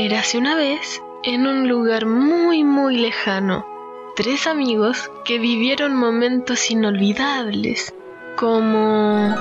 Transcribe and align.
Érase 0.00 0.38
una 0.38 0.54
vez, 0.54 1.02
en 1.24 1.48
un 1.48 1.68
lugar 1.68 2.06
muy 2.06 2.62
muy 2.62 2.98
lejano, 2.98 3.66
tres 4.14 4.46
amigos 4.46 5.10
que 5.24 5.40
vivieron 5.40 5.96
momentos 5.96 6.70
inolvidables, 6.70 7.92
como... 8.36 9.34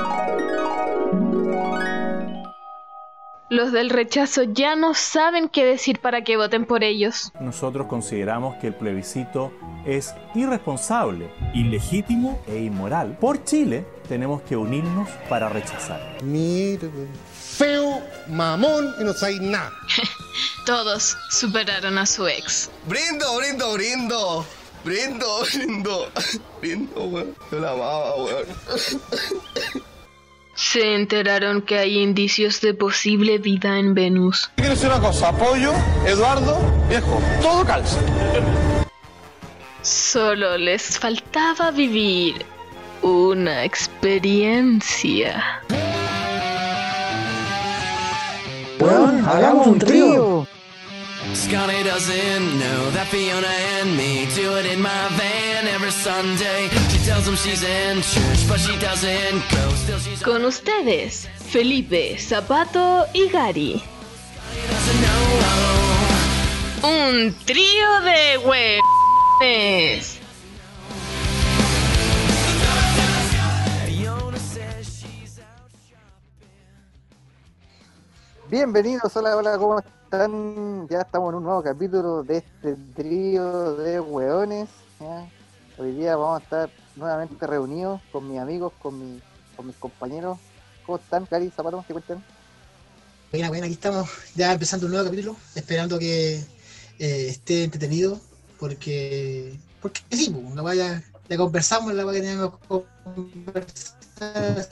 Los 3.50 3.72
del 3.72 3.92
rechazo 3.92 4.44
ya 4.44 4.76
no 4.76 4.96
saben 4.96 5.48
qué 5.48 5.64
decir 5.64 6.00
para 6.00 6.24
que 6.24 6.38
voten 6.38 6.66
por 6.66 6.84
ellos. 6.84 7.32
Nosotros 7.40 7.86
consideramos 7.86 8.56
que 8.56 8.68
el 8.68 8.74
plebiscito 8.74 9.54
es 9.86 10.16
irresponsable, 10.34 11.30
ilegítimo 11.54 12.42
e 12.48 12.64
inmoral. 12.64 13.16
Por 13.22 13.44
Chile 13.44 13.86
tenemos 14.10 14.42
que 14.42 14.58
unirnos 14.58 15.08
para 15.30 15.50
rechazar. 15.50 16.18
Mire, 16.24 16.90
feo, 17.32 17.77
mamón 18.30 18.96
y 19.00 19.04
no 19.04 19.14
sabéis 19.14 19.42
nada. 19.42 19.74
Todos 20.66 21.18
superaron 21.30 21.98
a 21.98 22.06
su 22.06 22.28
ex. 22.28 22.70
Brindo, 22.86 23.38
brindo, 23.38 23.74
brindo. 23.74 24.46
Brindo, 24.84 25.44
brindo. 25.54 26.12
Brindo, 26.62 27.04
weón. 27.06 27.36
Yo 27.52 27.60
la 27.60 27.72
amaba, 27.72 28.16
weón. 28.16 28.46
Se 30.56 30.96
enteraron 30.96 31.62
que 31.62 31.78
hay 31.78 32.00
indicios 32.00 32.62
de 32.62 32.74
posible 32.74 33.38
vida 33.38 33.78
en 33.78 33.94
Venus. 33.94 34.50
Quiero 34.56 34.72
decir 34.72 34.90
una 34.90 35.00
cosa, 35.00 35.30
apoyo, 35.30 35.72
Eduardo, 36.06 36.58
viejo, 36.90 37.22
todo 37.44 37.64
calza. 37.64 38.00
Solo 39.84 40.58
les 40.58 40.98
faltaba 40.98 41.70
vivir 41.70 42.44
una 43.04 43.64
experiencia. 43.66 45.62
Weón, 48.80 49.26
hagamos 49.26 49.68
un 49.68 49.80
trío. 49.80 50.48
Scotty 51.34 51.84
doesn't 51.84 52.60
know 52.60 52.92
that 52.92 53.08
Fiona 53.08 53.48
and 53.82 53.98
me 53.98 54.28
do 54.36 54.56
it 54.58 54.66
in 54.66 54.82
my 54.82 55.08
van 55.18 55.68
every 55.68 55.92
Sunday. 55.92 56.70
She 56.90 57.00
tells 57.06 57.28
him 57.28 57.36
she's 57.36 57.64
in 57.64 58.02
church, 58.02 58.48
but 58.48 58.60
she 58.60 58.78
doesn't 58.80 59.44
go. 59.52 59.70
Still 59.76 60.00
she's 60.00 60.22
Con 60.22 60.46
ustedes, 60.46 61.28
Felipe, 61.50 62.18
Zapato 62.18 63.06
y 63.14 63.30
Gary. 63.30 63.82
Un 66.84 67.36
trío 67.46 68.02
de 68.02 68.38
huevones. 69.42 70.17
Bienvenidos, 78.50 79.14
hola, 79.18 79.36
hola, 79.36 79.58
¿cómo 79.58 79.80
están? 79.80 80.88
Ya 80.88 81.02
estamos 81.02 81.32
en 81.32 81.36
un 81.36 81.44
nuevo 81.44 81.62
capítulo 81.62 82.24
de 82.24 82.38
este 82.38 82.78
trío 82.96 83.76
de 83.76 84.00
hueones. 84.00 84.70
Hoy 85.78 85.92
día 85.92 86.16
vamos 86.16 86.40
a 86.40 86.44
estar 86.44 86.70
nuevamente 86.96 87.46
reunidos 87.46 88.00
con 88.12 88.30
mis 88.30 88.40
amigos, 88.40 88.72
con, 88.82 88.98
mi- 88.98 89.20
con 89.56 89.68
mis 89.68 89.76
compañeros. 89.76 90.38
¿Cómo 90.86 90.98
están, 90.98 91.26
Cari, 91.26 91.50
Zapato? 91.50 91.84
¿Qué 91.86 91.94
cuentan? 91.94 92.24
Buena, 93.32 93.50
buena, 93.50 93.66
aquí 93.66 93.74
estamos 93.74 94.10
ya 94.36 94.54
empezando 94.54 94.86
un 94.86 94.94
nuevo 94.94 95.10
capítulo, 95.10 95.36
esperando 95.54 96.00
que 96.00 96.36
eh, 97.00 97.28
esté 97.28 97.66
entretenido, 97.66 98.18
porque 98.60 99.60
porque 99.82 100.00
sí, 100.12 100.34
la 100.56 100.62
vaya, 100.62 101.04
ya 101.28 101.38
conversamos, 101.38 101.94
la 101.94 102.06
vaya 102.06 102.22
que 102.22 102.26
teníamos 102.28 102.58
que 102.60 102.68
conversar, 103.04 104.68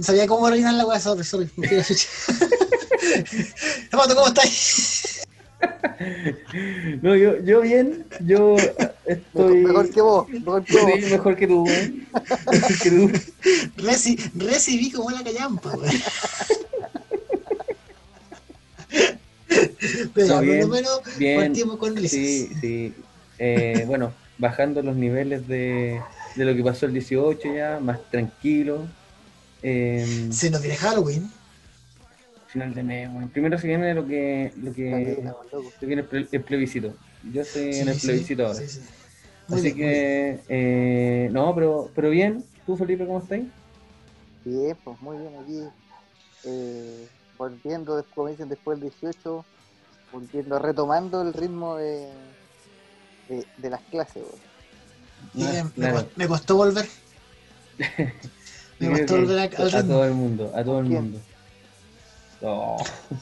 no 0.00 0.04
sabía 0.04 0.26
cómo 0.26 0.48
rellenar 0.48 0.74
la 0.74 0.86
weá, 0.86 0.98
sorry, 0.98 1.24
sorry, 1.24 1.50
me 1.56 1.68
fui 1.68 1.76
a 1.76 1.80
la 1.80 1.86
chucha. 1.86 2.08
Zapato, 3.90 4.14
¿cómo 4.14 4.28
estás? 4.28 5.26
No, 7.02 7.14
yo, 7.14 7.38
yo 7.44 7.60
bien, 7.60 8.06
yo 8.20 8.56
estoy 9.04 9.58
Mejor 9.58 9.90
que 9.90 10.00
vos, 10.00 10.26
mejor 10.30 10.64
que 10.64 10.72
vos. 10.80 10.90
Sí, 10.98 11.10
mejor 11.10 11.36
que 11.36 11.46
tú, 11.46 11.64
weón. 11.64 12.08
Mejor 12.50 12.78
que 12.82 12.90
tú. 12.90 13.10
Reci, 13.76 14.16
recibí 14.36 14.90
como 14.90 15.10
la 15.10 15.22
callampa, 15.22 15.68
weón. 15.76 15.92
Pero 20.14 20.34
por 20.36 20.44
bien, 20.44 20.60
lo 20.60 20.68
menos 20.68 21.02
bien. 21.18 21.40
partimos 21.40 21.76
con 21.76 21.94
risas. 21.94 22.10
Sí, 22.12 22.48
sí. 22.58 22.94
Eh, 23.38 23.84
bueno, 23.86 24.14
bajando 24.38 24.80
los 24.80 24.96
niveles 24.96 25.46
de, 25.46 26.00
de 26.36 26.44
lo 26.46 26.54
que 26.54 26.64
pasó 26.64 26.86
el 26.86 26.94
18 26.94 27.54
ya, 27.54 27.78
más 27.80 27.98
tranquilo. 28.10 28.88
Eh, 29.62 30.28
Se 30.30 30.50
nos 30.50 30.60
viene 30.62 30.76
Halloween. 30.76 31.30
final 32.46 32.74
de 32.74 32.82
mes, 32.82 33.12
bueno. 33.12 33.28
Primero 33.32 33.58
se 33.58 33.66
viene 33.68 33.94
lo 33.94 34.06
que, 34.06 34.52
lo 34.56 34.72
que, 34.72 35.22
que 35.78 35.86
viene 35.86 36.02
el, 36.02 36.08
ple- 36.08 36.28
el 36.32 36.42
plebiscito. 36.42 36.94
Yo 37.32 37.42
estoy 37.42 37.62
en 37.62 37.88
el 37.88 37.94
sí, 37.96 38.06
plebiscito 38.06 38.46
ahora. 38.46 38.58
sí, 38.60 38.68
sí. 38.68 38.80
Muy 39.48 39.58
Así 39.58 39.72
bien, 39.74 39.76
que, 39.76 40.40
eh, 40.48 41.28
no, 41.32 41.54
pero, 41.54 41.90
pero 41.94 42.10
bien. 42.10 42.44
¿Tú, 42.66 42.76
Felipe, 42.76 43.06
cómo 43.06 43.18
estás? 43.20 43.40
Bien, 44.44 44.76
pues 44.82 45.00
muy 45.00 45.16
bien 45.18 45.32
aquí. 45.42 45.62
Eh, 46.44 47.08
volviendo, 47.36 47.96
des- 47.96 48.06
como 48.14 48.28
dicen, 48.28 48.48
después 48.48 48.80
del 48.80 48.90
18, 48.90 49.44
volviendo, 50.12 50.58
retomando 50.58 51.22
el 51.22 51.32
ritmo 51.32 51.76
de, 51.76 52.08
de, 53.28 53.46
de 53.56 53.70
las 53.70 53.80
clases. 53.82 54.22
me, 55.34 55.62
claro. 55.74 55.98
cos- 55.98 56.08
me 56.16 56.28
costó 56.28 56.56
volver. 56.56 56.86
Me 58.88 59.02
a- 59.02 59.06
todo 59.06 60.04
el 60.04 60.14
mundo, 60.14 60.52
a 60.54 60.64
todo 60.64 60.80
el 60.80 60.86
¿Quién? 60.88 61.02
mundo. 61.02 61.18
Oh. 62.42 62.82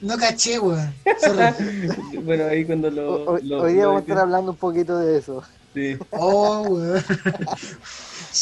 No 0.00 0.16
caché, 0.18 0.58
weón. 0.58 0.92
Bueno, 2.24 2.44
ahí 2.46 2.64
cuando 2.64 2.90
lo. 2.90 3.24
Hoy, 3.24 3.42
lo- 3.44 3.62
hoy 3.62 3.72
día 3.74 3.86
vamos 3.86 4.00
a 4.00 4.02
estar 4.02 4.18
hablando 4.18 4.50
un 4.52 4.56
poquito 4.56 4.98
de 4.98 5.18
eso. 5.18 5.42
Sí. 5.74 5.96
Oh, 6.10 6.62
weón. 6.68 7.02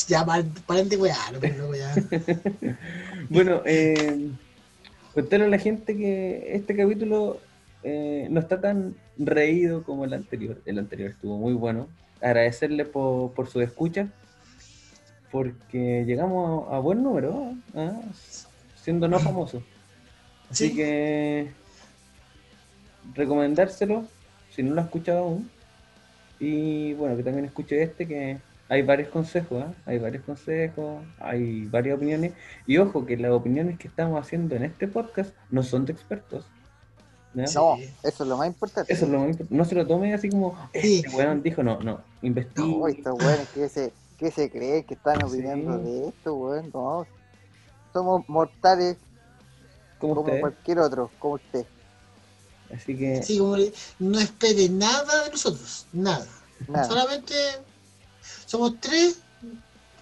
ya, 0.08 0.24
pa- 0.24 0.42
paren 0.66 0.88
de 0.88 0.96
weá. 0.96 1.16
Bueno, 3.28 3.62
eh, 3.64 4.28
contarle 5.14 5.46
a 5.46 5.48
la 5.48 5.58
gente 5.58 5.96
que 5.96 6.54
este 6.56 6.74
capítulo 6.74 7.38
eh, 7.84 8.26
no 8.30 8.40
está 8.40 8.60
tan 8.60 8.94
reído 9.18 9.84
como 9.84 10.04
el 10.04 10.12
anterior. 10.14 10.60
El 10.66 10.78
anterior 10.80 11.10
estuvo 11.10 11.38
muy 11.38 11.52
bueno. 11.54 11.86
Agradecerle 12.20 12.84
por, 12.84 13.32
por 13.32 13.48
su 13.48 13.60
escucha, 13.60 14.08
porque 15.30 16.04
llegamos 16.06 16.70
a, 16.70 16.76
a 16.76 16.78
buen 16.80 17.02
número, 17.02 17.54
¿ah? 17.74 17.92
siendo 18.82 19.08
no 19.08 19.18
famosos. 19.20 19.62
Así 20.50 20.68
Sí. 20.70 20.76
que 20.76 21.50
recomendárselo 23.14 24.04
si 24.54 24.62
no 24.62 24.74
lo 24.74 24.80
ha 24.80 24.84
escuchado 24.84 25.18
aún. 25.20 25.50
Y 26.38 26.94
bueno, 26.94 27.16
que 27.16 27.22
también 27.22 27.44
escuche 27.44 27.82
este, 27.82 28.06
que 28.06 28.38
hay 28.68 28.82
varios 28.82 29.08
consejos, 29.08 29.62
¿ah? 29.66 29.72
hay 29.86 29.98
varios 29.98 30.24
consejos, 30.24 31.02
hay 31.18 31.66
varias 31.66 31.96
opiniones. 31.96 32.32
Y 32.66 32.78
ojo, 32.78 33.04
que 33.06 33.16
las 33.16 33.30
opiniones 33.32 33.78
que 33.78 33.88
estamos 33.88 34.20
haciendo 34.20 34.56
en 34.56 34.64
este 34.64 34.88
podcast 34.88 35.34
no 35.50 35.62
son 35.62 35.84
de 35.86 35.92
expertos. 35.92 36.46
No, 37.32 37.44
eso 37.44 37.78
es 38.02 38.20
lo 38.20 38.36
más 38.36 38.46
importante. 38.48 38.92
Eso 38.92 39.04
es 39.04 39.10
lo 39.10 39.18
más 39.20 39.28
importante. 39.30 39.54
No 39.54 39.64
se 39.64 39.74
lo 39.76 39.86
tome 39.86 40.12
así 40.14 40.28
como, 40.30 40.56
Sí. 40.72 41.02
este 41.04 41.16
weón 41.16 41.42
dijo, 41.42 41.62
no, 41.62 41.78
no, 41.80 42.00
investigue. 42.22 42.66
No, 42.68 42.88
estos 42.88 43.18
weones 43.22 43.48
que 43.50 43.68
se, 43.68 43.92
que 44.18 44.30
se 44.30 44.50
creen 44.50 44.84
que 44.84 44.94
están 44.94 45.16
Sí. 45.18 45.22
opinando 45.26 45.78
de 45.78 46.08
esto, 46.08 46.34
weón. 46.34 46.70
No. 46.74 47.06
Somos 47.92 48.28
mortales 48.28 48.96
como 50.00 50.24
cualquier 50.24 50.78
otro, 50.80 51.10
como 51.18 51.34
usted. 51.34 51.64
Así 52.74 52.96
que, 52.96 53.22
Sí, 53.22 53.38
como 53.38 53.56
le- 53.56 53.72
no 53.98 54.18
espere 54.18 54.68
nada 54.68 55.24
de 55.24 55.30
nosotros. 55.30 55.86
Nada. 55.92 56.26
Nada. 56.68 56.84
Solamente 56.86 57.34
somos 58.46 58.74
tres. 58.80 59.18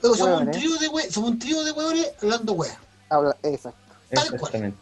somos, 0.00 0.42
un 0.42 0.50
trío 0.52 0.76
de 0.78 0.88
we- 0.88 1.10
somos 1.10 1.30
un 1.30 1.38
trío 1.38 1.64
de 1.64 1.72
hueones 1.72 2.12
hablando 2.22 2.52
wea. 2.52 2.78
Habla, 3.10 3.36
exacto. 3.42 3.78
tal 4.10 4.38
cual. 4.38 4.74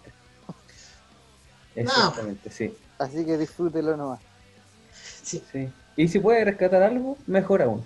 Exactamente. 1.76 2.50
Sí. 2.50 2.74
Así 2.98 3.24
que 3.24 3.38
disfrútelo 3.38 3.96
nomás. 3.96 4.20
Sí, 5.22 5.42
Sí. 5.52 5.68
Y 5.98 6.08
si 6.08 6.18
puede 6.18 6.44
rescatar 6.44 6.82
algo, 6.82 7.16
mejor 7.26 7.62
aún. 7.62 7.84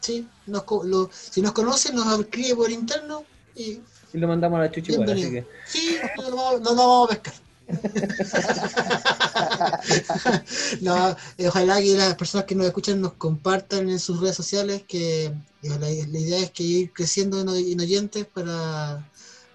sí. 0.00 0.26
Nos, 0.46 0.64
lo- 0.84 1.10
si 1.12 1.40
nos 1.42 1.52
conocen, 1.52 1.94
nos 1.96 2.18
escribe 2.20 2.54
por 2.56 2.70
interno 2.70 3.24
y 3.54 3.80
Y 4.12 4.18
lo 4.18 4.28
mandamos 4.28 4.58
a 4.58 4.62
la 4.62 4.70
chucha 4.70 4.92
igual, 4.92 5.10
así 5.10 5.30
que. 5.30 5.46
Sí, 5.66 5.96
no 6.16 6.22
nos 6.22 6.34
vamos, 6.34 6.60
no 6.60 6.70
nos 6.70 6.76
vamos 6.76 7.10
a 7.10 7.14
pescar. 7.14 7.34
no, 10.80 11.10
eh, 11.36 11.48
ojalá 11.48 11.80
que 11.80 11.94
las 11.96 12.14
personas 12.14 12.46
que 12.46 12.54
nos 12.54 12.66
escuchan 12.66 13.00
nos 13.00 13.12
compartan 13.14 13.88
en 13.90 13.98
sus 13.98 14.20
redes 14.20 14.36
sociales, 14.36 14.82
que 14.86 15.32
la, 15.62 15.78
la 15.78 15.90
idea 15.90 16.38
es 16.40 16.50
que 16.50 16.62
ir 16.62 16.92
creciendo 16.92 17.40
en, 17.40 17.48
en 17.48 17.80
oyentes 17.80 18.26
para, 18.26 19.04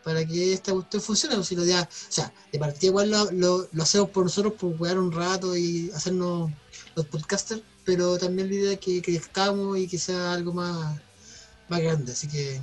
para 0.03 0.25
que 0.25 0.53
esta 0.53 0.73
cuestión 0.73 1.01
funcione. 1.01 1.35
pues, 1.35 1.47
si 1.47 1.55
o 1.55 1.88
sea, 2.09 2.33
de 2.51 2.59
partida 2.59 2.88
igual 2.88 3.09
lo, 3.11 3.31
lo- 3.31 3.67
lo 3.71 3.83
hacemos 3.83 4.09
por 4.09 4.23
nosotros, 4.23 4.53
por 4.53 4.77
jugar 4.77 4.97
un 5.00 5.11
rato 5.11 5.55
y 5.55 5.91
hacernos 5.95 6.51
los 6.95 7.05
podcasters, 7.07 7.61
pero 7.85 8.17
también 8.17 8.50
la 8.50 8.55
idea 8.55 8.71
es 8.73 8.79
que 8.79 9.01
crezcamos 9.01 9.77
y 9.77 9.88
que 9.88 9.97
sea 9.97 10.33
algo 10.33 10.53
más, 10.53 11.00
más 11.69 11.81
grande. 11.81 12.11
Así 12.11 12.27
que 12.27 12.61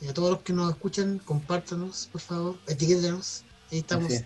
Y 0.00 0.08
a 0.08 0.12
todos 0.14 0.30
los 0.30 0.42
que 0.42 0.52
nos 0.52 0.70
escuchan, 0.72 1.18
compártanos, 1.24 2.08
por 2.12 2.20
favor, 2.20 2.58
etiquétenos. 2.66 3.44
Ahí 3.72 3.78
estamos 3.78 4.06
Así 4.06 4.14
es. 4.16 4.24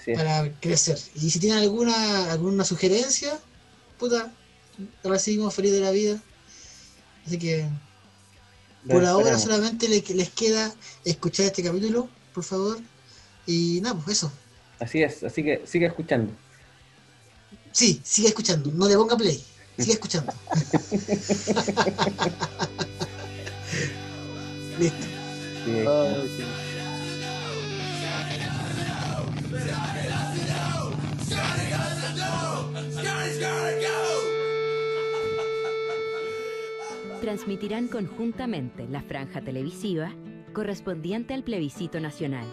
Así 0.00 0.10
es. 0.12 0.16
para 0.18 0.52
crecer. 0.60 0.98
Y 1.14 1.30
si 1.30 1.38
tienen 1.38 1.58
alguna, 1.58 2.32
alguna 2.32 2.64
sugerencia, 2.64 3.38
puta, 3.98 4.32
recibimos 5.04 5.52
feliz 5.54 5.72
de 5.72 5.80
la 5.80 5.90
vida. 5.90 6.22
Así 7.26 7.38
que 7.38 7.68
Por 8.86 9.04
ahora 9.04 9.30
solamente 9.38 9.88
le- 9.88 10.04
les 10.14 10.30
queda 10.30 10.72
escuchar 11.04 11.46
este 11.46 11.62
capítulo, 11.62 12.08
por 12.34 12.44
favor. 12.44 12.78
Y 13.46 13.80
nada, 13.80 13.94
pues 14.04 14.18
eso. 14.18 14.32
Así 14.80 15.02
es, 15.02 15.24
así 15.24 15.42
que 15.42 15.62
sigue 15.66 15.86
escuchando. 15.86 16.32
Sí, 17.72 18.00
sigue 18.04 18.28
escuchando. 18.28 18.70
No 18.72 18.88
le 18.88 18.96
ponga 18.96 19.16
play. 19.16 19.42
Sigue 19.78 19.92
escuchando. 19.92 20.32
Listo. 24.78 25.06
Sigue 25.64 25.86
Ay, 25.88 26.28
sí. 26.36 26.44
Transmitirán 37.18 37.88
conjuntamente 37.88 38.86
la 38.88 39.02
franja 39.02 39.40
televisiva 39.40 40.12
correspondiente 40.52 41.34
al 41.34 41.42
plebiscito 41.42 42.00
nacional. 42.00 42.46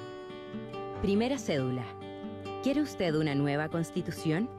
Primera 1.02 1.38
cédula. 1.38 1.86
¿Quiere 2.64 2.82
usted 2.82 3.16
una 3.16 3.36
nueva 3.36 3.70
constitución? 3.70 4.50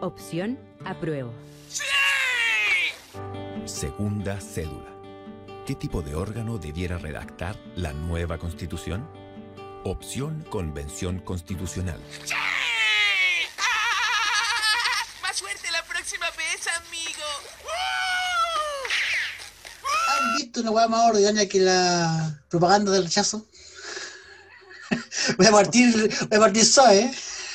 Opción 0.00 0.58
apruebo. 0.84 1.32
Segunda 3.64 4.40
cédula. 4.40 4.90
¿Qué 5.66 5.74
tipo 5.74 6.02
de 6.02 6.14
órgano 6.14 6.58
debiera 6.58 6.98
redactar 6.98 7.56
la 7.76 7.92
nueva 7.92 8.38
constitución? 8.38 9.08
Opción 9.84 10.44
Convención 10.50 11.20
Constitucional. 11.20 12.00
Más 15.22 15.36
suerte 15.36 15.70
la 15.70 15.82
próxima 15.84 16.26
vez, 16.30 16.66
amigo. 16.86 17.24
¿Han 20.50 20.52
visto 20.52 20.60
una 20.62 20.70
hueá 20.72 20.88
más 20.88 21.10
ordinaria 21.10 21.48
que 21.48 21.60
la 21.60 22.42
propaganda 22.48 22.90
del 22.90 23.04
rechazo? 23.04 23.46
Voy 25.38 25.46
a 25.46 25.50
partir, 25.52 25.94
voy 26.28 26.36
a 26.36 26.40
partir 26.40 26.64
suave, 26.64 26.98
¿eh? 27.02 27.10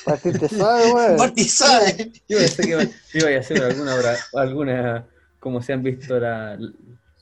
Partirte 0.06 0.48
suave, 0.48 0.86
Voy 0.86 0.92
a 1.04 1.08
weón. 1.08 1.18
partir 1.18 1.50
suave. 1.50 2.12
Yo 2.30 2.38
pensé 2.40 2.64
que 2.64 2.90
iba, 3.20 3.30
a 3.36 3.38
hacer 3.40 3.62
alguna, 3.62 4.18
alguna, 4.34 5.08
como 5.42 5.62
se 5.62 5.74
han 5.74 5.84
visto 5.84 6.18
la- 6.18 6.58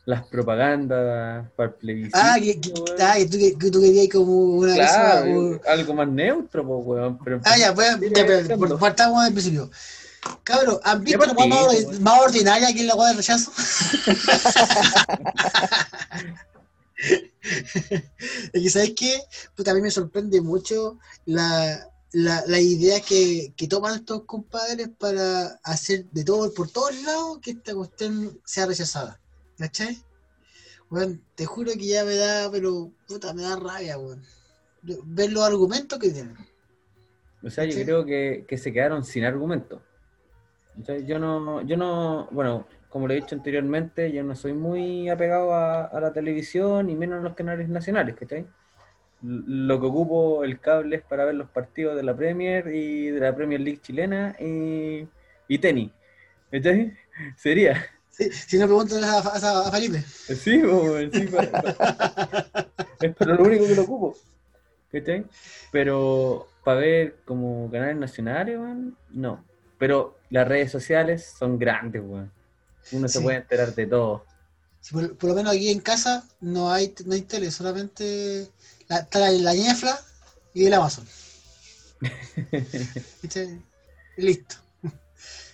las 0.06 0.24
propagandas 0.28 1.50
para 1.56 1.70
el 1.70 1.76
plebiscito. 1.76 2.20
Ah, 2.22 2.36
que, 2.40 2.62
que- 2.62 2.74
ah, 3.00 3.16
que 3.18 3.26
tú, 3.26 3.38
que, 3.40 3.58
que 3.58 3.72
tú 3.72 3.82
querías 3.82 4.10
como 4.12 4.58
una 4.58 4.76
Claro, 4.76 5.22
cosa. 5.22 5.40
un- 5.40 5.62
algo 5.66 5.94
más 5.96 6.08
neutro, 6.08 6.68
pues, 6.68 6.80
weón. 6.86 7.18
Pero 7.24 7.42
Ah, 7.46 7.58
ya, 7.58 7.74
pues, 7.74 7.98
ya, 8.00 8.28
pero 8.48 8.78
partamos 8.78 9.24
del 9.24 9.34
principio. 9.34 9.72
Cabrón, 10.44 10.80
¿han 10.84 11.04
visto 11.04 11.20
hueá 11.36 11.48
más, 11.48 12.00
más 12.00 12.20
ordinaria 12.22 12.74
que 12.74 12.84
la 12.84 12.96
hueá 12.96 13.10
del 13.10 13.18
rechazo? 13.18 13.52
es 17.44 18.62
que, 18.62 18.70
¿sabes 18.70 18.94
qué? 18.96 19.22
Pues 19.56 19.68
a 19.68 19.74
mí 19.74 19.82
me 19.82 19.92
sorprende 19.92 20.42
mucho 20.42 20.98
la, 21.26 21.90
la, 22.12 22.44
la 22.48 22.60
idea 22.60 23.00
que, 23.02 23.54
que 23.56 23.68
toman 23.68 23.96
estos 23.96 24.24
compadres 24.26 24.90
para 24.98 25.60
hacer 25.64 26.06
de 26.12 26.24
todo, 26.24 26.54
por 26.54 26.70
todos 26.70 26.96
lados, 27.04 27.40
que 27.42 27.52
esta 27.52 27.74
cuestión 27.74 28.40
sea 28.46 28.66
rechazada. 28.66 29.20
¿Cachai? 29.58 30.02
Bueno, 30.90 31.18
te 31.36 31.46
juro 31.46 31.72
que 31.74 31.86
ya 31.88 32.04
me 32.06 32.16
da, 32.16 32.50
pero 32.52 32.92
puta, 33.08 33.34
me 33.34 33.44
da 33.44 33.56
rabia, 33.56 33.98
weón. 33.98 34.24
Yo- 34.84 34.98
Ver 35.06 35.32
los 35.32 35.44
argumentos 35.44 35.98
que 36.00 36.10
tienen. 36.12 36.38
O 37.44 37.50
sea, 37.50 37.66
yo 37.66 37.72
¿Cachai? 37.72 37.86
creo 37.86 38.06
que, 38.06 38.46
que 38.48 38.58
se 38.58 38.72
quedaron 38.72 39.04
sin 39.04 39.26
argumento. 39.26 39.82
O 40.82 40.86
sea, 40.86 40.98
yo 41.00 41.20
no, 41.20 41.62
yo 41.62 41.78
no, 41.78 42.28
bueno, 42.32 42.66
como 42.90 43.08
lo 43.08 43.14
he 43.14 43.18
dicho 43.18 43.36
anteriormente, 43.36 44.12
yo 44.12 44.24
no 44.24 44.36
soy 44.36 44.54
muy 44.54 45.10
apegado 45.10 45.54
a, 45.54 45.86
a 45.86 46.00
la 46.00 46.14
televisión 46.14 46.90
y 46.90 46.96
menos 46.96 47.20
a 47.20 47.24
los 47.24 47.36
canales 47.36 47.70
nacionales, 47.70 48.16
¿cachai? 48.16 48.46
Lo 49.22 49.80
que 49.80 49.86
ocupo 49.86 50.44
el 50.44 50.60
cable 50.60 50.98
es 50.98 51.02
para 51.02 51.26
ver 51.26 51.36
los 51.36 51.50
partidos 51.50 51.96
de 51.96 52.04
la 52.04 52.16
Premier 52.16 52.68
y 52.68 53.08
de 53.10 53.20
la 53.20 53.34
Premier 53.36 53.62
League 53.62 53.80
chilena 53.82 54.36
y, 54.40 55.08
y 55.48 55.58
tenis. 55.60 55.92
¿Cachai? 56.52 56.94
Sería. 57.38 57.86
Si, 58.10 58.30
si 58.32 58.58
no 58.60 58.66
preguntan 58.66 59.04
a, 59.04 59.18
a- 59.20 59.68
a 59.68 59.72
Felipe. 59.72 60.00
Sí, 60.00 60.62
sí, 61.12 61.28
pa- 61.28 61.42
pa- 61.62 62.58
es 63.02 63.16
para 63.16 63.36
lo 63.36 63.44
único 63.46 63.68
que 63.68 63.76
lo 63.76 63.82
ocupo. 63.84 64.18
¿Cachai? 64.92 65.26
Pero 65.72 66.48
para 66.64 66.80
ver 66.82 67.16
como 67.26 67.72
canales 67.72 67.98
nacionales, 67.98 68.60
no. 69.12 69.44
Pero 69.84 70.18
las 70.30 70.48
redes 70.48 70.72
sociales 70.72 71.34
son 71.38 71.60
grandes, 71.60 72.02
weón. 72.02 72.32
Uno 72.94 73.10
se 73.10 73.20
puede 73.20 73.40
enterar 73.40 73.76
de 73.76 73.86
todo. 73.86 74.26
Por, 74.90 75.18
por 75.18 75.32
lo 75.32 75.36
menos 75.36 75.54
aquí 75.54 75.68
en 75.72 75.82
casa 75.82 76.24
no 76.40 76.72
hay, 76.72 76.96
no 77.06 77.14
hay 77.16 77.24
tele, 77.24 77.52
solamente 77.52 78.48
la, 78.88 79.00
está 79.00 79.20
la, 79.20 79.32
la 79.32 79.54
ñefla 79.54 80.00
y 80.54 80.68
el 80.68 80.74
Amazon. 80.74 81.06
¿Viste? 83.22 83.60
Listo. 84.16 84.56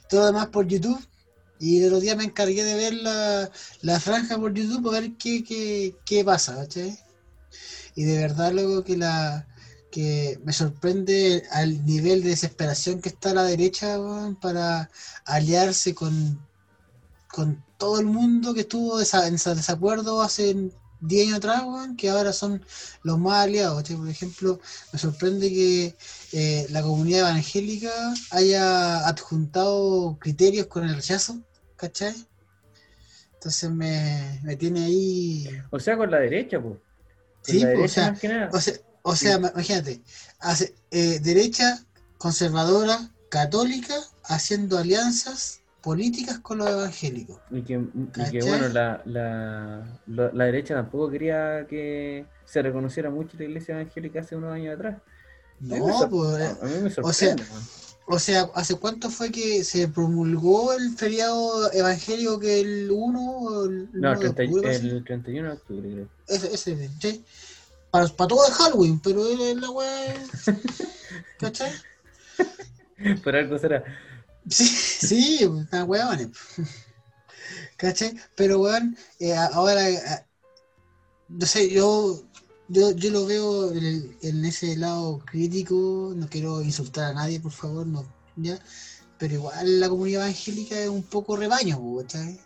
Todo 0.07 0.19
lo 0.19 0.25
demás 0.27 0.49
por 0.49 0.67
YouTube. 0.67 1.03
Y 1.59 1.79
el 1.81 1.87
otro 1.87 1.99
día 1.99 2.15
me 2.15 2.25
encargué 2.25 2.63
de 2.63 2.75
ver 2.75 2.93
la, 2.93 3.49
la 3.81 3.99
franja 3.99 4.37
por 4.37 4.53
YouTube 4.53 4.83
para 4.83 4.99
ver 4.99 5.13
qué, 5.17 5.43
qué, 5.43 5.95
qué 6.05 6.23
pasa, 6.23 6.55
¿cachai? 6.55 6.99
Y 7.95 8.03
de 8.03 8.19
verdad 8.19 8.51
luego 8.53 8.83
que 8.83 8.95
la 8.95 9.47
que 9.91 10.39
me 10.43 10.53
sorprende 10.53 11.43
al 11.51 11.85
nivel 11.85 12.23
de 12.23 12.29
desesperación 12.29 13.01
que 13.01 13.09
está 13.09 13.33
la 13.33 13.43
derecha 13.43 13.97
para 14.41 14.89
aliarse 15.25 15.93
con, 15.95 16.39
con 17.31 17.63
todo 17.77 17.99
el 17.99 18.05
mundo 18.05 18.53
que 18.53 18.61
estuvo 18.61 18.99
en 18.99 19.05
desa- 19.05 19.55
desacuerdo 19.55 20.21
hace 20.21 20.55
10 21.01 21.27
años 21.27 21.37
atrás, 21.37 21.63
que 21.97 22.09
ahora 22.09 22.33
son 22.33 22.63
los 23.03 23.17
más 23.19 23.45
aliados. 23.45 23.77
¿cachai? 23.77 23.97
Por 23.97 24.09
ejemplo, 24.09 24.59
me 24.91 24.99
sorprende 24.99 25.49
que 25.49 25.95
eh, 26.33 26.67
la 26.71 26.81
comunidad 26.81 27.21
evangélica 27.29 27.91
haya 28.31 29.07
adjuntado 29.07 30.17
criterios 30.19 30.67
con 30.67 30.83
el 30.87 30.95
rechazo, 30.95 31.39
¿cachai? 31.77 32.13
Entonces 33.35 33.69
me, 33.71 34.39
me 34.43 34.55
tiene 34.55 34.85
ahí 34.85 35.47
O 35.71 35.79
sea, 35.79 35.97
con 35.97 36.11
la 36.11 36.19
derecha, 36.19 36.61
pues. 36.61 36.75
Sí, 37.41 37.59
la 37.59 37.69
o 37.75 37.77
derecha 37.77 37.87
sea, 37.87 38.11
más 38.11 38.19
que 38.19 38.27
nada. 38.27 38.49
O 38.51 38.59
sea, 38.59 38.73
o 39.09 39.15
sea, 39.15 39.39
ma- 39.39 39.51
imagínate, 39.53 40.01
hace, 40.39 40.73
eh, 40.91 41.19
derecha 41.21 41.79
conservadora 42.17 43.09
católica 43.29 43.95
haciendo 44.25 44.77
alianzas 44.77 45.61
políticas 45.81 46.39
con 46.39 46.57
los 46.59 46.69
evangélicos. 46.69 47.39
Y 47.51 47.61
que, 47.63 47.73
y 47.75 47.79
que, 48.11 48.11
¿Cachai? 48.11 48.41
bueno, 48.43 48.67
la, 48.69 49.01
la, 49.05 49.99
la, 50.07 50.31
la 50.33 50.45
derecha 50.45 50.75
tampoco 50.75 51.09
quería 51.09 51.65
que 51.69 52.25
se 52.45 52.61
reconociera 52.61 53.09
mucho 53.09 53.37
la 53.37 53.45
iglesia 53.45 53.75
evangélica 53.79 54.19
hace 54.21 54.35
unos 54.35 54.53
años 54.53 54.75
atrás. 54.75 54.97
No, 55.61 56.07
pues, 56.09 56.41
a 56.61 56.65
mí 56.65 56.71
me 56.81 56.89
o 57.01 57.13
sea, 57.13 57.35
sorprende, 57.35 57.43
weón. 57.51 57.63
o 58.07 58.19
sea, 58.19 58.49
¿hace 58.55 58.75
cuánto 58.75 59.09
fue 59.09 59.31
que 59.31 59.63
se 59.63 59.87
promulgó 59.87 60.73
el 60.73 60.91
feriado 60.97 61.71
evangélico 61.73 62.39
que 62.39 62.61
el 62.61 62.89
1 62.91 63.31
o 63.31 63.65
el 63.65 63.89
No, 63.93 64.11
1 64.11 64.19
de 64.19 64.27
el, 64.27 64.35
30 64.35 64.43
octubre, 64.43 64.61
parece? 64.63 64.87
el 64.87 65.03
31 65.03 65.47
de 65.49 65.53
octubre, 65.55 65.91
creo. 65.91 66.07
Ese, 66.27 66.53
ese, 66.53 66.89
¿sí? 67.01 67.23
Para, 67.91 68.07
para 68.07 68.27
todo 68.27 68.47
el 68.47 68.53
Halloween, 68.53 68.99
pero 68.99 69.27
es 69.27 69.55
la 69.57 69.69
weá. 69.69 70.13
¿Cachai? 71.39 71.71
Por 73.23 73.35
algo 73.35 73.57
será. 73.57 73.83
Sí, 74.49 74.65
sí, 74.65 75.45
una 75.45 75.83
weón. 75.85 76.33
¿Cachai? 77.77 78.15
Pero 78.35 78.59
weón, 78.59 78.97
eh, 79.19 79.35
ahora, 79.35 79.89
eh, 79.89 80.25
no 81.29 81.45
sé, 81.45 81.69
yo, 81.69 82.21
yo, 82.67 82.91
yo 82.91 83.11
lo 83.11 83.25
veo 83.25 83.71
en, 83.71 84.17
en 84.21 84.45
ese 84.45 84.75
lado 84.75 85.19
crítico, 85.25 86.13
no 86.15 86.27
quiero 86.27 86.61
insultar 86.61 87.11
a 87.11 87.13
nadie, 87.13 87.39
por 87.39 87.51
favor, 87.51 87.87
no, 87.87 88.05
ya, 88.35 88.59
pero 89.17 89.35
igual 89.35 89.79
la 89.79 89.89
comunidad 89.89 90.23
evangélica 90.23 90.79
es 90.79 90.89
un 90.89 91.03
poco 91.03 91.37
rebaño, 91.37 91.79
¿cachai? 92.01 92.39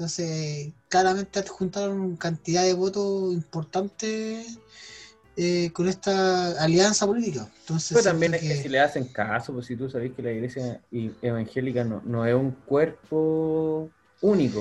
Entonces, 0.00 0.72
claramente 0.88 1.40
adjuntaron 1.40 2.16
cantidad 2.16 2.62
de 2.64 2.72
votos 2.72 3.34
importantes 3.34 4.58
eh, 5.36 5.70
con 5.74 5.88
esta 5.88 6.62
alianza 6.62 7.06
política. 7.06 7.46
Entonces, 7.60 7.98
Pero 7.98 8.04
también 8.10 8.32
es 8.32 8.40
que 8.40 8.56
si 8.56 8.70
le 8.70 8.80
hacen 8.80 9.04
caso, 9.08 9.52
pues 9.52 9.66
si 9.66 9.76
tú 9.76 9.90
sabes 9.90 10.12
que 10.14 10.22
la 10.22 10.32
iglesia 10.32 10.80
evangélica 10.90 11.84
no, 11.84 12.00
no 12.06 12.24
es 12.24 12.34
un 12.34 12.52
cuerpo 12.64 13.90
único. 14.22 14.60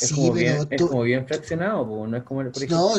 Es, 0.00 0.08
Sí, 0.08 0.14
como, 0.16 0.32
bien, 0.34 0.56
es 0.70 0.82
como 0.82 1.02
bien 1.02 1.24
fraccionado, 1.24 1.86
pues 1.86 2.10
no 2.10 2.16
es 2.16 2.22
como, 2.24 2.40
el- 2.40 2.50
No, 2.68 2.94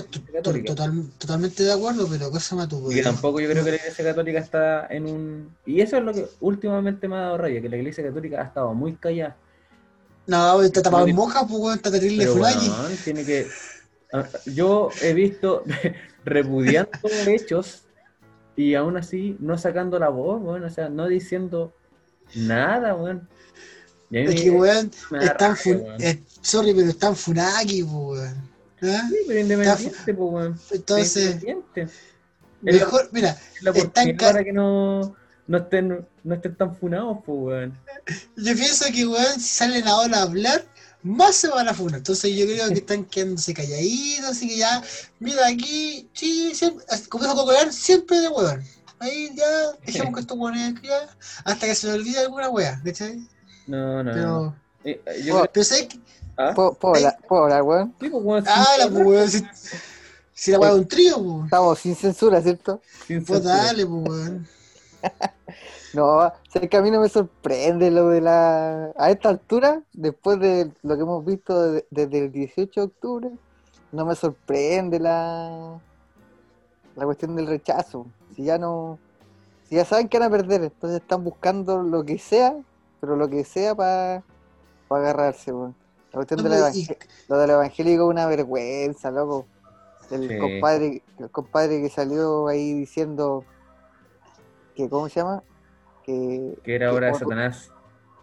total- 0.66 1.10
totalmente 1.18 1.64
de 1.64 1.74
acuerdo, 1.74 2.08
pero 2.10 2.32
cosa 2.32 2.56
más 2.56 2.70
tú, 2.70 2.90
Y 2.90 3.02
tampoco 3.02 3.42
yo 3.42 3.50
creo 3.50 3.66
que 3.66 3.72
la 3.72 3.78
iglesia 3.78 4.06
católica 4.06 4.40
está 4.40 4.88
en 4.88 5.06
un... 5.06 5.50
Y 5.66 5.82
eso 5.82 5.98
es 5.98 6.04
lo 6.04 6.14
que 6.14 6.26
últimamente 6.40 7.10
me 7.10 7.16
ha 7.18 7.20
dado 7.22 7.38
rabia, 7.38 7.62
que 7.62 7.68
la 7.70 7.78
iglesia 7.78 8.04
católica 8.06 8.42
ha 8.42 8.46
estado 8.46 8.74
muy 8.74 8.94
callada. 8.96 9.36
No, 10.28 10.62
está 10.62 10.82
tapado 10.82 11.08
en 11.08 11.16
moja, 11.16 11.46
pues 11.48 11.60
weón, 11.60 11.76
está 11.76 11.92
terrible 11.92 12.30
weón, 12.32 12.98
tiene 13.04 13.26
que... 13.26 13.48
Ah, 14.14 14.26
Yo 14.46 14.90
he 15.02 15.14
visto 15.14 15.64
repudiando 16.26 16.92
hechos 17.28 17.82
y 18.56 18.76
aún 18.76 18.96
así 18.98 19.36
no 19.40 19.58
sacando 19.58 19.98
la 20.00 20.10
voz, 20.10 20.42
weón, 20.42 20.64
o 20.64 20.70
sea, 20.70 20.88
no 20.90 21.08
diciendo 21.08 21.74
nada, 22.36 22.96
weón. 22.96 23.28
Mí 24.10 24.20
Es 24.20 24.42
que, 24.42 24.52
weón, 24.52 24.92
están 25.20 25.58
weón. 25.66 26.02
eh, 26.02 26.22
sorry, 26.42 26.74
pero 26.74 26.90
están 26.90 27.16
funaki, 27.16 27.84
po, 27.84 28.12
weón. 28.12 28.36
¿Ah? 28.84 29.08
Sí, 29.10 29.16
pero 29.28 29.40
independiente, 29.40 30.14
pues, 30.14 30.32
weón. 30.32 30.60
Entonces, 30.72 31.26
Independiente. 31.26 31.82
Es 31.84 31.92
la- 32.62 32.72
mejor, 32.86 33.10
mira, 33.12 33.30
es 33.56 33.64
la 33.64 33.72
están 33.72 34.16
para 34.18 34.44
que 34.44 34.54
no, 34.54 35.16
no 35.48 35.58
estén, 35.58 36.08
no 36.24 36.36
estén 36.36 36.56
tan 36.56 36.76
funados, 36.76 37.18
pues, 37.26 37.38
weón. 37.40 37.80
yo 38.38 38.54
pienso 38.56 38.86
que, 38.94 39.06
weón, 39.06 39.34
si 39.40 39.48
salen 39.50 39.88
ahora 39.88 40.20
a 40.20 40.24
hablar, 40.24 40.66
más 41.04 41.36
se 41.36 41.50
van 41.50 41.68
a 41.68 41.74
funar. 41.74 41.98
Entonces 41.98 42.34
yo 42.36 42.46
creo 42.46 42.68
que 42.70 42.76
están 42.76 43.04
quedándose 43.06 43.54
calladitos, 43.54 44.26
así 44.30 44.48
que 44.48 44.58
ya, 44.58 44.82
mira, 45.20 45.48
aquí, 45.48 46.10
sí, 46.14 46.54
siempre, 46.56 46.86
como 47.10 47.24
dijo 47.26 47.36
Cocolar, 47.36 47.72
siempre 47.74 48.20
de 48.20 48.30
weón. 48.30 48.64
Ahí 49.00 49.32
ya, 49.36 49.46
dejemos 49.86 50.14
que 50.14 50.22
esto 50.22 50.36
weones 50.36 50.76
ya, 50.82 51.10
hasta 51.44 51.66
que 51.68 51.76
se 51.76 51.88
le 51.88 51.94
olvide 51.94 52.20
alguna 52.20 52.50
wea, 52.50 52.80
¿cachai? 52.86 53.28
No, 53.68 54.02
no, 54.02 54.12
Pero- 54.14 54.26
no. 54.28 54.56
Eh, 54.86 55.02
eh, 55.06 55.24
yo 55.26 55.36
Oh, 55.36 55.40
creo- 55.42 55.52
Pero. 55.52 56.00
¿Ah? 56.38 56.52
¿Puedo, 56.56 56.74
puedo 56.74 56.96
hablar, 56.96 57.18
¿Puedo 57.28 57.44
hablar, 57.44 57.64
weón? 57.64 57.96
Sí, 58.00 58.10
pues, 58.10 58.24
weón, 58.24 58.44
Ah, 58.48 58.66
la 58.80 58.88
pues, 58.90 59.06
weón, 59.06 59.30
si, 59.30 59.44
si 60.34 60.52
la 60.52 60.60
wea 60.60 60.70
es 60.72 60.76
un 60.78 60.88
trío, 60.88 61.22
pues. 61.22 61.44
Estamos 61.46 61.80
sin 61.80 61.96
censura, 61.98 62.42
¿cierto? 62.42 62.82
sin 63.08 63.26
Pues 63.26 63.42
censura. 63.44 63.64
dale, 63.66 63.86
pues, 63.86 64.10
weón. 64.10 64.48
No, 65.94 66.32
sé 66.52 66.68
que 66.70 66.78
a 66.78 66.82
mí 66.82 66.90
no 66.90 67.00
me 67.02 67.10
sorprende 67.10 67.92
lo 67.92 68.10
de 68.10 68.22
la... 68.22 68.92
A 68.98 69.12
esta 69.12 69.30
altura, 69.30 69.84
después 69.94 70.40
de 70.40 70.72
lo 70.82 70.96
que 70.96 71.02
hemos 71.04 71.24
visto 71.24 71.72
de- 71.72 71.86
desde 71.92 72.26
el 72.26 72.32
18 72.32 72.80
de 72.82 72.86
octubre, 72.88 73.32
no 73.92 74.06
me 74.06 74.16
sorprende 74.16 75.00
la, 75.00 75.80
la 76.96 77.06
cuestión 77.06 77.36
del 77.36 77.48
rechazo. 77.48 78.08
Si 78.36 78.44
ya 78.44 78.58
no... 78.58 78.98
Si 79.70 79.76
ya 79.76 79.86
saben 79.86 80.10
que 80.10 80.18
van 80.20 80.28
a 80.30 80.32
perder, 80.38 80.64
entonces 80.64 81.00
están 81.02 81.24
buscando 81.24 81.84
lo 81.84 82.04
que 82.04 82.18
sea, 82.18 82.56
pero 83.00 83.16
lo 83.16 83.30
que 83.30 83.44
sea 83.44 83.76
para 83.76 84.24
agarrarse, 84.90 85.52
weón. 85.52 85.76
La 86.12 86.18
cuestión 86.18 86.44
No, 86.44 86.50
de 86.50 86.98
lo 87.28 87.38
del 87.38 87.50
evangélico 87.52 88.04
es 88.04 88.10
una 88.10 88.28
vergüenza, 88.28 89.10
loco. 89.12 89.48
El 90.12 90.28
Sí. 90.28 90.38
compadre, 90.38 91.02
el 91.18 91.32
compadre 91.32 91.82
que 91.82 91.90
salió 91.90 92.48
ahí 92.48 92.74
diciendo 92.74 93.44
que, 94.74 94.90
¿cómo 94.90 95.10
se 95.10 95.20
llama? 95.22 95.44
Que, 96.04 96.58
Que 96.64 96.76
era 96.76 96.90
que 96.90 96.96
hora 96.96 97.08
de 97.08 97.16
Satanás. 97.16 97.74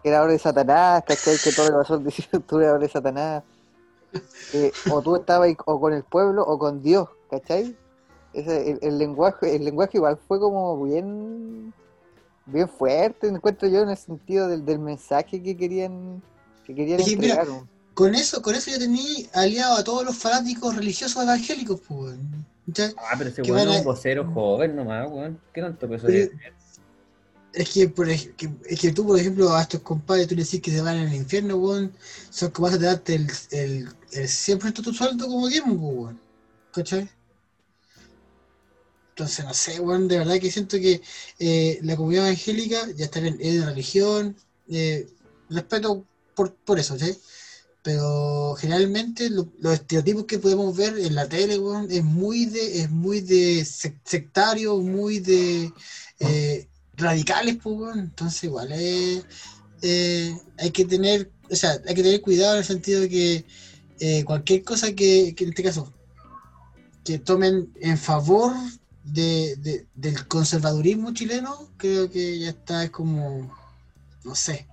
que 0.03 0.09
era 0.09 0.23
obra 0.23 0.33
de 0.33 0.39
Satanás, 0.39 1.03
¿cachai? 1.07 1.37
Que 1.39 1.51
todo 1.51 1.67
lo 1.67 1.71
que 1.73 1.77
pasó 1.79 1.95
el 1.95 2.03
18 2.03 2.29
de 2.31 2.37
octubre 2.37 2.65
era 2.65 2.73
obra 2.73 2.83
de 2.83 2.89
Satanás. 2.89 3.43
O 4.85 5.01
tú 5.01 5.15
estabas 5.15 5.47
ahí 5.47 5.55
o 5.65 5.79
con 5.79 5.93
el 5.93 6.03
pueblo 6.03 6.43
o 6.43 6.57
con 6.59 6.81
Dios, 6.81 7.09
¿cachai? 7.29 7.77
Ese, 8.33 8.71
el, 8.71 8.79
el 8.81 8.97
lenguaje, 8.97 9.55
el 9.55 9.65
lenguaje 9.65 9.97
igual 9.97 10.17
fue 10.27 10.39
como 10.39 10.81
bien, 10.83 11.73
bien 12.45 12.69
fuerte, 12.69 13.27
encuentro 13.27 13.67
yo 13.67 13.81
en 13.81 13.89
el 13.89 13.97
sentido 13.97 14.47
del, 14.47 14.65
del 14.65 14.79
mensaje 14.79 15.41
que 15.43 15.55
querían, 15.57 16.21
que 16.65 16.73
querían 16.75 16.99
Es 16.99 17.05
que, 17.05 17.17
mira, 17.17 17.33
entregar. 17.35 17.49
weón. 17.49 17.69
Con 17.93 18.15
eso, 18.15 18.41
con 18.41 18.55
eso 18.55 18.71
yo 18.71 18.79
tenía 18.79 19.27
aliado 19.33 19.75
a 19.77 19.83
todos 19.83 20.05
los 20.05 20.17
fanáticos 20.17 20.75
religiosos 20.75 21.21
evangélicos, 21.23 21.81
pues, 21.87 22.15
¿Cachai? 22.67 22.93
Ah, 22.97 23.15
pero 23.17 23.29
ese 23.29 23.41
weón 23.41 23.69
es 23.69 23.77
un 23.79 23.83
vocero 23.83 24.31
joven 24.33 24.75
nomás, 24.75 25.09
weón. 25.09 25.39
¿Qué 25.53 25.61
tanto 25.61 25.89
peso 25.89 26.07
Pero- 26.07 26.29
tiene? 26.29 26.53
Es 27.53 27.69
que, 27.69 27.89
por 27.89 28.07
ej- 28.09 28.33
que- 28.37 28.49
es 28.65 28.79
que 28.79 28.93
tú, 28.93 29.05
por 29.05 29.19
ejemplo, 29.19 29.53
a 29.53 29.61
estos 29.61 29.81
compadres, 29.81 30.25
tú 30.27 30.35
le 30.35 30.43
decís 30.45 30.61
que 30.61 30.71
se 30.71 30.79
van 30.81 30.97
al 30.99 31.13
infierno, 31.13 31.57
weón, 31.57 31.91
son 32.29 32.49
capaces 32.51 32.79
de 32.79 32.85
darte 32.85 33.15
el, 33.15 33.27
el, 33.51 33.89
el 34.13 34.27
100% 34.29 34.81
de 34.81 34.83
tu 34.83 34.93
sueldo 34.93 35.27
como 35.27 35.49
tiempo, 35.49 35.75
pues, 35.77 35.95
weón. 35.95 36.19
¿Cachai? 36.73 37.09
Entonces, 39.09 39.43
no 39.45 39.53
sé, 39.53 39.79
weón, 39.81 40.07
de 40.07 40.19
verdad 40.19 40.39
que 40.39 40.49
siento 40.49 40.77
que 40.77 41.01
eh, 41.39 41.79
la 41.83 41.95
comunidad 41.97 42.27
evangélica, 42.27 42.89
ya 42.95 43.05
está 43.05 43.19
bien, 43.19 43.37
es 43.41 43.59
de 43.59 43.65
religión, 43.65 44.35
eh, 44.69 45.09
respeto 45.49 46.05
por, 46.33 46.53
por 46.55 46.79
eso, 46.79 46.93
¿cachai? 46.93 47.17
Pero 47.83 48.55
generalmente 48.59 49.29
lo- 49.29 49.51
los 49.59 49.73
estereotipos 49.73 50.25
que 50.25 50.37
podemos 50.39 50.75
ver 50.77 50.97
en 50.99 51.15
la 51.15 51.27
tele, 51.27 51.59
es 51.89 52.03
muy 52.03 52.45
de, 52.45 52.81
es 52.81 52.91
muy 52.91 53.21
de 53.21 53.61
sec- 53.61 53.99
sectario, 54.05 54.77
muy 54.77 55.19
de 55.19 55.71
eh, 56.19 56.67
radicales, 56.95 57.57
pues. 57.61 57.95
Entonces 57.97 58.43
igual 58.43 58.71
es, 58.71 59.25
eh, 59.81 60.37
hay 60.59 60.69
que 60.71 60.85
tener, 60.85 61.31
o 61.49 61.55
sea, 61.55 61.71
hay 61.87 61.95
que 61.95 62.03
tener 62.03 62.21
cuidado 62.21 62.53
en 62.53 62.59
el 62.59 62.65
sentido 62.65 63.01
de 63.01 63.09
que 63.09 63.45
eh, 63.99 64.23
cualquier 64.25 64.63
cosa 64.63 64.93
que, 64.93 65.33
que 65.35 65.43
en 65.43 65.49
este 65.49 65.63
caso, 65.63 65.91
que 67.03 67.17
tomen 67.19 67.71
en 67.81 67.97
favor 67.97 68.53
de- 69.03 69.85
del 69.95 70.27
conservadurismo 70.27 71.13
chileno, 71.13 71.67
creo 71.77 72.11
que 72.11 72.37
ya 72.39 72.49
está, 72.49 72.83
es 72.83 72.91
como, 72.91 73.51
no 74.23 74.35
sé, 74.35 74.67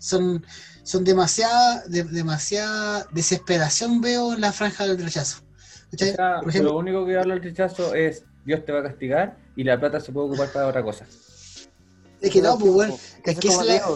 son, 0.00 0.44
son 0.84 1.02
demasiada, 1.02 1.82
de- 1.88 2.04
demasiada 2.04 3.06
desesperación 3.12 4.00
veo 4.00 4.34
en 4.34 4.40
la 4.40 4.52
franja 4.52 4.86
del 4.86 5.02
rechazo. 5.02 5.42
¿Cachai? 5.90 6.10
O 6.12 6.14
sea, 6.14 6.40
Por 6.40 6.48
ejemplo, 6.50 6.72
lo 6.72 6.78
único 6.78 7.04
que 7.06 7.18
habla 7.18 7.34
el 7.34 7.42
rechazo 7.42 7.94
es 7.94 8.24
Dios 8.44 8.64
te 8.64 8.70
va 8.72 8.80
a 8.80 8.82
castigar 8.84 9.36
y 9.56 9.64
la 9.64 9.78
plata 9.80 9.98
se 10.00 10.12
puede 10.12 10.28
ocupar 10.28 10.52
para 10.52 10.68
otra 10.68 10.82
cosa. 10.84 11.04
es 12.20 12.30
que 12.30 12.40
no, 12.40 12.56
pues 12.58 12.72
bueno, 12.72 12.96
Que 13.24 13.34
que 13.34 13.48
es 13.48 13.64
la- 13.66 13.74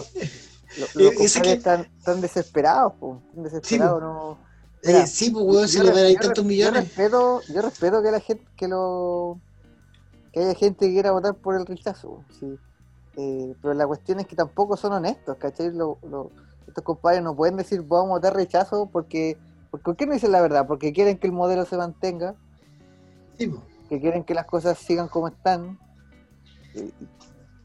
Eh, 0.77 1.11
los 1.15 1.33
que- 1.33 1.53
están, 1.53 1.87
están 1.97 2.21
desesperados, 2.21 2.93
po, 2.99 3.21
están 3.29 3.43
desesperados, 3.43 3.99
po. 3.99 4.05
no... 4.05 4.37
eh, 4.83 5.07
sí, 5.07 5.31
pues 5.31 5.43
weón, 5.45 5.67
si 5.67 5.77
yo 5.77 5.83
le 5.83 5.91
van 5.91 6.05
a 6.05 6.09
yo 6.09 6.15
tantos 6.19 6.43
Yo 6.43 6.47
millones. 6.47 6.83
respeto, 6.83 7.41
yo 7.51 7.61
respeto 7.63 8.03
que 8.03 8.11
la 8.11 8.19
gente, 8.19 8.45
que 8.55 8.67
lo 8.67 9.39
que 10.31 10.41
haya 10.41 10.53
gente 10.53 10.85
que 10.85 10.93
quiera 10.93 11.11
votar 11.11 11.33
por 11.35 11.55
el 11.55 11.65
rechazo, 11.65 12.23
sí. 12.39 12.55
Eh, 13.17 13.55
pero 13.61 13.73
la 13.73 13.87
cuestión 13.87 14.19
es 14.19 14.27
que 14.27 14.35
tampoco 14.35 14.77
son 14.77 14.93
honestos, 14.93 15.35
¿cachai? 15.37 15.71
Lo- 15.73 15.97
lo- 16.07 16.31
estos 16.69 16.83
compadres 16.83 17.23
no 17.23 17.35
pueden 17.35 17.57
decir 17.57 17.81
vamos 17.81 18.07
a 18.07 18.13
votar 18.15 18.35
rechazo 18.35 18.89
porque, 18.91 19.37
porque 19.69 19.83
¿por 19.83 19.95
qué 19.95 20.05
no 20.05 20.13
dicen 20.13 20.31
la 20.31 20.41
verdad? 20.41 20.67
Porque 20.67 20.93
quieren 20.93 21.17
que 21.17 21.27
el 21.27 21.33
modelo 21.33 21.65
se 21.65 21.77
mantenga, 21.77 22.35
Sí, 23.37 23.51
que 23.87 23.99
quieren 24.01 24.23
que 24.23 24.33
las 24.33 24.45
cosas 24.45 24.77
sigan 24.77 25.07
como 25.07 25.29
están. 25.29 25.79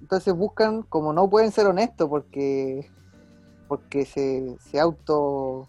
Entonces 0.01 0.35
buscan, 0.35 0.83
como 0.83 1.13
no 1.13 1.29
pueden 1.29 1.51
ser 1.51 1.67
honestos 1.67 2.09
porque 2.09 2.89
porque 3.69 4.05
se, 4.05 4.57
se 4.61 4.79
auto 4.79 5.67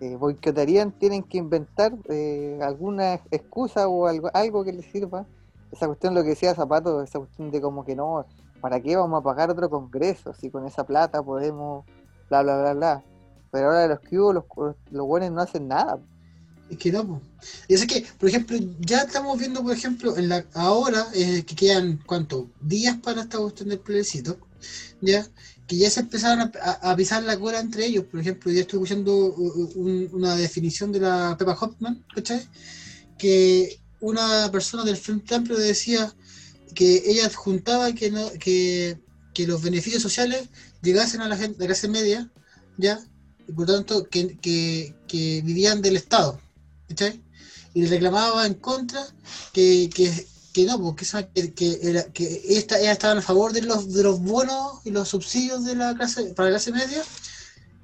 eh, 0.00 0.16
boicotarían, 0.16 0.92
tienen 0.92 1.22
que 1.22 1.38
inventar 1.38 1.94
eh, 2.08 2.58
alguna 2.62 3.14
excusa 3.30 3.88
o 3.88 4.06
algo, 4.06 4.30
algo 4.34 4.64
que 4.64 4.72
les 4.72 4.86
sirva. 4.86 5.26
Esa 5.70 5.86
cuestión, 5.86 6.14
lo 6.14 6.22
que 6.22 6.30
decía 6.30 6.54
Zapato, 6.54 7.02
esa 7.02 7.18
cuestión 7.18 7.50
de 7.50 7.60
como 7.60 7.84
que 7.84 7.94
no, 7.94 8.26
¿para 8.60 8.80
qué 8.80 8.96
vamos 8.96 9.20
a 9.20 9.24
pagar 9.24 9.50
otro 9.50 9.68
congreso? 9.70 10.32
Si 10.34 10.50
con 10.50 10.66
esa 10.66 10.84
plata 10.84 11.22
podemos, 11.22 11.84
bla, 12.42 12.54
bla, 12.56 12.62
bla, 12.62 12.74
bla. 12.74 13.04
Pero 13.50 13.66
ahora 13.66 13.86
los 13.88 14.00
que 14.00 14.16
los, 14.16 14.44
los 14.90 15.06
buenos 15.06 15.30
no 15.32 15.40
hacen 15.42 15.68
nada. 15.68 15.98
Es 16.70 16.78
que 16.78 16.90
no. 16.90 17.20
Y 17.68 17.74
es 17.74 17.86
que, 17.86 18.04
por 18.18 18.28
ejemplo, 18.28 18.56
ya 18.80 19.02
estamos 19.02 19.38
viendo, 19.38 19.62
por 19.62 19.72
ejemplo, 19.72 20.16
en 20.16 20.28
la 20.30 20.44
ahora 20.54 21.06
eh, 21.14 21.44
que 21.46 21.54
quedan, 21.54 22.00
¿cuánto? 22.06 22.50
Días 22.60 22.96
para 23.02 23.22
esta 23.22 23.38
cuestión 23.38 23.68
del 23.68 23.80
plebiscito, 23.80 24.38
¿ya? 25.00 25.26
Que 25.66 25.76
ya 25.76 25.90
se 25.90 26.00
empezaron 26.00 26.40
a, 26.40 26.70
a- 26.82 26.96
pisar 26.96 27.22
la 27.22 27.38
cola 27.38 27.60
entre 27.60 27.86
ellos. 27.86 28.04
Por 28.06 28.20
ejemplo, 28.20 28.50
ya 28.50 28.62
estoy 28.62 28.78
escuchando 28.78 29.14
u- 29.14 29.72
un- 29.76 30.08
una 30.12 30.36
definición 30.36 30.90
de 30.90 31.00
la 31.00 31.36
Pepa 31.38 31.56
Hoffman, 31.60 32.04
¿cachai? 32.14 32.40
Que 33.18 33.78
una 34.00 34.50
persona 34.50 34.84
del 34.84 34.96
Frente 34.96 35.34
Amplio 35.34 35.56
decía 35.58 36.12
que 36.74 37.02
ella 37.06 37.30
juntaba 37.34 37.92
que, 37.92 38.10
no, 38.10 38.30
que, 38.40 38.98
que 39.32 39.46
los 39.46 39.62
beneficios 39.62 40.02
sociales 40.02 40.48
llegasen 40.84 41.20
a 41.22 41.28
la 41.28 41.36
gente 41.36 41.58
de 41.58 41.66
clase 41.66 41.88
media, 41.88 42.30
¿ya? 42.78 43.00
Y 43.48 43.52
por 43.52 43.66
tanto, 43.66 44.04
que, 44.08 44.38
que, 44.38 44.94
vivían 45.44 45.82
del 45.82 45.96
Estado, 45.96 46.40
¿cachai? 46.88 47.22
Y 47.74 47.82
le 47.82 47.88
reclamaba 47.88 48.46
en 48.46 48.54
contra 48.54 49.06
que, 49.52 49.90
que, 49.94 50.26
que 50.52 50.64
no, 50.64 50.80
porque 50.80 51.04
esa- 51.04 51.28
que, 51.28 51.78
era, 51.82 52.04
que 52.12 52.42
esta, 52.48 52.78
ellas 52.80 52.92
estaban 52.92 53.18
a 53.18 53.22
favor 53.22 53.52
de 53.52 53.62
los, 53.62 53.92
de 53.92 54.02
los 54.02 54.20
bonos 54.20 54.80
y 54.84 54.90
los 54.90 55.08
subsidios 55.08 55.64
de 55.64 55.74
la 55.76 55.94
clase, 55.94 56.26
para 56.34 56.50
la 56.50 56.54
clase 56.56 56.72
media, 56.72 57.02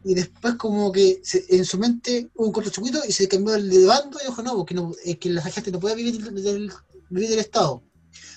y 0.04 0.14
después 0.14 0.54
como 0.54 0.90
que 0.92 1.20
se- 1.22 1.44
en 1.50 1.64
su 1.64 1.78
mente 1.78 2.30
hubo 2.34 2.46
un 2.46 2.52
cortocircuito 2.52 3.02
y 3.06 3.12
se 3.12 3.28
cambió 3.28 3.54
el 3.54 3.68
de 3.68 3.84
bando 3.86 4.18
y 4.22 4.26
dijo, 4.28 4.42
no, 4.42 4.56
porque 4.56 4.74
no, 4.74 4.92
es 5.04 5.18
que 5.18 5.30
la 5.30 5.42
gente 5.42 5.70
no 5.70 5.80
puede 5.80 5.96
vivir 5.96 6.22
del, 6.22 6.42
del- 6.42 6.72
vivir 7.10 7.30
del 7.30 7.38
Estado. 7.40 7.82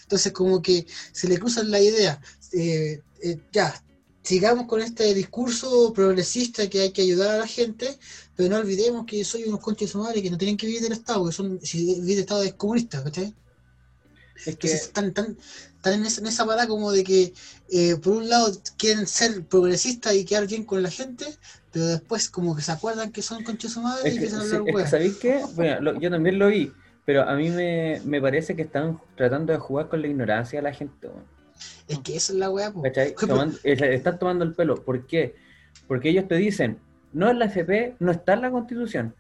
Entonces 0.04 0.32
como 0.34 0.62
que 0.62 0.86
se 1.14 1.28
le 1.28 1.40
cruzan 1.40 1.72
la 1.72 1.80
idea, 1.80 2.20
eh, 2.52 3.02
eh, 3.22 3.40
ya, 3.52 3.83
sigamos 4.24 4.68
con 4.68 4.82
este 4.82 5.14
discurso 5.14 5.94
progresista 5.94 6.70
que 6.70 6.82
hay 6.82 6.92
que 6.92 7.02
ayudar 7.04 7.32
a 7.36 7.40
la 7.40 7.48
gente, 7.48 7.98
pero 8.36 8.50
no 8.50 8.58
olvidemos 8.58 9.06
que 9.06 9.24
soy 9.26 9.44
unos 9.46 9.60
conches 9.62 9.96
madre 9.96 10.22
que 10.22 10.32
no 10.32 10.38
tienen 10.38 10.58
que 10.58 10.68
vivir 10.68 10.82
del 10.82 10.94
Estado, 10.94 11.26
que 11.26 11.32
son, 11.34 11.60
si 11.62 11.86
vivir 11.86 12.16
del 12.16 12.20
Estado 12.20 12.44
es 12.44 12.54
comunista, 12.54 13.04
¿cachai? 13.04 13.34
Es 14.36 14.46
que 14.46 14.52
Entonces 14.52 14.82
están, 14.84 15.06
están, 15.08 15.38
están 15.78 15.94
en, 15.94 16.06
esa, 16.06 16.22
en 16.22 16.28
esa 16.28 16.46
parada 16.46 16.68
como 16.68 16.92
de 16.92 17.04
que, 17.04 17.34
eh, 17.70 17.96
por 17.98 18.14
un 18.14 18.30
lado, 18.30 18.52
quieren 18.78 19.08
ser 19.08 19.46
progresistas 19.46 20.16
y 20.16 20.26
quedar 20.26 20.48
bien 20.48 20.66
con 20.66 20.82
la 20.84 20.90
gente, 20.90 21.26
pero 21.72 21.86
después 21.88 22.30
como 22.30 22.56
que 22.56 22.62
se 22.62 22.72
acuerdan 22.72 23.12
que 23.12 23.22
son 23.22 23.44
conchas 23.44 23.72
su 23.72 23.82
madre 23.82 24.10
Es 24.10 24.16
y 24.16 24.18
que, 24.20 24.26
empiezan 24.26 24.40
a 24.40 24.44
hablar 24.44 24.64
es 24.66 24.76
que. 24.84 24.88
¿sabéis 24.88 25.18
qué? 25.18 25.46
Bueno, 25.56 25.82
lo- 25.82 26.00
yo 26.00 26.10
también 26.10 26.40
lo 26.40 26.48
vi, 26.48 26.72
pero 27.06 27.24
a 27.24 27.36
mí 27.36 27.50
me, 27.50 28.02
me 28.06 28.22
parece 28.22 28.56
que 28.56 28.64
están 28.64 29.00
tratando 29.16 29.54
de 29.54 29.60
jugar 29.60 29.88
con 29.90 30.02
la 30.02 30.08
ignorancia 30.08 30.60
de 30.60 30.64
la 30.64 30.74
gente. 30.74 31.08
Es 31.88 32.00
que 32.00 32.16
esa 32.16 32.34
es 32.34 32.40
la 32.40 32.50
weá, 32.50 32.72
están 33.64 34.20
tomando 34.20 34.46
el 34.46 34.54
pelo. 34.54 34.76
¿Por 34.84 35.06
qué? 35.06 35.36
Porque 35.88 36.10
ellos 36.10 36.28
te 36.28 36.36
dicen, 36.36 36.78
no 37.12 37.30
en 37.30 37.40
la 37.40 37.46
FP, 37.46 37.96
no 38.00 38.12
está 38.12 38.34
en 38.34 38.42
la 38.42 38.52
Constitución. 38.52 39.14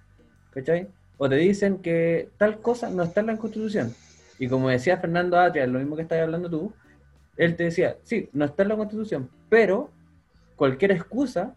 ¿Cachai? 0.51 0.87
O 1.17 1.27
te 1.29 1.35
dicen 1.35 1.77
que 1.79 2.29
tal 2.37 2.59
cosa 2.59 2.89
no 2.89 3.03
está 3.03 3.21
en 3.21 3.27
la 3.27 3.37
Constitución. 3.37 3.93
Y 4.39 4.47
como 4.47 4.69
decía 4.69 4.97
Fernando 4.97 5.37
Atria, 5.39 5.67
lo 5.67 5.79
mismo 5.79 5.95
que 5.95 6.01
estás 6.03 6.19
hablando 6.21 6.49
tú, 6.49 6.73
él 7.37 7.55
te 7.55 7.65
decía, 7.65 7.97
sí, 8.03 8.29
no 8.33 8.45
está 8.45 8.63
en 8.63 8.69
la 8.69 8.77
Constitución, 8.77 9.29
pero 9.49 9.89
cualquier 10.55 10.91
excusa 10.91 11.55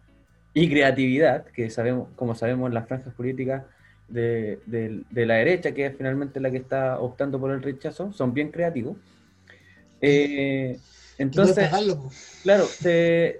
y 0.53 0.69
creatividad, 0.69 1.45
que 1.45 1.69
sabemos, 1.69 2.09
como 2.15 2.33
sabemos, 2.35 2.73
las 2.73 2.87
franjas 2.87 3.13
políticas 3.13 3.63
de, 4.07 4.59
de- 4.65 5.03
de 5.09 5.25
la 5.25 5.35
derecha, 5.35 5.71
que 5.73 5.85
es 5.85 5.95
finalmente 5.97 6.39
la 6.39 6.49
que 6.49 6.57
está 6.57 6.99
optando 6.99 7.39
por 7.39 7.51
el 7.51 7.61
rechazo, 7.61 8.11
son 8.13 8.33
bien 8.33 8.49
creativos. 8.51 8.97
Eh, 10.01 10.79
entonces, 11.17 11.69
claro, 12.43 12.67
te, 12.81 13.39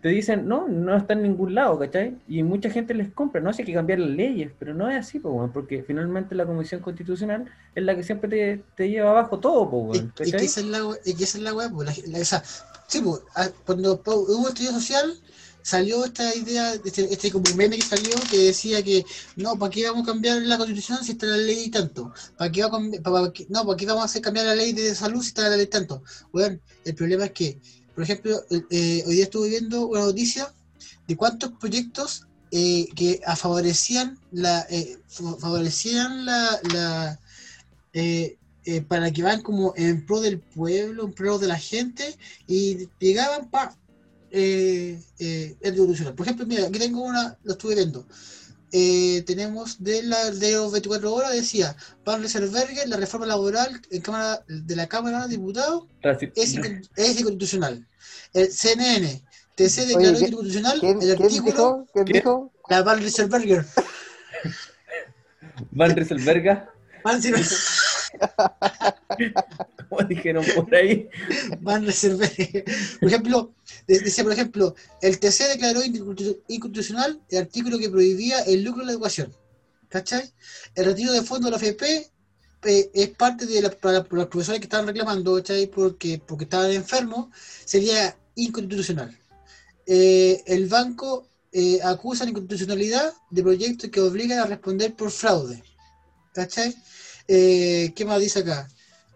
te 0.00 0.08
dicen, 0.08 0.46
no, 0.48 0.66
no 0.68 0.96
está 0.96 1.12
en 1.12 1.22
ningún 1.22 1.54
lado, 1.54 1.78
¿cachai? 1.78 2.14
Y 2.28 2.42
mucha 2.42 2.70
gente 2.70 2.94
les 2.94 3.10
compra, 3.12 3.40
no, 3.40 3.52
si 3.52 3.62
hay 3.62 3.66
que 3.66 3.74
cambiar 3.74 3.98
las 3.98 4.10
leyes, 4.10 4.50
pero 4.58 4.72
no 4.74 4.88
es 4.88 4.96
así, 4.96 5.18
po, 5.18 5.50
porque 5.52 5.82
finalmente 5.82 6.34
la 6.34 6.46
Comisión 6.46 6.80
Constitucional 6.80 7.44
es 7.74 7.82
la 7.82 7.94
que 7.94 8.02
siempre 8.02 8.30
te, 8.30 8.62
te 8.76 8.88
lleva 8.88 9.10
abajo 9.10 9.38
todo, 9.38 9.68
po, 9.70 9.92
Es, 9.94 10.30
que 10.30 10.44
esa 10.44 10.60
es 10.60 10.66
la, 10.66 10.86
we- 10.86 11.00
es 11.04 11.14
que 11.14 11.24
esa 11.24 11.38
es 11.38 11.44
la 11.44 11.54
weá, 11.54 11.68
po. 11.68 11.82
La- 11.84 11.92
la- 12.06 12.18
esa- 12.18 12.42
sí, 12.86 13.00
po, 13.00 13.20
ah, 13.34 13.48
cuando 13.66 14.00
po- 14.02 14.14
hubo 14.28 14.48
estudio 14.48 14.72
social, 14.72 15.12
salió 15.68 16.04
esta 16.04 16.34
idea, 16.34 16.74
este, 16.74 17.02
este 17.12 17.30
como 17.32 17.48
meme 17.54 17.76
que 17.76 17.82
salió 17.94 18.14
que 18.30 18.38
decía 18.50 18.82
que 18.82 19.04
no, 19.36 19.58
¿para 19.58 19.70
qué 19.70 19.86
vamos 19.88 20.02
a 20.04 20.12
cambiar 20.12 20.36
la 20.42 20.56
constitución 20.58 20.98
si 21.04 21.12
está 21.12 21.26
la 21.26 21.36
ley 21.36 21.70
tanto? 21.70 22.12
¿Para 22.36 22.50
qué 22.52 22.62
va 22.62 22.68
a 22.68 22.72
cambi- 22.72 23.02
pa- 23.02 23.12
pa- 23.12 23.32
qué- 23.32 23.46
no, 23.50 23.64
¿para 23.66 23.76
qué 23.76 23.86
vamos 23.86 24.02
a 24.02 24.06
hacer 24.06 24.22
cambiar 24.22 24.46
la 24.46 24.54
ley 24.54 24.72
de 24.72 24.94
salud 24.94 25.22
si 25.22 25.28
está 25.28 25.48
la 25.48 25.56
ley 25.56 25.66
tanto? 25.66 26.02
Bueno, 26.32 26.58
el 26.84 26.94
problema 26.94 27.24
es 27.26 27.32
que, 27.32 27.60
por 27.94 28.02
ejemplo, 28.04 28.32
eh, 28.50 28.62
eh, 28.70 29.04
hoy 29.06 29.14
día 29.16 29.24
estuve 29.24 29.48
viendo 29.50 29.86
una 29.88 30.00
noticia 30.02 30.54
de 31.06 31.16
cuántos 31.16 31.52
proyectos 31.60 32.22
eh, 32.50 32.86
que 32.96 33.20
favorecían 33.36 34.18
la 34.30 34.66
eh, 34.70 34.96
fa- 35.06 35.36
favorecían 35.38 36.24
la, 36.24 36.60
la 36.74 37.20
eh, 37.92 38.38
eh, 38.64 38.82
para 38.82 39.10
que 39.12 39.22
van 39.22 39.42
como 39.42 39.72
en 39.76 40.04
pro 40.06 40.20
del 40.20 40.40
pueblo, 40.42 41.04
en 41.06 41.12
pro 41.14 41.38
de 41.38 41.46
la 41.48 41.58
gente 41.58 42.16
y 42.46 42.88
llegaban 42.98 43.50
pa 43.50 43.76
eh, 44.30 45.00
eh, 45.18 45.56
el 45.60 45.72
revolucionario. 45.74 46.16
Por 46.16 46.26
ejemplo, 46.26 46.46
mira, 46.46 46.66
aquí 46.66 46.78
tengo 46.78 47.02
una, 47.02 47.36
lo 47.44 47.52
estuve 47.52 47.74
viendo. 47.74 48.06
Eh, 48.70 49.22
tenemos 49.26 49.82
de 49.82 50.02
la 50.02 50.30
de 50.30 50.52
los 50.52 50.70
24 50.72 51.14
horas 51.14 51.32
decía 51.32 51.74
Van 52.04 52.20
Rieselberger, 52.20 52.86
la 52.86 52.98
reforma 52.98 53.24
laboral 53.24 53.80
en 53.90 54.02
cámara 54.02 54.44
de 54.46 54.76
la 54.76 54.86
Cámara 54.86 55.22
de 55.26 55.36
Diputados 55.36 55.84
es, 56.36 56.54
incon- 56.54 56.86
es 56.96 57.18
inconstitucional. 57.18 57.88
El 58.34 58.52
CNN, 58.52 59.22
TC 59.54 59.78
Oye, 59.78 59.86
declaró 59.86 60.18
¿qué- 60.18 60.24
inconstitucional 60.26 60.80
¿Quién, 60.80 61.00
el 61.00 61.16
quién 61.16 61.22
artículo 61.22 61.50
dijo? 61.50 61.86
¿Quién 61.94 62.04
dijo? 62.04 62.52
la 62.68 62.82
Van 62.82 62.98
Rieselberger. 62.98 63.64
Van 65.70 65.96
Rieselberga, 65.96 66.70
Van 67.04 67.22
Rieselberger. 67.22 67.58
como 69.88 70.02
dijeron 70.08 70.44
por 70.54 70.74
ahí. 70.74 71.08
Van. 71.60 71.84
Por 73.00 73.08
ejemplo, 73.08 73.54
de- 73.86 74.00
decía, 74.00 74.24
por 74.24 74.32
ejemplo, 74.32 74.74
el 75.02 75.18
TC 75.18 75.48
declaró 75.48 75.82
inconstitu- 75.82 76.40
inconstitucional 76.48 77.20
el 77.30 77.38
artículo 77.38 77.78
que 77.78 77.90
prohibía 77.90 78.40
el 78.42 78.62
lucro 78.62 78.82
en 78.82 78.86
la 78.88 78.92
educación. 78.92 79.34
¿Cachai? 79.88 80.30
El 80.74 80.84
retiro 80.84 81.12
de 81.12 81.22
fondos 81.22 81.50
de 81.50 81.56
la 81.56 81.56
FP 81.56 82.10
eh, 82.64 82.90
es 82.92 83.08
parte 83.10 83.46
de 83.46 83.62
la, 83.62 83.70
para 83.70 84.04
los 84.10 84.26
profesores 84.26 84.60
que 84.60 84.64
estaban 84.66 84.86
reclamando, 84.86 85.34
¿cachai? 85.36 85.66
Porque, 85.66 86.20
porque 86.26 86.44
estaban 86.44 86.70
enfermos, 86.72 87.28
sería 87.64 88.14
inconstitucional. 88.34 89.16
Eh, 89.86 90.42
el 90.46 90.66
banco 90.66 91.26
eh, 91.52 91.80
acusa 91.82 92.24
la 92.24 92.30
inconstitucionalidad 92.30 93.14
de 93.30 93.42
proyectos 93.42 93.88
que 93.90 94.00
obligan 94.02 94.40
a 94.40 94.46
responder 94.46 94.94
por 94.94 95.10
fraude. 95.10 95.62
¿Cachai? 96.34 96.74
Eh, 97.28 97.92
¿Qué 97.94 98.04
más 98.04 98.20
dice 98.20 98.40
acá? 98.40 98.68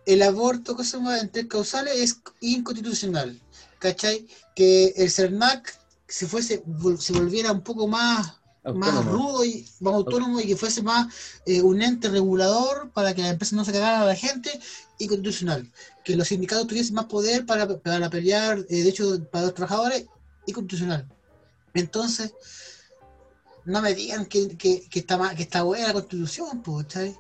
El 0.07 0.23
aborto, 0.23 0.77
cosa 0.77 1.01
más 1.01 1.23
en 1.23 1.31
tres 1.31 1.47
causales, 1.47 1.97
es 1.97 2.21
inconstitucional. 2.41 3.41
¿Cachai? 3.79 4.27
Que 4.55 4.93
el 4.97 5.11
CERNAC 5.11 5.83
si 6.13 6.27
fuese, 6.27 6.63
se 6.99 7.13
volviera 7.15 7.51
un 7.53 7.63
poco 7.63 7.89
más, 7.89 8.35
más 8.65 9.05
rudo 9.07 9.47
y 9.47 9.67
más 9.81 9.95
autónomo 9.95 10.41
y 10.41 10.47
que 10.47 10.57
fuese 10.57 10.83
más 10.83 11.07
eh, 11.47 11.63
un 11.63 11.81
ente 11.81 12.11
regulador 12.11 12.91
para 12.91 13.15
que 13.15 13.23
las 13.23 13.33
empresas 13.33 13.55
no 13.55 13.65
se 13.65 13.73
cagaran 13.73 14.03
a 14.03 14.05
la 14.05 14.15
gente, 14.15 14.61
inconstitucional. 14.99 15.73
Que 16.05 16.15
los 16.15 16.29
sindicatos 16.29 16.67
tuviesen 16.67 16.97
más 16.97 17.07
poder 17.07 17.47
para, 17.47 17.67
para 17.79 18.11
pelear 18.11 18.59
eh, 18.59 18.65
derechos 18.69 19.23
para 19.33 19.47
los 19.47 19.55
trabajadores, 19.55 20.05
inconstitucional. 20.45 21.09
Entonces, 21.73 22.35
no 23.65 23.81
me 23.81 23.95
digan 23.95 24.27
que, 24.27 24.55
que, 24.59 24.87
que 24.91 24.99
está, 24.99 25.35
que 25.35 25.45
está 25.45 25.63
buena 25.63 25.87
la 25.87 25.95
constitución, 25.95 26.63
pues, 26.63 26.85
¿cachai? 26.89 27.17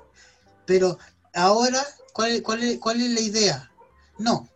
Pero 0.66 0.98
ahora, 1.34 1.82
¿cuál 2.12 2.32
es, 2.32 2.42
cuál, 2.42 2.62
es, 2.62 2.78
¿cuál 2.78 3.00
es 3.00 3.10
la 3.10 3.20
idea? 3.20 3.70
No, 4.18 4.48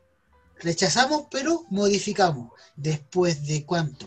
rechazamos, 0.61 1.25
pero 1.31 1.65
modificamos. 1.71 2.53
¿Después 2.77 3.47
de 3.47 3.65
cuánto? 3.65 4.07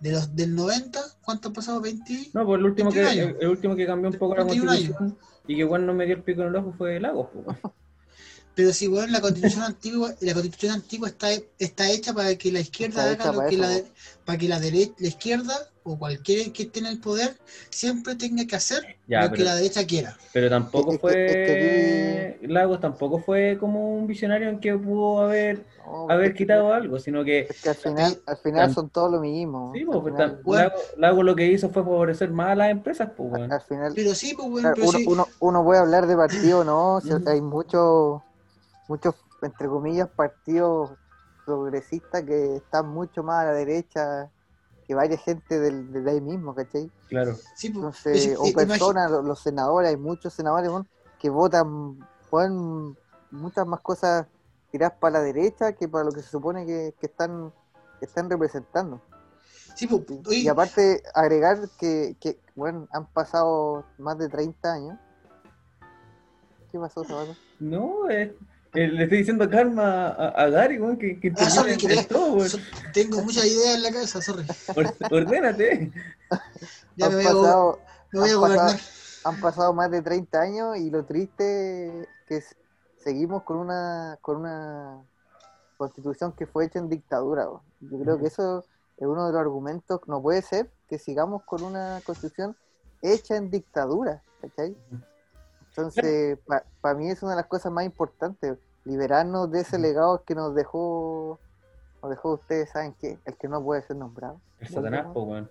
¿De 0.00 0.12
los, 0.12 0.34
¿Del 0.34 0.54
90? 0.54 1.00
¿Cuánto 1.22 1.50
ha 1.50 1.52
pasado? 1.52 1.80
¿20? 1.82 2.30
No, 2.32 2.44
pues 2.46 2.58
el 2.58 2.64
último, 2.64 2.90
que, 2.90 3.02
21 3.02 3.30
el, 3.30 3.36
el 3.42 3.48
último 3.48 3.76
que 3.76 3.86
cambió 3.86 4.10
un 4.10 4.18
poco 4.18 4.34
la 4.36 4.44
21 4.44 4.70
años. 4.70 4.96
constitución 4.96 5.18
y 5.46 5.54
que 5.54 5.60
igual 5.60 5.86
no 5.86 5.94
me 5.94 6.06
dio 6.06 6.14
el 6.16 6.22
pico 6.22 6.42
en 6.42 6.48
el 6.48 6.56
ojo 6.56 6.74
fue 6.76 6.98
Lagos. 7.00 7.28
pues. 7.32 7.56
Pero 8.54 8.72
si, 8.72 8.86
bueno, 8.86 9.12
la 9.12 9.20
constitución 9.20 9.62
antigua, 9.66 10.14
la 10.20 10.34
constitución 10.34 10.72
antigua 10.74 11.08
está, 11.08 11.28
está 11.58 11.90
hecha 11.90 12.12
para 12.12 12.36
que 12.36 12.50
la 12.52 12.60
izquierda 12.60 13.10
Está 13.12 13.24
haga 13.24 13.32
lo 13.32 13.38
para 13.38 13.48
que 13.48 13.54
eso, 13.56 13.62
la, 13.64 13.68
po. 13.68 13.74
de- 13.74 13.92
para 14.24 14.38
que 14.38 14.48
la 14.48 14.60
derecha, 14.60 14.92
la 14.98 15.08
izquierda 15.08 15.70
o 15.84 15.98
cualquiera 15.98 16.52
que 16.52 16.64
esté 16.64 16.80
en 16.80 16.86
el 16.86 17.00
poder 17.00 17.36
siempre 17.70 18.14
tenga 18.14 18.46
que 18.46 18.54
hacer 18.56 18.96
Ya, 19.08 19.26
lo 19.26 19.32
que 19.32 19.42
la 19.42 19.56
derecha 19.56 19.84
quiera. 19.86 20.16
Pero 20.32 20.48
tampoco 20.48 20.92
Es 20.92 20.98
que- 21.00 22.36
fue. 22.40 22.48
Lagos 22.48 22.80
tampoco 22.80 23.18
fue 23.18 23.56
como 23.58 23.96
un 23.96 24.06
visionario 24.06 24.48
en 24.48 24.60
que 24.60 24.76
pudo 24.76 25.20
haber, 25.22 25.64
No, 25.84 26.08
haber 26.10 26.26
es 26.26 26.32
que- 26.32 26.38
quitado 26.38 26.72
algo, 26.72 26.98
sino 26.98 27.24
que. 27.24 27.46
Es 27.50 27.62
que 27.62 27.68
al 27.70 27.74
final, 27.74 28.18
al 28.26 28.36
final 28.36 28.72
son 28.74 28.90
todos 28.90 29.10
lo 29.12 29.20
mismo. 29.20 29.72
Sí, 29.74 29.84
pues, 29.84 29.98
pues, 30.00 30.14
final- 30.14 30.40
Bueno. 30.44 30.62
Lagos, 30.68 30.82
Lagos 30.96 31.24
lo 31.24 31.36
que 31.36 31.46
hizo 31.46 31.68
fue 31.70 31.82
favorecer 31.82 32.30
más 32.30 32.50
a 32.50 32.54
las 32.54 32.70
empresas, 32.70 33.10
pues, 33.16 33.32
weón. 33.32 33.52
al 33.52 33.60
final 33.62 33.92
Pero 33.94 34.14
sí, 34.14 34.34
pues, 34.36 34.48
bueno, 34.48 34.72
Claro, 34.72 34.76
pero 34.76 34.88
uno, 34.88 34.98
sí. 34.98 35.04
uno, 35.08 35.26
uno 35.40 35.64
puede 35.64 35.80
hablar 35.80 36.06
de 36.06 36.16
partido, 36.16 36.64
¿no? 36.64 37.00
Hay 37.26 37.40
muchos, 37.40 38.22
muchos, 38.88 39.14
entre 39.42 39.66
comillas, 39.68 40.08
partidos 40.08 40.90
progresistas 41.44 42.22
que 42.22 42.56
están 42.56 42.88
mucho 42.88 43.22
más 43.24 43.42
a 43.42 43.46
la 43.46 43.52
derecha 43.54 44.30
que 44.92 44.96
varias 44.96 45.22
gente 45.22 45.58
del, 45.58 45.90
de 45.90 46.10
ahí 46.10 46.20
mismo, 46.20 46.54
¿cachai? 46.54 46.90
Claro. 47.08 47.34
sí, 47.56 47.70
pues, 47.70 47.76
Entonces, 47.76 48.26
es- 48.32 48.38
o 48.38 48.44
eh, 48.44 48.52
personas, 48.54 49.10
los, 49.10 49.24
los 49.24 49.40
senadores, 49.40 49.88
hay 49.88 49.96
muchos 49.96 50.34
senadores 50.34 50.70
que 51.18 51.30
votan, 51.30 51.96
pueden 52.30 52.94
muchas 53.30 53.66
más 53.66 53.80
cosas 53.80 54.26
tiradas 54.70 54.98
para 55.00 55.14
la 55.18 55.20
derecha 55.24 55.72
que 55.72 55.88
para 55.88 56.04
lo 56.04 56.12
que 56.12 56.20
se 56.20 56.28
supone 56.28 56.66
que, 56.66 56.94
que 57.00 57.06
están, 57.06 57.50
que 58.00 58.04
están 58.04 58.28
representando. 58.28 59.00
sí, 59.74 59.86
pues, 59.86 60.02
Y 60.28 60.48
aparte, 60.48 61.02
agregar 61.14 61.58
que, 61.78 62.14
que, 62.20 62.38
bueno, 62.54 62.86
han 62.92 63.06
pasado 63.06 63.86
más 63.98 64.18
de 64.18 64.28
30 64.28 64.74
años. 64.74 64.98
¿Qué 66.70 66.78
pasó, 66.78 67.02
Zapato? 67.02 67.34
No, 67.60 68.10
eh, 68.10 68.36
eh, 68.74 68.88
le 68.88 69.04
estoy 69.04 69.18
diciendo 69.18 69.48
calma 69.50 70.08
a, 70.08 70.28
a 70.28 70.48
Gary, 70.48 70.78
weón, 70.78 70.96
que, 70.98 71.20
que 71.20 71.32
Ah, 71.36 71.50
sorry, 71.50 71.76
que- 71.76 72.04
todo, 72.04 72.34
weón. 72.34 72.48
so- 72.48 72.58
tengo 72.92 73.22
muchas 73.22 73.44
ideas 73.46 73.76
en 73.76 73.82
la 73.82 73.92
cabeza, 73.92 74.20
sorry. 74.22 74.46
Or- 74.76 74.94
Ordénate. 75.10 75.92
Ya 76.96 77.06
han 77.06 77.16
me 77.16 77.24
voy, 77.24 77.46
a, 77.46 77.54
me 78.12 78.20
voy 78.20 78.28
a 78.28 78.32
han 78.32 78.38
gobernar. 78.40 78.66
pasado- 78.72 78.78
han 79.24 79.40
pasado 79.40 79.72
más 79.74 79.90
de 79.90 80.02
30 80.02 80.40
años 80.40 80.76
y 80.78 80.90
lo 80.90 81.04
triste 81.04 82.08
que 82.26 82.36
es- 82.38 82.56
seguimos 83.02 83.42
con 83.44 83.56
una 83.58 84.18
con 84.20 84.36
una 84.38 85.02
constitución 85.76 86.32
que 86.32 86.46
fue 86.46 86.66
hecha 86.66 86.78
en 86.78 86.88
dictadura. 86.88 87.48
weón. 87.48 87.62
Yo 87.80 87.98
creo 88.00 88.18
que 88.18 88.26
eso 88.28 88.60
es 88.96 89.06
uno 89.06 89.26
de 89.26 89.32
los 89.32 89.40
argumentos. 89.40 90.00
No 90.06 90.20
puede 90.22 90.42
ser 90.42 90.70
que 90.88 90.98
sigamos 90.98 91.42
con 91.44 91.62
una 91.62 92.00
constitución 92.04 92.56
hecha 93.00 93.36
en 93.36 93.50
dictadura. 93.50 94.22
¿cachai? 94.40 94.76
Entonces, 95.74 96.38
para 96.80 96.94
mí 96.94 97.10
es 97.10 97.22
una 97.22 97.32
de 97.32 97.36
las 97.36 97.46
cosas 97.46 97.72
más 97.72 97.84
importantes, 97.86 98.58
liberarnos 98.84 99.50
de 99.50 99.60
ese 99.60 99.78
legado 99.78 100.22
que 100.24 100.34
nos 100.34 100.54
dejó, 100.54 101.40
nos 102.02 102.10
dejó 102.10 102.34
ustedes, 102.34 102.70
¿saben 102.70 102.94
qué? 103.00 103.18
El 103.24 103.36
que 103.36 103.48
no 103.48 103.62
puede 103.62 103.80
ser 103.82 103.96
nombrado. 103.96 104.40
El 104.60 104.68
Satanás, 104.68 105.06
pues, 105.14 105.26
weón. 105.26 105.50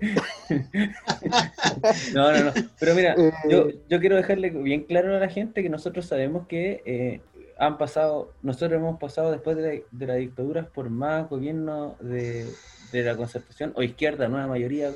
No, 2.14 2.32
no, 2.32 2.44
no. 2.44 2.52
Pero 2.78 2.94
mira, 2.94 3.14
Eh, 3.18 3.32
yo, 3.50 3.68
yo 3.88 4.00
quiero 4.00 4.16
dejarle 4.16 4.50
bien 4.50 4.84
claro 4.84 5.16
a 5.16 5.18
la 5.18 5.28
gente 5.28 5.62
que 5.62 5.68
nosotros 5.68 6.06
sabemos 6.06 6.46
que 6.46 6.82
eh, 6.86 7.20
han 7.58 7.76
pasado, 7.78 8.32
nosotros 8.42 8.78
hemos 8.78 8.98
pasado 8.98 9.32
después 9.32 9.56
de 9.56 9.62
la, 9.62 9.82
de 9.90 10.06
la 10.06 10.14
dictadura 10.14 10.66
por 10.66 10.88
más 10.88 11.28
gobierno 11.28 11.96
de, 12.00 12.48
de 12.92 13.02
la 13.02 13.16
concertación 13.16 13.72
o 13.74 13.82
izquierda, 13.82 14.28
nueva 14.28 14.46
mayoría, 14.46 14.92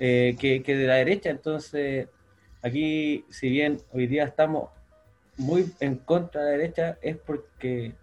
eh, 0.00 0.36
que, 0.38 0.62
que 0.62 0.76
de 0.76 0.86
la 0.86 0.94
derecha. 0.94 1.30
Entonces, 1.30 2.08
aquí, 2.62 3.24
si 3.28 3.48
bien 3.50 3.78
hoy 3.92 4.06
día 4.06 4.24
estamos 4.24 4.70
muy 5.36 5.72
en 5.80 5.96
contra 5.96 6.42
de 6.44 6.46
la 6.52 6.56
derecha, 6.58 6.98
es 7.00 7.16
porque 7.16 7.94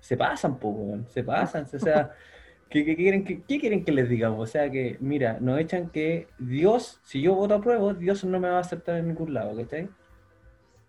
se 0.00 0.16
pasan, 0.16 0.58
po, 0.58 0.68
weón, 0.70 1.06
se 1.08 1.22
pasan. 1.22 1.66
O 1.72 1.78
sea, 1.78 2.12
¿qué, 2.70 2.84
qué 2.84 2.96
quieren 2.96 3.24
que, 3.24 3.42
qué 3.42 3.58
quieren 3.60 3.84
que 3.84 3.92
les 3.92 4.08
digamos? 4.08 4.40
O 4.40 4.46
sea, 4.50 4.70
que, 4.70 4.96
mira, 5.00 5.38
nos 5.40 5.58
echan 5.60 5.90
que 5.90 6.28
Dios, 6.38 7.00
si 7.04 7.20
yo 7.20 7.34
voto 7.34 7.54
a 7.54 7.60
prueba, 7.60 7.94
Dios 7.94 8.24
no 8.24 8.40
me 8.40 8.48
va 8.48 8.56
a 8.58 8.60
aceptar 8.60 8.96
en 8.98 9.08
ningún 9.08 9.34
lado, 9.34 9.56
¿cachai? 9.56 9.88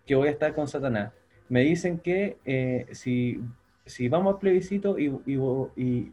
Que 0.06 0.14
voy 0.14 0.28
a 0.28 0.30
estar 0.32 0.54
con 0.54 0.66
Satanás. 0.68 1.12
Me 1.48 1.60
dicen 1.62 1.98
que 1.98 2.38
eh, 2.44 2.86
si, 2.92 3.40
si 3.84 4.08
vamos 4.08 4.34
al 4.34 4.40
plebiscito 4.40 4.98
y, 4.98 5.06
y- 5.76 6.12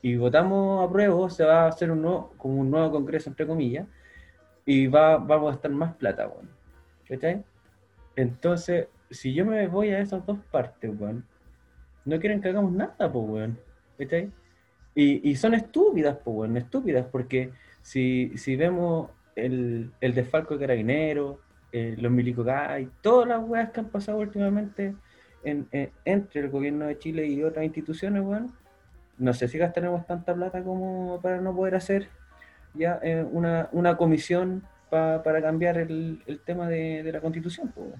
y 0.00 0.16
votamos 0.16 0.86
a 0.86 0.92
prueba, 0.92 1.28
se 1.28 1.44
va 1.44 1.64
a 1.64 1.68
hacer 1.68 1.90
un 1.90 2.02
nuevo, 2.02 2.32
como 2.36 2.60
un 2.60 2.70
nuevo 2.70 2.92
congreso, 2.92 3.30
entre 3.30 3.46
comillas, 3.46 3.86
y 4.70 4.86
va, 4.86 5.16
vamos 5.16 5.50
a 5.50 5.54
estar 5.54 5.70
más 5.70 5.94
plata, 5.96 6.28
weón. 6.28 6.50
¿Cachai? 7.08 7.42
Entonces, 8.16 8.88
si 9.10 9.32
yo 9.32 9.46
me 9.46 9.66
voy 9.66 9.88
a 9.90 10.00
esas 10.00 10.26
dos 10.26 10.38
partes, 10.50 10.90
weón, 10.98 11.24
no 12.04 12.18
quieren 12.20 12.42
que 12.42 12.50
hagamos 12.50 12.72
nada, 12.72 13.10
pues, 13.10 13.24
weón. 13.26 13.58
¿Cachai? 13.96 14.30
Y, 14.94 15.30
y 15.30 15.36
son 15.36 15.54
estúpidas, 15.54 16.18
pues, 16.22 16.36
weón, 16.36 16.56
estúpidas, 16.58 17.06
porque 17.10 17.50
si, 17.80 18.36
si 18.36 18.56
vemos 18.56 19.10
el, 19.36 19.90
el 20.02 20.14
desfalco 20.14 20.54
de 20.54 20.60
Carabineros, 20.60 21.38
eh, 21.72 21.94
los 21.98 22.12
milicogay, 22.12 22.90
todas 23.00 23.26
las 23.26 23.42
weas 23.48 23.70
que 23.70 23.80
han 23.80 23.88
pasado 23.88 24.18
últimamente 24.18 24.94
en- 25.44 25.66
en- 25.72 25.92
entre 26.04 26.42
el 26.42 26.50
gobierno 26.50 26.86
de 26.86 26.98
Chile 26.98 27.26
y 27.26 27.42
otras 27.42 27.64
instituciones, 27.64 28.22
weón, 28.22 28.52
no 29.16 29.32
sé 29.32 29.48
si 29.48 29.56
gastaremos 29.56 30.04
tanta 30.06 30.34
plata 30.34 30.62
como 30.62 31.20
para 31.22 31.40
no 31.40 31.54
poder 31.56 31.74
hacer 31.74 32.08
ya 32.78 33.00
eh, 33.02 33.24
una, 33.30 33.68
una 33.72 33.96
comisión 33.96 34.62
pa- 34.90 35.22
para 35.22 35.42
cambiar 35.42 35.78
el, 35.78 36.22
el 36.26 36.40
tema 36.40 36.68
de, 36.68 37.02
de 37.02 37.12
la 37.12 37.20
constitución, 37.20 37.72
pues. 37.74 37.92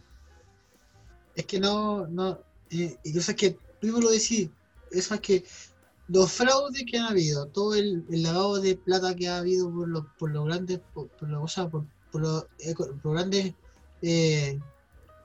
Es 1.35 1.47
que 1.47 1.61
no, 1.61 2.07
no, 2.07 2.39
eh, 2.71 2.97
y 3.05 3.13
yo 3.13 3.21
sé 3.21 3.37
que, 3.37 3.57
primero 3.81 4.03
lo 4.03 4.11
decís, 4.11 4.51
eso 4.91 5.15
es 5.15 5.21
que 5.21 5.45
los 6.09 6.33
fraudes 6.33 6.85
que 6.91 6.99
han 6.99 7.07
habido, 7.07 7.47
todo 7.49 7.75
el, 7.75 8.05
el 8.11 8.23
lavado 8.23 8.61
de 8.61 8.77
plata 8.77 9.15
que 9.15 9.29
ha 9.29 9.39
habido 9.39 9.71
por 9.71 9.89
los 9.89 10.05
por 10.19 10.31
los 10.31 10.47
grandes, 10.47 10.81
por, 10.95 11.09
por 11.11 11.29
los, 11.29 11.45
o 11.45 11.49
sea, 11.49 11.69
por, 11.69 11.85
por 12.11 12.23
los, 12.23 12.47
por 13.03 13.13
grandes, 13.15 13.55
eh, 14.03 14.59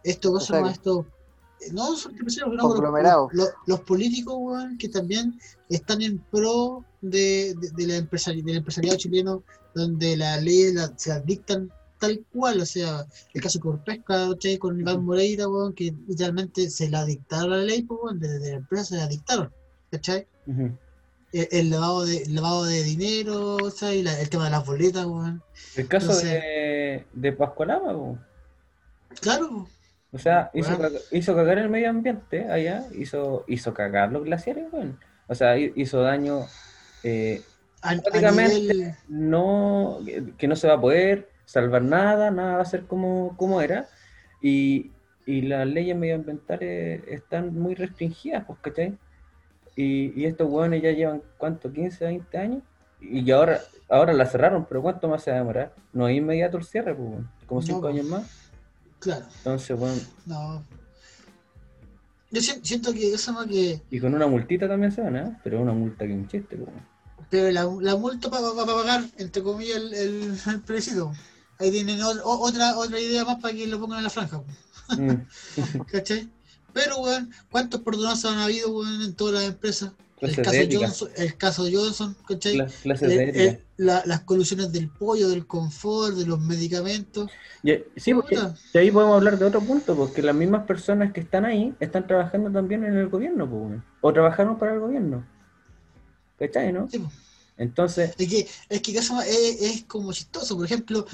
esto. 0.03 0.93
Eh, 0.93 1.22
No 1.71 1.95
son 1.95 2.15
los-. 2.57 2.79
Los, 3.33 3.49
los 3.65 3.79
políticos, 3.81 4.35
weón, 4.37 4.77
que 4.77 4.89
también 4.89 5.39
están 5.69 6.01
en 6.01 6.17
pro 6.19 6.83
de, 7.01 7.53
de, 7.59 7.69
de 7.71 7.87
la 7.87 7.97
empresari- 7.97 8.43
del 8.43 8.57
empresariado 8.57 8.97
chileno, 8.97 9.43
donde 9.73 10.17
las 10.17 10.41
leyes 10.43 10.73
la- 10.73 10.93
se 10.97 11.09
las 11.09 11.25
dictan 11.25 11.71
tal 11.99 12.23
cual, 12.33 12.59
o 12.59 12.65
sea, 12.65 13.05
el 13.33 13.41
caso 13.41 13.59
Corpesca, 13.61 14.27
¿cachai? 14.29 14.57
con 14.57 14.77
Iván 14.79 15.05
Moreira, 15.05 15.47
weón, 15.47 15.73
que 15.73 15.93
literalmente 16.07 16.69
se 16.69 16.89
la 16.89 17.05
dictaron 17.05 17.51
la 17.51 17.57
ley, 17.57 17.83
pues, 17.83 17.99
weón, 18.03 18.19
desde 18.19 18.51
la 18.51 18.57
empresa 18.57 18.83
se 18.85 18.95
la 18.97 19.07
dictaron, 19.07 19.51
¿cachai? 19.89 20.27
El, 21.31 21.47
el 21.51 21.69
lavado 21.69 22.05
de 22.05 22.17
el 22.23 22.35
lavado 22.35 22.65
de 22.65 22.83
dinero, 22.83 23.55
o 23.55 23.71
sea, 23.71 23.93
y 23.95 24.03
la- 24.03 24.19
el 24.19 24.29
tema 24.29 24.45
de 24.45 24.51
las 24.51 24.65
boletas, 24.65 25.05
weón. 25.05 25.41
El 25.75 25.87
caso 25.87 26.07
Entonces- 26.07 26.29
de, 26.31 27.05
de 27.13 27.31
Pascualama, 27.31 27.93
po. 27.93 28.17
Claro, 29.21 29.67
O 30.13 30.19
sea, 30.19 30.51
hizo, 30.53 30.77
Bueno. 30.77 30.83
caga- 30.89 30.99
hizo 31.11 31.35
cagar 31.35 31.57
el 31.57 31.69
medio 31.69 31.89
ambiente 31.89 32.45
allá, 32.49 32.85
hizo, 32.97 33.43
hizo 33.47 33.73
cagar 33.73 34.11
los 34.11 34.23
glaciares. 34.23 34.65
O 35.27 35.35
sea, 35.35 35.57
hi- 35.57 35.73
hizo 35.75 36.01
daño 36.01 36.41
eh, 37.03 37.41
a, 37.81 37.89
a 37.91 37.97
prácticamente 38.01 38.73
nivel, 38.73 38.93
no, 39.09 39.99
que- 40.37 40.47
no 40.47 40.55
se 40.55 40.67
va 40.67 40.75
a 40.75 40.81
poder 40.81 41.29
salvar 41.45 41.81
nada, 41.81 42.29
nada 42.31 42.57
va 42.57 42.61
a 42.61 42.65
ser 42.65 42.83
como, 42.85 43.35
como 43.37 43.59
era. 43.61 43.87
Y, 44.41 44.91
y 45.25 45.41
las 45.41 45.65
leyes 45.67 45.95
medioambientales 45.97 47.03
están 47.07 47.57
muy 47.57 47.75
restringidas, 47.75 48.45
pues, 48.45 48.59
¿cachai? 48.59 48.97
Y, 49.75 50.13
y 50.21 50.25
estos 50.25 50.47
hueones 50.49 50.83
ya 50.83 50.91
llevan, 50.91 51.23
¿cuánto? 51.37 51.71
¿15, 51.71 51.99
20 52.05 52.37
años? 52.37 52.61
Y 53.01 53.29
ahora, 53.31 53.59
ahora 53.89 54.13
la 54.13 54.25
cerraron, 54.27 54.65
pero 54.65 54.81
¿cuánto 54.81 55.07
más 55.07 55.23
se 55.23 55.31
va 55.31 55.37
a 55.37 55.39
demorar? 55.39 55.73
No 55.91 56.07
es 56.07 56.15
inmediato 56.15 56.57
el 56.57 56.63
cierre, 56.65 56.93
pues, 56.93 57.09
como 57.47 57.61
No, 57.61 57.65
5 57.65 57.81
pues. 57.81 57.93
años 57.95 58.05
más. 58.05 58.42
Claro, 59.03 59.25
Entonces, 59.37 59.77
bueno, 59.77 60.01
no. 60.25 60.63
Yo 62.31 62.41
si- 62.41 62.59
siento 62.63 62.91
que 62.93 63.13
eso 63.13 63.31
más 63.33 63.45
que 63.47 63.81
y 63.91 63.99
con 63.99 64.13
una 64.15 64.25
multita 64.27 64.67
también 64.67 64.91
se 64.91 65.01
van, 65.01 65.15
¿eh? 65.17 65.37
Pero 65.43 65.61
una 65.61 65.73
multa 65.73 66.05
que 66.07 66.13
un 66.13 66.27
chiste, 66.27 66.55
pues. 66.55 66.67
weón. 66.69 66.93
Pero 67.29 67.51
la, 67.51 67.63
la 67.81 67.95
multa 67.95 68.29
para 68.29 68.51
pagar, 68.53 69.03
entre 69.17 69.43
comillas, 69.43 69.77
el, 69.77 69.93
el. 69.93 70.39
Ahí 71.59 71.71
tienen 71.71 72.01
o- 72.01 72.39
otra, 72.41 72.77
otra 72.77 72.99
idea 72.99 73.23
más 73.25 73.39
para 73.39 73.53
que 73.53 73.67
lo 73.67 73.79
pongan 73.79 73.99
en 73.99 74.03
la 74.05 74.09
franja. 74.09 74.41
Mm. 74.97 75.81
¿Cachai? 75.91 76.29
Pero, 76.73 76.97
weón, 77.01 77.31
¿cuántos 77.51 77.81
perdonazos 77.81 78.31
han 78.31 78.39
habido, 78.39 78.71
weón, 78.71 79.01
en 79.03 79.13
todas 79.13 79.35
las 79.35 79.43
empresas? 79.43 79.91
El 80.29 80.35
caso, 80.35 80.51
ética. 80.57 80.79
Johnson, 80.87 81.09
el 81.17 81.37
caso 81.37 81.65
Johnson, 81.71 82.15
¿cachai? 82.27 82.53
Cla- 82.55 82.71
clases 82.81 83.09
El- 83.11 83.17
de 83.17 83.23
ética. 83.23 83.43
el- 83.43 83.59
la- 83.77 84.03
las 84.05 84.21
colusiones 84.21 84.71
del 84.71 84.89
pollo, 84.89 85.29
del 85.29 85.45
confort, 85.47 86.15
de 86.15 86.25
los 86.25 86.39
medicamentos. 86.39 87.29
Y- 87.63 87.73
sí, 87.97 88.13
porque 88.13 88.39
de 88.73 88.79
ahí 88.79 88.91
podemos 88.91 89.15
hablar 89.17 89.37
de 89.39 89.45
otro 89.45 89.61
punto, 89.61 89.95
porque 89.95 90.21
las 90.21 90.35
mismas 90.35 90.65
personas 90.65 91.11
que 91.13 91.19
están 91.21 91.45
ahí 91.45 91.73
están 91.79 92.05
trabajando 92.07 92.51
también 92.51 92.83
en 92.83 92.97
el 92.97 93.09
gobierno, 93.09 93.49
pues, 93.49 93.81
o 94.01 94.13
trabajaron 94.13 94.57
para 94.57 94.73
el 94.73 94.79
gobierno. 94.79 95.25
¿Cachai, 96.39 96.71
no? 96.73 96.89
Sí, 96.89 96.99
po. 96.99 97.11
Entonces, 97.55 98.15
Es 98.17 98.27
que, 98.27 98.47
es 98.69 98.81
que 98.81 98.97
eso 98.97 99.21
es, 99.21 99.61
es 99.61 99.83
como 99.83 100.11
chistoso, 100.11 100.55
por 100.55 100.65
ejemplo, 100.65 101.05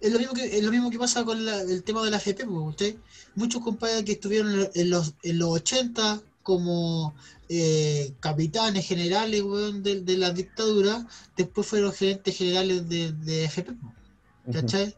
es 0.00 0.12
lo 0.12 0.18
mismo 0.18 0.34
que, 0.34 0.58
es 0.58 0.62
lo 0.62 0.70
mismo 0.70 0.90
que 0.90 0.98
pasa 0.98 1.24
con 1.24 1.42
la- 1.46 1.62
el 1.62 1.82
tema 1.82 2.04
de 2.04 2.10
la 2.10 2.18
FP, 2.18 2.44
porque 2.44 2.58
usted, 2.68 2.96
muchos 3.34 3.62
compadres 3.62 4.04
que 4.04 4.12
estuvieron 4.12 4.52
en, 4.52 4.70
en 4.74 4.90
los, 4.90 5.14
en 5.22 5.38
los 5.38 5.48
80 5.48 6.20
como 6.42 7.14
eh, 7.48 8.14
capitanes 8.20 8.86
generales 8.86 9.42
weón, 9.42 9.82
de, 9.82 10.00
de 10.00 10.16
la 10.16 10.30
dictadura, 10.30 11.06
después 11.36 11.66
fueron 11.66 11.92
gerentes 11.92 12.36
generales 12.36 12.88
de, 12.88 13.12
de 13.12 13.44
FP, 13.44 13.76
¿cachai? 14.52 14.94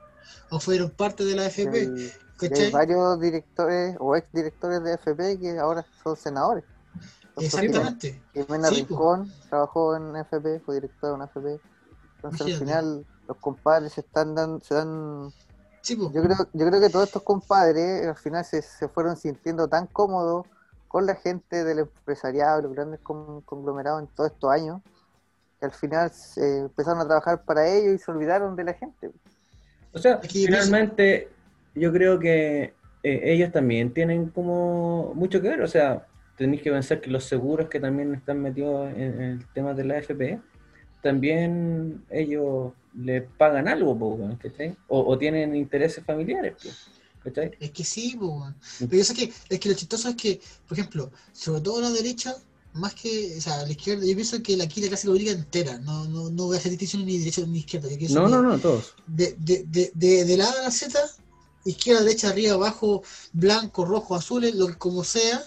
O 0.50 0.60
fueron 0.60 0.90
parte 0.90 1.24
de 1.24 1.36
la 1.36 1.46
FP, 1.46 2.12
hay 2.40 2.70
varios 2.70 3.20
directores 3.20 3.96
o 4.00 4.16
ex 4.16 4.30
directores 4.32 4.82
de 4.82 4.94
FP 4.94 5.38
que 5.40 5.58
ahora 5.58 5.84
son 6.02 6.16
senadores. 6.16 6.64
Exactamente. 7.36 8.22
Jimena 8.32 8.68
Sí. 8.68 8.76
Rincón 8.76 9.32
trabajó 9.48 9.96
en 9.96 10.16
FP, 10.16 10.60
fue 10.60 10.76
directora 10.76 11.10
de 11.10 11.14
una 11.14 11.24
FP. 11.24 11.60
Entonces 12.16 12.46
al 12.46 12.58
final 12.58 13.06
los 13.26 13.36
compadres 13.38 13.92
se 13.92 14.00
están 14.00 14.34
dando, 14.34 14.60
se 14.64 14.74
dan 14.74 15.32
Sí, 15.82 15.98
yo 15.98 16.10
creo, 16.10 16.48
yo 16.54 16.66
creo 16.66 16.80
que 16.80 16.88
todos 16.88 17.08
estos 17.08 17.22
compadres 17.22 18.06
al 18.06 18.16
final 18.16 18.42
se, 18.42 18.62
se 18.62 18.88
fueron 18.88 19.18
sintiendo 19.18 19.68
tan 19.68 19.86
cómodos 19.86 20.46
con 20.94 21.06
la 21.06 21.16
gente 21.16 21.64
del 21.64 21.80
empresariado, 21.80 22.62
los 22.62 22.72
grandes 22.72 23.00
con- 23.00 23.40
conglomerados 23.40 24.00
en 24.00 24.06
todos 24.14 24.30
estos 24.30 24.48
años, 24.48 24.80
que 25.58 25.66
al 25.66 25.72
final 25.72 26.08
se 26.12 26.58
empezaron 26.58 27.00
a 27.00 27.04
trabajar 27.04 27.42
para 27.42 27.66
ellos 27.66 27.96
y 27.96 27.98
se 27.98 28.12
olvidaron 28.12 28.54
de 28.54 28.62
la 28.62 28.74
gente. 28.74 29.10
o 29.92 29.98
sea, 29.98 30.18
finalmente 30.18 31.30
yo 31.74 31.92
creo 31.92 32.20
que 32.20 32.74
eh, 33.02 33.20
ellos 33.24 33.50
también 33.50 33.92
tienen 33.92 34.28
como 34.28 35.12
mucho 35.16 35.42
que 35.42 35.48
ver, 35.48 35.62
o 35.62 35.66
sea, 35.66 36.06
tenéis 36.36 36.62
que 36.62 36.70
pensar 36.70 37.00
que 37.00 37.10
los 37.10 37.24
seguros 37.24 37.68
que 37.68 37.80
también 37.80 38.14
están 38.14 38.40
metidos 38.40 38.88
en, 38.94 39.20
el 39.20 39.46
tema 39.48 39.74
de 39.74 39.84
la 39.84 39.94
AFP, 39.96 40.38
también 41.02 42.04
ellos 42.08 42.72
le 42.96 43.22
pagan 43.22 43.66
algo, 43.66 44.38
¿cachai? 44.40 44.76
O, 44.86 45.00
o 45.00 45.18
tienen 45.18 45.56
intereses 45.56 46.04
familiares, 46.04 46.54
pues, 46.62 46.88
¿cachai? 47.24 47.52
Es 47.58 47.70
que 47.70 47.84
sí, 47.84 48.16
po. 48.18 48.54
Pero 48.78 48.96
yo 48.96 49.04
sé 49.04 49.14
que, 49.14 49.32
es 49.48 49.58
que 49.60 49.68
lo 49.68 49.74
chistoso 49.74 50.10
es 50.10 50.16
que, 50.16 50.40
por 50.68 50.78
ejemplo, 50.78 51.10
sobre 51.32 51.60
todo 51.60 51.80
la 51.80 51.90
derecha, 51.90 52.36
más 52.74 52.94
que, 52.94 53.36
o 53.38 53.40
sea, 53.40 53.62
la 53.62 53.70
izquierda, 53.70 54.04
yo 54.04 54.14
pienso 54.14 54.42
que 54.42 54.56
la 54.56 54.64
aquí 54.64 54.80
la 54.80 54.88
clase 54.88 55.06
política 55.06 55.32
entera, 55.32 55.78
no, 55.78 56.06
no, 56.06 56.30
no 56.30 56.46
voy 56.46 56.56
a 56.56 56.58
hacer 56.58 56.70
distinción 56.70 57.06
ni 57.06 57.18
derecha 57.18 57.42
ni 57.46 57.58
izquierda. 57.60 57.88
yo 57.88 57.96
No, 58.14 58.24
que 58.26 58.30
no, 58.30 58.42
no, 58.42 58.58
todos. 58.58 58.94
De, 59.06 59.34
de, 59.38 59.64
de, 59.68 59.90
de, 59.94 60.24
de 60.24 60.36
la 60.36 60.46
A 60.46 60.52
a 60.52 60.62
la 60.62 60.70
Z, 60.70 60.98
izquierda, 61.64 62.02
derecha, 62.02 62.28
arriba, 62.28 62.54
abajo, 62.54 63.02
blanco, 63.32 63.84
rojo, 63.84 64.14
azules, 64.14 64.54
lo 64.54 64.66
que 64.66 64.76
como 64.76 65.04
sea, 65.04 65.42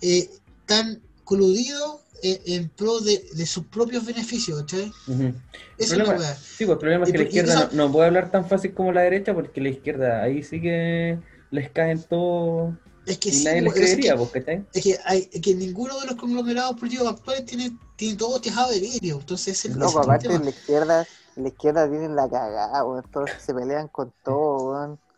eh, 0.00 0.30
están 0.60 1.02
coludidos 1.24 2.00
en, 2.22 2.38
en 2.62 2.68
pro 2.70 3.00
de, 3.00 3.22
de 3.34 3.46
sus 3.46 3.66
propios 3.66 4.04
beneficios, 4.04 4.60
¿cachai? 4.60 4.92
Ujú. 5.08 5.22
El 5.22 5.34
Esa 5.78 5.84
es 5.84 5.90
la 5.98 6.04
problema- 6.04 6.20
weá. 6.20 6.34
Sí, 6.34 6.64
pues 6.66 6.70
el 6.70 6.78
problema 6.78 7.04
es 7.04 7.08
Y 7.08 7.12
que 7.12 7.18
la 7.18 7.24
izquierda 7.24 7.54
eso- 7.54 7.68
no, 7.76 7.86
no 7.86 7.92
puede 7.92 8.06
hablar 8.08 8.30
tan 8.30 8.46
fácil 8.48 8.74
como 8.74 8.92
la 8.92 9.02
derecha, 9.02 9.34
porque 9.34 9.60
la 9.60 9.68
izquierda 9.70 10.22
ahí 10.22 10.42
sí 10.42 10.60
que 10.60 11.18
les 11.50 11.70
caen 11.70 12.02
todo, 12.02 12.76
Es 13.06 13.18
que 13.18 13.30
Y 13.30 13.32
sí, 13.32 13.44
nadie 13.44 13.62
les 13.62 13.72
weón, 13.72 13.82
es 13.84 13.90
creería, 13.90 14.12
que- 14.12 14.18
pues, 14.18 14.30
¿cachai? 14.30 14.66
Es 14.72 14.82
que, 14.84 14.98
hay, 15.04 15.28
es 15.32 15.40
que 15.40 15.54
ninguno 15.54 15.98
de 16.00 16.06
los 16.06 16.14
conglomerados 16.16 16.78
políticos 16.78 17.08
actuales 17.08 17.44
tiene, 17.46 17.76
tiene 17.96 18.16
todo 18.16 18.40
tejado 18.40 18.70
de 18.70 18.78
vidrio. 18.78 19.18
Entonces, 19.18 19.64
es 19.64 19.74
el 19.74 19.82
aparte 19.82 20.28
tema. 20.28 20.36
en 20.38 20.44
la 20.44 20.50
izquierda, 20.50 21.08
en 21.36 21.42
la 21.42 21.48
izquierda 21.48 21.88
tienen 21.90 22.14
la 22.14 22.28
cagada. 22.28 22.84
Todos 23.10 23.30
se 23.44 23.54
pelean 23.54 23.88
con 23.88 24.12
todo, 24.22 24.70
weón. 24.72 24.98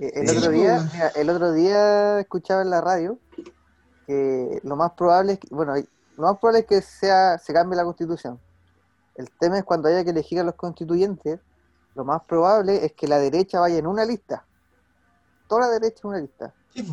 Eh, 0.00 0.12
El 0.14 0.28
Sí, 0.28 0.36
otro 0.36 0.50
pues, 0.50 0.60
día, 0.60 0.88
mira, 0.92 1.08
el 1.16 1.28
otro 1.30 1.52
día 1.52 2.20
escuchaba 2.20 2.62
en 2.62 2.70
la 2.70 2.80
radio 2.80 3.18
que 4.06 4.60
lo 4.62 4.76
más 4.76 4.92
probable 4.92 5.32
es 5.34 5.38
que, 5.40 5.48
bueno, 5.50 5.74
lo 6.18 6.24
más 6.24 6.38
probable 6.38 6.60
es 6.60 6.66
que 6.66 6.82
sea, 6.82 7.38
se 7.38 7.52
cambie 7.52 7.76
la 7.76 7.84
constitución. 7.84 8.40
El 9.14 9.30
tema 9.38 9.56
es 9.56 9.64
cuando 9.64 9.88
haya 9.88 10.02
que 10.02 10.10
elegir 10.10 10.40
a 10.40 10.42
los 10.42 10.56
constituyentes, 10.56 11.38
lo 11.94 12.04
más 12.04 12.24
probable 12.24 12.84
es 12.84 12.92
que 12.92 13.06
la 13.06 13.20
derecha 13.20 13.60
vaya 13.60 13.78
en 13.78 13.86
una 13.86 14.04
lista. 14.04 14.44
Toda 15.46 15.62
la 15.62 15.68
derecha 15.68 16.00
en 16.02 16.10
una 16.10 16.18
lista. 16.18 16.52
Sí. 16.74 16.92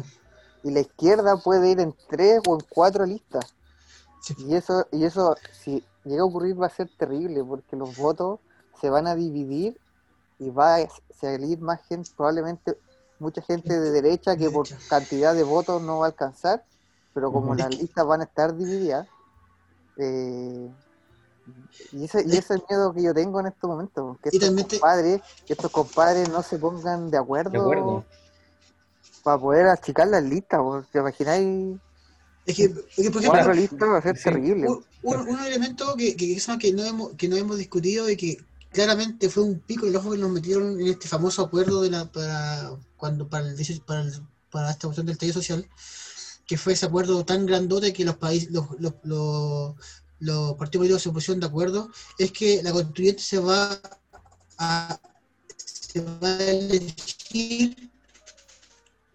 Y 0.62 0.72
la 0.72 0.82
izquierda 0.82 1.38
puede 1.38 1.72
ir 1.72 1.80
en 1.80 1.96
tres 2.08 2.40
o 2.48 2.54
en 2.54 2.66
cuatro 2.70 3.04
listas. 3.04 3.56
Y 4.38 4.56
eso, 4.56 4.86
y 4.92 5.06
eso, 5.06 5.36
si 5.52 5.84
llega 6.04 6.22
a 6.22 6.26
ocurrir, 6.26 6.62
va 6.62 6.68
a 6.68 6.70
ser 6.70 6.88
terrible, 6.96 7.44
porque 7.44 7.76
los 7.76 7.98
votos 7.98 8.40
se 8.80 8.92
van 8.92 9.08
a 9.08 9.16
dividir 9.16 9.80
y 10.38 10.52
va 10.52 10.76
a 10.76 10.88
salir 11.20 11.60
más 11.62 11.82
gente, 11.88 12.12
probablemente 12.16 12.78
mucha 13.18 13.42
gente 13.42 13.80
de 13.80 13.90
derecha 13.90 14.38
que 14.38 14.52
por 14.52 14.68
cantidad 14.88 15.34
de 15.34 15.44
votos 15.44 15.82
no 15.82 16.00
va 16.00 16.06
a 16.06 16.10
alcanzar, 16.10 16.64
pero 17.14 17.32
como 17.32 17.52
Ujú. 17.52 17.60
las 17.60 17.76
listas 17.76 18.06
van 18.06 18.22
a 18.22 18.26
estar 18.26 18.56
divididas, 18.56 19.08
eh, 19.98 20.70
y 21.92 22.06
ese, 22.06 22.24
y 22.26 22.30
ese 22.32 22.38
es 22.40 22.52
el 22.52 22.64
miedo 22.70 22.94
que 22.94 23.04
yo 23.04 23.14
tengo 23.14 23.40
en 23.40 23.48
estos 23.48 23.70
momentos, 23.70 24.18
que 24.22 24.30
estos 24.30 24.56
te- 24.56 24.80
compadres, 24.80 25.22
que 25.46 25.54
estos 25.54 25.72
compadres 25.72 26.30
no 26.30 26.42
se 26.42 26.58
pongan 26.58 27.10
de 27.12 27.18
acuerdo, 27.18 27.52
De 27.52 27.58
acuerdo. 27.60 28.06
para 29.24 29.38
poder 29.40 29.68
achicar 29.68 30.08
las 30.08 30.24
listas, 30.24 30.60
porque 30.62 30.88
¿te 30.92 31.00
imagináis? 31.00 31.78
Es 32.46 32.56
que, 32.56 32.64
es 32.66 32.74
que, 32.96 33.12
por 33.12 33.24
Cuatro 33.26 33.52
ejemplo, 33.52 33.54
listas 33.62 33.90
va 33.90 33.98
a 33.98 34.02
ser 34.02 34.18
Sí. 34.18 34.24
terrible. 34.26 34.68
un, 34.68 34.86
un- 35.04 35.30
un 35.30 35.40
elemento 35.40 35.96
que, 35.96 36.16
que, 36.16 36.36
que, 36.36 36.58
que 36.60 36.74
no 36.74 36.84
hemos, 36.84 37.14
que 37.14 37.28
no 37.28 37.36
hemos 37.36 37.58
discutido 37.58 38.10
y 38.10 38.18
que 38.18 38.38
claramente 38.72 39.30
fue 39.30 39.44
un 39.44 39.60
pico 39.60 39.86
el 39.88 39.96
ojo 39.96 40.12
que 40.12 40.18
nos 40.18 40.30
metieron 40.32 40.80
en 40.80 40.88
este 40.88 41.08
famoso 41.08 41.44
acuerdo 41.44 41.82
de 41.82 41.90
la, 41.92 42.06
para, 42.12 42.72
cuando, 42.98 43.28
para, 43.28 43.48
el, 43.48 43.56
18 43.56 43.84
para, 43.86 44.02
el- 44.02 44.28
para 44.52 44.72
esta 44.72 44.88
cuestión 44.88 45.06
del 45.06 45.14
estallido 45.14 45.34
social, 45.42 45.68
que 46.46 46.58
fue 46.58 46.74
ese 46.74 46.86
acuerdo 46.86 47.26
tan 47.26 47.46
grandote 47.46 47.94
que 47.94 48.06
los 48.06 48.18
países, 48.18 48.52
los, 48.52 48.68
los, 48.80 48.94
los, 50.20 50.56
partidos 50.56 50.82
políticos 50.82 51.02
se 51.02 51.12
pusieron 51.12 51.40
de 51.40 51.48
acuerdo, 51.48 51.90
es 52.18 52.32
que 52.32 52.62
la 52.64 52.72
constituyente 52.72 53.22
se 53.22 53.40
va 53.40 53.80
a, 54.58 55.00
se 55.58 56.02
va 56.02 56.30
a 56.30 56.52
elegir 56.52 57.92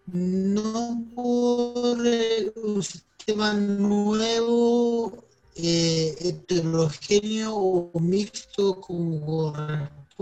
no 0.07 1.05
por 1.15 1.97
un 1.97 2.83
sistema 2.83 3.53
nuevo, 3.53 5.25
eh, 5.55 6.15
heterogéneo 6.19 7.55
o 7.55 7.99
mixto 7.99 8.79
como 8.81 9.53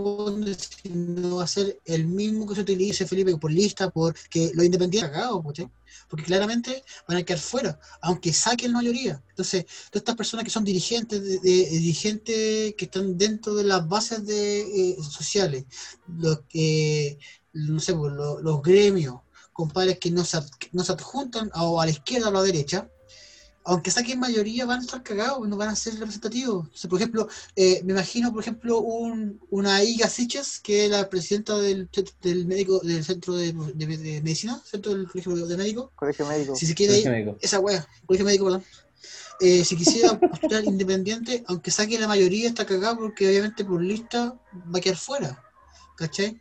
corresponde, 0.02 0.54
sino 0.54 1.36
va 1.36 1.44
a 1.44 1.46
ser 1.46 1.78
el 1.84 2.06
mismo 2.06 2.46
que 2.46 2.54
se 2.54 2.60
utilice, 2.62 3.06
Felipe, 3.06 3.36
por 3.36 3.52
lista, 3.52 3.90
porque 3.90 4.50
los 4.54 4.64
independientes 4.64 5.10
cagados, 5.10 5.42
porque 6.08 6.24
claramente 6.24 6.82
van 7.08 7.18
a 7.18 7.22
quedar 7.22 7.40
fuera, 7.40 7.80
aunque 8.00 8.32
saquen 8.32 8.72
mayoría. 8.72 9.22
Entonces, 9.30 9.64
todas 9.90 10.02
estas 10.02 10.16
personas 10.16 10.44
que 10.44 10.50
son 10.50 10.64
dirigentes, 10.64 11.22
de, 11.22 11.38
dirigentes 11.40 12.74
que 12.74 12.84
están 12.84 13.16
dentro 13.16 13.54
de 13.54 13.64
las 13.64 13.86
bases 13.88 14.26
de, 14.26 14.60
eh, 14.60 14.96
sociales, 15.02 15.64
los, 16.06 16.40
que 16.48 17.18
no 17.52 17.80
sé, 17.80 17.92
los, 17.92 18.62
gremios, 18.62 19.20
compadres 19.52 19.98
que 19.98 20.10
no 20.10 20.24
se, 20.24 20.38
no 20.72 20.84
se 20.84 20.92
adjuntan 20.92 21.50
a, 21.52 21.62
a 21.62 21.84
la 21.84 21.90
izquierda 21.90 22.28
o 22.28 22.30
a 22.30 22.34
la 22.34 22.42
derecha, 22.42 22.88
aunque 23.64 23.90
saquen 23.90 24.18
mayoría, 24.18 24.64
van 24.66 24.78
a 24.80 24.82
estar 24.82 25.02
cagados, 25.02 25.46
no 25.46 25.56
van 25.56 25.68
a 25.68 25.76
ser 25.76 25.94
representativos. 25.94 26.66
O 26.66 26.76
sea, 26.76 26.88
por 26.88 26.98
ejemplo, 26.98 27.28
eh, 27.56 27.82
me 27.84 27.92
imagino, 27.92 28.32
por 28.32 28.42
ejemplo, 28.42 28.80
un, 28.80 29.38
una 29.50 29.82
Iga 29.84 30.08
Siches, 30.08 30.60
que 30.60 30.86
es 30.86 30.90
la 30.90 31.08
presidenta 31.10 31.58
del, 31.58 31.88
del 32.22 32.46
médico 32.46 32.80
del 32.80 33.04
centro 33.04 33.34
de, 33.34 33.52
de- 33.52 33.96
de 33.98 34.22
medicina, 34.22 34.60
centro 34.64 34.94
del 34.94 35.06
colegio 35.08 35.34
de 35.46 35.56
médicos. 35.56 35.90
Colegio 35.94 36.26
médico. 36.26 36.56
Si 36.56 36.66
se 36.66 36.74
quiere 36.74 36.94
ir, 36.98 37.04
Colegio 37.04 37.24
médico. 37.26 37.38
esa 37.42 37.60
wea, 37.60 37.86
colegio 38.06 38.24
médico, 38.26 38.44
perdón. 38.46 38.64
Eh, 39.42 39.64
si 39.64 39.76
quisiera 39.76 40.18
postular 40.18 40.64
independiente, 40.66 41.44
aunque 41.46 41.70
saque 41.70 41.98
la 41.98 42.08
mayoría, 42.08 42.48
está 42.48 42.66
cagado 42.66 42.96
porque 42.98 43.28
obviamente 43.28 43.64
por 43.64 43.82
lista 43.82 44.38
va 44.74 44.78
a 44.78 44.80
quedar 44.80 44.98
fuera. 44.98 45.42
¿Cachai? 45.96 46.40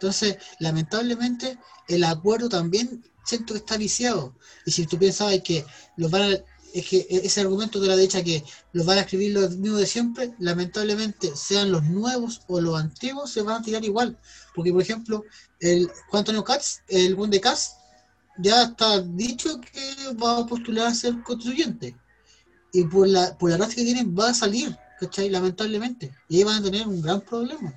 Entonces, 0.00 0.38
lamentablemente, 0.60 1.58
el 1.86 2.04
acuerdo 2.04 2.48
también 2.48 3.04
siento 3.22 3.52
que 3.52 3.58
está 3.58 3.76
viciado. 3.76 4.34
Y 4.64 4.70
si 4.70 4.86
tú 4.86 4.98
piensas 4.98 5.38
que 5.42 5.66
los 5.98 6.10
van 6.10 6.22
a, 6.22 6.28
es 6.72 6.88
que 6.88 7.06
ese 7.10 7.42
argumento 7.42 7.78
de 7.80 7.88
la 7.88 7.96
derecha 7.96 8.24
que 8.24 8.42
los 8.72 8.86
van 8.86 8.96
a 8.96 9.02
escribir 9.02 9.34
los 9.34 9.58
mismos 9.58 9.80
de 9.80 9.86
siempre, 9.86 10.34
lamentablemente, 10.38 11.36
sean 11.36 11.70
los 11.70 11.82
nuevos 11.82 12.40
o 12.48 12.62
los 12.62 12.80
antiguos, 12.80 13.30
se 13.30 13.42
van 13.42 13.60
a 13.60 13.62
tirar 13.62 13.84
igual. 13.84 14.18
Porque, 14.54 14.72
por 14.72 14.80
ejemplo, 14.80 15.24
el 15.58 15.90
Juan 16.08 16.20
Antonio 16.20 16.44
Katz, 16.44 16.80
el 16.88 17.14
buen 17.14 17.30
de 17.30 17.42
Katz, 17.42 17.72
ya 18.38 18.62
está 18.62 19.02
dicho 19.02 19.60
que 19.60 20.14
va 20.14 20.38
a 20.38 20.46
postular 20.46 20.86
a 20.86 20.94
ser 20.94 21.22
constituyente. 21.22 21.94
Y 22.72 22.84
por 22.84 23.06
la, 23.06 23.36
por 23.36 23.50
la 23.50 23.58
raza 23.58 23.74
que 23.74 23.84
tienen 23.84 24.16
va 24.16 24.30
a 24.30 24.34
salir, 24.34 24.74
¿cachai? 24.98 25.28
Lamentablemente. 25.28 26.14
Y 26.26 26.38
ahí 26.38 26.44
van 26.44 26.60
a 26.60 26.62
tener 26.62 26.88
un 26.88 27.02
gran 27.02 27.20
problema. 27.20 27.74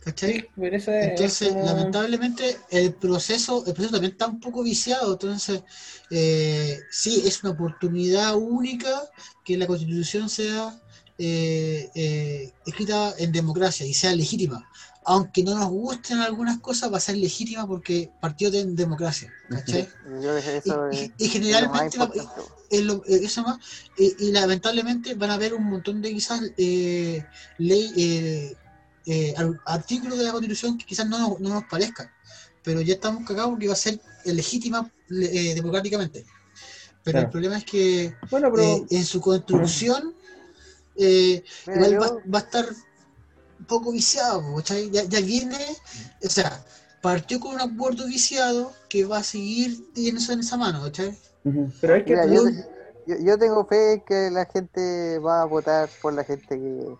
¿Cachai? 0.00 0.48
Pero 0.56 0.76
eso 0.76 0.90
es 0.92 1.08
Entonces, 1.10 1.48
como- 1.48 1.64
lamentablemente, 1.66 2.56
el 2.70 2.94
proceso, 2.94 3.58
el 3.66 3.74
proceso 3.74 3.92
también 3.92 4.12
está 4.12 4.26
un 4.26 4.40
poco 4.40 4.62
viciado. 4.62 5.12
Entonces, 5.12 5.62
eh, 6.10 6.80
sí, 6.90 7.22
es 7.26 7.42
una 7.42 7.52
oportunidad 7.52 8.34
única 8.36 9.02
que 9.44 9.56
la 9.56 9.66
constitución 9.66 10.28
sea 10.28 10.78
eh, 11.22 11.90
eh, 11.94 12.50
escrita 12.64 13.14
en 13.18 13.30
democracia 13.30 13.84
y 13.84 13.92
sea 13.92 14.14
legítima. 14.16 14.66
Aunque 15.04 15.42
no 15.42 15.54
nos 15.54 15.68
gusten 15.68 16.18
algunas 16.18 16.60
cosas, 16.60 16.90
va 16.90 16.96
a 16.96 17.00
ser 17.00 17.18
legítima 17.18 17.66
porque 17.66 18.10
partió 18.20 18.50
de 18.50 18.60
en 18.60 18.74
democracia. 18.74 19.30
¿Cachai? 19.50 19.86
Yo 20.22 20.32
y, 20.92 21.12
y 21.18 21.26
es 21.26 21.60
lo 21.60 21.68
más 21.68 21.92
generalmente 21.92 21.98
lo- 22.84 23.04
eh, 23.06 23.20
eso 23.24 23.42
más, 23.42 23.58
y, 23.98 24.28
y 24.28 24.32
lamentablemente 24.32 25.14
van 25.14 25.30
a 25.30 25.34
haber 25.34 25.52
un 25.52 25.64
montón 25.64 26.00
de 26.00 26.12
quizás 26.14 26.40
eh, 26.56 27.22
ley 27.58 27.92
eh, 29.06 29.34
ar- 29.36 29.60
artículos 29.66 30.18
de 30.18 30.24
la 30.24 30.32
constitución 30.32 30.76
que 30.78 30.84
quizás 30.86 31.08
no, 31.08 31.18
nos- 31.18 31.40
no 31.40 31.48
nos 31.50 31.64
parezcan 31.64 32.10
pero 32.62 32.80
ya 32.82 32.94
estamos 32.94 33.24
cagados 33.26 33.50
porque 33.50 33.66
va 33.68 33.72
a 33.72 33.76
ser 33.76 33.98
legítima 34.24 34.90
eh, 35.10 35.54
democráticamente 35.54 36.24
pero 37.02 37.14
Claro. 37.14 37.26
el 37.26 37.30
problema 37.32 37.56
es 37.58 37.64
que 37.64 38.14
Bueno, 38.30 38.50
pero- 38.54 38.62
eh, 38.62 38.86
en 38.90 39.04
su 39.04 39.20
construcción 39.20 40.14
eh, 40.96 41.42
igual 41.66 41.92
yo- 41.92 42.00
va, 42.00 42.08
va 42.34 42.38
a 42.38 42.42
estar 42.42 42.66
un 43.58 43.64
poco 43.66 43.92
viciado 43.92 44.42
ya, 44.60 45.04
ya 45.04 45.20
viene 45.20 45.58
o 46.22 46.28
sea 46.28 46.64
partió 47.00 47.40
con 47.40 47.54
un 47.54 47.60
acuerdo 47.62 48.06
viciado 48.06 48.72
que 48.90 49.06
va 49.06 49.18
a 49.18 49.22
seguir 49.24 49.90
teniendo 49.94 50.20
en 50.34 50.40
esa 50.40 50.58
mano. 50.58 50.82
Pero 51.80 51.94
es 51.96 52.04
que 52.04 52.10
Mira, 52.14 52.26
yo, 52.26 52.42
yo 53.06 53.38
tengo 53.38 53.64
fe 53.66 54.02
que 54.06 54.28
la 54.30 54.44
gente 54.44 55.18
va 55.20 55.40
a 55.40 55.44
votar 55.46 55.88
por 56.02 56.12
la 56.12 56.24
gente 56.24 56.58
que, 56.58 56.96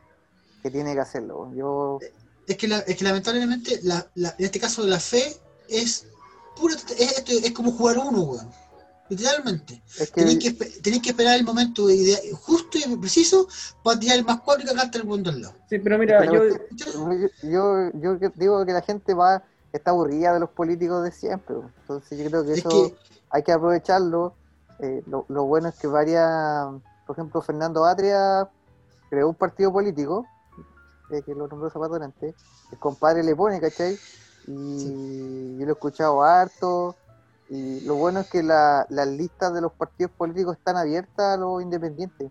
que 0.61 0.71
tiene 0.71 0.95
que 0.95 1.01
hacerlo. 1.01 1.53
Yo 1.55 1.99
es 2.47 2.57
que, 2.57 2.69
la- 2.69 2.79
es 2.81 2.97
que 2.97 3.05
lamentablemente, 3.05 3.81
la, 3.83 4.07
la- 4.15 4.35
en 4.39 4.45
este 4.45 4.59
caso, 4.61 4.85
la 4.87 4.99
fe 5.01 5.37
es 5.69 6.07
pura. 6.57 6.75
Es, 6.99 7.53
como 7.53 7.73
jugar 7.73 7.99
uno, 7.99 8.23
weón. 8.23 8.51
Literalmente. 9.09 9.83
es 9.99 10.11
que 10.11 10.21
Tenéis 10.21 10.39
que, 10.39 10.53
tenéis 10.81 11.03
que 11.03 11.11
esperar 11.11 11.37
el 11.37 11.45
momento 11.45 11.91
idea- 11.91 12.19
justo 12.43 12.79
y 12.79 12.97
preciso 12.97 13.49
para 13.83 13.99
tirar 13.99 14.19
el 14.19 14.25
más 14.25 14.41
cuatro 14.41 14.63
y 14.65 14.67
cagarte 14.69 14.99
el 14.99 15.05
buen 15.05 15.23
del 15.25 15.43
lado. 15.43 15.55
Sí, 15.69 15.79
pero 15.81 15.99
mira, 15.99 16.19
Pero 16.21 16.49
yo, 16.49 16.57
yo, 16.71 17.29
yo, 17.43 17.91
yo 17.95 18.19
que- 18.21 18.33
digo 18.37 18.65
que 18.65 18.73
la 18.73 18.83
gente 18.83 19.15
va 19.15 19.43
está 19.73 19.91
aburrida 19.91 20.33
de 20.35 20.41
los 20.41 20.51
políticos 20.51 21.03
de 21.03 21.11
siempre. 21.13 21.57
Entonces 21.83 22.19
yo 22.19 22.25
creo 22.31 22.45
que 22.45 22.53
Es 22.53 22.59
eso 22.59 22.69
que- 22.69 22.97
hay 23.31 23.43
que 23.43 23.53
aprovecharlo. 23.53 24.35
Eh, 24.79 25.03
lo, 25.07 25.27
lo 25.29 25.45
bueno 25.45 25.69
es 25.69 25.75
que 25.77 25.87
varias, 25.89 26.27
por 27.07 27.15
ejemplo, 27.17 27.43
Fernando 27.43 27.85
Atria 27.85 28.49
creó 29.11 29.29
un 29.29 29.35
partido 29.35 29.73
político, 29.73 30.25
eh, 31.11 31.23
que 31.25 31.35
lo 31.35 31.47
nombró 31.49 31.71
Zapato 31.71 31.95
delante, 31.95 32.35
el 32.71 32.79
compadre 32.79 33.23
le 33.23 33.35
pone, 33.37 33.61
¿cachai? 33.61 33.99
Y 34.47 35.59
yo 35.59 35.65
lo 35.67 35.71
he 35.71 35.73
escuchado 35.73 36.23
harto. 36.23 36.97
Y 37.49 37.81
lo 37.81 37.97
bueno 37.97 38.21
es 38.21 38.29
que 38.29 38.43
la- 38.43 38.87
las 38.91 39.09
listas 39.09 39.53
de 39.53 39.61
los 39.61 39.73
partidos 39.73 40.13
políticos 40.13 40.57
están 40.57 40.77
abiertas 40.77 41.35
a 41.35 41.37
los 41.37 41.61
independientes, 41.63 42.31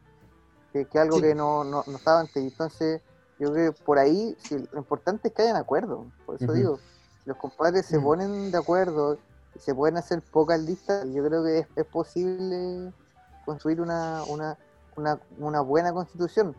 que 0.74 0.86
que 0.88 1.00
algo 1.00 1.18
Sí. 1.18 1.24
que 1.24 1.36
no, 1.36 1.64
no, 1.64 1.84
no 1.88 1.98
estaba 1.98 2.22
antes. 2.22 2.42
Entonces, 2.42 3.02
yo 3.38 3.52
creo 3.52 3.74
que 3.74 3.84
por 3.84 4.00
ahí 4.00 4.36
sí, 4.40 4.58
lo 4.72 4.80
importante 4.80 5.28
es 5.30 5.34
que 5.34 5.42
hayan 5.44 5.58
acuerdo. 5.58 6.12
Por 6.26 6.36
eso 6.36 6.54
digo, 6.54 6.80
los 7.26 7.38
compadres 7.38 7.86
se 7.86 8.00
Mm. 8.00 8.04
ponen 8.04 8.52
de 8.52 8.58
acuerdo 8.58 9.18
y 9.56 9.60
se 9.60 9.76
pueden 9.76 9.98
hacer 9.98 10.22
pocas 10.32 10.60
listas, 10.62 11.06
yo 11.14 11.24
creo 11.26 11.44
que 11.44 11.60
es, 11.60 11.68
es 11.76 11.86
posible 11.86 12.94
construir 13.46 13.82
una, 13.82 14.24
una, 14.26 14.58
una, 14.96 15.20
una 15.38 15.62
buena 15.62 15.92
constitución. 15.94 16.56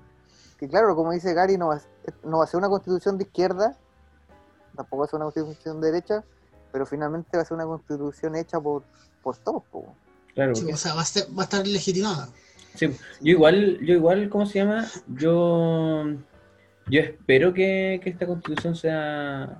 Que 0.61 0.69
claro, 0.69 0.95
como 0.95 1.11
dice 1.13 1.33
Gary, 1.35 1.57
no 1.57 1.69
va, 1.69 1.77
a- 1.77 1.83
no 2.29 2.39
va 2.39 2.45
a 2.45 2.47
ser 2.47 2.59
una 2.59 2.69
constitución 2.69 3.17
de 3.19 3.25
izquierda, 3.25 3.77
tampoco 4.77 4.99
va 5.01 5.05
a 5.07 5.09
ser 5.09 5.17
una 5.17 5.25
constitución 5.33 5.81
de 5.81 5.91
derecha, 5.91 6.23
pero 6.71 6.87
finalmente 6.87 7.37
va 7.37 7.43
a 7.43 7.47
ser 7.47 7.57
una 7.57 7.65
constitución 7.67 8.37
hecha 8.37 8.61
por, 8.61 8.83
por 9.23 9.37
todos, 9.39 9.65
po. 9.73 9.95
Claro, 10.35 10.55
Sí, 10.55 10.71
o 10.71 10.77
sea, 10.77 10.95
va 10.95 11.01
a, 11.01 11.05
ser- 11.05 11.27
va 11.37 11.43
a 11.43 11.45
estar 11.45 11.67
legitimada. 11.67 12.29
Sí, 12.75 12.87
yo 13.21 13.31
igual, 13.33 13.79
yo 13.81 13.95
igual, 13.95 14.29
¿cómo 14.29 14.47
se 14.47 14.61
llama? 14.61 14.87
Yo, 15.09 16.05
yo 16.87 17.01
espero 17.01 17.53
que, 17.53 18.01
que 18.05 18.11
esta 18.11 18.27
constitución 18.27 18.77
sea, 18.77 19.59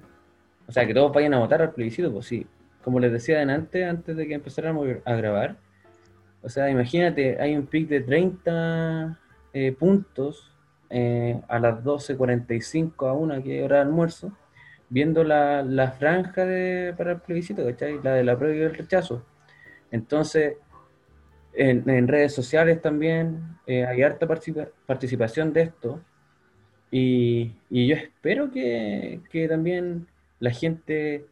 o 0.69 0.73
sea, 0.73 0.87
que 0.87 0.95
todos 0.95 1.13
vayan 1.13 1.35
a 1.35 1.39
votar 1.41 1.61
al 1.63 1.73
plebiscito, 1.73 2.13
pues 2.13 2.27
sí. 2.27 2.47
Como 2.85 3.01
les 3.01 3.11
decía 3.13 3.43
antes, 3.43 3.89
antes 3.89 4.17
de 4.17 4.29
que 4.29 4.35
empezáramos 4.35 4.87
a 5.05 5.15
grabar, 5.15 5.57
o 6.43 6.49
sea, 6.49 6.71
imagínate, 6.71 7.41
hay 7.41 7.57
un 7.57 7.67
pic 7.67 7.89
de 7.89 8.01
30 8.01 9.19
eh, 9.53 9.73
puntos 9.73 10.50
eh, 10.91 11.41
a 11.49 11.59
las 11.59 11.83
12.45 11.85 13.09
a 13.09 13.13
una, 13.15 13.43
que 13.43 13.63
hora 13.63 13.77
de 13.77 13.83
almuerzo, 13.83 14.33
viendo 14.89 15.25
la, 15.25 15.63
la 15.63 15.93
franja 15.93 16.45
de, 16.45 16.95
para 16.97 17.13
el 17.13 17.21
plebiscito, 17.21 17.65
¿cachai? 17.65 18.01
La 18.03 18.15
de 18.15 18.25
la 18.25 18.37
prueba 18.39 18.57
y 18.57 18.61
el 18.63 18.75
rechazo. 18.75 19.25
Entonces, 19.91 20.57
en, 21.53 22.09
redes 22.09 22.35
sociales 22.35 22.81
también 22.81 23.59
eh, 23.67 23.85
hay 23.85 24.03
harta 24.03 24.27
participa- 24.27 24.69
participación 24.87 25.53
de 25.53 25.63
esto 25.63 26.01
y, 26.91 27.53
y 27.71 27.89
yo 27.89 27.97
espero 27.97 28.51
que, 28.51 29.21
que 29.31 29.49
también 29.49 30.07
la 30.41 30.51
gente 30.51 31.27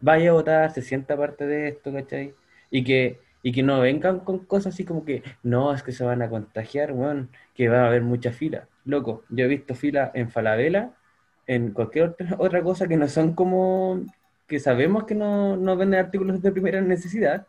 vaya 0.00 0.30
a 0.30 0.32
votar, 0.34 0.72
se 0.72 0.82
sienta 0.82 1.16
parte 1.16 1.46
de 1.46 1.68
esto, 1.68 1.92
¿cachai? 1.92 2.34
Y 2.70 2.84
que, 2.84 3.20
y 3.44 3.52
que 3.52 3.62
no 3.62 3.78
vengan 3.78 4.20
con 4.20 4.38
cosas 4.40 4.72
así 4.72 4.86
como 4.86 5.04
que 5.04 5.22
no, 5.42 5.74
es 5.74 5.82
que 5.82 5.92
se 5.92 6.02
van 6.02 6.22
a 6.22 6.30
contagiar, 6.30 6.92
weón, 6.92 7.28
que 7.54 7.68
va 7.68 7.82
a 7.82 7.88
haber 7.88 8.00
mucha 8.00 8.32
fila. 8.32 8.68
Loco, 8.86 9.24
yo 9.28 9.44
he 9.44 9.48
visto 9.48 9.74
fila 9.74 10.10
en 10.14 10.30
Falabella, 10.30 10.94
en 11.46 11.72
cualquier 11.72 12.16
otra, 12.38 12.62
cosa 12.62 12.88
que 12.88 12.96
no 12.96 13.06
son 13.06 13.34
como 13.34 14.02
que 14.48 14.58
sabemos 14.58 15.04
que 15.04 15.14
no, 15.14 15.58
no 15.58 15.76
venden 15.76 16.00
artículos 16.00 16.40
de 16.40 16.52
primera 16.52 16.80
necesidad 16.80 17.46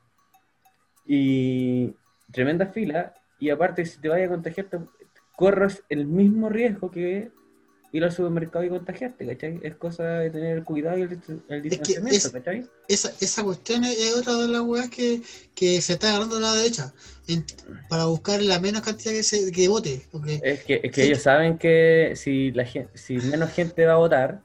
y 1.07 1.95
tremenda 2.29 2.65
fila 2.67 3.13
y 3.39 3.49
aparte 3.49 3.85
si 3.85 4.01
te 4.01 4.09
vayas 4.09 4.27
a 4.27 4.33
contagiar 4.33 4.67
corres 5.37 5.85
el 5.87 6.07
mismo 6.07 6.49
riesgo 6.49 6.91
que 6.91 7.31
ir 7.95 8.03
al 8.03 8.11
supermercado 8.11 8.65
y 8.65 8.69
contagiarte, 8.69 9.25
¿cachai? 9.25 9.59
Es 9.63 9.75
cosa 9.75 10.03
de 10.19 10.29
tener 10.29 10.63
cuidado 10.63 10.97
y 10.97 11.03
el, 11.03 11.19
el 11.47 11.61
distanciamiento, 11.61 12.27
es- 12.27 12.29
¿cachai? 12.29 12.65
Esa, 12.87 13.11
esa 13.21 13.43
cuestión 13.43 13.83
es, 13.85 14.15
otra 14.15 14.35
de 14.35 14.47
las 14.49 14.61
weas 14.61 14.89
que, 14.89 15.21
que 15.55 15.81
se 15.81 15.93
está 15.93 16.09
agarrando 16.09 16.39
la 16.39 16.53
derecha 16.53 16.93
en- 17.27 17.45
para 17.89 18.05
buscar 18.05 18.41
la 18.41 18.59
menos 18.59 18.81
cantidad 18.81 19.11
que, 19.13 19.23
se, 19.23 19.51
que 19.51 19.67
vote. 19.67 20.01
Porque 20.11 20.41
Es 20.43 20.63
que, 20.63 20.81
es 20.83 20.91
que 20.91 21.01
Sí. 21.01 21.07
ellos 21.07 21.21
saben 21.21 21.57
que 21.57 22.13
si 22.15 22.51
la 22.51 22.65
gente, 22.65 22.97
si 22.97 23.15
menos 23.15 23.51
gente 23.53 23.85
va 23.85 23.93
a 23.93 23.97
votar, 23.97 24.41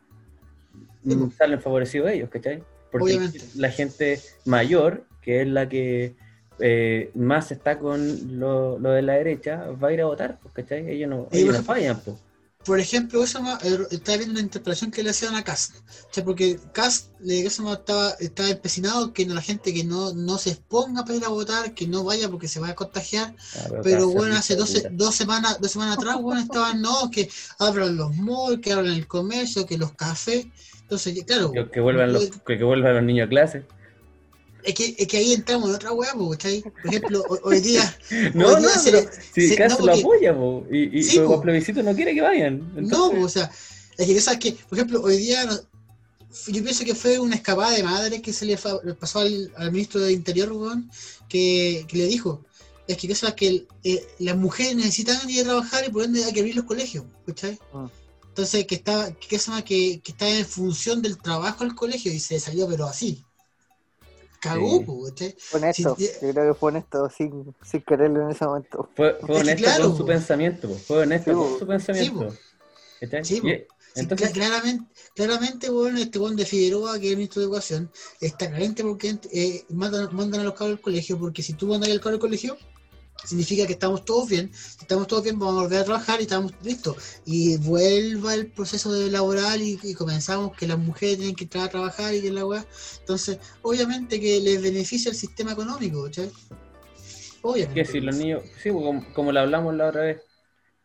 mm, 1.02 1.30
salen 1.36 1.60
favorecidos 1.60 2.10
ellos, 2.10 2.30
¿cachai? 2.30 2.62
Porque 2.90 3.04
Obviamente. 3.04 3.40
la 3.56 3.70
gente 3.70 4.20
mayor, 4.44 5.04
que 5.22 5.42
es 5.42 5.48
la 5.48 5.68
que 5.68 6.14
eh, 6.60 7.10
más 7.14 7.50
está 7.52 7.78
con 7.78 8.38
lo, 8.38 8.78
lo 8.78 8.90
de 8.90 9.02
la 9.02 9.14
derecha, 9.14 9.64
va 9.70 9.88
a 9.88 9.92
ir 9.92 10.00
a 10.02 10.06
votar, 10.06 10.38
pues, 10.42 10.54
¿cachai? 10.54 10.90
Ellos 10.90 11.08
no, 11.08 11.28
ellos 11.32 11.54
no 11.56 11.62
fallan, 11.62 12.00
pues. 12.00 12.16
Por 12.64 12.78
ejemplo, 12.78 13.24
eso 13.24 13.40
eh, 13.62 13.78
estaba 13.90 14.18
viendo 14.18 14.34
una 14.34 14.42
interpretación 14.42 14.90
que 14.90 15.02
le 15.02 15.10
hacían 15.10 15.34
a 15.34 15.42
Cast. 15.42 15.76
O 15.76 16.12
sea, 16.12 16.24
porque 16.24 16.58
Cast 16.72 17.08
le, 17.20 17.40
estaba, 17.40 18.10
estaba 18.20 18.50
empecinado 18.50 19.14
que 19.14 19.24
la 19.24 19.40
gente 19.40 19.72
que 19.72 19.82
no, 19.82 20.12
no 20.12 20.36
se 20.36 20.50
exponga 20.50 21.02
para 21.04 21.16
ir 21.16 21.24
a 21.24 21.28
votar, 21.28 21.72
que 21.72 21.86
no 21.86 22.04
vaya 22.04 22.28
porque 22.28 22.48
se 22.48 22.60
va 22.60 22.68
a 22.68 22.74
contagiar. 22.74 23.34
Ah, 23.56 23.80
pero 23.82 24.08
bueno, 24.10 24.36
hace 24.36 24.56
dos, 24.56 24.74
dos 24.90 25.14
semanas, 25.14 25.58
dos 25.58 25.70
semanas 25.70 25.96
atrás, 25.96 26.16
bueno, 26.20 26.42
estaban, 26.42 26.82
no, 26.82 27.10
que 27.10 27.30
abran 27.58 27.96
los 27.96 28.14
malls, 28.16 28.60
que 28.60 28.72
abran 28.72 28.92
el 28.92 29.06
comercio, 29.06 29.64
que 29.64 29.78
los 29.78 29.92
cafés. 29.92 30.46
Entonces, 30.82 31.24
claro, 31.24 31.52
Que, 31.52 31.70
que 31.70 31.80
vuelvan 31.80 32.12
los, 32.12 32.30
que, 32.30 32.58
que 32.58 32.64
vuelvan 32.64 32.94
los 32.94 33.04
niños 33.04 33.26
a 33.26 33.30
clase. 33.30 33.64
Es 34.64 34.74
que, 34.74 34.94
es 34.98 35.06
que 35.08 35.16
ahí 35.16 35.32
entramos 35.32 35.68
en 35.70 35.74
otra 35.76 35.92
hueá, 35.92 36.12
¿cachai? 36.32 36.62
Por 36.62 36.86
ejemplo, 36.86 37.24
ho- 37.28 37.40
hoy 37.44 37.60
día. 37.60 37.98
No, 38.34 38.48
hoy 38.48 38.54
no, 38.54 38.60
día 38.60 38.78
se 38.78 38.90
pero 38.92 39.10
si 39.34 39.48
se- 39.48 39.56
no, 39.68 39.68
lo 39.68 39.76
porque- 39.78 40.00
apoya, 40.00 40.34
po, 40.34 40.66
y, 40.70 40.98
y 40.98 41.02
Sí, 41.02 41.16
pero 41.16 41.28
po. 41.28 41.34
el 41.36 41.40
plebiscito 41.42 41.82
no 41.82 41.94
quiere 41.94 42.14
que 42.14 42.20
vayan. 42.22 42.58
No, 42.74 42.78
Entonces, 42.80 43.18
po, 43.18 43.24
o 43.24 43.28
sea, 43.28 43.50
es 43.98 44.06
que 44.06 44.20
sabes 44.20 44.40
que, 44.40 44.52
por 44.68 44.78
ejemplo, 44.78 45.02
hoy 45.02 45.16
día 45.18 45.44
no- 45.46 45.60
yo 46.46 46.62
pienso 46.62 46.84
que 46.84 46.94
fue 46.94 47.18
una 47.18 47.34
escapada 47.36 47.72
de 47.72 47.82
madre 47.82 48.22
que 48.22 48.32
se 48.32 48.44
le, 48.46 48.56
fa- 48.56 48.80
le 48.84 48.94
pasó 48.94 49.18
al, 49.20 49.52
al 49.56 49.72
ministro 49.72 50.00
de 50.00 50.12
Interior, 50.12 50.52
weón, 50.52 50.90
que, 51.28 51.84
que 51.88 51.96
le 51.98 52.06
dijo, 52.06 52.44
es 52.86 52.96
que 52.96 53.14
sabes 53.14 53.34
que 53.34 53.48
el- 53.48 53.68
eh, 53.84 54.06
las 54.20 54.36
mujeres 54.36 54.76
necesitan 54.76 55.28
ir 55.28 55.40
a 55.40 55.44
trabajar 55.44 55.84
y 55.86 55.90
por 55.90 56.04
ende 56.04 56.24
hay 56.24 56.32
que 56.32 56.40
abrir 56.40 56.56
los 56.56 56.64
colegios, 56.66 57.04
¿cachai? 57.26 57.58
Ah. 57.74 57.88
Entonces 58.28 58.64
que 58.66 58.76
estaba, 58.76 59.10
que, 59.12 59.26
que, 59.64 60.00
que 60.02 60.12
está 60.12 60.28
en 60.28 60.46
función 60.46 61.02
del 61.02 61.18
trabajo 61.18 61.64
al 61.64 61.74
colegio 61.74 62.12
y 62.12 62.20
se 62.20 62.38
salió 62.38 62.68
pero 62.68 62.86
así. 62.86 63.24
Cagó, 64.40 64.78
Sí. 64.78 64.84
po, 64.86 65.04
¿cachai? 65.04 65.36
Fue 65.50 65.60
honesto, 65.60 65.96
Sí, 65.98 66.08
yo 66.22 66.32
creo 66.32 66.52
que 66.54 66.58
fue 66.58 66.68
honesto 66.70 67.10
sin, 67.10 67.54
sin 67.62 67.82
quererlo 67.82 68.22
en 68.22 68.30
ese 68.30 68.44
momento. 68.46 68.88
Fue, 68.96 69.18
fue 69.20 69.36
honesto 69.36 69.62
claro, 69.62 69.82
con 69.84 69.92
po. 69.92 69.96
su 69.98 70.06
pensamiento, 70.06 70.68
po, 70.68 70.74
fue 70.86 70.98
honesto 70.98 71.30
Sí, 71.32 71.36
con 71.36 71.58
su 71.58 71.66
pensamiento. 71.66 72.30
Sí. 72.30 72.36
Sí, 73.22 73.40
Sí, 73.92 74.02
entonces, 74.02 74.30
cla- 74.30 74.32
claramente, 74.34 74.84
claramente, 75.14 75.68
bueno, 75.70 75.98
este 75.98 76.18
buen 76.20 76.36
de 76.36 76.46
Figueroa, 76.46 76.98
que 77.00 77.06
es 77.06 77.10
el 77.10 77.16
ministro 77.16 77.40
de 77.40 77.46
Educación, 77.46 77.90
está 78.20 78.48
caliente 78.50 78.84
porque 78.84 79.18
eh, 79.32 79.64
mandan, 79.70 80.14
mandan 80.14 80.42
a 80.42 80.44
los 80.44 80.54
cabros 80.54 80.76
al 80.76 80.80
colegio, 80.82 81.18
porque 81.18 81.42
si 81.42 81.54
tú 81.54 81.66
mandas 81.66 81.90
al 81.90 81.98
cabro 82.00 82.14
al 82.14 82.20
colegio, 82.20 82.56
significa 83.24 83.66
que 83.66 83.72
estamos 83.74 84.04
todos 84.04 84.28
bien, 84.28 84.50
si 84.52 84.78
estamos 84.82 85.06
todos 85.06 85.22
bien, 85.24 85.38
vamos 85.38 85.58
a 85.58 85.62
volver 85.62 85.80
a 85.80 85.84
trabajar 85.84 86.20
y 86.20 86.24
estamos 86.24 86.52
listos. 86.62 86.96
Y 87.24 87.56
vuelva 87.58 88.34
el 88.34 88.50
proceso 88.52 88.92
de 88.92 89.10
laboral 89.10 89.62
y, 89.62 89.78
y 89.82 89.94
comenzamos 89.94 90.56
que 90.56 90.66
las 90.66 90.78
mujeres 90.78 91.18
tienen 91.18 91.36
que 91.36 91.44
entrar 91.44 91.64
a 91.64 91.70
trabajar 91.70 92.14
y 92.14 92.22
que 92.22 92.30
la 92.30 92.44
weá. 92.46 92.66
Entonces, 93.00 93.38
obviamente 93.62 94.20
que 94.20 94.40
les 94.40 94.60
beneficia 94.62 95.10
el 95.10 95.16
sistema 95.16 95.52
económico, 95.52 96.04
¿cachai? 96.04 96.32
Obviamente. 97.42 97.74
que 97.74 97.84
si 97.84 98.00
los 98.00 98.14
niños, 98.14 98.42
sí, 98.56 98.70
po, 98.70 98.82
como, 98.82 99.12
como 99.12 99.32
lo 99.32 99.40
hablamos 99.40 99.74
la 99.74 99.88
otra 99.88 100.02
vez, 100.02 100.22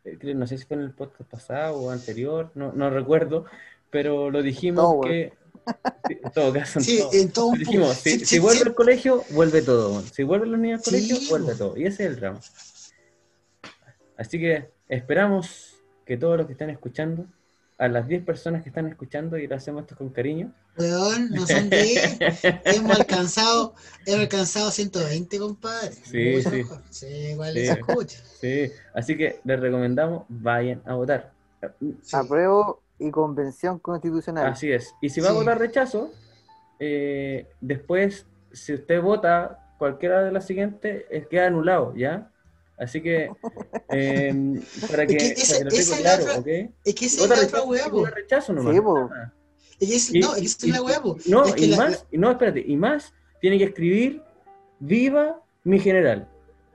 eh, 0.04 0.34
no 0.36 0.48
sé 0.48 0.58
si 0.58 0.66
fue 0.66 0.78
en 0.78 0.84
el 0.84 0.94
podcast 0.96 1.30
pasado 1.30 1.78
o 1.78 1.92
anterior, 1.92 2.52
no, 2.56 2.74
no 2.74 2.90
recuerdo, 2.90 3.46
pero 3.90 4.32
lo 4.32 4.42
dijimos 4.44 4.96
No, 4.96 5.00
que, 5.02 5.34
sí, 6.08 6.18
en 6.24 6.32
todo 6.32 6.54
caso, 6.54 6.80
en 6.80 6.86
Sí, 6.86 6.98
todo. 7.00 7.10
en 7.14 7.32
todo 7.32 7.52
dijimos, 7.54 7.96
si, 7.98 8.12
Sí, 8.12 8.20
si 8.20 8.26
sí, 8.26 8.40
vuelve 8.40 8.62
sí. 8.62 8.68
al 8.68 8.76
colegio, 8.76 9.24
vuelve 9.32 9.62
todo. 9.62 10.02
Si 10.02 10.24
vuelven 10.24 10.52
los 10.52 10.60
niños 10.60 10.80
al 10.80 10.84
colegio, 10.86 11.16
Sí, 11.16 11.28
vuelve 11.30 11.56
todo. 11.56 11.78
Y 11.78 11.86
ese 11.86 12.04
es 12.06 12.10
el 12.12 12.16
drama. 12.20 12.40
Así 14.18 14.40
que 14.40 14.70
esperamos 14.88 15.76
que 16.06 16.18
todos 16.18 16.38
los 16.38 16.46
que 16.48 16.54
están 16.54 16.70
escuchando, 16.70 17.26
a 17.78 17.90
las 17.90 18.08
10 18.08 18.24
personas 18.24 18.64
que 18.64 18.70
están 18.70 18.88
escuchando, 18.88 19.38
y 19.38 19.48
lo 19.48 19.56
hacemos 19.56 19.82
esto 19.82 19.98
con 19.98 20.10
cariño, 20.10 20.54
Weón, 20.78 21.30
no 21.32 21.46
son 21.46 21.70
10. 21.70 22.20
hemos 22.66 22.98
alcanzado, 23.00 23.74
hemos 24.06 24.22
alcanzado 24.22 24.72
120, 24.72 25.40
compadre. 25.40 25.92
Sí, 25.92 26.34
Mucho 26.38 26.50
sí. 26.52 26.56
mejor. 26.58 26.82
Sí, 26.90 27.08
igual 27.08 27.54
Sí. 27.54 27.66
se 27.66 27.72
escucha. 27.74 28.18
Sí, 28.40 28.72
así 28.94 29.18
que 29.18 29.40
les 29.44 29.60
recomendamos, 29.60 30.24
vayan 30.30 30.82
a 30.86 30.94
votar. 30.96 31.34
Sí. 31.80 31.96
Apruebo 32.14 32.82
y 33.00 33.12
convención 33.12 33.80
constitucional. 33.80 34.48
Así 34.48 34.72
es. 34.72 34.94
Y 35.02 35.10
si 35.10 35.22
va 35.22 35.30
a 35.30 35.34
votar 35.34 35.60
rechazo, 35.60 36.12
eh, 36.80 37.48
después, 37.62 38.26
si 38.52 38.74
usted 38.74 39.02
vota 39.02 39.60
cualquiera 39.78 40.24
de 40.24 40.32
las 40.32 40.46
siguientes, 40.46 41.04
queda 41.30 41.48
anulado, 41.48 41.94
¿ya? 41.96 42.32
Así 42.78 43.02
que, 43.02 43.30
eh, 43.90 44.62
para 44.90 45.06
que, 45.06 45.16
Es 45.18 45.34
que 45.36 45.42
esa- 45.42 45.58
para 45.60 45.70
que 45.70 45.84
la 45.84 45.98
claro, 45.98 46.24
otra- 46.24 46.40
¿ok? 46.40 46.48
Es 46.84 46.96
que 46.96 47.06
esa 47.06 47.16
es 47.16 47.22
Vota 47.22 47.36
la 47.36 47.42
rechazo, 47.42 47.66
vota 47.92 48.10
rechazo 48.12 48.54
nomás. 48.54 48.76
Sí, 48.76 48.82
po. 48.82 49.10
Es 49.80 50.14
Y- 50.14 50.20
no, 50.20 50.36
es 50.36 50.64
la 50.68 50.78
y- 50.78 50.80
weá, 50.82 51.02
po. 51.02 51.18
No, 51.28 51.46
Es 51.46 51.54
que 51.56 51.66
y 51.66 51.68
la- 51.72 51.78
más, 51.78 52.06
y 52.12 52.18
no, 52.18 52.32
espérate, 52.32 52.64
y 52.66 52.76
más, 52.78 53.14
tiene 53.42 53.58
que 53.58 53.66
escribir 53.66 54.22
viva 54.80 55.42
mi 55.64 55.80
general. 55.80 56.28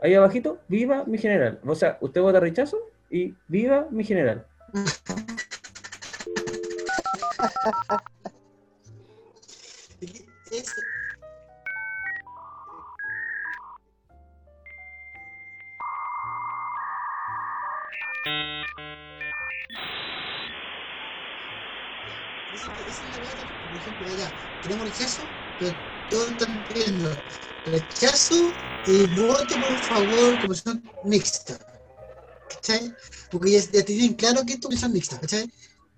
Ahí 0.03 0.15
abajito, 0.15 0.59
viva 0.69 1.05
mi 1.05 1.19
general. 1.19 1.61
O 1.67 1.75
sea, 1.75 1.99
usted 2.01 2.21
vota 2.23 2.41
rechazo 2.41 2.79
y 3.11 3.35
viva 3.49 3.87
mi 3.91 4.05
general. 4.05 4.47
es 10.51 10.77
es- 22.87 23.01
por 23.69 23.77
ejemplo, 23.79 24.15
ya, 24.15 24.33
tenemos 24.61 24.87
rechazo, 24.87 25.31
pero 25.59 25.77
todos 26.09 26.33
están 26.33 26.63
pidiendo 26.65 27.23
rechazo 27.65 28.57
y 28.85 29.07
vote 29.15 29.57
por 29.59 29.79
favor 29.81 30.39
comisión 30.39 30.83
mixta. 31.03 31.59
¿Cachai? 32.49 32.95
Porque 33.31 33.53
ya, 33.53 33.61
ya 33.73 33.85
tienen 33.85 34.15
claro 34.15 34.45
que 34.45 34.55
esto 34.55 34.71
es 34.71 34.89
mixta, 34.91 35.21
¿cachai? 35.21 35.51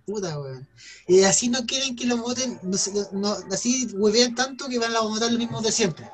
Puta, 0.06 0.38
weón. 0.40 0.66
Y 1.06 1.22
así 1.22 1.48
no 1.48 1.64
quieren 1.66 1.94
que 1.96 2.06
lo 2.06 2.16
voten, 2.16 2.58
no, 2.62 2.76
no- 3.12 3.36
así 3.52 3.88
huevean 3.94 4.34
tanto 4.34 4.68
que 4.68 4.78
van 4.78 4.94
a 4.96 5.00
votar 5.00 5.30
lo 5.30 5.38
mismo 5.38 5.60
de 5.62 5.70
siempre. 5.72 6.10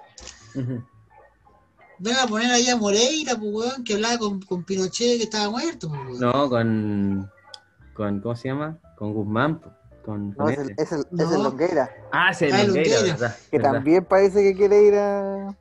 Ujú. 0.55 0.85
Van 2.01 2.15
a 2.17 2.27
poner 2.27 2.51
ahí 2.51 2.69
a 2.69 2.77
Moreira, 2.77 3.35
pues, 3.37 3.51
weón, 3.53 3.85
que 3.85 3.95
hablaba 3.95 4.19
con, 4.19 4.41
con 4.43 4.63
Pinochet 4.65 5.17
que 5.19 5.25
estaba 5.25 5.51
muerto, 5.51 5.89
pues, 5.89 6.01
weón. 6.01 6.21
No, 6.21 6.49
con, 6.49 7.31
con. 7.95 8.21
¿Cómo 8.21 8.37
se 8.37 8.49
llama? 8.49 8.79
Con 8.97 9.13
Guzmán. 9.15 9.61
po. 9.61 9.73
Con, 10.05 10.31
No, 10.31 10.37
con 10.37 10.51
es 10.53 10.59
el, 10.59 10.71
es 10.77 10.93
el, 10.93 11.01
es 11.19 11.31
el 11.33 11.43
Longueira, 11.43 11.91
Ah, 12.13 12.33
sí, 12.33 12.47
Ah, 12.53 12.61
el 12.63 12.69
Longueira, 12.69 12.97
Longueira. 12.97 13.17
¿verdad? 13.19 13.37
que 13.51 13.57
¿verdad? 13.59 13.73
también 13.73 14.05
parece 14.07 14.43
que 14.43 14.55
quiere 14.55 14.83
ir 14.85 14.95
a 14.95 15.57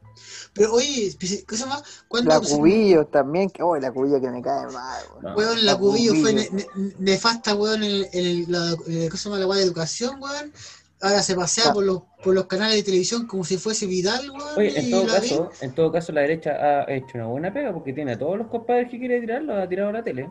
Pero 0.57 0.73
oye, 0.73 1.15
¿qué 1.19 1.27
se 1.27 1.45
llama? 1.57 1.81
¿Cuándo 2.07 2.29
la 2.29 2.39
se- 2.43 2.55
Cubillo 2.57 3.05
también, 3.07 3.49
que 3.49 3.63
oh, 3.63 3.75
la 3.77 3.91
Cubillo 3.91 4.19
que 4.19 4.29
me 4.29 4.41
cae 4.41 4.65
mal, 4.71 5.03
weón. 5.11 5.23
No. 5.23 5.35
Weón, 5.35 5.65
la 5.65 5.73
La 5.73 5.77
Cubillo 5.77 6.13
fue 6.15 6.31
Cubillo. 6.33 6.51
ne- 6.53 6.67
ne- 6.75 6.93
nefasta, 6.99 7.55
weón, 7.55 7.83
en, 7.83 7.91
el- 7.91 8.07
en 8.13 8.25
el- 8.25 8.45
la, 8.51 8.71
eh, 8.87 9.07
¿cómo 9.09 9.17
se 9.17 9.29
llama? 9.29 9.39
la 9.45 9.55
de 9.55 9.63
educación, 9.63 10.21
weón. 10.21 10.51
Ahora 10.99 11.21
se 11.21 11.35
pasea 11.35 11.65
Ah. 11.69 11.73
por 11.73 11.83
los, 11.83 12.01
por 12.23 12.33
los 12.33 12.45
canales 12.47 12.75
de 12.77 12.81
televisión 12.83 13.27
como 13.27 13.43
si 13.43 13.57
fuese 13.57 13.85
Vidal, 13.85 14.31
weón. 14.31 14.57
Oye, 14.57 14.79
en 14.79 14.89
todo 14.89 15.05
caso, 15.05 15.49
en 15.61 15.75
todo 15.75 15.91
caso 15.91 16.11
la 16.11 16.21
derecha 16.21 16.51
ha 16.51 16.91
hecho 16.91 17.11
una 17.15 17.27
buena 17.27 17.53
pega 17.53 17.71
porque 17.71 17.93
tiene 17.93 18.13
a 18.13 18.17
todos 18.17 18.37
los 18.37 18.47
compadres 18.47 18.89
que 18.89 18.97
quiere 18.97 19.19
tirar, 19.21 19.43
los 19.43 19.57
ha 19.57 19.69
tirado 19.69 19.89
a 19.89 19.93
la 19.93 20.03
tele. 20.03 20.27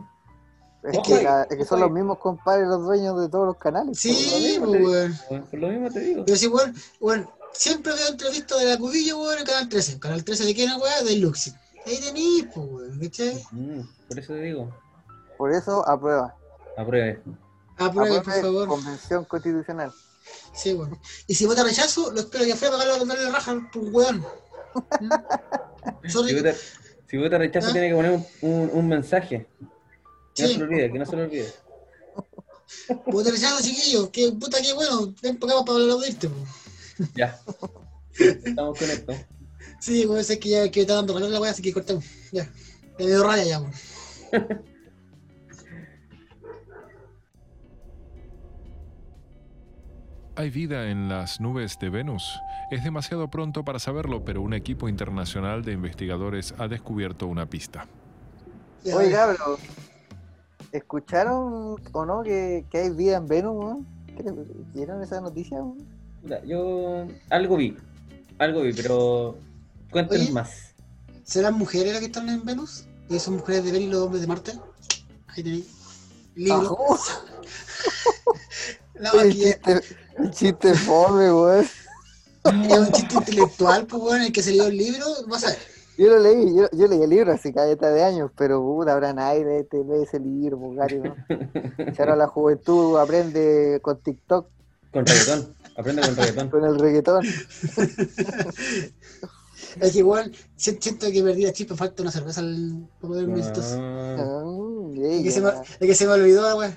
Es 0.83 0.99
que, 1.05 1.23
la- 1.23 1.43
es 1.49 1.57
que 1.57 1.65
son 1.65 1.79
los 1.81 1.91
mismos 1.91 2.17
compadres 2.19 2.67
los 2.67 2.83
dueños 2.85 3.19
de 3.19 3.27
todos 3.29 3.47
los 3.47 3.57
canales. 3.57 3.97
Sí, 3.99 4.09
po, 4.31 4.39
mismo 4.39 4.65
pues, 4.67 4.71
te 4.71 4.77
digo. 4.79 4.91
weón. 4.91 5.17
Por 5.27 5.43
por 5.49 5.59
lo 5.59 5.67
mismo 5.69 5.89
te 5.91 5.99
digo. 6.01 6.23
Pero 6.25 6.37
sí, 6.37 6.47
weón, 6.47 6.75
weón, 7.01 7.29
siempre 7.53 7.93
veo 7.93 8.07
entrevistas 8.09 8.59
de 8.59 8.65
la 8.65 8.77
Cubillo, 8.77 9.19
weón, 9.19 9.39
en 9.39 9.45
Canal 9.45 9.69
13. 9.69 9.99
Canal 9.99 10.23
13 10.23 10.45
de 10.45 10.55
quién, 10.55 10.69
weón, 10.79 11.05
de 11.05 11.15
Luxi. 11.17 11.53
Ahí 11.85 11.97
tenéis, 11.99 12.45
pues, 12.53 12.67
weón, 12.67 12.99
¿cachai? 12.99 13.43
Mm, 13.51 13.81
por 14.07 14.19
eso 14.19 14.33
te 14.33 14.41
digo. 14.41 14.75
Por 15.37 15.53
eso 15.53 15.87
aprueba. 15.87 16.35
Apruebe. 16.77 17.21
Apruebe, 17.77 18.21
por 18.21 18.33
favor. 18.41 18.67
Convención 18.67 19.25
Constitucional. 19.25 19.91
Sí, 20.53 20.73
weón. 20.73 20.99
Y 21.27 21.35
si 21.35 21.45
vota 21.45 21.63
rechazo, 21.63 22.11
lo 22.11 22.19
espero 22.21 22.43
que 22.45 22.53
afuera 22.53 22.77
para 22.77 22.89
darle 22.89 23.05
darle 23.05 23.31
raja, 23.31 23.69
pues, 23.71 23.85
weón. 23.91 24.25
¿Mm? 25.01 26.09
Si 26.09 26.35
vota, 26.35 26.53
si 27.09 27.17
vota 27.17 27.37
rechazo, 27.37 27.69
¿Ah? 27.69 27.71
tiene 27.71 27.89
que 27.89 27.95
poner 27.95 28.11
un, 28.11 28.25
un- 28.41 28.69
un 28.73 28.87
mensaje. 28.87 29.47
Que 30.35 30.43
no 30.43 30.49
se 30.49 30.57
lo 30.59 30.65
olvide, 30.65 30.91
que 30.91 30.99
no 30.99 31.05
se 31.05 31.15
lo 31.15 31.23
olvide. 31.23 31.53
Vota 33.07 33.31
rechazo, 33.31 33.61
chiquillos. 33.63 34.09
Que 34.09 34.31
puta, 34.33 34.61
que 34.61 34.73
bueno. 34.73 35.13
Ven 35.21 35.37
para 35.37 35.53
acá 35.53 35.65
para 35.65 35.79
aplaudirte, 35.83 36.29
pues. 36.29 36.49
Ya. 37.15 37.39
Estamos 38.19 38.79
con 38.79 38.89
esto. 38.89 39.13
Sí, 39.79 40.05
weón, 40.05 40.23
sé 40.23 40.39
que 40.39 40.49
ya 40.49 40.71
que 40.71 40.81
está 40.81 40.95
dando 40.95 41.13
calor 41.13 41.29
la 41.29 41.39
weá, 41.39 41.51
así 41.51 41.61
que 41.61 41.73
cortemos. 41.73 42.05
Ya. 42.31 42.45
Ya 42.97 43.05
me 43.05 43.07
dio 43.07 43.23
raya 43.23 43.43
ya, 43.43 43.59
weón. 43.59 43.73
¿Hay 50.37 50.51
vida 50.51 50.91
en 50.91 51.09
las 51.09 51.41
nubes 51.41 51.79
de 51.79 51.89
Venus? 51.89 52.39
Es 52.69 52.83
demasiado 52.83 53.27
pronto 53.27 53.65
para 53.65 53.79
saberlo, 53.79 54.23
pero 54.23 54.43
un 54.43 54.53
equipo 54.53 54.87
internacional 54.87 55.63
de 55.63 55.71
investigadores 55.71 56.53
ha 56.59 56.67
descubierto 56.67 57.25
una 57.25 57.47
pista. 57.47 57.87
Oiga, 58.85 59.29
pero 59.31 59.57
¿escucharon 60.71 61.77
o 61.91 62.05
no 62.05 62.21
que, 62.21 62.65
que 62.69 62.77
hay 62.77 62.91
vida 62.91 63.17
en 63.17 63.27
Venus, 63.27 63.77
¿Vieron 64.75 65.01
esa 65.01 65.21
noticia? 65.21 65.57
Yo 66.45 67.07
algo 67.29 67.57
vi. 67.57 67.77
Algo 68.39 68.61
vi, 68.61 68.73
pero 68.73 69.37
cuéntenos 69.91 70.25
Oye. 70.25 70.33
más. 70.33 70.49
¿Serán 71.23 71.55
mujeres 71.55 71.91
las 71.91 71.99
que 71.99 72.05
están 72.07 72.29
en 72.29 72.43
Venus? 72.45 72.85
¿Y 73.09 73.19
son 73.19 73.37
mujeres 73.37 73.63
de 73.65 73.71
Venus 73.71 73.87
y 73.87 73.91
los 73.91 74.01
hombres 74.03 74.21
de 74.21 74.27
Marte? 74.27 74.51
Ahí 75.27 75.43
tenéis. 75.43 75.65
Libro. 76.35 76.77
La 78.95 79.09
El 79.11 79.17
maquilla- 79.17 79.53
chiste, 79.53 79.95
el 80.17 80.31
chiste 80.31 80.73
fome, 80.73 81.31
weón. 81.31 81.65
Es 82.45 82.77
un 82.79 82.91
chiste 82.91 83.15
intelectual, 83.15 83.85
pues, 83.85 84.01
weón, 84.01 84.21
el 84.21 84.31
que 84.31 84.41
se 84.41 84.51
leyó 84.51 84.67
el 84.67 84.77
libro, 84.77 85.05
vas 85.27 85.43
a 85.43 85.47
ver. 85.49 85.57
Yo 85.97 86.07
lo 86.09 86.19
leí, 86.19 86.55
yo, 86.55 86.67
yo 86.73 86.87
leí 86.87 87.01
el 87.01 87.09
libro 87.09 87.31
hace 87.33 87.51
caleta 87.53 87.89
de 87.89 88.03
años, 88.03 88.31
pero 88.37 88.61
puta, 88.61 88.93
ahora 88.93 89.13
nadie 89.13 89.43
lee, 89.43 89.63
te 89.69 89.77
lee 89.83 90.03
ese 90.03 90.19
libro, 90.19 90.59
Gary, 90.73 90.99
¿no? 90.99 91.15
Si 91.95 92.01
ahora 92.01 92.15
la 92.15 92.27
juventud 92.27 92.97
aprende 92.97 93.79
con 93.81 93.99
TikTok, 93.99 94.47
Con 94.93 95.05
reggaetón. 95.05 95.55
Aprende 95.77 96.01
con 96.01 96.15
reggaetón. 96.15 96.49
con 96.49 96.65
el 96.65 96.79
reggaetón. 96.79 97.25
Es 99.81 99.91
que 99.91 99.97
igual 99.99 100.31
si- 100.55 100.77
siento 100.79 101.07
que 101.11 101.21
perdí 101.23 101.43
la 101.43 101.51
chispa, 101.51 101.75
falta 101.75 102.01
una 102.03 102.11
cerveza 102.11 102.41
al, 102.41 102.87
chistoso. 103.35 103.77
Ah, 103.79 104.15
Ah, 104.19 104.43
Es 105.03 105.23
que, 105.23 105.31
se 105.31 105.41
me, 105.41 105.49
es 105.49 105.77
que 105.79 105.95
se 105.95 106.05
me 106.07 106.13
olvidó, 106.13 106.57
weón. 106.57 106.75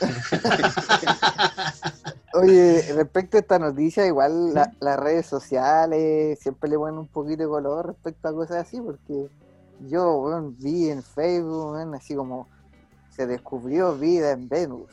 Oye, 2.34 2.92
respecto 2.94 3.36
a 3.36 3.40
esta 3.40 3.58
noticia, 3.58 4.06
igual 4.06 4.54
la- 4.54 4.72
las 4.80 4.98
redes 4.98 5.26
sociales 5.26 6.38
siempre 6.40 6.70
le 6.70 6.78
ponen 6.78 6.98
un 6.98 7.08
poquito 7.08 7.42
de 7.42 7.48
color 7.48 7.86
respecto 7.88 8.28
a 8.28 8.32
cosas 8.32 8.66
así, 8.66 8.80
porque 8.80 9.28
yo 9.88 10.14
weón, 10.16 10.56
vi 10.58 10.88
en 10.90 11.02
Facebook, 11.02 11.72
weón, 11.72 11.94
así 11.94 12.14
como 12.14 12.48
se 13.14 13.26
descubrió 13.26 13.96
vida 13.96 14.30
en 14.32 14.48
Venus, 14.48 14.88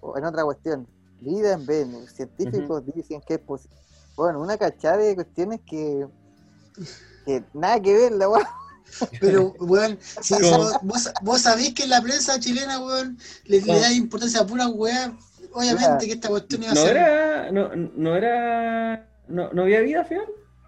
o 0.00 0.16
en 0.16 0.24
otra 0.24 0.44
cuestión, 0.44 0.86
vida 1.20 1.52
en 1.52 1.66
Venus, 1.66 2.12
científicos 2.12 2.82
dicen 2.94 3.20
que 3.26 3.34
es 3.34 3.40
posible. 3.40 3.76
Bueno, 4.16 4.40
una 4.40 4.56
cachada 4.56 4.96
de 4.98 5.14
cuestiones 5.14 5.60
que, 5.66 6.06
que 7.24 7.44
nada 7.54 7.80
que 7.80 7.94
ver, 7.94 8.12
la 8.12 8.28
weón. 8.28 8.44
Pero, 9.20 9.52
weón, 9.60 9.98
si, 10.00 10.34
¿Cómo? 10.40 10.70
vos, 10.82 11.10
vos, 11.22 11.40
sabés 11.42 11.74
que 11.74 11.84
en 11.84 11.90
la 11.90 12.00
prensa 12.00 12.40
chilena, 12.40 12.80
weón, 12.80 13.18
le, 13.44 13.60
le 13.60 13.80
da 13.80 13.92
importancia 13.92 14.40
a 14.40 14.46
pura 14.46 14.66
weá, 14.68 15.16
obviamente 15.52 16.06
que 16.06 16.12
esta 16.14 16.28
cuestión 16.28 16.62
iba 16.62 16.72
a 16.72 16.74
No 16.74 16.82
ser. 16.82 16.96
era. 16.96 17.52
No, 17.52 17.76
no 17.76 18.16
era. 18.16 19.08
No, 19.28 19.52
no 19.52 19.62
había 19.62 19.80
vida, 19.80 20.04
final. 20.04 20.24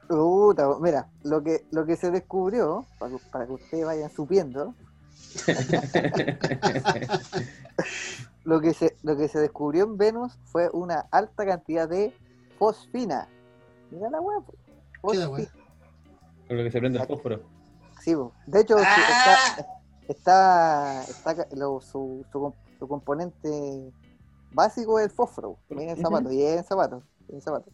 Puta, 0.06 0.68
mira, 0.80 1.08
lo 1.22 1.42
que, 1.42 1.64
lo 1.70 1.86
que 1.86 1.96
se 1.96 2.10
descubrió, 2.10 2.84
para, 2.98 3.12
que- 3.16 3.22
para 3.32 3.46
que 3.46 3.52
ustedes 3.52 3.86
vayan 3.86 4.10
supiendo, 4.14 4.74
lo 8.50 8.60
que 8.60 8.74
se, 8.74 8.96
lo 9.04 9.16
que 9.16 9.28
se 9.28 9.38
descubrió 9.38 9.84
en 9.84 9.96
Venus 9.96 10.36
fue 10.46 10.68
una 10.72 11.06
alta 11.12 11.46
cantidad 11.46 11.88
de 11.88 12.12
fosfina. 12.58 13.28
Mira 13.92 14.10
la 14.10 14.20
web. 14.20 14.42
¿Qué 15.02 15.12
es 15.12 15.18
la 15.18 15.28
weá? 15.28 15.46
Con 16.48 16.56
lo 16.56 16.64
que 16.64 16.70
se 16.72 16.80
prende 16.80 16.98
el 16.98 17.06
fósforo. 17.06 17.40
Sí, 18.00 18.16
de 18.46 18.60
hecho 18.60 18.74
¡Ah! 18.76 19.54
está, 20.08 21.04
está, 21.04 21.32
está 21.34 21.46
lo- 21.54 21.80
su, 21.80 22.26
su, 22.32 22.52
su 22.80 22.88
componente 22.88 23.92
básico 24.52 24.98
es 24.98 25.04
el 25.04 25.10
fósforo. 25.12 25.56
Viene 25.68 25.92
en 25.92 26.02
zapatos, 26.02 26.32
y 26.32 26.42
es 26.42 26.56
en 26.58 26.64
zapatos, 26.64 27.04
y 27.28 27.34
en 27.36 27.40
zapatos. 27.42 27.72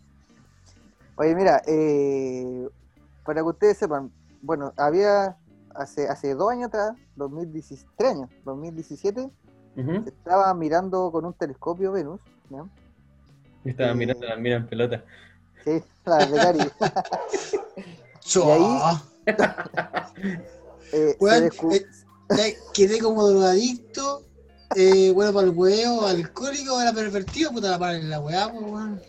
Oye, 1.16 1.34
mira, 1.34 1.62
eh, 1.66 2.68
para 3.24 3.40
que 3.40 3.48
ustedes 3.48 3.78
sepan, 3.78 4.12
bueno, 4.42 4.74
había 4.76 5.38
hace, 5.74 6.06
hace 6.06 6.34
dos 6.34 6.52
años 6.52 6.66
atrás, 6.68 6.92
2017, 7.14 7.90
tres 7.96 8.10
años, 8.10 8.30
2017, 8.44 9.30
Se 10.04 10.10
estaba 10.10 10.52
mirando 10.54 11.10
con 11.12 11.24
un 11.26 11.34
telescopio 11.34 11.92
Venus, 11.92 12.20
¿no? 12.50 12.68
Estaba 13.64 13.90
Eh, 13.90 13.94
mirando 13.94 14.26
la 14.26 14.36
mira 14.36 14.56
en 14.56 14.66
pelota. 14.66 15.04
Sí, 15.64 15.82
la 16.04 16.26
de 16.26 16.36
Gary. 16.38 16.58
Y 18.46 18.50
ahí- 18.50 18.62
Eh, 20.92 21.16
descu- 21.50 21.72
eh, 21.74 21.84
ya 22.30 22.44
quedé 22.72 23.00
como 23.00 23.26
drogadicto, 23.28 24.22
eh, 24.76 25.10
bueno 25.12 25.32
para 25.32 25.46
el 25.48 25.52
huevo, 25.52 26.06
alcohólico, 26.06 26.80
era 26.80 26.92
pervertido, 26.92 27.50
puta 27.50 27.70
la 27.70 27.78
para 27.78 27.94
la 27.98 28.20
weá, 28.20 28.50
pues, 28.50 28.64
weón. 28.64 29.02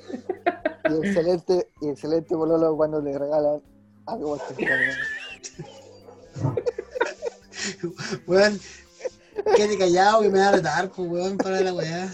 y 0.89 0.93
excelente, 1.07 1.69
y 1.81 1.89
excelente 1.89 2.35
bololo 2.35 2.75
cuando 2.75 2.99
le 3.01 3.17
regalan 3.17 3.61
algo 4.07 4.35
especial. 4.37 4.79
¿no? 8.27 8.49
Quédate 9.55 9.77
callado 9.77 10.21
que 10.21 10.29
me 10.29 10.39
va 10.39 10.49
a 10.49 10.51
retar, 10.53 10.89
pues, 10.89 11.09
weón, 11.09 11.37
para 11.37 11.61
la 11.61 11.73
weá. 11.73 12.09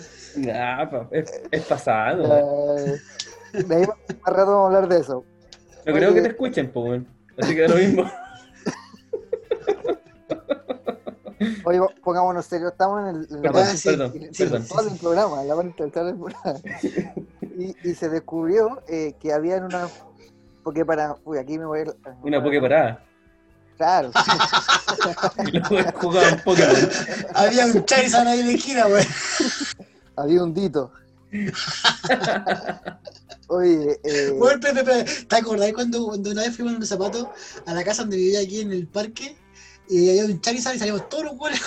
Ah, 0.54 0.90
pa, 0.90 1.08
es, 1.12 1.42
es 1.52 1.62
pasado. 1.64 2.24
Eh, 3.54 3.64
de 3.64 3.76
ahí 3.76 3.82
más 3.82 3.98
más 4.22 4.36
rato 4.36 4.52
vamos 4.52 4.64
a 4.64 4.66
hablar 4.78 4.88
de 4.88 5.00
eso. 5.00 5.24
No 5.86 5.94
creo 5.94 6.10
oye. 6.10 6.16
que 6.16 6.22
te 6.22 6.28
escuchen, 6.30 6.72
pues, 6.72 6.86
weón. 6.86 7.08
Así 7.38 7.56
que 7.56 7.62
da 7.62 7.68
lo 7.70 7.76
mismo. 7.76 8.12
Oye, 11.66 11.80
pongámonos 12.04 12.46
serios, 12.46 12.72
estamos 12.72 13.02
en, 13.02 13.08
el, 13.16 13.28
en 13.30 13.36
la 13.44 13.52
Perdón, 13.52 13.78
sí, 13.78 13.90
perdón, 13.90 14.14
perdón. 14.38 14.98
programa, 14.98 15.42
en 15.42 15.48
la 15.48 15.56
parte 15.56 15.92
programa. 15.92 16.60
Y, 17.56 17.76
y 17.88 17.94
se 17.94 18.10
descubrió 18.10 18.82
eh, 18.88 19.14
que 19.20 19.32
había 19.32 19.58
en 19.58 19.66
una... 19.66 19.88
Porque 20.64 20.84
para... 20.84 21.18
Uy, 21.24 21.38
aquí 21.38 21.60
me 21.60 21.66
voy 21.66 21.80
a 21.80 21.82
ir... 21.84 21.96
Una 22.24 22.42
poke 22.42 22.60
parada. 22.60 23.04
Claro. 23.78 24.12
Y 25.48 25.60
luego 25.60 25.92
jugaba 26.00 26.30
un 26.34 26.40
Pokémon. 26.42 26.90
Había 27.34 27.66
un 27.66 27.86
Charizard 27.86 28.28
ahí 28.28 28.40
en 28.40 28.48
la 28.48 28.54
esquina, 28.54 28.88
weón. 28.88 29.06
había 30.16 30.44
un 30.44 30.54
dito. 30.54 30.92
Oye, 33.48 34.00
eh, 34.04 34.32
Weón, 34.32 34.60
Pepe, 34.60 34.84
Pepe, 34.84 35.26
¿te 35.26 35.36
acordás 35.36 35.74
cuando, 35.74 36.06
cuando 36.06 36.32
una 36.32 36.44
vez 36.44 36.56
fuimos 36.56 36.74
en 36.74 36.80
los 36.80 36.90
zapatos 36.90 37.28
a 37.66 37.74
la 37.74 37.84
casa 37.84 38.04
donde 38.04 38.18
vivía 38.18 38.40
aquí 38.42 38.62
en 38.62 38.72
el 38.72 38.88
parque? 38.88 39.36
Y 39.90 40.10
había 40.10 40.26
un 40.26 40.40
Charizard 40.40 40.76
y 40.76 40.80
salimos 40.80 41.10
todos 41.10 41.26
los 41.26 41.34
weones 41.38 41.62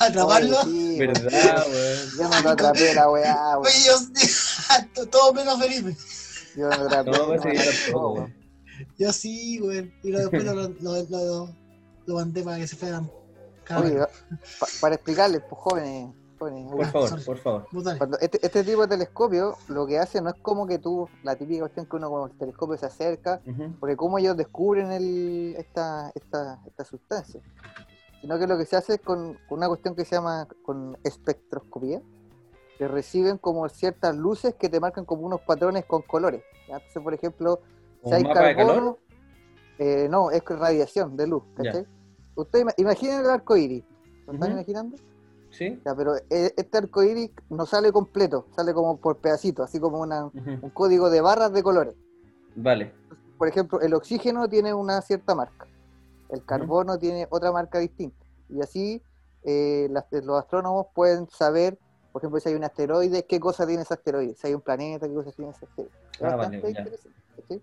a 0.00 0.04
atraparlo. 0.06 0.60
oye, 0.60 0.70
sí, 0.70 0.98
¿Verdad, 0.98 1.66
weón? 1.66 2.10
Yo 2.18 2.28
no 2.28 2.40
lo 2.42 2.50
atrapé 2.50 2.94
la 2.94 3.10
weá, 3.10 3.58
weón. 3.58 3.66
Oye, 3.66 3.84
yo 3.86 5.06
todo 5.10 5.32
menos 5.32 5.58
Felipe. 5.58 5.96
Yo 6.56 6.68
no 6.68 6.76
lo 6.76 6.84
atrapé. 6.84 7.10
No, 7.10 7.26
no, 7.26 8.14
no. 8.18 8.41
Yo 8.98 9.12
sí, 9.12 9.60
weón. 9.60 9.92
Y 10.02 10.10
luego 10.10 10.30
después 10.30 10.44
lo, 10.82 10.94
lo, 11.02 11.02
lo, 11.10 11.48
lo 12.06 12.14
mandé 12.14 12.42
para 12.42 12.56
que 12.58 12.66
se 12.66 12.76
fueran. 12.76 13.10
Oye, 13.84 13.94
pa- 14.60 14.66
para 14.80 14.94
explicarles, 14.96 15.42
pues 15.48 15.60
jóvenes, 15.62 16.14
pone. 16.38 16.66
Por 16.68 16.86
favor, 16.86 17.24
por 17.24 17.38
favor. 17.38 17.66
Cuando 17.98 18.18
este, 18.18 18.44
este 18.44 18.64
tipo 18.64 18.82
de 18.82 18.88
telescopio 18.88 19.56
lo 19.68 19.86
que 19.86 19.98
hace 19.98 20.20
no 20.20 20.30
es 20.30 20.36
como 20.42 20.66
que 20.66 20.78
tú, 20.78 21.08
la 21.22 21.36
típica 21.36 21.60
cuestión 21.60 21.86
que 21.86 21.96
uno 21.96 22.10
con 22.10 22.30
el 22.30 22.36
telescopio 22.36 22.76
se 22.76 22.86
acerca, 22.86 23.40
porque 23.78 23.96
como 23.96 24.18
ellos 24.18 24.36
descubren 24.36 24.90
el, 24.90 25.54
esta, 25.56 26.10
esta, 26.14 26.60
esta 26.66 26.84
sustancia, 26.84 27.40
sino 28.20 28.38
que 28.38 28.46
lo 28.48 28.58
que 28.58 28.66
se 28.66 28.76
hace 28.76 28.94
es 28.94 29.00
con, 29.00 29.34
con 29.48 29.58
una 29.58 29.68
cuestión 29.68 29.94
que 29.94 30.04
se 30.04 30.16
llama 30.16 30.48
con 30.64 30.96
espectroscopía, 31.04 32.02
que 32.78 32.88
reciben 32.88 33.38
como 33.38 33.68
ciertas 33.68 34.16
luces 34.16 34.54
que 34.56 34.68
te 34.68 34.80
marcan 34.80 35.04
como 35.04 35.22
unos 35.22 35.40
patrones 35.42 35.84
con 35.84 36.02
colores. 36.02 36.42
¿ya? 36.68 36.74
Entonces, 36.76 37.02
por 37.02 37.14
ejemplo, 37.14 37.60
si 38.02 38.08
¿Un 38.08 38.14
hay 38.14 38.22
de 38.24 38.32
carbono, 38.32 38.56
calor? 38.56 38.98
eh, 39.78 40.08
no, 40.10 40.30
es 40.30 40.42
radiación 40.44 41.16
de 41.16 41.26
luz. 41.26 41.42
¿cachai? 41.54 41.86
Ustedes 42.34 42.64
ima- 42.64 42.74
imaginen 42.78 43.20
el 43.20 43.30
arco 43.30 43.56
iris, 43.56 43.84
¿lo 44.26 44.32
están 44.34 44.52
imaginando? 44.52 44.96
Sí. 45.50 45.80
Ya, 45.84 45.94
pero 45.94 46.16
eh, 46.16 46.52
este 46.56 46.78
arco 46.78 47.02
iris 47.02 47.30
no 47.50 47.66
sale 47.66 47.92
completo, 47.92 48.46
sale 48.56 48.72
como 48.72 48.96
por 48.98 49.18
pedacitos, 49.18 49.64
así 49.66 49.78
como 49.78 50.00
una- 50.00 50.24
un 50.34 50.70
código 50.70 51.10
de 51.10 51.20
barras 51.20 51.52
de 51.52 51.62
colores. 51.62 51.94
Vale. 52.56 52.92
Por 53.38 53.48
ejemplo, 53.48 53.80
el 53.80 53.92
oxígeno 53.94 54.48
tiene 54.48 54.72
una 54.72 55.00
cierta 55.02 55.34
marca, 55.34 55.66
el 56.30 56.44
carbono 56.44 56.98
tiene 56.98 57.26
otra 57.30 57.52
marca 57.52 57.78
distinta. 57.78 58.24
Y 58.48 58.60
así 58.60 59.02
eh, 59.44 59.88
las- 59.90 60.06
los 60.10 60.38
astrónomos 60.38 60.86
pueden 60.94 61.28
saber, 61.28 61.76
por 62.12 62.22
ejemplo, 62.22 62.38
si 62.38 62.48
hay 62.48 62.54
un 62.54 62.62
asteroide, 62.62 63.26
qué 63.26 63.40
cosa 63.40 63.66
tiene 63.66 63.82
ese 63.82 63.92
asteroide, 63.94 64.36
si 64.36 64.46
hay 64.46 64.54
un 64.54 64.60
planeta, 64.60 65.08
qué 65.08 65.14
cosa 65.14 65.32
tiene 65.32 65.50
ese 65.50 65.64
asteroide. 65.64 65.92
Es 66.12 66.20
Ah, 66.22 66.36
bastante 66.36 66.60
vale, 66.60 66.72
ya. 66.72 66.78
interesante, 66.80 67.18
¿cachai? 67.36 67.62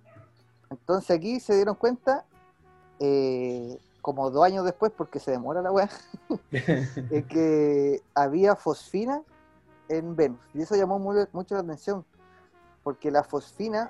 Entonces 0.70 1.16
aquí 1.16 1.40
se 1.40 1.56
dieron 1.56 1.76
cuenta, 1.76 2.26
eh, 3.00 3.78
como 4.02 4.30
dos 4.30 4.46
años 4.46 4.66
después, 4.66 4.92
porque 4.96 5.20
se 5.20 5.32
demora 5.32 5.62
la 5.62 5.72
weá, 5.72 5.90
que 7.30 8.02
había 8.14 8.56
fosfina 8.56 9.22
en 9.88 10.16
Venus. 10.16 10.40
Y 10.54 10.62
eso 10.62 10.76
llamó 10.76 11.00
mu- 11.00 11.28
mucho 11.34 11.56
la 11.56 11.62
atención, 11.62 12.06
porque 12.84 13.12
la 13.12 13.24
fosfina, 13.24 13.90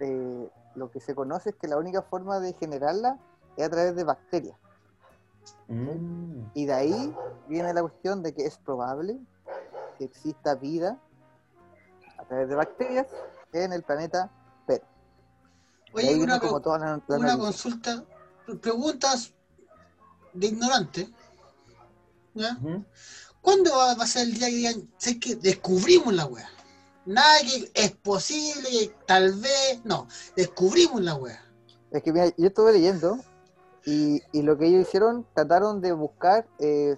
eh, 0.00 0.48
lo 0.74 0.90
que 0.90 1.00
se 1.00 1.14
conoce 1.14 1.50
es 1.50 1.56
que 1.56 1.68
la 1.68 1.76
única 1.76 2.02
forma 2.02 2.40
de 2.40 2.52
generarla 2.54 3.18
es 3.56 3.66
a 3.66 3.70
través 3.70 3.94
de 3.96 4.04
bacterias. 4.04 4.56
Mm. 5.68 6.44
Y 6.54 6.66
de 6.66 6.72
ahí 6.72 7.16
viene 7.48 7.74
la 7.74 7.82
cuestión 7.82 8.22
de 8.22 8.32
que 8.32 8.46
es 8.46 8.56
probable 8.58 9.18
que 9.98 10.04
exista 10.04 10.54
vida 10.54 10.98
a 12.18 12.24
través 12.24 12.48
de 12.48 12.54
bacterias 12.54 13.06
en 13.52 13.72
el 13.72 13.82
planeta 13.82 14.30
Oye, 15.94 16.16
una, 16.16 16.40
como 16.40 16.56
una 17.08 17.38
consulta, 17.38 18.04
preguntas 18.60 19.32
de 20.32 20.46
ignorante. 20.46 21.12
¿Ya? 22.34 22.58
¿Cuándo 23.42 23.70
va, 23.76 23.94
va 23.94 24.04
a 24.04 24.06
ser 24.06 24.28
el 24.28 24.34
día 24.34 24.48
que 24.48 24.54
digan, 24.54 24.90
sé 24.96 25.20
que 25.20 25.36
descubrimos 25.36 26.14
la 26.14 26.26
wea? 26.26 26.48
Nada 27.04 27.40
que 27.40 27.70
es 27.74 27.90
posible, 27.96 28.94
tal 29.06 29.34
vez, 29.34 29.80
no, 29.84 30.06
descubrimos 30.36 31.02
la 31.02 31.16
wea. 31.16 31.44
Es 31.90 32.02
que 32.02 32.12
mira, 32.12 32.32
yo 32.36 32.46
estuve 32.46 32.72
leyendo 32.72 33.18
y, 33.84 34.22
y 34.32 34.42
lo 34.42 34.56
que 34.56 34.68
ellos 34.68 34.86
hicieron, 34.86 35.26
trataron 35.34 35.80
de 35.80 35.92
buscar 35.92 36.46
eh, 36.58 36.96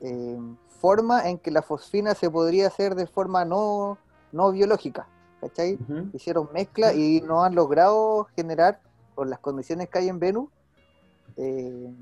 eh, 0.00 0.38
forma 0.80 1.28
en 1.28 1.38
que 1.38 1.50
la 1.50 1.62
fosfina 1.62 2.14
se 2.14 2.30
podría 2.30 2.68
hacer 2.68 2.94
de 2.94 3.06
forma 3.06 3.44
no, 3.44 3.98
no 4.32 4.52
biológica. 4.52 5.08
¿Cachai? 5.48 5.78
Hicieron 6.12 6.48
mezcla 6.52 6.92
y 6.94 7.20
no 7.20 7.44
han 7.44 7.54
logrado 7.54 8.24
generar, 8.36 8.80
por 9.14 9.28
las 9.28 9.38
condiciones 9.38 9.88
que 9.88 9.98
hay 9.98 10.08
en 10.08 10.18
Venus, 10.18 10.50
eh, 11.36 11.92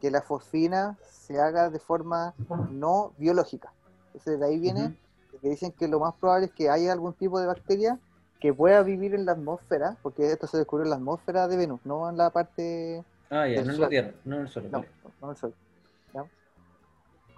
que 0.00 0.10
la 0.10 0.22
fosfina 0.22 0.96
se 1.10 1.40
haga 1.40 1.70
de 1.70 1.78
forma 1.78 2.34
no 2.70 3.12
biológica. 3.18 3.72
Entonces 4.08 4.40
de 4.40 4.46
ahí 4.46 4.58
viene 4.58 4.96
que 5.40 5.50
dicen 5.50 5.72
que 5.72 5.88
lo 5.88 6.00
más 6.00 6.14
probable 6.14 6.46
es 6.46 6.52
que 6.52 6.70
haya 6.70 6.92
algún 6.92 7.12
tipo 7.12 7.38
de 7.38 7.46
bacteria 7.46 7.98
que 8.40 8.54
pueda 8.54 8.82
vivir 8.82 9.14
en 9.14 9.26
la 9.26 9.32
atmósfera, 9.32 9.96
porque 10.02 10.30
esto 10.30 10.46
se 10.46 10.58
descubrió 10.58 10.84
en 10.84 10.90
la 10.90 10.96
atmósfera 10.96 11.48
de 11.48 11.56
Venus, 11.56 11.80
no 11.84 12.08
en 12.08 12.16
la 12.16 12.30
parte 12.30 13.04
Ah, 13.30 13.46
ya, 13.46 13.62
no 13.62 13.72
en 13.72 13.80
la 13.80 13.88
Tierra, 13.88 14.12
no 14.24 14.36
en 14.36 14.42
el 14.42 14.48
Sol. 14.48 14.64
No, 14.70 14.78
vale. 14.78 14.88
no 15.20 15.26
en 15.26 15.30
el 15.30 15.36
Sol. 15.36 15.54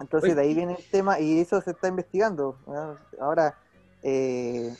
Entonces 0.00 0.34
de 0.34 0.40
ahí 0.40 0.54
viene 0.54 0.76
el 0.76 0.90
tema 0.90 1.20
y 1.20 1.40
eso 1.40 1.60
se 1.60 1.72
está 1.72 1.88
investigando. 1.88 2.56
Ahora, 3.20 3.54
eh, 4.02 4.74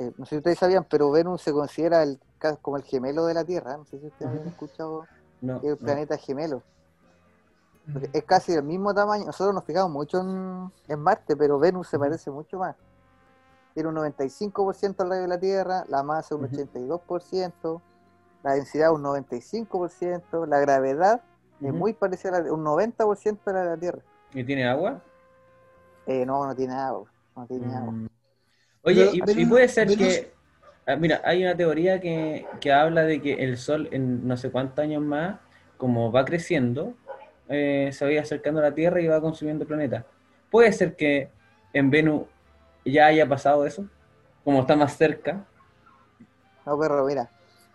eh, 0.00 0.12
no 0.16 0.24
sé 0.24 0.30
si 0.30 0.36
ustedes 0.38 0.58
sabían, 0.58 0.84
pero 0.88 1.10
Venus 1.10 1.42
se 1.42 1.52
considera 1.52 2.02
el, 2.02 2.18
como 2.62 2.78
el 2.78 2.84
gemelo 2.84 3.26
de 3.26 3.34
la 3.34 3.44
Tierra. 3.44 3.76
No 3.76 3.84
sé 3.84 3.98
si 4.00 4.06
ustedes 4.06 4.30
habían 4.30 4.48
escuchado 4.48 5.04
No, 5.42 5.60
el 5.62 5.70
no. 5.70 5.76
planeta 5.76 6.16
gemelo. 6.16 6.62
Porque 7.92 8.08
es 8.12 8.24
casi 8.24 8.52
del 8.52 8.62
mismo 8.64 8.94
tamaño. 8.94 9.26
Nosotros 9.26 9.54
nos 9.54 9.64
fijamos 9.64 9.90
mucho 9.90 10.20
en, 10.20 10.72
en 10.88 11.00
Marte, 11.00 11.36
pero 11.36 11.58
Venus 11.58 11.88
se 11.88 11.98
parece 11.98 12.30
mucho 12.30 12.58
más. 12.58 12.76
Tiene 13.74 13.88
un 13.90 13.96
95% 13.96 15.00
al 15.00 15.10
radio 15.10 15.22
de 15.22 15.28
la 15.28 15.38
Tierra, 15.38 15.84
la 15.88 16.02
masa 16.02 16.34
un 16.34 16.48
82%, 16.48 17.80
la 18.42 18.52
densidad 18.54 18.92
un 18.92 19.02
95%, 19.02 20.46
la 20.46 20.58
gravedad 20.60 21.20
es 21.60 21.74
muy 21.74 21.92
parecida 21.92 22.38
a 22.38 22.40
la, 22.40 22.52
un 22.52 22.64
90% 22.64 23.38
a 23.44 23.52
la 23.52 23.60
de 23.64 23.70
la 23.70 23.76
Tierra. 23.76 24.02
¿Y 24.32 24.44
tiene 24.44 24.66
agua? 24.66 25.02
Eh, 26.06 26.24
no, 26.24 26.46
no 26.46 26.54
tiene 26.54 26.74
agua. 26.74 27.06
No 27.36 27.46
tiene 27.46 27.74
agua. 27.74 27.92
Mm. 28.82 28.86
Oye, 28.88 29.10
Pero 29.26 29.40
y, 29.40 29.46
puede 29.46 29.68
ser 29.68 29.88
que. 29.96 30.32
ah, 30.86 30.96
mira, 30.96 31.20
hay 31.24 31.42
una 31.42 31.56
teoría 31.56 32.00
que, 32.00 32.46
que 32.60 32.72
habla 32.72 33.02
de 33.04 33.20
que 33.20 33.34
el 33.44 33.58
Sol 33.58 33.88
en 33.92 34.26
no 34.26 34.36
sé 34.36 34.50
cuántos 34.50 34.78
años 34.78 35.02
más, 35.02 35.38
como 35.76 36.10
va 36.12 36.24
creciendo, 36.24 36.94
eh, 37.48 37.90
se 37.92 38.04
va 38.04 38.10
a 38.10 38.12
ir 38.14 38.20
acercando 38.20 38.60
a 38.60 38.64
la 38.64 38.74
Tierra 38.74 39.00
y 39.00 39.06
va 39.06 39.20
consumiendo 39.20 39.64
el 39.64 39.68
planeta. 39.68 40.06
Puede 40.50 40.72
ser 40.72 40.96
que 40.96 41.28
en 41.72 41.90
Venus 41.90 42.22
ya 42.84 43.06
haya 43.06 43.28
pasado 43.28 43.66
eso, 43.66 43.84
como 44.44 44.60
está 44.60 44.76
más 44.76 44.96
cerca. 44.96 45.44
No, 46.66 46.78
perro, 46.78 47.04
mira. 47.06 47.30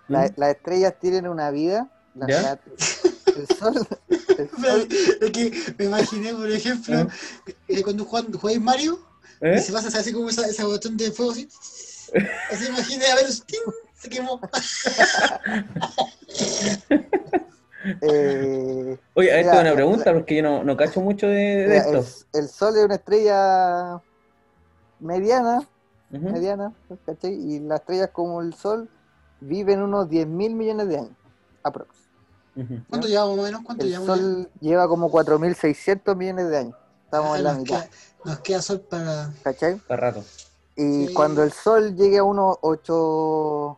la- 0.08 0.28
¿Mm? 0.28 0.34
Las 0.38 0.56
estrellas 0.56 0.94
tienen 1.00 1.28
una 1.28 1.52
vida. 1.52 1.90
la- 2.16 2.28
¿Ya? 2.28 2.42
la- 2.42 2.60
el 3.36 3.48
sol, 3.48 3.74
el 4.38 4.50
sol- 4.62 4.88
Es 5.22 5.32
que 5.32 5.52
me 5.78 5.86
imaginé, 5.86 6.34
por 6.34 6.50
ejemplo, 6.50 7.08
eh, 7.68 7.84
cuando 7.84 8.06
jugáis 8.06 8.62
Mario, 8.62 9.00
¿Eh? 9.42 9.56
y 9.58 9.62
se 9.62 9.72
pasa 9.74 9.88
así 9.98 10.12
como 10.14 10.30
esa, 10.30 10.46
esa 10.48 10.66
botón 10.66 10.96
de 10.98 11.12
fuego 11.12 11.32
así. 11.32 11.48
Así 12.52 12.68
imaginé 12.68 13.06
a 13.08 13.16
ver, 13.16 13.26
¡ting! 13.26 13.60
se 13.96 14.10
quemó. 14.10 14.40
eh, 18.02 18.98
Oye, 19.14 19.40
esto 19.40 19.52
es 19.54 19.60
una 19.60 19.70
la- 19.70 19.74
pregunta 19.76 20.14
porque 20.14 20.36
yo 20.38 20.44
no, 20.44 20.64
no 20.64 20.78
cacho 20.78 21.02
mucho 21.02 21.28
de, 21.28 21.34
de 21.36 21.68
Mira, 21.68 21.78
esto. 21.78 21.98
el, 22.34 22.44
el 22.44 22.50
Sol 22.50 22.76
es 22.78 22.86
una 22.86 22.96
estrella 22.96 24.02
mediana, 25.00 25.68
mediana, 26.10 26.74
¿cachai? 27.06 27.34
Y 27.34 27.60
las 27.60 27.82
estrellas 27.82 28.10
como 28.12 28.42
el 28.42 28.54
Sol 28.54 28.90
viven 29.42 29.82
unos 29.82 30.10
10 30.10 30.28
mil 30.28 30.56
millones 30.56 30.88
de 30.88 30.98
años, 30.98 31.12
aprox. 31.64 31.90
¿Cuánto 32.90 33.08
llevamos 33.08 33.36
más 33.36 33.44
o 33.44 33.46
menos? 33.48 33.62
¿Cuánto 33.66 33.84
El 33.84 33.90
llevamos? 33.92 34.18
Sol 34.18 34.50
lleva 34.62 34.88
como 34.88 35.12
4.600 35.12 36.16
millones 36.16 36.50
de 36.50 36.58
años. 36.58 36.76
Estamos 37.18 37.36
Ah, 37.36 37.38
en 37.38 37.44
la 37.44 37.52
nos, 37.54 37.60
mitad, 37.62 37.80
queda, 37.84 37.90
nos 38.26 38.40
queda 38.40 38.62
sol 38.62 38.80
para. 38.82 39.34
¿cachai? 39.44 39.76
Para 39.88 40.02
rato. 40.12 40.24
Y 40.76 41.08
Sí. 41.08 41.14
cuando 41.14 41.42
el 41.44 41.52
Sol 41.54 41.96
llegue 41.96 42.18
a 42.18 42.24
unos 42.24 42.58
8 42.62 43.78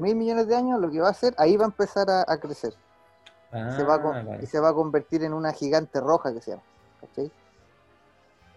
mil 0.00 0.14
millones 0.16 0.46
de 0.46 0.54
años, 0.56 0.80
lo 0.80 0.90
que 0.90 1.00
va 1.00 1.08
a 1.08 1.10
hacer, 1.10 1.34
ahí 1.38 1.56
va 1.56 1.64
a 1.64 1.66
empezar 1.68 2.08
a, 2.10 2.24
a 2.26 2.38
crecer. 2.38 2.74
se 3.76 3.84
va 3.84 3.94
a 3.94 4.02
con- 4.02 4.14
Ah, 4.16 4.22
vale. 4.22 4.42
y 4.42 4.46
se 4.46 4.60
va 4.60 4.68
a 4.68 4.74
convertir 4.74 5.22
en 5.24 5.32
una 5.32 5.52
gigante 5.52 6.00
roja 6.00 6.32
que 6.32 6.40
se 6.42 6.50
llama. 6.52 6.62
¿cachai? 7.00 7.30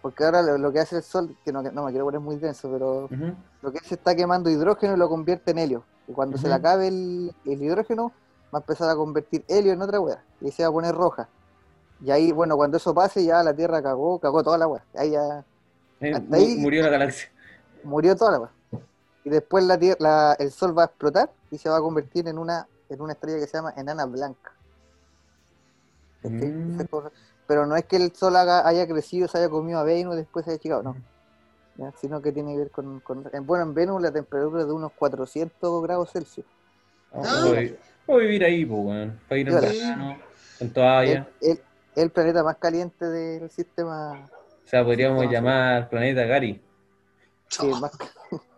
Porque 0.02 0.24
ahora 0.24 0.42
lo, 0.42 0.58
lo 0.58 0.72
que 0.72 0.80
hace 0.80 0.96
el 0.96 1.02
Sol, 1.02 1.36
que 1.44 1.52
no, 1.52 1.62
no 1.62 1.84
me 1.84 1.90
quiero 1.90 2.04
poner 2.06 2.20
muy 2.20 2.36
denso, 2.36 2.70
pero 2.70 3.08
lo 3.62 3.72
que 3.72 3.78
hace 3.78 3.94
está 3.94 4.14
quemando 4.14 4.48
hidrógeno 4.50 4.94
y 4.94 4.96
lo 4.96 5.08
convierte 5.08 5.50
en 5.52 5.58
helio. 5.58 5.84
Y 6.08 6.12
cuando 6.12 6.38
se 6.38 6.48
le 6.48 6.54
acabe 6.54 6.88
el, 6.88 7.34
el 7.44 7.62
hidrógeno, 7.62 8.12
va 8.52 8.58
a 8.58 8.62
empezar 8.62 8.88
a 8.90 8.96
convertir 8.96 9.44
helio 9.48 9.72
en 9.72 9.80
otra 9.82 10.00
wea. 10.00 10.22
Y 10.40 10.50
se 10.50 10.62
va 10.64 10.68
a 10.68 10.72
poner 10.72 10.94
roja. 10.94 11.28
Y 12.02 12.10
ahí, 12.10 12.32
bueno, 12.32 12.56
cuando 12.56 12.76
eso 12.78 12.94
pase, 12.94 13.24
ya 13.24 13.42
la 13.42 13.54
Tierra 13.54 13.82
cagó, 13.82 14.18
cagó 14.18 14.42
toda 14.42 14.56
la 14.58 14.66
wea. 14.66 14.82
Ahí 14.96 15.10
ya 15.10 15.44
Eh, 16.00 16.12
hasta 16.14 16.36
ahí- 16.36 16.56
Murió 16.56 16.82
la 16.82 16.88
galaxia. 16.88 17.28
murió 17.84 18.16
toda 18.16 18.30
la 18.32 18.38
wea. 18.40 18.50
Y 19.24 19.28
después 19.30 19.64
la, 19.64 19.78
tier- 19.78 19.98
la- 20.00 20.34
el 20.38 20.50
Sol 20.50 20.76
va 20.76 20.82
a 20.84 20.86
explotar 20.86 21.30
y 21.50 21.58
se 21.58 21.68
va 21.68 21.76
a 21.76 21.80
convertir 21.80 22.26
en 22.26 22.38
una, 22.38 22.66
en 22.88 23.00
una 23.02 23.12
estrella 23.12 23.38
que 23.38 23.46
se 23.46 23.56
llama 23.58 23.74
enana 23.76 24.06
blanca. 24.06 24.52
Mm. 26.22 26.80
Pero 27.46 27.66
no 27.66 27.76
es 27.76 27.84
que 27.84 27.96
el 27.96 28.14
Sol 28.14 28.36
haga- 28.36 28.66
haya 28.66 28.86
crecido, 28.86 29.26
se 29.28 29.38
haya 29.38 29.48
comido 29.50 29.78
a 29.78 29.82
Venus 29.84 30.14
y 30.14 30.18
después 30.18 30.44
se 30.44 30.52
haya 30.52 30.60
chicado, 30.60 30.82
no. 30.82 30.96
¿Ya? 31.76 31.92
Sino 32.00 32.20
que 32.22 32.32
tiene 32.32 32.52
que 32.52 32.58
ver 32.58 32.70
con, 32.70 33.00
con- 33.00 33.28
en- 33.32 33.46
Bueno, 33.46 33.64
en 33.64 33.74
Venus 33.74 34.00
la 34.02 34.10
temperatura 34.12 34.62
es 34.62 34.66
de 34.68 34.72
unos 34.72 34.92
400 34.92 35.82
grados 35.82 36.10
Celsius. 36.12 36.46
Ah, 37.12 37.44
voy, 37.46 37.76
voy 38.06 38.16
a 38.16 38.26
vivir 38.26 38.44
ahí, 38.44 38.64
pues, 38.64 38.80
weón. 38.84 39.20
Para 39.28 39.38
ir 39.40 39.48
en 39.48 39.54
verano, 39.54 40.16
con 40.58 40.70
toalla. 40.70 41.28
El, 41.40 41.50
el- 41.50 41.60
el 41.96 42.10
planeta 42.10 42.42
más 42.42 42.56
caliente 42.56 43.04
del 43.04 43.50
sistema. 43.50 44.28
O 44.64 44.68
sea, 44.68 44.84
podríamos 44.84 45.20
Sistema 45.22 45.32
llamar 45.40 45.88
planeta 45.88 46.24
Gary. 46.24 46.60
sí, 47.48 47.66
más- 47.80 47.92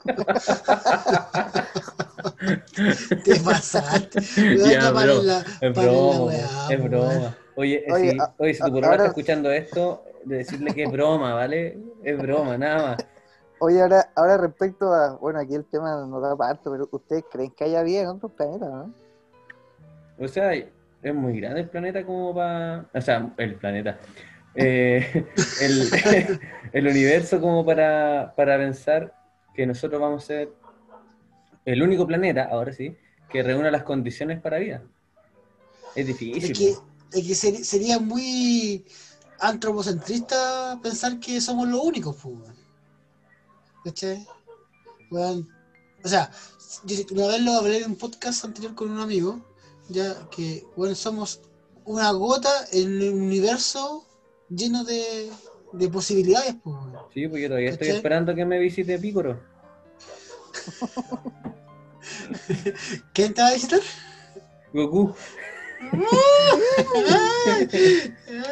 Te 3.25 3.41
pasaste. 3.41 4.21
Ya, 4.57 4.91
bro, 4.91 5.23
la- 5.23 5.45
es 5.61 5.75
broma, 5.75 6.25
weá, 6.25 6.69
es 6.71 6.83
broma. 6.85 7.37
Oye, 7.55 7.85
Oye, 7.93 8.11
si, 8.13 8.19
a- 8.19 8.35
oye, 8.39 8.55
si 8.55 8.61
tu 8.61 8.67
ahora- 8.67 8.93
está 8.95 9.07
escuchando 9.07 9.51
esto, 9.51 10.05
de 10.25 10.37
decirle 10.39 10.75
que 10.75 10.85
es 10.85 10.93
broma, 10.93 11.35
¿vale? 11.35 11.79
Es 12.03 12.19
broma, 12.19 12.57
nada 12.59 12.87
más. 12.89 13.07
Oye, 13.59 13.81
ahora, 13.81 14.11
ahora 14.17 14.37
respecto 14.39 14.93
a, 14.93 15.17
bueno, 15.17 15.39
aquí 15.39 15.55
el 15.55 15.65
tema 15.65 16.05
no 16.07 16.21
da 16.21 16.35
para 16.37 16.51
harto, 16.53 16.71
pero 16.73 16.89
¿ustedes 16.91 17.25
creen 17.31 17.51
que 17.53 17.65
haya 17.65 17.83
vida 17.83 18.01
en 18.03 18.09
otros 18.09 18.33
planetas, 18.33 18.69
no? 18.71 18.93
O 20.19 20.29
sea, 20.29 20.51
es 21.03 21.15
muy 21.15 21.41
grande 21.41 21.61
el 21.61 21.69
planeta 21.69 22.05
como 22.05 22.35
para... 22.35 22.89
O 22.95 23.01
sea, 23.01 23.33
el 23.37 23.57
planeta. 23.57 23.99
Eh, 24.55 25.27
el, 25.61 26.41
el 26.73 26.87
universo 26.87 27.41
como 27.41 27.65
para, 27.65 28.33
para 28.37 28.57
pensar 28.59 29.15
que 29.55 29.67
nosotros 29.67 30.01
vamos 30.01 30.25
a 30.25 30.27
ser 30.27 30.53
el 31.65 31.83
único 31.83 32.07
planeta, 32.07 32.45
ahora 32.51 32.73
sí, 32.73 32.97
que 33.29 33.43
reúna 33.43 33.71
las 33.71 33.83
condiciones 33.83 34.41
para 34.41 34.59
vida. 34.59 34.83
Es 35.95 36.07
difícil. 36.07 36.51
Es 36.53 36.59
que, 36.59 36.75
es 37.19 37.27
que 37.27 37.35
ser- 37.35 37.65
sería 37.65 37.99
muy 37.99 38.85
antropocentrista 39.39 40.79
pensar 40.83 41.19
que 41.19 41.41
somos 41.41 41.69
los 41.69 41.81
únicos. 41.83 42.17
¿Cachai? 43.85 44.27
O 45.11 46.09
sea, 46.09 46.31
yo 46.85 46.97
una 47.13 47.27
vez 47.27 47.43
lo 47.43 47.53
hablé 47.53 47.79
en 47.79 47.91
un 47.91 47.97
podcast 47.97 48.45
anterior 48.45 48.75
con 48.75 48.91
un 48.91 49.01
amigo, 49.01 49.52
ya 49.93 50.29
que, 50.31 50.65
bueno, 50.77 50.95
somos 50.95 51.41
una 51.85 52.11
gota 52.13 52.51
en 52.73 53.01
el 53.01 53.15
universo 53.15 54.07
lleno 54.49 54.85
de, 54.85 55.31
de 55.73 55.89
posibilidades, 55.89 56.57
pues. 56.63 56.77
Sí, 57.13 57.29
pues 57.29 57.43
yo 57.43 57.49
todavía 57.49 57.71
estoy 57.71 57.89
esperando 57.89 58.35
que 58.35 58.45
me 58.45 58.59
visite 58.59 58.99
Pícoro. 58.99 59.41
¿Quién 63.13 63.35
te 63.35 63.43
va 63.43 63.49
a 63.49 63.55
visitar? 63.55 63.81
Goku. 64.73 65.15
Ay, 67.45 67.69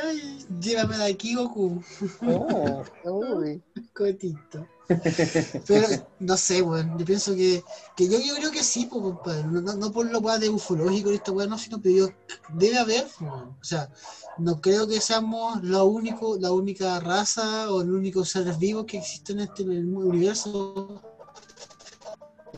ay, 0.05 0.47
llévame 0.61 0.97
de 0.99 1.05
aquí, 1.05 1.35
Goku. 1.35 1.83
Oh. 2.27 2.85
Uy. 3.05 3.63
Cotito. 3.95 4.67
Pero 5.67 5.87
no 6.19 6.37
sé, 6.37 6.63
weón. 6.63 6.99
Yo 6.99 7.05
pienso 7.05 7.35
que, 7.35 7.63
que 7.97 8.09
yo, 8.09 8.19
yo 8.19 8.35
creo 8.37 8.51
que 8.51 8.65
sí. 8.65 8.89
No, 8.91 9.61
no- 9.61 9.93
por 9.93 10.11
lo 10.11 10.19
weá 10.21 10.39
de 10.39 10.49
ufológico 10.49 11.11
esta 11.11 11.33
weá, 11.33 11.47
no, 11.47 11.59
sino 11.59 11.81
que 11.81 11.95
yo 11.95 12.09
debe 12.55 12.79
haber. 12.79 13.07
O 13.21 13.65
sea, 13.65 13.91
no 14.39 14.61
creo 14.61 14.89
que 14.89 15.01
seamos 15.01 15.63
la 15.65 15.85
único, 15.85 16.37
la 16.41 16.53
única 16.53 16.99
raza 17.01 17.71
o 17.73 17.83
el 17.83 17.93
único 17.93 18.25
seres 18.25 18.59
vivos 18.59 18.87
que 18.87 18.99
existe 18.99 19.33
en 19.33 19.41
este 19.41 19.63
universo. 19.65 21.03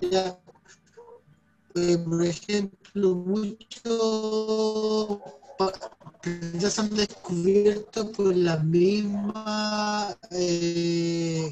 Ya, 0.01 0.39
eh, 1.75 1.99
por 1.99 2.23
ejemplo, 2.25 3.15
muchos 3.15 5.19
ya 6.59 6.71
se 6.71 6.81
han 6.81 6.95
descubierto 6.95 8.11
por 8.13 8.35
la 8.37 8.57
misma 8.59 10.17
eh, 10.31 11.51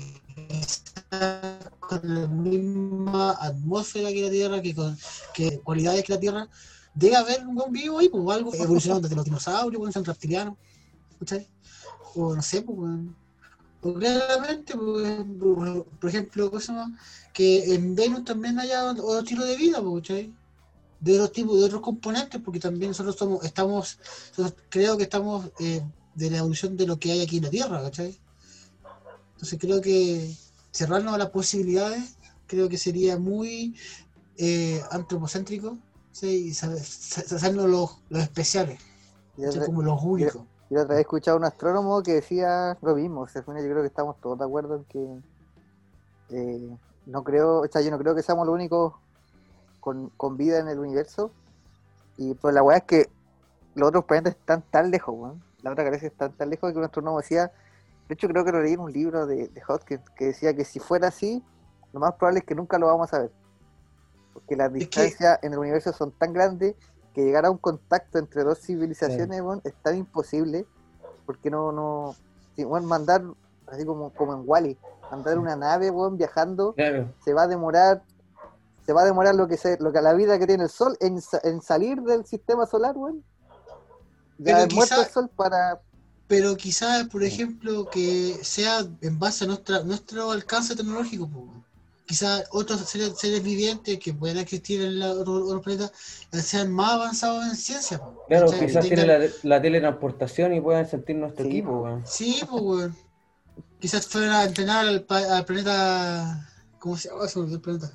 con 1.80 2.00
la 2.02 2.26
misma 2.28 3.32
atmósfera 3.32 4.10
que 4.10 4.22
la 4.22 4.30
Tierra, 4.30 4.62
que 4.62 4.74
con 4.74 4.96
que 5.34 5.60
cualidades 5.60 6.04
que 6.04 6.12
la 6.12 6.20
Tierra, 6.20 6.48
debe 6.94 7.16
haber 7.16 7.46
un 7.46 7.54
buen 7.54 7.72
vivo 7.72 7.98
ahí, 7.98 8.08
pues 8.08 8.36
algo 8.36 8.54
evolucionado 8.54 9.00
desde 9.00 9.16
los 9.16 9.24
dinosaurios, 9.24 9.92
son 9.92 10.04
reptilianos, 10.04 10.56
¿cachai? 11.18 11.48
O 12.14 12.34
no 12.34 12.42
sé, 12.42 12.62
pues, 12.62 12.78
o 13.82 13.94
claramente, 13.94 14.74
pues, 14.76 15.24
por, 16.00 16.08
ejemplo, 16.08 16.52
que 17.32 17.74
en 17.74 17.94
Venus 17.94 18.24
también 18.24 18.58
haya 18.58 18.84
otro 18.84 19.20
estilo 19.20 19.44
de 19.44 19.56
vida, 19.56 19.82
pues, 19.82 20.02
¿cachai? 20.02 20.32
de 21.00 21.14
otros 21.14 21.32
tipos, 21.32 21.58
de 21.58 21.64
otros 21.64 21.80
componentes, 21.80 22.40
porque 22.44 22.60
también 22.60 22.90
nosotros 22.90 23.16
somos, 23.16 23.44
estamos, 23.44 23.98
creo 24.68 24.96
que 24.96 25.04
estamos 25.04 25.50
eh, 25.58 25.82
de 26.14 26.30
la 26.30 26.38
evolución 26.38 26.76
de 26.76 26.86
lo 26.86 26.98
que 26.98 27.12
hay 27.12 27.22
aquí 27.22 27.38
en 27.38 27.44
la 27.44 27.50
Tierra, 27.50 27.82
¿cachai? 27.82 28.18
Entonces 29.40 29.58
creo 29.58 29.80
que 29.80 30.36
cerrarnos 30.70 31.14
a 31.14 31.18
las 31.18 31.30
posibilidades, 31.30 32.18
creo 32.46 32.68
que 32.68 32.76
sería 32.76 33.18
muy 33.18 33.74
eh, 34.36 34.82
antropocéntrico, 34.90 35.78
¿sí? 36.12 36.48
y 36.48 36.50
hacernos 36.50 37.64
los, 37.70 38.02
los 38.10 38.22
especiales, 38.22 38.78
Yo 39.38 39.48
otra- 39.48 39.64
como 39.64 39.80
los 39.80 39.98
únicos. 40.02 40.42
Yo 40.68 40.76
la 40.76 40.82
otra 40.82 40.94
vez 40.94 40.98
he 40.98 41.00
escuchado 41.00 41.36
a 41.36 41.40
un 41.40 41.46
astrónomo 41.46 42.02
que 42.02 42.12
decía 42.12 42.76
lo 42.82 42.94
mismo. 42.96 43.22
O 43.22 43.28
sea, 43.28 43.40
yo 43.42 43.52
creo 43.54 43.80
que 43.80 43.86
estamos 43.86 44.20
todos 44.20 44.38
de 44.38 44.44
acuerdo 44.44 44.76
en 44.76 44.84
que 44.84 46.36
eh, 46.36 46.76
no 47.06 47.24
creo, 47.24 47.60
o 47.62 47.66
sea, 47.66 47.80
yo 47.80 47.90
no 47.90 47.98
creo 47.98 48.14
que 48.14 48.22
seamos 48.22 48.44
los 48.46 48.54
únicos 48.54 48.92
con, 49.80 50.10
con 50.18 50.36
vida 50.36 50.58
en 50.58 50.68
el 50.68 50.78
universo. 50.78 51.30
Y 52.18 52.34
pues 52.34 52.54
la 52.54 52.62
weá 52.62 52.76
es 52.76 52.84
que 52.84 53.08
los 53.74 53.88
otros 53.88 54.04
planetas 54.04 54.34
están 54.36 54.62
tan 54.70 54.90
lejos, 54.90 55.14
weón. 55.16 55.42
La 55.62 55.72
otra 55.72 55.82
galaxia 55.84 56.08
están 56.08 56.32
tan 56.32 56.50
lejos 56.50 56.70
que 56.70 56.78
un 56.78 56.84
astrónomo 56.84 57.18
decía, 57.18 57.50
de 58.10 58.14
hecho 58.14 58.26
creo 58.26 58.44
que 58.44 58.50
lo 58.50 58.60
leí 58.60 58.72
en 58.72 58.80
un 58.80 58.92
libro 58.92 59.24
de, 59.24 59.46
de 59.46 59.62
Hodgkin, 59.68 60.00
que 60.16 60.26
decía 60.26 60.52
que 60.52 60.64
si 60.64 60.80
fuera 60.80 61.06
así, 61.06 61.44
lo 61.92 62.00
más 62.00 62.14
probable 62.14 62.40
es 62.40 62.44
que 62.44 62.56
nunca 62.56 62.76
lo 62.76 62.88
vamos 62.88 63.14
a 63.14 63.20
ver. 63.20 63.30
Porque 64.34 64.56
las 64.56 64.72
distancias 64.72 65.38
en 65.42 65.52
el 65.52 65.60
universo 65.60 65.92
son 65.92 66.10
tan 66.10 66.32
grandes 66.32 66.74
que 67.14 67.22
llegar 67.24 67.46
a 67.46 67.52
un 67.52 67.58
contacto 67.58 68.18
entre 68.18 68.42
dos 68.42 68.58
civilizaciones 68.58 69.40
es 69.62 69.74
tan 69.84 69.96
imposible 69.96 70.66
porque 71.24 71.50
no, 71.50 71.70
no, 71.70 72.16
si, 72.56 72.64
weón, 72.64 72.84
mandar, 72.84 73.22
así 73.68 73.84
como, 73.84 74.10
como 74.10 74.34
en 74.34 74.42
Wally, 74.44 74.76
mandar 75.08 75.38
una 75.38 75.54
nave, 75.54 75.92
weón, 75.92 76.16
viajando, 76.16 76.72
Claro. 76.72 77.14
se 77.24 77.32
va 77.32 77.42
a 77.42 77.46
demorar, 77.46 78.02
se 78.84 78.92
va 78.92 79.02
a 79.02 79.04
demorar 79.04 79.36
lo 79.36 79.46
que 79.46 79.56
se, 79.56 79.78
lo 79.78 79.92
que 79.92 80.02
la 80.02 80.14
vida 80.14 80.36
que 80.36 80.48
tiene 80.48 80.64
el 80.64 80.70
sol 80.70 80.96
en, 80.98 81.20
en 81.44 81.62
salir 81.62 82.00
del 82.02 82.26
sistema 82.26 82.66
solar, 82.66 82.96
weón. 82.96 83.22
Ya 84.38 84.64
es 84.64 84.74
muerto 84.74 85.00
el 85.00 85.06
sol 85.06 85.30
para, 85.36 85.80
Pero 86.30 86.56
quizás, 86.56 87.08
por 87.08 87.24
ejemplo, 87.24 87.90
que 87.90 88.38
sea 88.42 88.86
en 89.00 89.18
base 89.18 89.42
a 89.44 89.48
nuestra, 89.48 89.82
nuestro 89.82 90.30
alcance 90.30 90.76
tecnológico. 90.76 91.28
pues. 91.28 91.44
Quizás 92.06 92.44
otros 92.52 92.80
seres, 92.88 93.14
seres 93.18 93.42
vivientes 93.42 93.98
que 93.98 94.14
puedan 94.14 94.38
existir 94.38 94.80
en 94.80 95.00
la, 95.00 95.10
otro- 95.10 95.44
otros 95.44 95.60
planetas 95.64 95.90
eh, 96.32 96.40
sean 96.40 96.70
más 96.72 96.92
avanzados 96.92 97.44
en 97.46 97.56
ciencia. 97.56 97.98
pues, 97.98 98.14
Claro, 98.28 98.46
quizás 98.52 98.84
Tengan- 98.84 98.88
tiene 98.88 99.06
la, 99.06 99.26
la 99.42 99.60
teletransportación 99.60 100.54
y 100.54 100.60
puedan 100.60 100.88
sentir 100.88 101.16
nuestro 101.16 101.44
equipo. 101.46 102.00
Sí, 102.04 102.40
pues, 102.48 102.62
weón. 102.62 102.96
Quizás 103.80 104.06
fueran 104.06 104.30
a 104.30 104.44
entrenar 104.44 104.86
al, 104.86 105.04
al 105.08 105.44
planeta. 105.44 106.48
¿Cómo 106.78 106.96
se 106.96 107.08
llama? 107.08 107.24
El 107.52 107.60
planeta. 107.60 107.90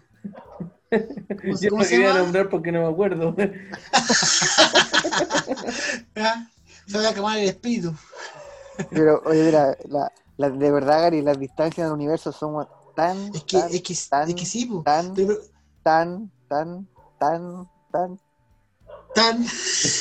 ¿Cómo, 0.92 1.58
Yo 1.62 1.70
cómo 1.70 1.82
no 1.84 1.88
se 1.88 1.90
quería 1.92 2.08
llama? 2.10 2.20
nombrar 2.20 2.50
porque 2.50 2.72
no 2.74 2.82
me 2.82 2.88
acuerdo. 2.92 3.34
Se 6.88 6.98
va 6.98 7.10
a 7.10 7.14
quemar 7.14 7.38
el 7.40 7.50
espíritu. 7.50 7.94
pero 8.90 9.22
oye, 9.26 9.44
mira, 9.44 9.78
la, 9.90 10.12
la- 10.38 10.50
de 10.50 10.72
verdad, 10.72 11.02
Gary, 11.02 11.22
las 11.22 11.40
distancias 11.40 11.88
del 11.88 11.94
universo 11.94 12.32
son 12.32 12.68
tan, 12.96 13.34
Es 13.36 13.44
que, 13.44 13.60
tan, 13.60 13.74
es 13.74 13.82
que, 13.82 13.96
tan, 14.10 14.30
es 14.30 14.36
que 14.36 14.46
sí, 14.46 14.70
tan, 14.84 15.14
Pero- 15.14 15.40
tan, 15.84 16.32
tan, 16.48 16.88
tan, 17.20 17.70
tan, 17.92 18.20
tan, 19.16 19.48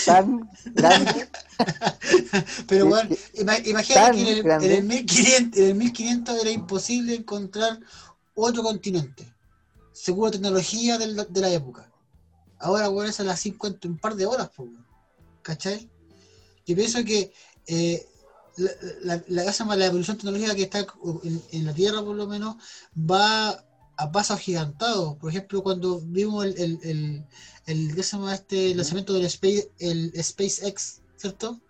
tan 0.04 0.50
grande. 0.74 1.28
Pero 2.68 2.86
bueno, 2.86 3.14
imagínate 3.34 4.12
que 4.16 4.20
en 4.22 4.46
el, 4.46 4.50
en, 4.50 4.72
el 4.72 4.84
1500, 4.84 5.60
en 5.60 5.66
el 5.68 5.74
1500 5.76 6.40
era 6.42 6.50
imposible 6.50 7.14
encontrar 7.14 7.78
otro 8.34 8.62
continente. 8.62 9.32
Según 9.92 10.24
la 10.26 10.30
tecnología 10.32 10.98
de 10.98 11.40
la 11.40 11.50
época. 11.50 11.88
Ahora, 12.58 12.88
bueno, 12.88 13.08
es 13.10 13.20
a 13.20 13.24
las 13.24 13.38
50, 13.40 13.86
un 13.86 13.98
par 13.98 14.16
de 14.16 14.26
horas. 14.26 14.50
¿cachai? 15.42 15.88
Yo 16.66 16.74
pienso 16.76 17.04
que 17.04 17.32
eh, 17.66 18.06
la, 19.02 19.22
la, 19.28 19.86
evolución 19.86 20.16
tecnológica 20.16 20.54
que 20.54 20.62
está 20.62 20.78
en, 20.80 21.42
en 21.52 21.66
la 21.66 21.74
Tierra, 21.74 22.02
por 22.02 22.16
lo 22.16 22.26
menos, 22.26 22.56
va 22.98 23.50
a 23.96 24.12
pasos 24.12 24.36
agigantados. 24.36 25.16
Por 25.16 25.30
ejemplo, 25.30 25.62
cuando 25.62 26.00
vimos 26.00 26.44
el, 26.44 26.58
el, 26.58 26.78
el, 26.82 27.24
el- 27.66 27.94
¿qué 27.94 28.02
se 28.02 28.16
llama 28.16 28.34
este 28.34 28.74
lanzamiento 28.74 29.12
del 29.14 29.26
Space, 29.26 29.70
el 29.78 30.12
SpaceX, 30.22 31.02
¿cierto? 31.16 31.60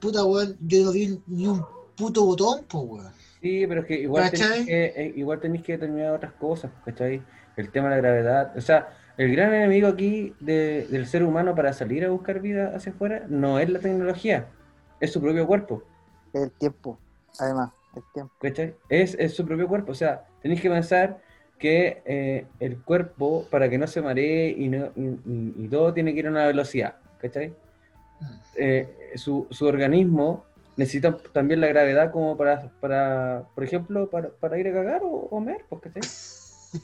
Puta, 0.00 0.24
weón, 0.24 0.56
yo 0.60 0.84
no 0.84 0.92
vi 0.92 1.18
ni 1.26 1.46
un 1.46 1.64
puto 1.96 2.24
botón, 2.24 2.64
pues, 2.68 2.84
weón. 2.86 3.12
Sí, 3.40 3.66
pero 3.66 3.82
es 3.82 3.86
que 3.86 4.00
igual 4.00 4.30
¿Cachai? 4.30 4.48
tenéis 4.48 4.66
que, 4.66 5.02
eh, 5.02 5.12
igual 5.16 5.40
tenéis 5.40 5.62
que 5.64 5.72
determinar 5.72 6.14
otras 6.14 6.32
cosas, 6.34 6.72
¿cachai? 6.84 7.22
El 7.56 7.70
tema 7.70 7.88
de 7.88 7.96
la 7.96 8.02
gravedad. 8.02 8.56
O 8.56 8.60
sea, 8.60 8.97
el 9.18 9.32
gran 9.32 9.52
enemigo 9.52 9.88
aquí 9.88 10.34
de- 10.40 10.86
del 10.86 11.06
ser 11.06 11.22
humano 11.24 11.54
para 11.54 11.72
salir 11.72 12.04
a 12.04 12.08
buscar 12.10 12.40
vida 12.40 12.72
hacia 12.74 12.92
afuera 12.92 13.26
no 13.28 13.58
es 13.58 13.68
la 13.68 13.80
tecnología, 13.80 14.46
es 15.00 15.12
su 15.12 15.20
propio 15.20 15.46
cuerpo, 15.46 15.82
El 16.32 16.50
tiempo, 16.52 16.98
además, 17.38 17.70
el 17.96 18.02
tiempo. 18.14 18.32
Es, 18.88 19.14
es 19.14 19.34
su 19.34 19.44
propio 19.44 19.66
cuerpo. 19.66 19.92
O 19.92 19.94
sea, 19.94 20.24
tenéis 20.42 20.60
que 20.60 20.70
pensar 20.70 21.18
que 21.58 22.02
eh, 22.04 22.46
el 22.60 22.80
cuerpo, 22.82 23.46
para 23.50 23.68
que 23.68 23.78
no 23.78 23.86
se 23.86 24.00
maree 24.00 24.50
y, 24.56 24.68
no, 24.68 24.92
y, 24.94 25.02
y- 25.06 25.54
y 25.64 25.68
todo, 25.68 25.92
tiene 25.92 26.12
que 26.12 26.20
ir 26.20 26.26
a 26.28 26.30
una 26.30 26.46
velocidad, 26.46 26.96
¿cachai? 27.20 27.52
Eh, 28.56 29.12
su, 29.16 29.46
su 29.50 29.66
organismo 29.66 30.44
necesita 30.76 31.16
también 31.32 31.60
la 31.60 31.66
gravedad 31.68 32.12
como 32.12 32.36
para, 32.36 32.70
para 32.80 33.44
por 33.54 33.64
ejemplo, 33.64 34.08
para, 34.10 34.28
para 34.28 34.58
ir 34.58 34.68
a 34.68 34.72
cagar 34.72 35.00
o 35.04 35.28
comer, 35.28 35.64
pues, 35.68 35.82
¿cachai? 35.82 36.02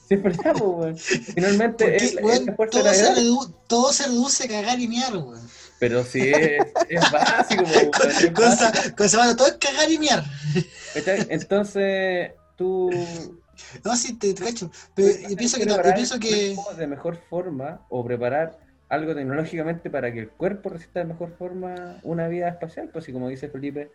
Pues, 0.09 0.39
weón. 0.55 0.97
Finalmente 0.97 1.97
es, 1.97 2.17
weón, 2.23 2.47
todo, 2.57 2.69
se 2.71 2.81
gravedad. 2.83 3.17
redu- 3.17 3.55
todo 3.67 3.93
se 3.93 4.05
reduce 4.07 4.45
a 4.45 4.49
cagar 4.49 4.81
y 4.81 4.89
miar, 4.89 5.15
weón. 5.17 5.47
Pero 5.79 6.05
sí, 6.05 6.21
es, 6.23 6.67
es 6.89 7.11
básico, 7.13 7.65
weón, 7.65 7.91
es 8.11 8.31
Cosa, 8.31 8.71
básico. 8.71 8.97
cosa, 8.97 9.19
bueno, 9.19 9.37
todo 9.37 9.49
es 9.49 9.55
cagar 9.55 9.91
y 9.91 9.99
miar. 9.99 10.25
Entonces, 11.29 12.33
tú. 12.57 12.91
No, 13.85 13.97
sí, 13.97 14.15
te, 14.19 14.35
te 14.35 14.43
cacho. 14.45 14.71
Pero 14.95 15.09
yo 15.29 15.37
pienso 15.37 15.59
que, 15.59 15.67
no, 15.67 15.77
yo 15.77 15.95
pienso 15.95 16.19
que. 16.19 16.57
de 16.77 16.87
mejor 16.87 17.17
forma 17.29 17.81
o 17.89 18.05
preparar 18.05 18.59
algo 18.89 19.15
tecnológicamente 19.15 19.91
para 19.91 20.13
que 20.13 20.21
el 20.21 20.29
cuerpo 20.31 20.69
resista 20.71 21.01
de 21.01 21.07
mejor 21.07 21.37
forma 21.37 21.99
una 22.03 22.29
vida 22.29 22.49
espacial. 22.49 22.89
Pues, 22.93 23.09
y 23.09 23.13
como 23.13 23.29
dice 23.29 23.49
Felipe, 23.49 23.91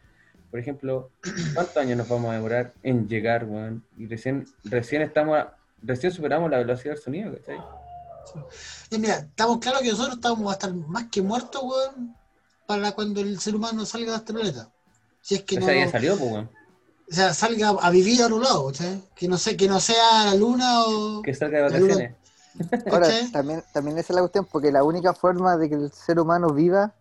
por 0.51 0.59
ejemplo, 0.59 1.09
¿cuántos 1.53 1.77
años 1.77 1.97
nos 1.97 2.07
vamos 2.09 2.31
a 2.31 2.35
demorar 2.35 2.73
en 2.83 3.07
llegar, 3.07 3.45
weón? 3.45 3.83
Y 3.97 4.07
recién, 4.07 4.45
recién 4.65 5.01
estamos, 5.01 5.37
a- 5.37 5.55
recién 5.81 6.11
superamos 6.11 6.49
la 6.49 6.57
velocidad 6.57 6.93
del 6.95 7.03
sonido, 7.03 7.33
¿cachai? 7.37 7.57
Mira, 8.91 9.15
estamos 9.19 9.57
claros 9.59 9.81
que 9.81 9.89
nosotros 9.91 10.15
estamos 10.15 10.49
a 10.49 10.53
estar 10.53 10.73
más 10.73 11.05
que 11.11 11.21
muertos, 11.21 11.61
weón, 11.63 12.15
para 12.67 12.91
cuando 12.91 13.21
el 13.21 13.39
ser 13.39 13.55
humano 13.55 13.85
salga 13.85 14.11
de 14.11 14.17
este 14.17 14.33
planeta. 14.33 14.69
Si 15.21 15.35
es 15.35 15.43
que 15.43 15.57
O 15.57 15.59
no. 15.61 15.65
sea, 15.65 15.75
ya 15.85 15.91
salió, 15.91 16.17
pues, 16.17 16.31
weón. 16.31 16.49
O 17.11 17.13
sea, 17.13 17.33
salga 17.33 17.69
a 17.69 17.89
vivir 17.89 18.21
a 18.21 18.25
otro 18.25 18.39
lado, 18.39 18.67
¿cachai? 18.67 19.01
Que 19.15 19.27
no 19.27 19.37
sé, 19.37 19.57
que 19.57 19.67
no 19.67 19.79
sea 19.79 20.25
la 20.25 20.35
luna 20.35 20.83
o. 20.85 21.21
Que 21.23 21.33
salga 21.33 21.63
de 21.63 21.69
la 21.71 21.79
luna- 21.79 21.93
vacaciones. 21.95 22.15
Ahora, 22.91 23.07
también, 23.31 23.63
también 23.73 23.97
esa 23.97 24.13
es 24.13 24.15
la 24.15 24.21
cuestión, 24.21 24.45
porque 24.45 24.71
la 24.71 24.83
única 24.83 25.13
forma 25.13 25.55
de 25.57 25.69
que 25.69 25.75
el 25.75 25.91
ser 25.91 26.19
humano 26.19 26.49
viva 26.53 26.93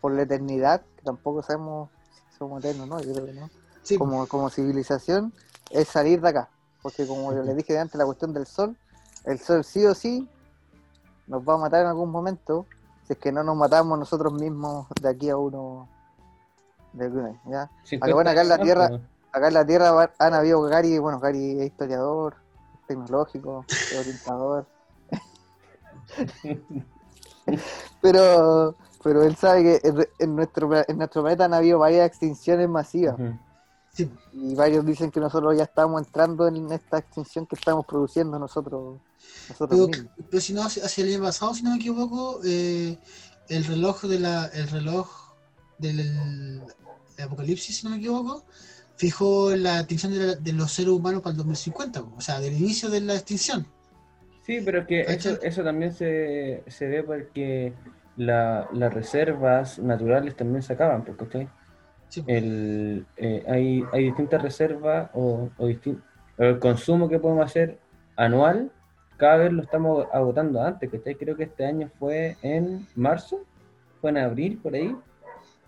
por 0.00 0.12
la 0.12 0.22
eternidad, 0.22 0.82
que 0.96 1.02
tampoco 1.02 1.42
sabemos 1.42 1.90
si 2.30 2.38
somos 2.38 2.62
eternos, 2.62 2.88
¿no? 2.88 3.00
Yo 3.00 3.12
creo 3.12 3.26
que 3.26 3.32
no. 3.32 3.50
Sí, 3.82 3.96
Como, 3.96 4.26
como 4.26 4.50
civilización, 4.50 5.32
es 5.70 5.88
salir 5.88 6.20
de 6.20 6.28
acá. 6.28 6.50
Porque 6.88 7.06
como 7.06 7.34
yo 7.34 7.42
les 7.42 7.54
dije 7.54 7.78
antes, 7.78 7.96
la 7.98 8.06
cuestión 8.06 8.32
del 8.32 8.46
sol, 8.46 8.74
el 9.26 9.38
sol 9.38 9.62
sí 9.62 9.84
o 9.84 9.94
sí 9.94 10.26
nos 11.26 11.46
va 11.46 11.52
a 11.54 11.58
matar 11.58 11.82
en 11.82 11.88
algún 11.88 12.10
momento, 12.10 12.64
si 13.06 13.12
es 13.12 13.18
que 13.18 13.30
no 13.30 13.44
nos 13.44 13.56
matamos 13.56 13.98
nosotros 13.98 14.32
mismos 14.32 14.86
de 15.02 15.10
aquí 15.10 15.28
a 15.28 15.36
uno. 15.36 15.86
De 16.94 17.10
¿ya? 17.44 17.70
50 17.84 18.06
Acá, 18.06 18.14
bueno, 18.14 18.30
acá 18.30 18.40
en 18.40 18.48
la 18.48 18.58
Tierra, 18.58 19.00
acá 19.30 19.48
en 19.48 19.54
la 19.54 19.66
Tierra 19.66 20.14
han 20.18 20.32
habido 20.32 20.62
Gary, 20.62 20.98
bueno, 20.98 21.20
Gary 21.20 21.60
es 21.60 21.66
historiador, 21.66 22.36
tecnológico, 22.86 23.66
orientador. 23.98 24.66
pero, 28.00 28.76
pero 29.04 29.22
él 29.24 29.36
sabe 29.36 29.62
que 29.62 29.86
en, 29.86 30.08
en 30.20 30.36
nuestro, 30.36 30.70
en 30.74 30.96
nuestro 30.96 31.20
planeta 31.20 31.44
han 31.44 31.52
habido 31.52 31.78
varias 31.80 32.06
extinciones 32.06 32.66
masivas. 32.66 33.16
Sí. 33.98 34.08
Y 34.32 34.54
varios 34.54 34.86
dicen 34.86 35.10
que 35.10 35.18
nosotros 35.18 35.56
ya 35.56 35.64
estamos 35.64 36.00
entrando 36.06 36.46
en 36.46 36.70
esta 36.70 36.98
extinción 36.98 37.46
que 37.46 37.56
estamos 37.56 37.84
produciendo 37.84 38.38
nosotros, 38.38 39.00
nosotros 39.48 39.68
Pero, 39.70 39.88
mismos. 39.88 40.12
pero 40.30 40.40
si 40.40 40.52
no, 40.52 40.62
hacia 40.62 40.84
hacia 40.84 41.04
el 41.04 41.14
año 41.14 41.24
pasado, 41.24 41.52
si 41.52 41.64
no 41.64 41.70
me 41.70 41.76
equivoco, 41.78 42.38
eh, 42.44 42.96
el 43.48 43.64
reloj 43.64 44.02
de 44.04 44.20
la, 44.20 44.46
el 44.54 44.68
reloj 44.68 45.08
del 45.78 45.98
el 45.98 46.62
apocalipsis, 47.24 47.78
si 47.78 47.84
no 47.84 47.90
me 47.90 47.96
equivoco, 47.96 48.44
fijó 48.94 49.50
la 49.56 49.80
extinción 49.80 50.12
de, 50.12 50.18
la- 50.26 50.34
de 50.36 50.52
los 50.52 50.70
seres 50.72 50.92
humanos 50.92 51.20
para 51.20 51.32
el 51.32 51.38
2050, 51.38 52.00
o 52.02 52.20
sea, 52.20 52.38
del 52.38 52.54
inicio 52.56 52.88
de 52.90 53.00
la 53.00 53.14
extinción. 53.14 53.66
Sí, 54.46 54.60
pero 54.64 54.82
es 54.82 54.86
que 54.86 55.00
eso, 55.02 55.42
eso 55.42 55.64
también 55.64 55.92
se, 55.92 56.62
se 56.68 56.86
ve 56.86 57.02
porque 57.02 57.74
la- 58.16 58.68
las 58.72 58.94
reservas 58.94 59.80
naturales 59.80 60.36
también 60.36 60.62
se 60.62 60.74
acaban, 60.74 61.04
porque 61.04 61.48
el, 62.26 63.06
eh, 63.16 63.44
hay, 63.48 63.84
hay 63.92 64.04
distintas 64.04 64.42
reservas 64.42 65.10
o, 65.14 65.48
o 65.58 65.66
distin- 65.68 66.00
el 66.38 66.58
consumo 66.58 67.08
que 67.08 67.18
podemos 67.18 67.44
hacer 67.46 67.78
anual, 68.16 68.70
cada 69.16 69.36
vez 69.38 69.52
lo 69.52 69.62
estamos 69.62 70.06
agotando 70.12 70.62
antes, 70.62 70.90
¿cachai? 70.90 71.16
Creo 71.16 71.36
que 71.36 71.44
este 71.44 71.66
año 71.66 71.90
fue 71.98 72.36
en 72.42 72.86
marzo, 72.94 73.40
fue 74.00 74.10
en 74.10 74.18
abril, 74.18 74.58
por 74.62 74.74
ahí, 74.74 74.94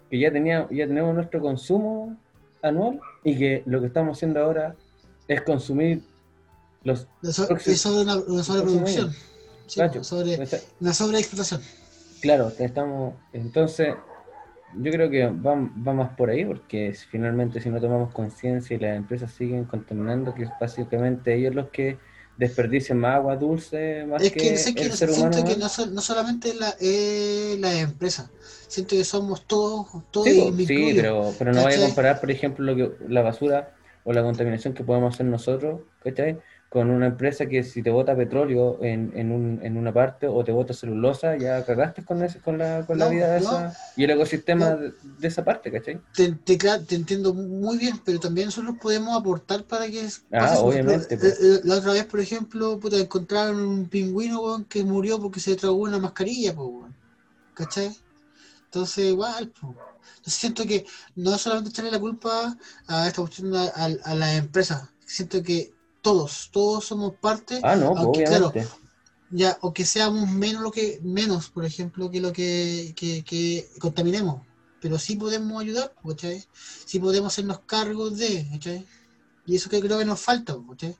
que 0.09 0.19
ya, 0.19 0.31
tenía, 0.33 0.69
ya 0.71 0.87
tenemos 0.87 1.15
nuestro 1.15 1.41
consumo 1.41 2.17
anual 2.63 3.01
y 3.25 3.37
que 3.39 3.63
lo 3.67 3.81
que 3.81 3.87
estamos 3.89 4.17
haciendo 4.17 4.41
ahora 4.41 4.75
es 5.27 5.43
consumir 5.43 6.03
los 6.85 7.07
La 7.23 7.33
so- 7.33 7.47
próximos- 7.49 7.75
es 7.75 7.81
sobre 7.81 8.03
una, 8.03 8.17
una 8.17 8.43
sobreproducción. 8.43 9.13
Sí, 9.67 9.81
sobre, 10.03 10.37
una 10.81 10.93
sobreexplotación. 10.95 11.61
Claro, 12.23 12.53
estamos. 12.59 13.15
Entonces, 13.33 13.95
yo 14.73 14.93
creo 14.93 15.11
que 15.11 15.27
va, 15.29 15.55
va 15.57 15.93
más 15.95 16.15
por 16.17 16.31
ahí, 16.31 16.45
porque 16.45 16.93
finalmente, 17.11 17.61
si 17.61 17.71
no 17.71 17.81
tomamos 17.81 18.13
conciencia 18.13 18.77
y 18.77 18.81
las 18.81 18.97
empresas 18.97 19.33
siguen 19.35 19.67
contaminando, 19.67 20.35
que 20.35 20.45
es 20.45 20.57
básicamente 20.59 21.35
ellos 21.35 21.55
los 21.55 21.71
que 21.71 22.01
desperdician 22.37 22.99
más 22.99 23.17
agua 23.17 23.37
dulce, 23.37 24.07
más 24.07 24.25
Es 24.25 24.33
que, 24.33 24.73
que, 24.75 24.85
el 24.85 24.93
ser 24.93 25.11
humano. 25.11 25.41
que 25.45 25.57
¿no? 25.57 25.57
no, 25.57 25.69
sol- 25.69 25.95
no 25.95 26.03
solamente 26.03 26.55
la, 26.55 26.77
eh, 26.81 27.59
siento 28.69 28.97
que 28.97 29.05
somos 29.05 29.47
todos, 29.47 29.89
todos 30.11 30.53
Sí, 30.53 30.61
y 30.61 30.67
sí, 30.67 30.93
pero, 30.95 31.35
pero 31.39 31.53
no 31.55 31.63
vaya 31.63 31.79
a 31.79 31.81
comparar, 31.81 32.21
por 32.21 32.31
ejemplo, 32.31 32.65
lo 32.65 32.77
que, 32.77 33.05
la 33.09 33.23
basura 33.23 33.75
o 34.03 34.13
la 34.13 34.23
contaminación 34.23 34.75
que 34.75 34.85
podemos 34.85 35.15
hacer 35.15 35.25
nosotros, 35.27 35.83
¿cachai? 36.01 36.43
Con 36.71 36.89
una 36.89 37.09
empresa 37.09 37.47
que 37.47 37.65
si 37.65 37.83
te 37.83 37.91
bota 37.91 38.17
petróleo 38.17 38.79
en, 38.81 39.13
en, 39.17 39.33
un, 39.33 39.59
en 39.63 39.77
una 39.77 39.93
parte 39.93 40.29
o 40.29 40.45
te 40.45 40.53
bota 40.53 40.73
celulosa, 40.73 41.37
ya 41.37 41.65
cagaste 41.67 42.05
con, 42.05 42.23
ese, 42.23 42.39
con, 42.41 42.59
la, 42.59 42.87
con 42.87 42.97
la 42.97 43.09
vida 43.09 43.29
de 43.35 43.41
no. 43.41 43.47
esa 43.59 43.77
y 43.97 44.05
el 44.05 44.11
ecosistema 44.11 44.77
de, 44.77 44.93
de 45.19 45.29
esa 45.29 45.45
parte, 45.45 45.73
¿cachai? 45.73 46.01
te, 46.15 46.31
te, 46.33 46.95
entiendo 46.95 47.35
muy 47.35 47.77
bien, 47.77 48.01
pero 48.05 48.21
también 48.21 48.47
nosotros 48.47 48.77
podemos 48.81 49.19
aportar 49.19 49.65
para 49.65 49.89
que 49.89 50.07
Ah, 50.33 50.59
obviamente, 50.61 51.17
pues. 51.19 51.41
eh, 51.41 51.55
eh, 51.57 51.61
La 51.65 51.77
otra 51.77 51.93
vez, 51.93 52.07
por 52.07 52.21
ejemplo, 52.21 52.79
puta, 52.79 52.97
encontraron 52.97 53.61
un 53.61 53.89
pingüino 53.89 54.41
weón, 54.41 54.65
que 54.65 54.85
murió 54.85 55.19
porque 55.21 55.41
se 55.41 55.57
tragó 55.57 55.77
una 55.77 55.99
mascarilla, 55.99 56.55
pues, 56.55 56.69
weón. 56.69 56.95
¿cachai? 57.55 57.97
Entonces, 58.67 59.07
igual, 59.07 59.53
pues. 59.61 59.77
Siento 60.27 60.65
que 60.67 60.87
no 61.17 61.37
solamente 61.39 61.71
echarle 61.71 61.91
la 61.91 61.99
culpa 61.99 62.57
a 62.87 63.07
esta 63.09 63.23
cuestión 63.23 63.55
a, 63.57 63.65
a, 63.65 63.85
a 64.05 64.15
las 64.15 64.35
empresas, 64.39 64.89
siento 65.05 65.43
que 65.43 65.73
todos, 66.03 66.51
todos 66.53 66.85
somos 66.85 67.15
parte, 67.17 67.61
Ah, 67.63 67.77
no, 67.77 67.97
pues, 67.97 68.01
aunque 68.05 68.25
claro, 68.25 68.49
obviamente. 68.49 68.69
ya, 69.31 69.59
o 69.63 69.73
que 69.73 69.85
seamos 69.85 70.29
menos 70.31 70.63
lo 70.63 70.71
que, 70.73 71.01
menos, 71.03 71.51
por 71.51 71.65
ejemplo, 71.65 72.11
que 72.11 72.21
lo 72.21 72.33
que, 72.33 72.93
que, 72.97 73.23
que 73.25 73.69
contaminemos. 73.81 74.43
Pero 74.81 74.99
sí 74.99 75.17
podemos 75.17 75.61
ayudar, 75.63 75.95
¿cachai? 76.07 76.45
Sí 76.87 76.99
podemos 76.99 77.33
hacernos 77.33 77.61
cargos 77.67 78.17
de, 78.19 78.47
¿cachai? 78.51 78.87
Y 79.47 79.57
eso 79.57 79.69
que 79.71 79.81
creo 79.81 79.99
que 79.99 80.05
nos 80.05 80.21
falta, 80.21 80.57
¿cachai? 80.69 80.97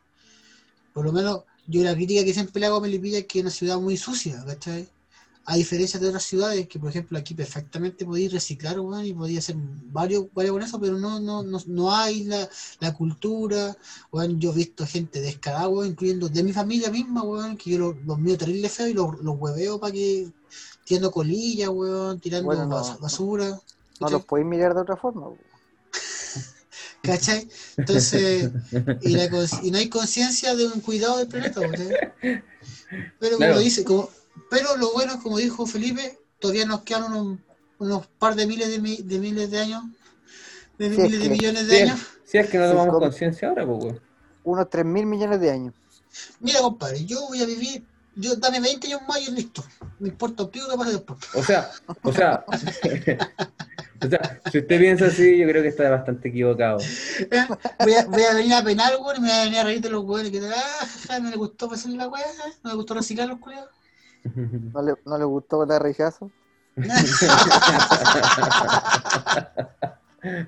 Por 0.93 1.05
lo 1.05 1.13
menos, 1.13 1.45
yo 1.67 1.83
la 1.83 1.95
crítica 1.95 2.25
que 2.25 2.35
siempre 2.35 2.61
le 2.61 2.67
hago 2.67 2.77
a 2.77 2.81
Melipilla 2.81 3.19
es 3.19 3.27
que 3.27 3.39
es 3.41 3.45
una 3.45 3.51
ciudad 3.51 3.79
muy 3.79 3.97
sucia, 3.97 4.45
¿cachai? 4.47 4.89
A 5.47 5.57
diferencia 5.57 5.99
de 5.99 6.07
otras 6.09 6.23
ciudades 6.23 6.69
que, 6.69 6.79
por 6.79 6.91
ejemplo, 6.91 7.19
aquí 7.19 7.35
perfectamente 7.35 8.05
podéis 8.05 8.31
reciclar, 8.33 8.79
weón, 8.79 9.05
y 9.07 9.13
podéis 9.15 9.39
hacer 9.41 9.57
varios, 9.59 10.27
varios 10.33 10.53
con 10.53 10.63
eso, 10.63 10.79
pero 10.81 10.99
no, 10.99 11.19
no, 11.19 11.43
no, 11.43 11.59
no 11.67 11.95
hay 11.95 12.25
la, 12.25 12.49
la 12.79 12.95
cultura, 12.95 13.77
weón. 14.13 14.39
Yo 14.39 14.53
he 14.53 14.55
visto 14.55 14.87
gente 14.87 15.21
descarada, 15.21 15.69
weón, 15.69 15.89
incluyendo 15.89 16.29
de 16.29 16.43
mi 16.45 16.53
familia 16.53 16.91
misma, 16.91 17.23
weón, 17.23 17.57
que 17.57 17.71
yo 17.71 17.79
los, 17.79 17.97
los 18.07 18.19
mío 18.19 18.37
terrible 18.39 18.69
feo 18.69 18.87
y 18.89 18.93
los, 18.95 19.19
los 19.23 19.37
hueveo 19.39 19.81
para 19.81 19.93
que 19.93 20.31
tirando 20.85 21.11
colillas, 21.11 21.69
weón, 21.71 22.21
tirando 22.21 22.47
Bueno, 22.47 22.67
no, 22.67 22.77
bas- 22.77 23.01
basura. 23.01 23.61
No 23.99 24.09
los 24.11 24.25
podéis 24.25 24.47
mirar 24.47 24.75
de 24.75 24.81
otra 24.83 24.97
forma. 24.97 25.27
¿Cachai? 27.03 27.49
Entonces, 27.77 28.51
y, 29.01 29.09
la 29.17 29.29
cons- 29.31 29.61
y 29.65 29.71
no 29.71 29.79
hay 29.79 29.89
conciencia 29.89 30.55
de 30.55 30.67
un 30.67 30.81
cuidado 30.81 31.19
del 31.19 31.29
planeta, 31.29 31.61
¿cachai? 31.63 31.89
Pero 33.19 33.37
como 33.37 33.49
Claro. 33.49 33.59
dice, 33.59 33.85
como, 33.85 34.09
pero 34.51 34.77
lo 34.77 34.93
bueno, 34.93 35.21
como 35.23 35.39
dijo 35.39 35.67
Felipe, 35.67 36.19
todavía 36.39 36.67
nos 36.67 36.83
quedan 36.83 37.05
unos, 37.13 37.39
unos 37.79 38.07
par 38.19 38.35
de 38.35 38.47
miles 38.47 38.69
de, 38.69 38.79
mi- 38.81 39.03
de 39.03 39.19
miles 39.19 39.51
de 39.51 39.61
años, 39.61 39.85
de 40.79 40.89
es 40.89 40.99
miles 40.99 41.21
de 41.23 41.29
millones 41.29 41.67
de 41.69 41.77
Si 41.77 41.83
es, 41.83 41.91
años. 41.91 42.01
si 42.25 42.39
es 42.39 42.49
que 42.49 42.59
no 42.59 42.71
tomamos 42.71 42.99
conciencia 42.99 43.49
ahora, 43.49 43.67
pues. 43.67 43.95
Unos 44.43 44.71
3 44.71 44.85
mil 44.85 45.07
millones 45.07 45.41
de 45.41 45.51
años. 45.51 45.75
Mira, 46.41 46.61
compadre, 46.61 47.05
yo 47.05 47.21
voy 47.29 47.43
a 47.43 47.47
vivir, 47.47 47.85
yo 48.17 48.35
dame 48.37 48.61
20 48.61 48.87
años 48.87 49.03
más 49.07 49.21
y 49.21 49.31
listo. 49.31 49.63
Me 49.99 50.09
importa 50.09 50.45
un 50.45 50.51
pico 50.51 50.69
que 50.69 50.77
pase 50.77 50.93
después. 50.93 51.19
O 51.35 51.43
sea, 51.43 51.71
o 52.03 52.13
sea, 52.13 52.45
o 54.03 54.09
sea, 54.09 54.41
si 54.51 54.59
usted 54.59 54.79
piensa 54.81 55.07
así, 55.07 55.39
yo 55.39 55.47
creo 55.47 55.63
que 55.63 55.69
está 55.69 55.89
bastante 55.91 56.29
equivocado. 56.31 56.79
Voy 57.79 57.95
a, 57.95 58.07
voy 58.07 58.23
a 58.23 58.35
venir 58.35 58.55
a 58.55 58.65
penar, 58.65 58.93
weón, 58.99 59.17
y 59.19 59.21
me 59.21 59.29
voy 59.29 59.37
a 59.39 59.45
venir 59.45 59.59
a 59.59 59.65
reír 59.65 59.81
de 59.81 59.91
los 59.91 60.05
weones 60.05 60.33
que 60.33 60.41
ah, 61.09 61.19
le 61.19 61.37
gustó 61.37 61.69
pasar 61.69 61.93
la 61.93 62.09
weá, 62.09 62.25
no 62.63 62.71
me 62.71 62.77
gustó 62.77 62.95
reciclar 62.95 63.29
los 63.29 63.39
culiados. 63.39 63.71
¿No 64.25 64.83
le, 64.83 64.95
no 65.05 65.19
le 65.19 65.25
gustó 65.25 65.67
dar 65.67 65.83
rechazo? 65.83 66.31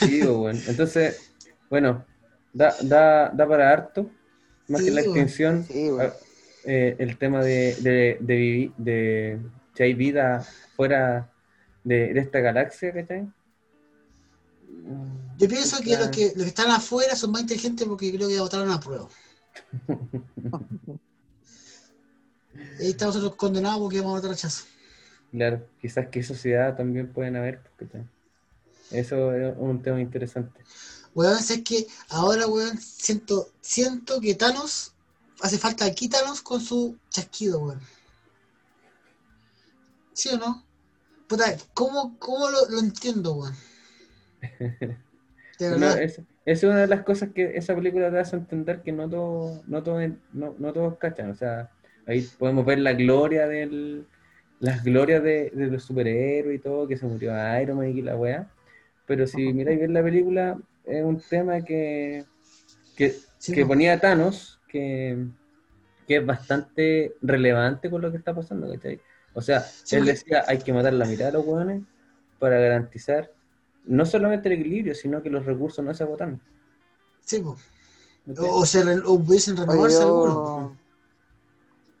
Sí, 0.00 0.20
pues, 0.22 0.36
bueno. 0.36 0.60
Entonces, 0.68 1.32
bueno, 1.70 2.04
da, 2.52 2.74
da, 2.82 3.30
da 3.30 3.48
para 3.48 3.70
harto, 3.70 4.10
más 4.68 4.82
que 4.82 4.90
la 4.90 5.00
bueno. 5.00 5.02
extinción, 5.02 5.64
Sí, 5.66 5.90
bueno. 5.90 6.10
ah, 6.10 6.16
eh, 6.64 6.96
el 6.98 7.16
tema 7.18 7.42
de, 7.42 7.76
de, 7.80 8.18
de, 8.20 8.36
vivi- 8.36 8.74
de 8.76 9.38
si 9.74 9.82
hay 9.82 9.94
vida 9.94 10.44
fuera 10.76 11.30
de, 11.84 12.12
de 12.14 12.20
esta 12.20 12.40
galaxia, 12.40 12.92
¿cachai? 12.92 13.28
Yo 15.38 15.48
pienso 15.48 15.78
que 15.78 15.84
Claro. 15.84 16.06
los 16.06 16.16
que 16.16 16.32
los 16.34 16.42
que 16.44 16.48
están 16.48 16.70
afuera 16.70 17.14
son 17.14 17.30
más 17.30 17.42
inteligentes 17.42 17.86
porque 17.86 18.12
creo 18.12 18.28
que 18.28 18.40
votaron 18.40 18.70
a 18.70 18.80
prueba. 18.80 19.08
Ahí 22.80 22.90
estamos 22.90 23.14
nosotros 23.16 23.36
condenados 23.36 23.80
porque 23.80 23.98
vamos 24.00 24.12
a 24.12 24.16
votar 24.16 24.30
rechazo. 24.30 24.64
Claro, 25.30 25.66
quizás 25.80 26.08
qué 26.10 26.22
sociedad 26.22 26.76
también 26.76 27.12
pueden 27.12 27.36
haber, 27.36 27.62
¿cachai? 27.76 28.06
Eso 28.90 29.32
es 29.34 29.54
un 29.58 29.82
tema 29.82 30.00
interesante. 30.00 30.64
Weón, 31.14 31.38
es 31.38 31.62
que 31.62 31.86
ahora, 32.08 32.46
weón, 32.46 32.78
siento, 32.78 33.50
siento 33.60 34.20
que 34.20 34.34
Thanos 34.34 34.94
hace 35.40 35.58
falta 35.58 35.84
aquí 35.84 36.08
Thanos 36.08 36.40
con 36.40 36.60
su 36.60 36.96
chasquido, 37.10 37.60
weón. 37.60 37.80
¿Sí 40.14 40.30
o 40.30 40.38
no? 40.38 40.64
Puta, 41.28 41.56
¿cómo, 41.74 42.18
cómo 42.18 42.48
lo, 42.50 42.68
lo 42.70 42.78
entiendo, 42.80 43.34
weón? 43.34 43.56
De 45.58 45.68
No, 45.68 45.90
verdad. 45.90 45.96
es, 45.96 46.22
es 46.44 46.62
una 46.64 46.80
de 46.80 46.86
las 46.86 47.02
cosas 47.04 47.30
que 47.34 47.56
esa 47.56 47.74
película 47.74 48.10
te 48.10 48.18
hace 48.18 48.36
entender 48.36 48.82
que 48.82 48.92
no, 48.92 49.08
todo, 49.08 49.62
no, 49.66 49.82
todo, 49.82 50.00
no, 50.32 50.54
no 50.58 50.72
todos 50.72 50.96
cachan. 50.98 51.30
O 51.30 51.34
sea, 51.34 51.70
ahí 52.06 52.22
podemos 52.38 52.64
ver 52.64 52.78
la 52.80 52.94
gloria 52.94 53.46
del, 53.46 54.08
las 54.58 54.82
glorias 54.84 55.22
de, 55.22 55.50
de 55.54 55.66
los 55.68 55.84
superhéroes 55.84 56.56
y 56.58 56.62
todo, 56.62 56.88
que 56.88 56.96
se 56.96 57.06
murió 57.06 57.32
Iron 57.60 57.78
Man 57.78 57.88
y 57.90 58.02
la 58.02 58.16
weá. 58.16 58.50
Pero 59.06 59.26
si 59.26 59.52
miráis 59.52 59.78
bien 59.78 59.92
la 59.94 60.02
película, 60.02 60.58
es 60.84 61.04
un 61.04 61.20
tema 61.28 61.62
que, 61.64 62.26
que, 62.96 63.26
Sí, 63.38 63.54
que 63.54 63.66
po. 63.66 63.66
ponía 63.66 64.00
Thanos, 64.00 64.62
que, 64.68 65.28
que 66.06 66.16
es 66.18 66.26
bastante 66.26 67.16
relevante 67.20 67.90
con 67.90 68.02
lo 68.02 68.10
que 68.10 68.18
está 68.18 68.34
pasando, 68.34 68.70
¿cachai? 68.72 69.02
O 69.32 69.40
sea, 69.42 69.72
Sí, 69.82 69.96
él 69.96 70.04
decía, 70.06 70.44
hay 70.48 70.58
que 70.62 70.72
matar 70.72 70.94
la 70.94 71.06
mitad 71.06 71.26
de 71.26 71.32
los 71.32 71.44
hueones 71.46 71.84
para 72.38 72.58
garantizar 72.60 73.32
no 73.84 74.04
solamente 74.06 74.48
el 74.48 74.60
equilibrio, 74.60 74.94
sino 74.94 75.22
que 75.22 75.30
los 75.30 75.44
recursos 75.46 75.84
no 75.84 75.92
se 75.94 76.04
agotan. 76.04 76.40
Sí. 77.20 77.42
¿cachai? 78.26 78.48
O, 78.50 78.64
se 78.66 78.82
re- 78.84 79.02
o 79.06 79.18
pudiesen 79.18 79.56
renovarse 79.56 80.00
yo- 80.00 80.06
algunos. 80.26 80.72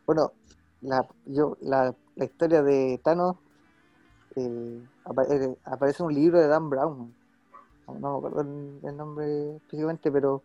Bueno, 0.06 0.32
la, 0.82 1.06
yo, 1.26 1.56
la, 1.60 1.94
la 2.16 2.24
historia 2.24 2.62
de 2.62 2.98
Thanos 3.02 3.36
eh, 4.36 4.82
eh, 5.30 5.56
aparece 5.64 6.02
en 6.02 6.06
un 6.06 6.14
libro 6.14 6.40
de 6.40 6.46
Dan 6.48 6.70
Brown. 6.70 7.14
No, 7.86 7.94
no 7.98 8.12
me 8.12 8.18
acuerdo 8.18 8.40
el, 8.42 8.80
el 8.86 8.96
nombre 8.96 9.56
específicamente, 9.56 10.10
pero 10.12 10.42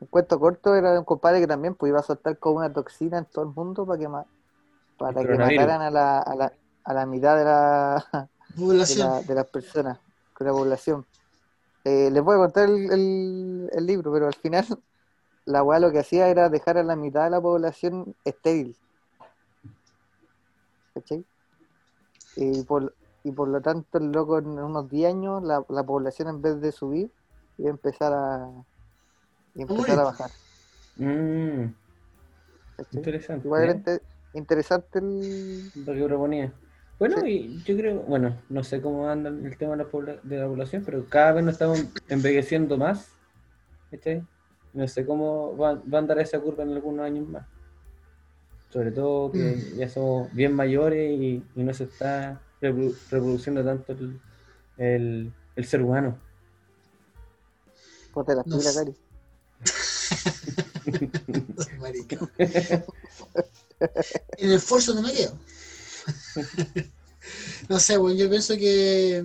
un 0.00 0.08
cuento 0.08 0.38
corto 0.38 0.74
era 0.74 0.92
de 0.92 0.98
un 1.00 1.04
compadre 1.04 1.40
que 1.40 1.46
también 1.46 1.74
pues, 1.74 1.90
iba 1.90 2.00
a 2.00 2.02
soltar 2.02 2.38
como 2.38 2.58
una 2.58 2.72
toxina 2.72 3.18
en 3.18 3.24
todo 3.26 3.44
el 3.44 3.54
mundo 3.54 3.84
para 3.86 3.98
que, 3.98 4.08
ma- 4.08 4.26
para 4.98 5.20
que 5.22 5.34
mataran 5.56 5.82
a 5.82 5.90
la, 5.90 6.18
a, 6.20 6.34
la, 6.36 6.52
a 6.84 6.94
la 6.94 7.06
mitad 7.06 7.36
de 7.36 7.44
la, 7.44 8.28
de, 8.56 8.96
la- 8.98 9.22
de 9.22 9.34
las 9.34 9.46
personas, 9.46 9.98
de 10.44 10.50
la 10.50 10.56
población. 10.56 11.06
Eh, 11.84 12.10
les 12.10 12.22
voy 12.22 12.34
a 12.34 12.38
contar 12.38 12.68
el, 12.68 12.90
el- 12.92 13.70
el 13.72 13.86
libro, 13.86 14.12
pero 14.12 14.26
al 14.26 14.34
final 14.34 14.64
la 15.44 15.62
weá 15.62 15.78
lo 15.78 15.90
que 15.92 16.00
hacía 16.00 16.28
era 16.28 16.48
dejar 16.48 16.78
a 16.78 16.82
la 16.82 16.96
mitad 16.96 17.24
de 17.24 17.30
la 17.30 17.40
población 17.40 18.14
estéril. 18.24 18.76
¿Cachai? 20.94 21.24
Y 22.36 22.62
por, 22.64 22.94
y 23.24 23.30
por 23.32 23.48
lo 23.48 23.60
tanto, 23.60 23.98
el 23.98 24.10
loco 24.12 24.38
en 24.38 24.48
unos 24.48 24.90
10 24.90 25.10
años, 25.14 25.42
la, 25.42 25.64
la 25.68 25.82
población 25.84 26.28
en 26.28 26.42
vez 26.42 26.60
de 26.60 26.72
subir, 26.72 27.10
iba 27.58 27.68
a 27.68 27.72
empezar 27.72 28.12
a, 28.12 28.50
iba 29.54 29.70
a, 29.70 29.76
empezar 29.78 29.98
a 30.00 30.04
bajar. 30.04 30.30
Mm, 30.96 31.72
interesante. 32.92 33.46
Igual 33.46 33.62
era 33.62 33.72
¿eh? 33.72 33.76
inte- 33.76 34.02
interesante 34.34 34.98
el... 34.98 35.70
lo 35.74 35.92
que 35.94 36.04
proponía. 36.04 36.52
Bueno, 36.98 37.26
y 37.26 37.62
yo 37.64 37.76
creo, 37.76 38.00
bueno, 38.02 38.40
no 38.48 38.64
sé 38.64 38.80
cómo 38.80 39.08
anda 39.08 39.28
el 39.28 39.56
tema 39.58 39.72
de 39.76 39.84
la, 39.84 39.90
pobla- 39.90 40.20
de 40.22 40.38
la 40.38 40.46
población, 40.46 40.82
pero 40.84 41.04
cada 41.08 41.32
vez 41.32 41.44
nos 41.44 41.52
estamos 41.54 41.84
envejeciendo 42.08 42.76
más. 42.78 43.10
¿cachai? 43.90 44.26
No 44.72 44.86
sé 44.88 45.04
cómo 45.06 45.56
va, 45.56 45.74
va 45.74 45.98
a 45.98 46.00
andar 46.00 46.18
esa 46.18 46.40
curva 46.40 46.64
en 46.64 46.72
algunos 46.72 47.04
años 47.04 47.28
más. 47.28 47.46
Sobre 48.70 48.90
todo 48.92 49.30
que 49.30 49.38
Mm. 49.38 49.76
ya 49.78 49.88
somos 49.88 50.32
bien 50.32 50.52
mayores 50.54 51.12
y, 51.18 51.44
y 51.54 51.62
no 51.62 51.72
se 51.74 51.84
está 51.84 52.40
reprodu- 52.60 52.96
reproduciendo 53.10 53.64
tanto 53.64 53.92
el, 53.92 54.20
el, 54.78 55.32
el 55.54 55.64
ser 55.64 55.82
humano. 55.82 56.18
Ponte 58.12 58.34
No 58.34 58.42
pilas, 58.44 58.74
sé. 58.74 58.78
Cari. 58.80 58.94
Marica. 61.78 62.18
En 64.38 64.50
el 64.50 64.52
esfuerzo 64.54 64.94
no 64.94 65.02
me 65.02 65.12
quedo. 65.12 65.38
no 67.68 67.78
sé, 67.80 67.96
bueno, 67.96 68.16
yo 68.18 68.28
pienso 68.30 68.54
que, 68.54 69.24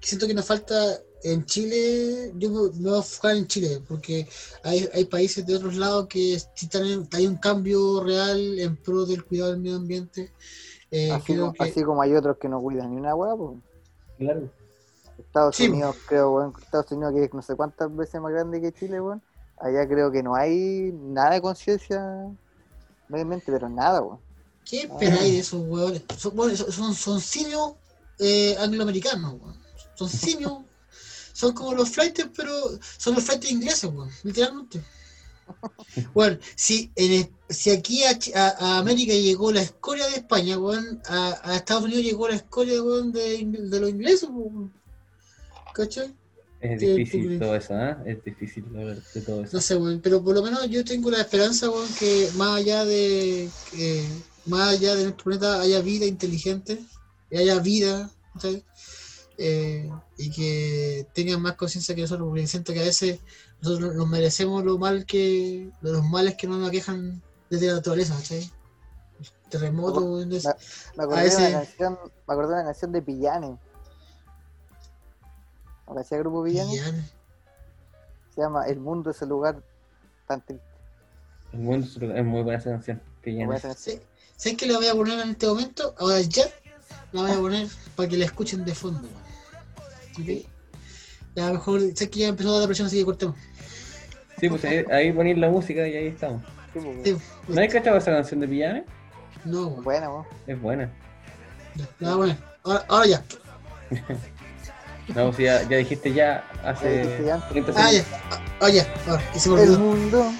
que 0.00 0.08
siento 0.08 0.26
que 0.26 0.34
nos 0.34 0.46
falta 0.46 0.74
en 1.22 1.44
Chile, 1.46 2.32
yo 2.36 2.50
me, 2.50 2.56
voy 2.80 2.94
a 2.94 2.98
enfocar 2.98 3.36
en 3.36 3.46
Chile, 3.46 3.82
porque 3.88 4.28
hay, 4.62 4.88
hay 4.94 5.06
países 5.06 5.46
de 5.46 5.56
otros 5.56 5.76
lados 5.76 6.06
que 6.08 6.34
están 6.34 6.84
en- 6.86 7.08
hay 7.12 7.26
un 7.26 7.36
cambio 7.38 8.02
real 8.04 8.58
en 8.58 8.76
pro 8.76 9.06
del 9.06 9.24
cuidado 9.24 9.52
del 9.52 9.60
medio 9.60 9.76
ambiente. 9.76 10.32
Eh, 10.90 11.12
Así, 11.12 11.26
creo 11.26 11.40
como, 11.40 11.52
que, 11.52 11.64
así 11.64 11.82
como 11.82 12.02
hay 12.02 12.14
otros 12.14 12.38
que 12.38 12.48
no 12.48 12.60
cuidan 12.62 12.90
ni 12.90 12.98
una 12.98 13.14
hueá, 13.14 13.36
pues. 13.36 13.58
Claro. 14.18 14.50
Estados 15.18 15.56
Sí, 15.56 15.68
Unidos, 15.68 15.96
creo, 16.06 16.32
weón, 16.32 16.52
Estados 16.60 16.90
Unidos 16.92 17.14
que 17.14 17.24
es 17.24 17.34
no 17.34 17.42
sé 17.42 17.54
cuántas 17.56 17.94
veces 17.94 18.20
más 18.20 18.32
grande 18.32 18.60
que 18.60 18.72
Chile, 18.72 19.00
weón. 19.00 19.22
Allá 19.56 19.86
creo 19.88 20.10
que 20.10 20.22
no 20.22 20.34
hay 20.34 20.92
nada 20.92 21.34
de 21.34 21.40
conciencia 21.42 22.00
medioambiente, 23.08 23.50
pero 23.52 23.68
nada, 23.68 24.00
weón. 24.02 24.23
¿Qué 24.64 24.82
esperáis 24.82 25.32
de 25.32 25.38
esos 25.40 25.60
huevones? 25.66 26.02
Son, 26.18 26.34
bueno, 26.34 26.56
son, 26.56 26.94
son, 26.94 27.20
simios 27.20 27.72
eh, 28.18 28.56
angloamericanos, 28.58 29.34
weón. 29.40 29.56
Son 29.94 30.08
simios. 30.08 30.52
Son 31.32 31.52
como 31.52 31.74
los 31.74 31.90
flights, 31.90 32.28
pero 32.36 32.52
son 32.96 33.14
los 33.14 33.24
flights 33.24 33.50
ingleses, 33.50 33.90
weón. 33.92 34.10
Literalmente. 34.22 34.82
Bueno, 36.14 36.38
si, 36.56 36.90
en 36.96 37.30
si 37.48 37.70
aquí 37.70 38.04
a, 38.04 38.18
Ch- 38.18 38.34
a- 38.34 38.56
a 38.58 38.78
América 38.78 39.12
llegó 39.12 39.52
la 39.52 39.60
escoria 39.62 40.06
de 40.06 40.16
España, 40.16 40.58
weón, 40.58 41.02
a, 41.06 41.38
a 41.50 41.56
Estados 41.56 41.84
Unidos 41.84 42.02
llegó 42.04 42.28
la 42.28 42.36
escoria 42.36 42.82
weón, 42.82 43.12
de, 43.12 43.46
los 43.78 43.90
ingleses, 43.90 44.28
weón. 44.30 44.72
¿Cachai? 45.74 46.14
Es 46.60 46.80
difícil 46.80 47.32
sí. 47.32 47.38
todo 47.38 47.54
eso, 47.56 47.74
¿ah? 47.74 48.02
Es 48.06 48.24
difícil 48.24 48.64
de 48.72 49.20
todo 49.20 49.44
eso. 49.44 49.50
No 49.56 49.60
sé, 49.60 49.76
weón, 49.76 50.00
pero 50.00 50.24
por 50.24 50.34
lo 50.34 50.42
menos 50.42 50.66
yo 50.70 50.82
tengo 50.84 51.10
la 51.10 51.20
esperanza, 51.20 51.68
weón, 51.68 51.88
que 51.98 52.30
más 52.36 52.60
allá 52.60 52.84
de 52.86 53.50
que 53.70 54.08
más 54.46 54.70
allá 54.74 54.94
de 54.94 55.04
nuestro 55.04 55.24
planeta 55.24 55.60
haya 55.60 55.80
vida 55.80 56.06
inteligente, 56.06 56.84
y 57.30 57.38
haya 57.38 57.58
vida, 57.58 58.10
¿cachai? 58.34 58.64
Eh, 59.38 59.90
y 60.16 60.30
que 60.30 61.06
tengan 61.12 61.42
más 61.42 61.56
conciencia 61.56 61.94
que 61.94 62.02
nosotros, 62.02 62.28
porque 62.28 62.46
siento 62.46 62.72
que 62.72 62.80
a 62.80 62.84
veces 62.84 63.20
nosotros 63.60 63.94
nos 63.94 64.06
merecemos 64.08 64.64
lo 64.64 64.78
mal 64.78 65.04
que, 65.06 65.70
los 65.80 66.04
males 66.04 66.36
que 66.36 66.46
no 66.46 66.58
nos 66.58 66.68
aquejan 66.68 67.20
desde 67.50 67.66
la 67.68 67.74
naturaleza, 67.74 68.14
¿cachai? 68.16 68.50
Terremotos, 69.48 70.02
weón, 70.02 70.32
es- 70.32 70.44
Me, 70.44 70.52
me 70.96 71.04
acordé, 71.04 71.20
a 71.20 71.24
de 71.24 71.28
una 71.36 71.44
ese- 71.44 71.52
canción, 71.52 71.98
me 72.26 72.34
acordé 72.34 72.48
de 72.48 72.54
una 72.54 72.64
canción 72.64 72.92
de 72.92 73.02
Pillanes. 73.02 73.58
¿No 75.86 76.00
hacía 76.00 76.18
grupo 76.18 76.42
Pillanes? 76.44 76.70
Pillanes. 76.72 77.12
Se 78.34 78.40
llama 78.40 78.66
El 78.66 78.80
mundo 78.80 79.10
es 79.10 79.22
el 79.22 79.28
lugar 79.28 79.62
tan 80.26 80.40
triste. 80.44 80.64
El 81.52 81.60
mundo 81.60 81.86
es 81.86 82.24
muy 82.24 82.42
buena 82.42 82.58
esa 82.58 82.70
canción. 82.70 83.00
que 83.22 83.30
Muy 83.30 83.38
llena. 83.40 83.46
buena 83.46 83.58
esa 83.58 83.68
canción. 83.68 83.98
Sí. 84.00 84.02
¿Sabes 84.36 84.58
qué 84.58 84.66
le 84.66 84.76
voy 84.76 84.86
a 84.88 84.94
poner 84.94 85.18
en 85.20 85.30
este 85.30 85.46
momento? 85.46 85.94
Ahora 85.98 86.20
ya 86.20 86.44
la 87.12 87.22
voy 87.22 87.30
a 87.30 87.34
poner 87.36 87.68
para 87.96 88.08
que 88.08 88.16
la 88.16 88.24
escuchen 88.26 88.64
de 88.64 88.74
fondo. 88.74 89.08
¿Ok? 90.20 90.46
Ya 91.36 91.50
mejor, 91.52 91.80
sé 91.94 92.10
que 92.10 92.20
ya 92.20 92.28
empezó 92.28 92.54
a 92.54 92.58
dar 92.58 92.66
presión, 92.68 92.86
así 92.86 92.98
que 92.98 93.04
cortemos. 93.04 93.36
Sí, 94.38 94.48
pues 94.48 94.64
ahí, 94.64 94.84
ahí 94.90 95.12
ponéis 95.12 95.38
la 95.38 95.48
música 95.48 95.86
y 95.86 95.96
ahí 95.96 96.06
estamos. 96.08 96.42
Sí, 96.72 96.80
pues, 96.80 96.96
Sí, 97.04 97.16
¿No 97.48 97.60
has 97.62 97.72
cachado 97.72 97.96
esa 97.96 98.10
canción 98.12 98.40
de 98.40 98.48
Pillanes? 98.48 98.84
no, 99.44 99.68
weón. 99.68 99.84
Buena. 99.84 100.08
Es 100.46 100.60
buena. 100.60 100.90
Ya, 101.76 101.86
la 102.00 102.14
voy 102.16 102.30
a 102.30 102.34
poner. 102.34 102.36
Ahora, 102.64 102.84
ahora 102.88 103.06
ya. 103.06 103.24
No, 105.14 105.26
pues 105.26 105.36
ya, 105.36 105.62
ya 105.68 105.76
dijiste 105.76 106.14
ya 106.14 106.48
hace 106.64 107.02
dijiste 107.02 107.24
ya 107.26 107.34
antes. 107.34 107.50
30 107.50 107.72
Ah, 107.76 107.90
segundos. 107.90 108.06
ya. 108.30 108.56
Ah, 108.60 108.70
ya. 108.70 108.94
Ahora, 109.06 109.22
y 109.34 109.38
se 109.38 109.50
me 109.50 109.62
El 109.62 109.78
mundo 109.78 110.32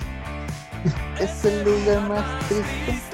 es 1.20 1.44
el 1.44 1.64
lugar 1.64 2.08
más 2.08 2.48
triste. 2.48 3.13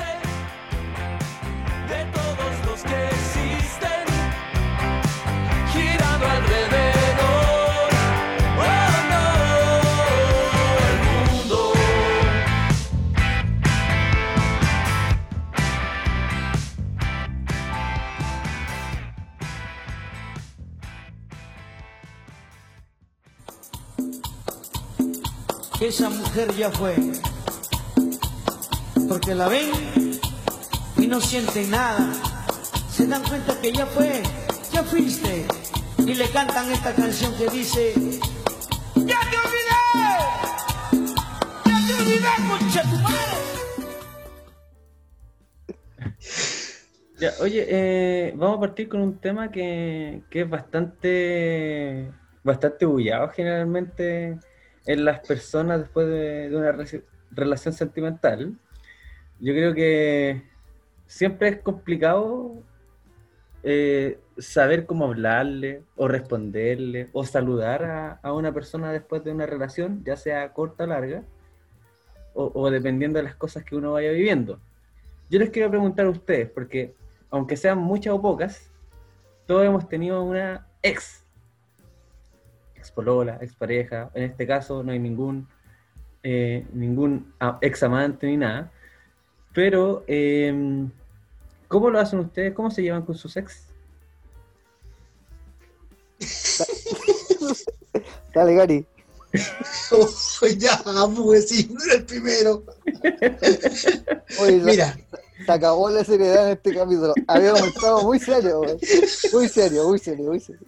Esa 25.90 26.08
mujer 26.08 26.54
ya 26.54 26.70
fue. 26.70 26.94
Porque 29.08 29.34
la 29.34 29.48
ven 29.48 29.72
y 30.96 31.08
no 31.08 31.20
sienten 31.20 31.68
nada. 31.68 32.12
Se 32.88 33.08
dan 33.08 33.24
cuenta 33.24 33.60
que 33.60 33.72
ya 33.72 33.86
fue, 33.86 34.22
ya 34.72 34.84
fuiste. 34.84 35.48
Y 35.98 36.14
le 36.14 36.30
cantan 36.30 36.70
esta 36.70 36.94
canción 36.94 37.36
que 37.36 37.48
dice: 37.48 37.94
¡Ya 38.94 39.18
te 39.30 39.36
olvidé! 39.44 39.82
¡Ya 41.66 41.86
te 41.88 41.94
olvidé, 41.94 42.28
concha 42.48 42.82
tu 42.82 42.96
madre! 42.98 43.36
Ya, 47.18 47.32
oye, 47.40 47.66
eh, 47.68 48.32
vamos 48.36 48.58
a 48.58 48.60
partir 48.60 48.88
con 48.88 49.00
un 49.00 49.18
tema 49.18 49.50
que, 49.50 50.22
que 50.30 50.42
es 50.42 50.48
bastante 50.48 52.12
bastante 52.44 52.86
bullados 52.86 53.32
generalmente 53.34 54.38
en 54.86 55.04
las 55.04 55.20
personas 55.20 55.80
después 55.80 56.08
de, 56.08 56.50
una 56.52 56.76
relación 57.30 57.74
sentimental. 57.74 58.54
Yo 59.38 59.52
creo 59.52 59.74
que 59.74 60.42
siempre 61.06 61.48
es 61.48 61.58
complicado 61.60 62.62
eh, 63.62 64.18
saber 64.38 64.86
cómo 64.86 65.06
hablarle 65.06 65.82
o 65.96 66.08
responderle 66.08 67.08
o 67.12 67.24
saludar 67.24 67.84
a, 67.84 68.12
a 68.22 68.32
una 68.32 68.52
persona 68.52 68.92
después 68.92 69.24
de 69.24 69.32
una 69.32 69.46
relación, 69.46 70.02
ya 70.04 70.16
sea 70.16 70.52
corta 70.52 70.84
o 70.84 70.86
larga, 70.86 71.22
o, 72.34 72.50
o 72.54 72.70
dependiendo 72.70 73.18
de 73.18 73.24
las 73.24 73.34
cosas 73.34 73.64
que 73.64 73.76
uno 73.76 73.92
vaya 73.92 74.10
viviendo. 74.12 74.60
Yo 75.28 75.38
les 75.38 75.50
quiero 75.50 75.70
preguntar 75.70 76.06
a 76.06 76.10
ustedes, 76.10 76.50
porque 76.50 76.94
aunque 77.30 77.56
sean 77.56 77.78
muchas 77.78 78.12
o 78.12 78.20
pocas, 78.20 78.70
todos 79.46 79.64
hemos 79.64 79.88
tenido 79.88 80.22
una 80.22 80.66
ex, 80.82 81.19
ex 82.90 82.90
polola, 82.90 83.38
ex 83.40 83.54
pareja. 83.54 84.10
En 84.14 84.24
este 84.24 84.46
caso 84.46 84.82
no 84.82 84.92
hay 84.92 84.98
ningún, 84.98 85.48
eh, 86.22 86.66
ningún 86.72 87.32
ex 87.60 87.82
amante 87.82 88.26
ni 88.26 88.36
nada. 88.36 88.70
Pero, 89.52 90.04
eh, 90.06 90.86
¿cómo 91.68 91.90
lo 91.90 91.98
hacen 91.98 92.20
ustedes? 92.20 92.54
¿Cómo 92.54 92.70
se 92.70 92.82
llevan 92.82 93.02
con 93.02 93.14
sus 93.14 93.36
ex? 93.36 93.66
Dale, 98.34 98.54
Gary. 98.54 98.86
Oh, 99.92 100.08
ya, 100.58 100.82
pues 101.16 101.48
sí, 101.48 101.68
no 101.72 101.82
era 101.84 101.94
el 101.94 102.04
primero. 102.04 102.64
Oye, 104.40 104.58
Mira. 104.58 104.94
Se, 104.94 105.46
se 105.46 105.52
acabó 105.52 105.88
la 105.88 106.04
seriedad 106.04 106.46
en 106.46 106.52
este 106.52 106.74
capítulo. 106.74 107.14
Habíamos 107.26 107.62
estado 107.62 108.02
muy 108.02 108.20
serio. 108.20 108.60
Muy 109.32 109.48
serio, 109.48 109.88
muy 109.88 109.98
serio, 109.98 110.24
muy 110.26 110.40
serio. 110.40 110.66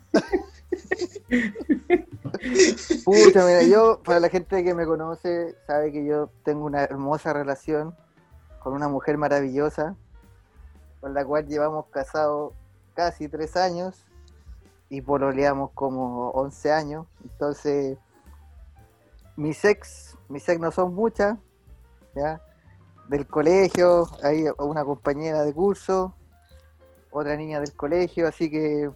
Pucha, 3.05 3.47
mira, 3.47 3.63
yo, 3.63 4.01
para 4.03 4.21
la 4.21 4.29
gente 4.29 4.63
que 4.65 4.75
me 4.75 4.87
conoce, 4.87 5.57
sabe 5.67 5.93
que 5.93 6.05
yo 6.05 6.31
tengo 6.45 6.65
una 6.65 6.83
hermosa 6.83 7.33
relación 7.33 7.95
con 8.61 8.75
una 8.75 8.89
mujer 8.89 9.19
maravillosa, 9.19 9.97
con 11.01 11.15
la 11.15 11.25
cual 11.25 11.47
llevamos 11.47 11.87
casados 11.87 12.53
casi 12.95 13.29
tres 13.29 13.57
años 13.57 14.05
y 14.89 15.01
pololeamos 15.01 15.71
como 15.73 16.31
11 16.31 16.73
años. 16.73 17.07
Entonces, 17.25 17.99
mis 19.37 19.65
ex, 19.65 20.17
mis 20.29 20.49
ex 20.49 20.61
no 20.61 20.71
son 20.71 20.95
muchas, 20.95 21.39
¿ya? 22.15 22.41
Del 23.09 23.27
colegio, 23.27 24.07
hay 24.23 24.45
una 24.59 24.85
compañera 24.85 25.43
de 25.43 25.53
curso, 25.53 26.15
otra 27.11 27.37
niña 27.37 27.61
del 27.61 27.75
colegio, 27.75 28.29
así 28.29 28.51
que 28.51 28.91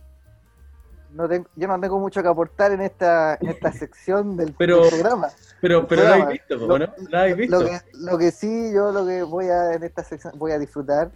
no 1.16 1.28
tengo, 1.28 1.48
yo 1.56 1.66
no 1.68 1.80
tengo 1.80 1.98
mucho 1.98 2.22
que 2.22 2.28
aportar 2.28 2.72
en 2.72 2.82
esta, 2.82 3.36
en 3.40 3.48
esta 3.48 3.72
sección 3.72 4.36
del, 4.36 4.54
Pero- 4.56 4.80
del 4.82 4.90
programa. 4.90 5.28
Pero, 5.60 5.86
pero 5.88 6.02
Programa. 6.02 6.24
habéis 6.24 6.40
visto, 6.48 6.66
Lo- 6.66 6.78
¿no? 6.78 6.86
¿Lo 7.08 7.18
habéis 7.18 7.36
visto? 7.36 7.58
Lo 7.60 7.66
que, 7.66 7.80
lo 7.94 8.18
que 8.18 8.30
sí, 8.30 8.72
yo 8.74 8.92
lo 8.92 9.06
que 9.06 9.22
voy 9.22 9.46
a 9.48 9.72
en 9.72 9.82
esta 9.84 10.04
sección 10.04 10.34
voy 10.38 10.52
a 10.52 10.58
disfrutar 10.58 11.10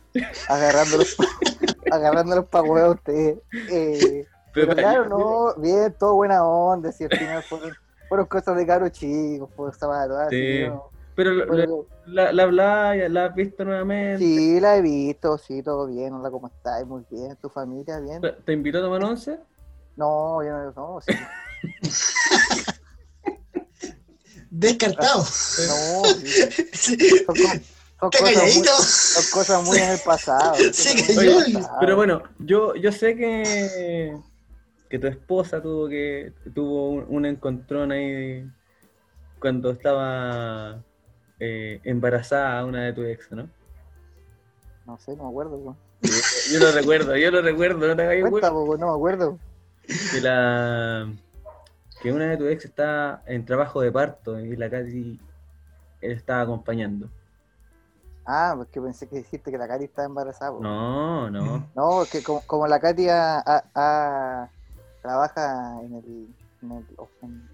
agarrándolos 0.48 1.16
agarrándolos 1.92 2.46
para 2.46 2.62
huevo 2.64 2.86
a 2.86 2.90
ustedes. 2.92 3.38
Eh, 3.70 4.26
pero 4.54 4.68
Pero- 4.68 4.74
claro, 4.76 5.08
no, 5.08 5.54
bien, 5.60 5.94
todo 5.98 6.14
buena 6.14 6.42
onda, 6.44 6.90
si 6.90 7.04
al 7.04 7.10
final 7.10 7.42
fueron, 7.42 7.72
fueron 8.08 8.26
cosas 8.26 8.56
de 8.56 8.66
caro 8.66 8.88
chicos, 8.88 9.50
pues 9.54 9.76
zapatos, 9.76 10.16
así, 10.18 10.36
Sí. 10.62 10.68
¿no? 10.68 10.90
Pero 11.14 11.46
Bueno, 11.46 11.84
la, 12.06 12.32
la 12.32 12.42
habláis, 12.44 13.10
la 13.10 13.26
has 13.26 13.34
visto 13.34 13.62
nuevamente. 13.64 14.18
Sí, 14.24 14.58
la 14.58 14.76
he 14.76 14.80
visto, 14.80 15.36
sí, 15.36 15.62
todo 15.62 15.86
bien, 15.86 16.14
hola, 16.14 16.30
¿cómo 16.30 16.46
estás? 16.46 16.86
Muy 16.86 17.04
bien, 17.10 17.36
¿tu 17.36 17.50
familia 17.50 18.00
bien? 18.00 18.22
¿Te- 18.22 18.32
¿Te 18.32 18.52
invitó 18.54 18.78
a 18.78 18.82
tomar 18.82 19.04
once? 19.04 19.38
No, 19.96 20.42
yo 20.42 20.50
no, 20.50 20.72
no, 20.72 21.00
sí. 21.00 21.12
Descartado. 24.50 25.18
No, 25.22 26.04
sí. 26.74 26.98
Son, 27.26 27.36
son 27.36 28.10
Está 28.12 28.18
cosas 28.18 28.22
muy, 28.22 28.34
calladito. 28.34 28.72
son 28.72 29.24
cosas 29.30 29.62
muy 29.64 29.78
en 29.78 29.90
el 29.90 29.98
pasado. 30.00 30.56
Pero 31.80 31.96
bueno, 31.96 32.22
yo, 32.38 32.74
yo 32.74 32.90
sé 32.92 33.14
que, 33.14 34.16
que 34.88 34.98
tu 34.98 35.06
esposa 35.06 35.60
tuvo 35.60 35.86
que 35.86 36.32
tuvo 36.54 36.88
un, 36.88 37.04
un 37.08 37.26
encontrón 37.26 37.92
ahí 37.92 38.50
cuando 39.38 39.70
estaba 39.72 40.82
eh, 41.38 41.80
embarazada 41.84 42.64
una 42.64 42.84
de 42.86 42.92
tus 42.94 43.04
ex, 43.06 43.30
¿no? 43.32 43.50
No 44.86 44.98
sé, 44.98 45.14
no 45.14 45.24
me 45.24 45.28
acuerdo. 45.28 45.76
Yo, 46.00 46.10
yo 46.52 46.58
lo 46.58 46.72
recuerdo, 46.72 47.16
yo 47.16 47.30
lo 47.30 47.42
recuerdo, 47.42 47.86
no 47.86 47.94
te 47.96 48.02
hagas 48.02 48.30
Cuenta, 48.30 48.50
huevo. 48.50 48.66
po, 48.66 48.76
no 48.78 48.86
me 48.86 48.92
acuerdo. 48.94 49.38
Que 50.12 50.20
la 50.20 51.12
que 52.00 52.12
una 52.12 52.26
de 52.30 52.36
tus 52.36 52.48
ex 52.50 52.64
está 52.64 53.22
en 53.26 53.44
trabajo 53.44 53.80
de 53.80 53.92
parto 53.92 54.38
y 54.40 54.56
la 54.56 54.70
Katy 54.70 55.20
estaba 56.00 56.42
acompañando. 56.42 57.08
Ah, 58.24 58.54
porque 58.56 58.80
pensé 58.80 59.06
que 59.08 59.16
dijiste 59.16 59.50
que 59.50 59.58
la 59.58 59.68
Katy 59.68 59.84
estaba 59.84 60.06
embarazada. 60.06 60.52
po. 60.52 60.60
No, 60.60 61.28
no. 61.30 61.66
No, 61.74 62.04
que 62.10 62.22
como, 62.22 62.40
como 62.46 62.66
la 62.66 62.76
ha- 63.46 63.64
ha- 63.74 64.48
trabaja 65.02 65.80
en 65.82 65.94
el, 65.94 66.28
en 66.62 66.72
el, 66.72 66.86
en- 67.22 67.48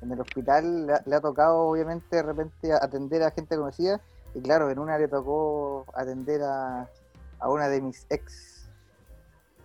en 0.00 0.12
el 0.12 0.20
hospital, 0.20 0.86
le 0.86 0.92
ha, 0.94 1.02
le 1.04 1.16
ha 1.16 1.20
tocado 1.20 1.58
obviamente 1.60 2.16
de 2.16 2.22
repente 2.22 2.72
atender 2.72 3.22
a 3.22 3.30
gente 3.30 3.56
conocida. 3.56 4.00
Y 4.34 4.40
claro, 4.40 4.70
en 4.70 4.78
una 4.78 4.98
le 4.98 5.08
tocó 5.08 5.84
atender 5.94 6.42
a, 6.42 6.88
a 7.38 7.48
una 7.48 7.68
de 7.68 7.80
mis 7.80 8.06
ex. 8.10 8.57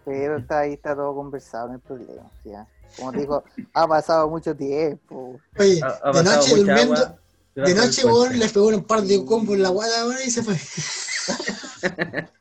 Pero 0.06 0.38
está 0.38 0.60
ahí, 0.60 0.74
está 0.74 0.96
todo 0.96 1.16
conversado, 1.16 1.68
no 1.68 1.74
hay 1.76 1.80
problema. 1.80 2.30
¿ya? 2.44 2.68
Como 2.98 3.12
te 3.12 3.20
digo, 3.20 3.44
ha 3.74 3.88
pasado 3.88 4.30
mucho 4.30 4.56
tiempo. 4.56 5.40
Oye, 5.58 5.82
Ha- 5.84 6.00
ha 6.04 6.12
de 6.12 6.24
noche 6.24 6.56
durmiendo, 6.56 6.96
agua 6.96 7.20
de 7.56 7.76
noche, 7.76 8.04
weón, 8.06 8.40
les 8.40 8.52
pegó 8.52 8.68
un 8.68 8.84
par 8.84 9.02
de 9.02 9.24
combos 9.26 9.56
en 9.56 9.64
la 9.64 9.70
guada, 9.70 10.24
y 10.26 10.30
se 10.32 10.42
fue. 10.44 10.56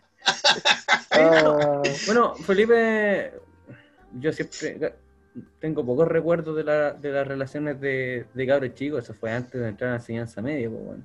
Ah, 1.14 1.82
Bueno, 2.06 2.34
Felipe, 2.36 3.32
yo 4.18 4.32
siempre 4.32 4.94
tengo 5.60 5.84
pocos 5.84 6.08
recuerdos 6.08 6.56
de, 6.56 6.64
la- 6.64 6.92
de 6.92 7.10
las 7.12 7.26
relaciones 7.26 7.80
de, 7.80 8.26
de 8.32 8.46
cabros 8.46 8.74
chicos, 8.74 9.04
eso 9.04 9.14
fue 9.14 9.30
antes 9.32 9.60
de 9.60 9.68
entrar 9.68 9.88
a 9.90 9.92
la 9.94 9.98
enseñanza 9.98 10.40
media, 10.42 10.68
pues, 10.70 10.82
bueno. 10.84 11.04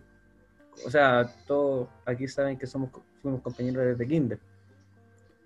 O 0.85 0.91
sea, 0.91 1.29
todos 1.45 1.89
aquí 2.05 2.27
saben 2.27 2.57
que 2.57 2.67
somos 2.67 2.89
fuimos 3.21 3.41
compañeros 3.41 3.83
desde 3.85 4.07
kinder, 4.07 4.39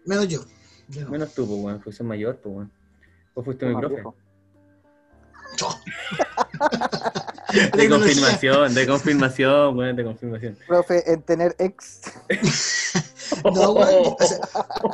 Menos 0.06 0.28
yo. 0.28 0.40
Yo 0.92 1.06
no. 1.06 1.10
menos 1.12 1.34
tú, 1.34 1.48
pues, 1.48 1.60
bueno, 1.62 1.80
fuiste 1.80 2.04
mayor, 2.04 2.38
pues, 2.38 2.54
bueno. 2.56 2.70
Vos 3.36 3.46
fuiste 3.46 3.66
mi 3.66 3.76
profe. 3.76 4.04
De 7.76 7.90
confirmación, 7.90 8.74
de 8.74 8.88
confirmación, 8.88 9.76
bueno, 9.76 9.94
de 9.94 10.04
confirmación. 10.06 10.58
Profe, 10.68 11.12
en 11.12 11.22
tener 11.24 11.56
ex. 11.60 12.02
No, 13.46 13.72
weón. 13.72 14.16
o 14.20 14.26
sea, 14.26 14.40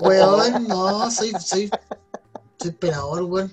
weón, 0.01 0.67
no, 0.67 1.09
soy, 1.11 1.31
soy, 1.39 1.69
soy 2.59 2.71
pelador, 2.71 3.23
weón. 3.23 3.51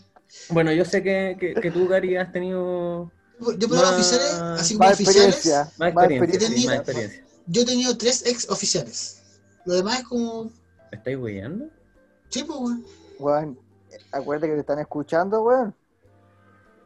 Bueno, 0.51 0.72
yo 0.72 0.84
sé 0.84 1.03
que, 1.03 1.36
que, 1.40 1.55
que 1.55 1.70
tú, 1.70 1.86
Gary, 1.88 2.16
has 2.16 2.30
tenido 2.32 3.11
Yo 3.59 3.68
puedo 3.68 3.82
Más- 3.82 3.95
oficiales, 3.95 4.32
así 4.34 4.74
como 4.74 4.88
Más 4.88 4.95
oficiales. 5.01 5.34
experiencia. 5.36 5.72
más 5.78 5.95
Más 5.95 6.05
experiencia, 6.11 6.49
sí, 6.49 6.55
experiencia. 6.55 6.70
más 6.70 6.78
experiencia. 6.88 7.24
Yo 7.47 7.62
he 7.62 7.64
tenido 7.64 7.97
tres 7.97 8.26
ex 8.26 8.49
oficiales. 8.51 9.22
Lo 9.64 9.74
demás 9.74 10.01
es 10.01 10.05
como. 10.05 10.45
¿Me 10.90 10.99
estáis 10.99 11.16
weyando? 11.18 11.66
Sí, 12.28 12.44
pues, 12.44 12.58
weón. 12.58 12.84
Weón, 13.18 13.58
acuérdate 14.12 14.48
que 14.48 14.54
te 14.54 14.60
están 14.60 14.78
escuchando, 14.80 15.42
weón. 15.42 15.74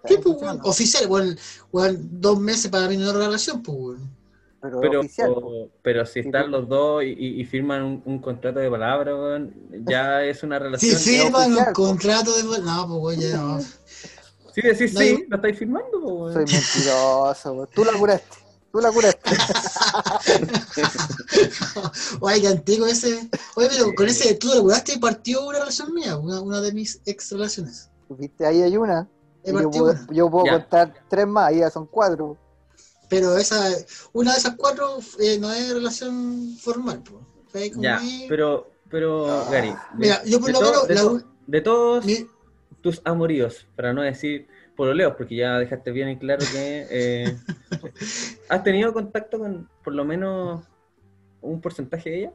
Sí, 0.05 0.17
pues, 0.23 0.37
weón. 0.41 0.61
Oficial, 0.65 1.07
weón. 1.09 1.39
Weón, 1.73 2.09
dos 2.21 2.39
meses 2.39 2.71
para 2.71 2.91
es 2.91 2.99
una 2.99 3.13
relación, 3.13 3.63
pues, 3.63 3.77
weón. 3.79 4.19
Pero, 4.61 4.81
Pero, 4.81 5.01
oficial. 5.01 5.35
po. 5.35 5.69
pero 5.83 6.05
si 6.05 6.15
Sí, 6.15 6.19
están 6.29 6.51
los 6.51 6.69
dos 6.69 7.05
y, 7.05 7.11
y- 7.17 7.41
y 7.41 7.45
firman 7.45 7.81
un, 7.85 8.03
un 8.05 8.19
contrato 8.19 8.59
de 8.59 8.69
palabra, 8.69 9.15
weón, 9.15 9.55
ya 9.87 10.23
es 10.25 10.43
una 10.43 10.57
Si 10.59 10.65
relación. 10.65 10.97
firman 10.99 11.53
un 11.53 11.53
oficial, 11.59 11.67
po. 11.67 11.83
contrato 11.83 12.37
de. 12.37 12.43
No, 12.63 12.87
pues, 12.89 13.01
weón, 13.01 13.21
ya 13.21 13.37
no. 13.37 13.61
Si 14.53 14.61
decís 14.63 14.95
No, 14.95 15.01
sí, 15.01 15.11
yo- 15.21 15.25
lo 15.29 15.37
estáis 15.37 15.59
firmando, 15.59 15.99
weón. 16.01 16.33
Soy 16.35 16.45
mentiroso, 16.45 17.53
weón. 17.53 17.69
Tú 17.73 17.85
la 17.85 17.93
curaste. 17.93 18.37
Tú 18.73 18.81
la 18.81 18.91
curaste. 18.93 19.31
Oye, 22.21 22.41
qué 22.41 22.49
antiguo 22.49 22.87
ese. 22.87 23.29
Oye, 23.57 23.69
pero 23.71 23.95
con 23.95 24.09
ese 24.09 24.35
tú 24.35 24.49
lo 24.55 24.63
curaste 24.63 24.95
y 24.95 24.99
partió 24.99 25.47
una 25.47 25.59
relación 25.61 25.93
mía, 25.95 26.17
una, 26.17 26.41
una 26.41 26.61
de 26.61 26.73
mis 26.73 27.01
ex 27.07 27.31
relaciones. 27.33 27.91
Viste, 28.11 28.47
ahí 28.47 28.63
hay 28.63 28.77
una. 28.77 29.09
Yo 29.45 29.71
puedo, 29.71 29.85
una. 29.93 30.07
yo 30.11 30.31
puedo 30.31 30.47
Ya. 30.47 30.53
contar 30.53 30.95
tres 31.09 31.27
más, 31.27 31.49
ahí 31.49 31.59
ya 31.61 31.71
son 31.71 31.87
cuatro. 31.87 32.37
Pero 33.09 33.37
esa, 33.39 33.71
una 34.13 34.33
de 34.33 34.39
esas 34.39 34.55
cuatro 34.57 34.99
eh, 35.19 35.39
no 35.41 35.51
es 35.51 35.73
relación 35.73 36.55
formal, 36.61 37.03
pues. 37.03 37.73
Ya, 37.77 38.01
pero, 38.29 38.71
pero, 38.91 39.47
Gary, 39.51 39.71
de, 39.71 39.77
Mira, 39.95 40.23
yo 40.25 40.39
por 40.39 40.51
lo 40.53 40.61
menos 40.61 40.87
de, 40.87 40.95
la 40.95 41.01
to- 41.01 41.13
ul- 41.15 41.25
de 41.47 41.61
todos 41.63 42.05
mi- 42.05 42.27
tus 42.83 43.01
amoríos, 43.05 43.67
para 43.75 43.95
no 43.95 44.03
decir 44.03 44.47
pololeos, 44.79 45.15
porque 45.19 45.37
ya 45.37 45.59
dejaste 45.59 45.91
bien 45.91 46.09
en 46.09 46.19
claro 46.21 46.49
que 46.49 46.87
eh, 46.91 47.39
has 48.49 48.63
tenido 48.63 48.93
contacto 48.95 49.39
con 49.41 49.69
por 49.85 49.93
lo 49.95 50.05
menos 50.05 50.65
un 51.43 51.61
porcentaje 51.61 52.11
de 52.11 52.19
ella. 52.21 52.33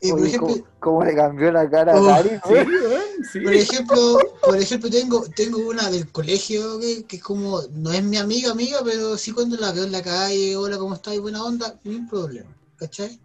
eh, 0.00 0.10
por 0.10 0.20
Oye, 0.20 0.28
ejemplo, 0.28 0.54
¿cómo, 0.56 0.68
cómo 0.80 1.04
le 1.04 1.14
cambió 1.16 1.50
la 1.52 1.68
cara 1.70 1.92
a 1.94 2.00
Oh, 2.00 2.22
Sí, 2.44 2.54
weón? 2.54 2.66
weón, 2.82 3.44
Por 3.44 3.54
ejemplo, 3.54 4.18
por 4.42 4.56
ejemplo 4.58 4.90
tengo, 4.90 5.24
tengo 5.30 5.58
una 5.68 5.90
del 5.90 6.10
colegio 6.12 6.78
que, 6.80 7.04
que 7.06 7.16
es 7.16 7.22
como, 7.22 7.62
no 7.72 7.92
es 7.92 8.02
mi 8.02 8.16
amiga, 8.18 8.50
amiga, 8.52 8.80
pero 8.84 9.16
sí 9.16 9.32
cuando 9.32 9.56
la 9.56 9.72
veo 9.72 9.84
en 9.84 9.92
la 9.92 10.02
calle, 10.02 10.56
hola, 10.56 10.78
¿cómo 10.78 10.94
estás? 10.94 11.18
Buena 11.18 11.44
onda, 11.44 11.80
ni 11.84 11.94
un 11.94 12.06
problema, 12.08 12.54
¿cachai? 12.76 13.20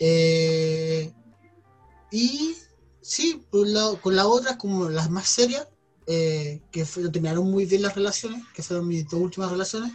Eh, 0.00 1.12
y 2.10 2.56
sí, 3.00 3.46
por 3.50 3.60
un 3.60 3.74
lado, 3.74 4.00
con 4.00 4.16
las 4.16 4.26
otras, 4.26 4.56
como 4.56 4.88
las 4.88 5.10
más 5.10 5.28
serias, 5.28 5.68
eh, 6.10 6.62
que 6.72 6.86
fue- 6.86 7.08
terminaron 7.10 7.50
muy 7.50 7.66
bien 7.66 7.82
las 7.82 7.94
relaciones, 7.94 8.42
que 8.54 8.62
fueron 8.62 8.88
mis 8.88 9.06
dos 9.08 9.20
últimas 9.20 9.50
relaciones, 9.50 9.92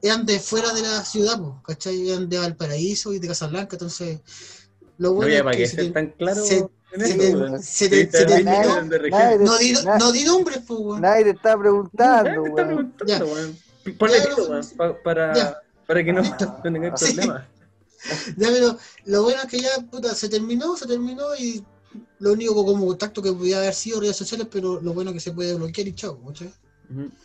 eran 0.00 0.24
de 0.24 0.40
fuera 0.40 0.72
de 0.72 0.80
la 0.80 1.04
ciudad, 1.04 1.38
po, 1.38 1.62
¿cachai? 1.64 2.08
Eran 2.10 2.28
de 2.28 2.38
Valparaíso 2.38 3.12
y 3.12 3.18
de 3.18 3.28
Casablanca, 3.28 3.76
entonces 3.76 4.20
lo 4.96 5.10
No 5.10 5.14
bueno 5.16 5.26
había 5.26 5.38
es 5.38 5.44
para 5.44 5.56
que 5.56 5.62
qué 5.64 5.68
se 5.68 5.90
tan 5.90 6.06
claro 6.12 6.44
se-. 6.44 6.66
No 9.44 9.58
di, 9.58 9.72
no 9.72 10.12
nombres, 10.32 10.58
pues, 10.66 10.80
weón. 10.80 11.00
Nadie 11.00 11.24
te 11.24 11.30
está 11.30 11.58
preguntando, 11.58 12.30
Nadie 12.30 12.42
te 12.42 12.48
está 12.48 12.62
weón. 12.62 12.92
preguntando, 12.92 13.26
weón. 13.26 13.58
Ponle 13.98 14.18
Ya, 14.18 14.34
weón, 14.36 14.66
pa- 14.76 15.02
para, 15.02 15.34
Ya. 15.34 15.56
para 15.86 16.04
que 16.04 16.12
no, 16.12 16.22
no 16.40 16.62
tengáis 16.62 16.92
Sí. 16.96 17.04
problemas. 17.14 17.44
Ya, 18.36 18.48
pero 18.48 18.76
lo 19.04 19.22
bueno 19.22 19.42
es 19.42 19.48
que 19.48 19.60
ya, 19.60 19.70
puta, 19.90 20.12
se 20.14 20.28
terminó, 20.28 20.76
se 20.76 20.86
terminó 20.88 21.36
y 21.38 21.64
lo 22.18 22.32
único 22.32 22.64
como 22.64 22.86
contacto 22.86 23.22
que 23.22 23.32
podía 23.32 23.58
haber 23.58 23.74
sido 23.74 24.00
redes 24.00 24.16
sociales, 24.16 24.46
pero 24.50 24.80
lo 24.80 24.92
bueno 24.94 25.10
es 25.10 25.14
que 25.14 25.20
se 25.20 25.32
puede 25.32 25.54
bloquear 25.54 25.88
y 25.88 25.94
chao. 25.94 26.18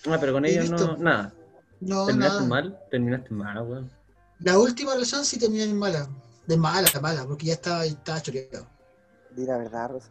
Ah, 0.05 0.17
pero 0.19 0.33
con 0.33 0.45
ellos 0.45 0.69
no, 0.69 0.97
nada. 0.97 1.33
No, 1.79 2.05
¿Terminaste 2.05 2.37
nada. 2.37 2.49
mal? 2.49 2.79
Terminaste 2.89 3.33
mal, 3.33 3.61
weón. 3.61 3.91
La 4.39 4.57
última 4.57 4.93
relación 4.93 5.25
sí 5.25 5.37
terminó 5.39 5.63
en 5.63 5.77
mala. 5.77 6.07
De 6.47 6.57
mala, 6.57 6.87
mala, 7.01 7.25
porque 7.25 7.47
ya 7.47 7.53
estaba, 7.53 7.85
estaba 7.85 8.21
choreado. 8.21 8.67
Di 9.35 9.45
la 9.45 9.57
verdad, 9.57 9.89
Rosa. 9.91 10.09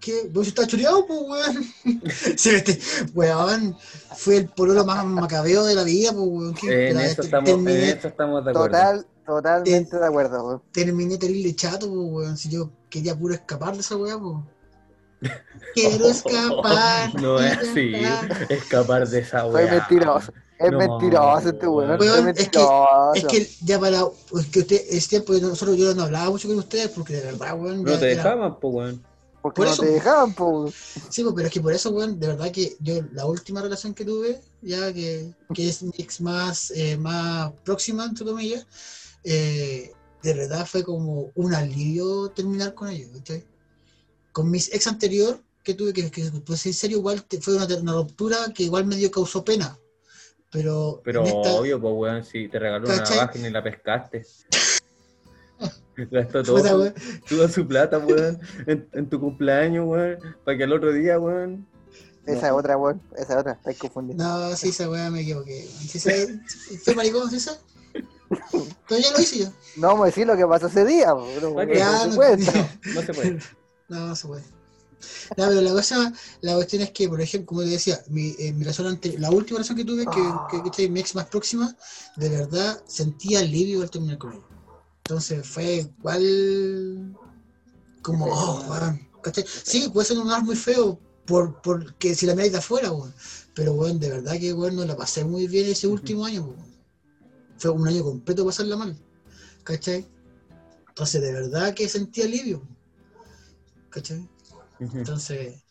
¿Qué? 0.00 0.28
¿Vos 0.32 0.48
estás 0.48 0.66
choreado, 0.66 1.06
pues, 1.06 1.20
weón? 1.20 1.64
sí, 2.36 2.50
este, 2.50 2.78
weón, 3.14 3.76
fue 4.16 4.38
el 4.38 4.48
pololo 4.48 4.84
más 4.84 5.04
macabeo 5.04 5.64
de 5.64 5.74
la 5.74 5.84
vida, 5.84 6.12
pues, 6.12 6.26
weón. 6.26 6.54
En 6.62 6.98
eso, 6.98 7.00
este, 7.00 7.22
estamos, 7.22 7.50
en 7.50 7.64
terminé, 7.64 7.90
eso 7.90 8.08
estamos 8.08 8.44
de 8.44 8.50
acuerdo. 8.50 8.66
Total, 8.68 9.06
totalmente 9.26 9.98
de 9.98 10.06
acuerdo, 10.06 10.44
weón. 10.46 10.62
terminé 10.72 11.16
terrible 11.18 11.54
chato, 11.54 11.88
pues, 11.88 12.00
weón. 12.12 12.36
Si 12.36 12.48
yo 12.50 12.70
quería 12.90 13.16
puro 13.16 13.34
escapar 13.34 13.74
de 13.74 13.80
esa 13.80 13.96
weá, 13.96 14.18
pues. 14.18 14.36
Quiero 15.74 16.06
escapar. 16.06 17.14
No 17.20 17.38
es 17.40 17.56
así. 17.58 17.92
escapar. 18.48 19.08
De 19.08 19.20
esa 19.20 19.40
Soy 19.42 19.52
weá. 19.54 19.70
mentiroso. 19.72 20.32
Es 20.58 20.70
No, 20.70 20.78
mentiroso 20.78 21.48
este 21.48 21.66
weón. 21.66 21.98
Weón, 22.00 22.28
es 22.28 22.48
que- 22.48 22.58
mentiroso. 22.58 23.14
Es 23.14 23.24
que 23.24 23.48
ya 23.62 23.80
para. 23.80 24.02
Es 24.38 24.46
que 24.46 24.60
usted, 24.60 24.80
es 24.90 25.08
tiempo 25.08 25.32
que 25.32 25.40
nosotros 25.40 25.76
yo 25.76 25.94
no 25.94 26.04
hablaba 26.04 26.30
mucho 26.30 26.48
con 26.48 26.58
ustedes 26.58 26.88
porque 26.88 27.14
de 27.16 27.22
verdad, 27.22 27.58
weón. 27.58 27.82
No 27.82 27.98
te 27.98 28.12
era- 28.12 28.22
dejaban, 28.22 28.58
pues, 28.60 28.74
weón. 28.74 29.02
Porque 29.42 29.56
por 29.56 29.66
no 29.66 29.72
eso- 29.72 29.82
te 29.82 29.88
dejaban, 29.90 30.32
po. 30.32 30.70
Sí, 31.10 31.24
pero 31.34 31.46
es 31.48 31.52
que 31.52 31.60
por 31.60 31.72
eso, 31.72 31.90
weón, 31.90 32.18
de 32.18 32.28
verdad 32.28 32.50
que 32.50 32.76
yo, 32.80 32.94
la 33.12 33.26
última 33.26 33.60
relación 33.60 33.92
que 33.92 34.04
tuve, 34.04 34.40
ya 34.62 34.90
que, 34.92 35.34
que 35.52 35.68
es 35.68 35.82
mi 35.82 35.92
ex 35.98 36.20
más, 36.22 36.70
eh, 36.74 36.96
más 36.96 37.52
próxima, 37.62 38.04
entre 38.06 38.24
comillas, 38.24 38.66
eh, 39.24 39.92
de 40.22 40.34
verdad 40.34 40.66
fue 40.66 40.82
como 40.84 41.30
un 41.34 41.54
alivio 41.54 42.30
terminar 42.30 42.74
con 42.74 42.88
ellos, 42.88 43.10
¿cachai? 43.18 43.44
Con 44.32 44.50
mis 44.50 44.72
ex 44.72 44.86
anterior, 44.86 45.40
que 45.62 45.74
tuve 45.74 45.92
que, 45.92 46.10
que 46.10 46.30
pues 46.44 46.64
en 46.66 46.74
serio, 46.74 46.98
igual 46.98 47.24
te- 47.24 47.40
fue 47.40 47.56
una, 47.56 47.66
una 47.76 47.92
ruptura 47.92 48.36
que 48.54 48.62
igual 48.64 48.86
me 48.86 48.96
dio 48.96 49.10
causó 49.10 49.44
pena. 49.44 49.78
Pero, 50.50 51.00
Pero 51.04 51.24
esta- 51.24 51.52
obvio, 51.54 51.80
pues, 51.80 51.94
weón, 51.96 52.24
si 52.24 52.48
te 52.48 52.58
regaló 52.58 52.86
una 52.86 52.98
navaja 53.02 53.32
y 53.38 53.42
ni 53.42 53.50
la 53.50 53.62
pescaste. 53.62 54.24
Gastó 55.96 56.42
todo 56.42 56.58
su- 56.88 56.92
toda 57.28 57.48
su 57.48 57.66
plata, 57.66 57.98
weón, 57.98 58.38
en, 58.66 58.88
en 58.92 59.08
tu 59.08 59.20
cumpleaños, 59.20 59.86
weón, 59.86 60.18
para 60.44 60.56
que 60.58 60.64
al 60.64 60.72
otro 60.72 60.92
día, 60.92 61.18
weón. 61.18 61.66
Esa 62.26 62.46
es 62.48 62.52
otra, 62.52 62.76
weón. 62.76 63.00
Esa 63.16 63.34
es 63.34 63.38
otra. 63.38 63.52
Estáis 63.52 63.78
confundiendo. 63.78 64.24
No, 64.24 64.56
sí, 64.56 64.70
esa 64.70 64.88
weá 64.90 65.10
me 65.10 65.20
equivoqué. 65.20 65.62
Sí, 65.66 66.00
¿Fue 66.84 66.94
maricón, 66.94 67.30
sí, 67.30 67.38
ya 68.90 69.10
lo 69.12 69.20
hice 69.20 69.38
yo. 69.38 69.46
No 69.76 69.88
vamos 69.88 70.02
a 70.04 70.06
decir 70.06 70.26
lo 70.26 70.36
que 70.36 70.46
pasó 70.46 70.66
ese 70.68 70.84
día, 70.84 71.14
po, 71.14 71.26
no, 71.26 71.34
se 72.02 72.08
no- 72.08 72.16
cuenta. 72.16 72.78
No 72.94 73.02
se 73.02 73.14
puede. 73.14 73.38
No, 73.88 74.06
no 74.08 74.16
se 74.16 74.26
puede. 74.26 74.42
No, 75.36 75.48
pero 75.48 75.60
la 75.60 75.70
cosa, 75.72 76.12
la 76.40 76.54
cuestión 76.54 76.82
es 76.82 76.90
que, 76.90 77.08
por 77.08 77.20
ejemplo, 77.20 77.46
como 77.46 77.60
te 77.62 77.66
decía, 77.68 78.02
mi, 78.08 78.34
eh, 78.38 78.52
mi 78.52 78.60
relación 78.60 78.86
ante- 78.86 79.18
la 79.18 79.30
última 79.30 79.58
relación 79.58 79.76
que 79.76 79.84
tuve, 79.84 80.06
que, 80.06 80.62
que, 80.62 80.70
que 80.70 80.84
es 80.84 80.90
mi 80.90 81.00
ex 81.00 81.14
más 81.14 81.26
próxima, 81.26 81.76
de 82.16 82.28
verdad 82.30 82.82
sentía 82.86 83.40
alivio 83.40 83.82
al 83.82 83.90
terminar 83.90 84.16
con 84.18 84.32
ella. 84.32 84.42
Entonces 85.04 85.46
fue 85.46 85.86
igual 85.98 87.16
como, 88.02 88.26
oh. 88.26 88.64
Sí, 89.64 89.88
puede 89.92 90.06
ser 90.06 90.18
un 90.18 90.24
lugar 90.24 90.42
muy 90.42 90.56
feo, 90.56 90.98
por, 91.26 91.60
porque 91.62 92.14
si 92.14 92.26
la 92.26 92.34
miráis 92.34 92.52
de 92.52 92.58
afuera, 92.58 92.90
weón. 92.92 93.14
Pero 93.54 93.72
weón, 93.74 93.98
de 94.00 94.08
verdad 94.10 94.38
que 94.38 94.52
weón, 94.52 94.76
no 94.76 94.84
la 94.84 94.96
pasé 94.96 95.24
muy 95.24 95.46
bien 95.48 95.66
ese 95.70 95.86
último 95.86 96.24
año, 96.24 96.42
weón. 96.44 96.73
Fue 97.58 97.70
un 97.70 97.86
año 97.86 98.02
completo 98.02 98.44
pasarla 98.44 98.76
mal. 98.76 98.96
¿Cachai? 99.62 100.06
Entonces 100.88 101.22
de 101.22 101.32
verdad 101.32 101.74
que 101.74 101.88
sentí 101.88 102.22
alivio. 102.22 102.62
¿Cachai? 103.90 104.28
Entonces, 104.80 105.62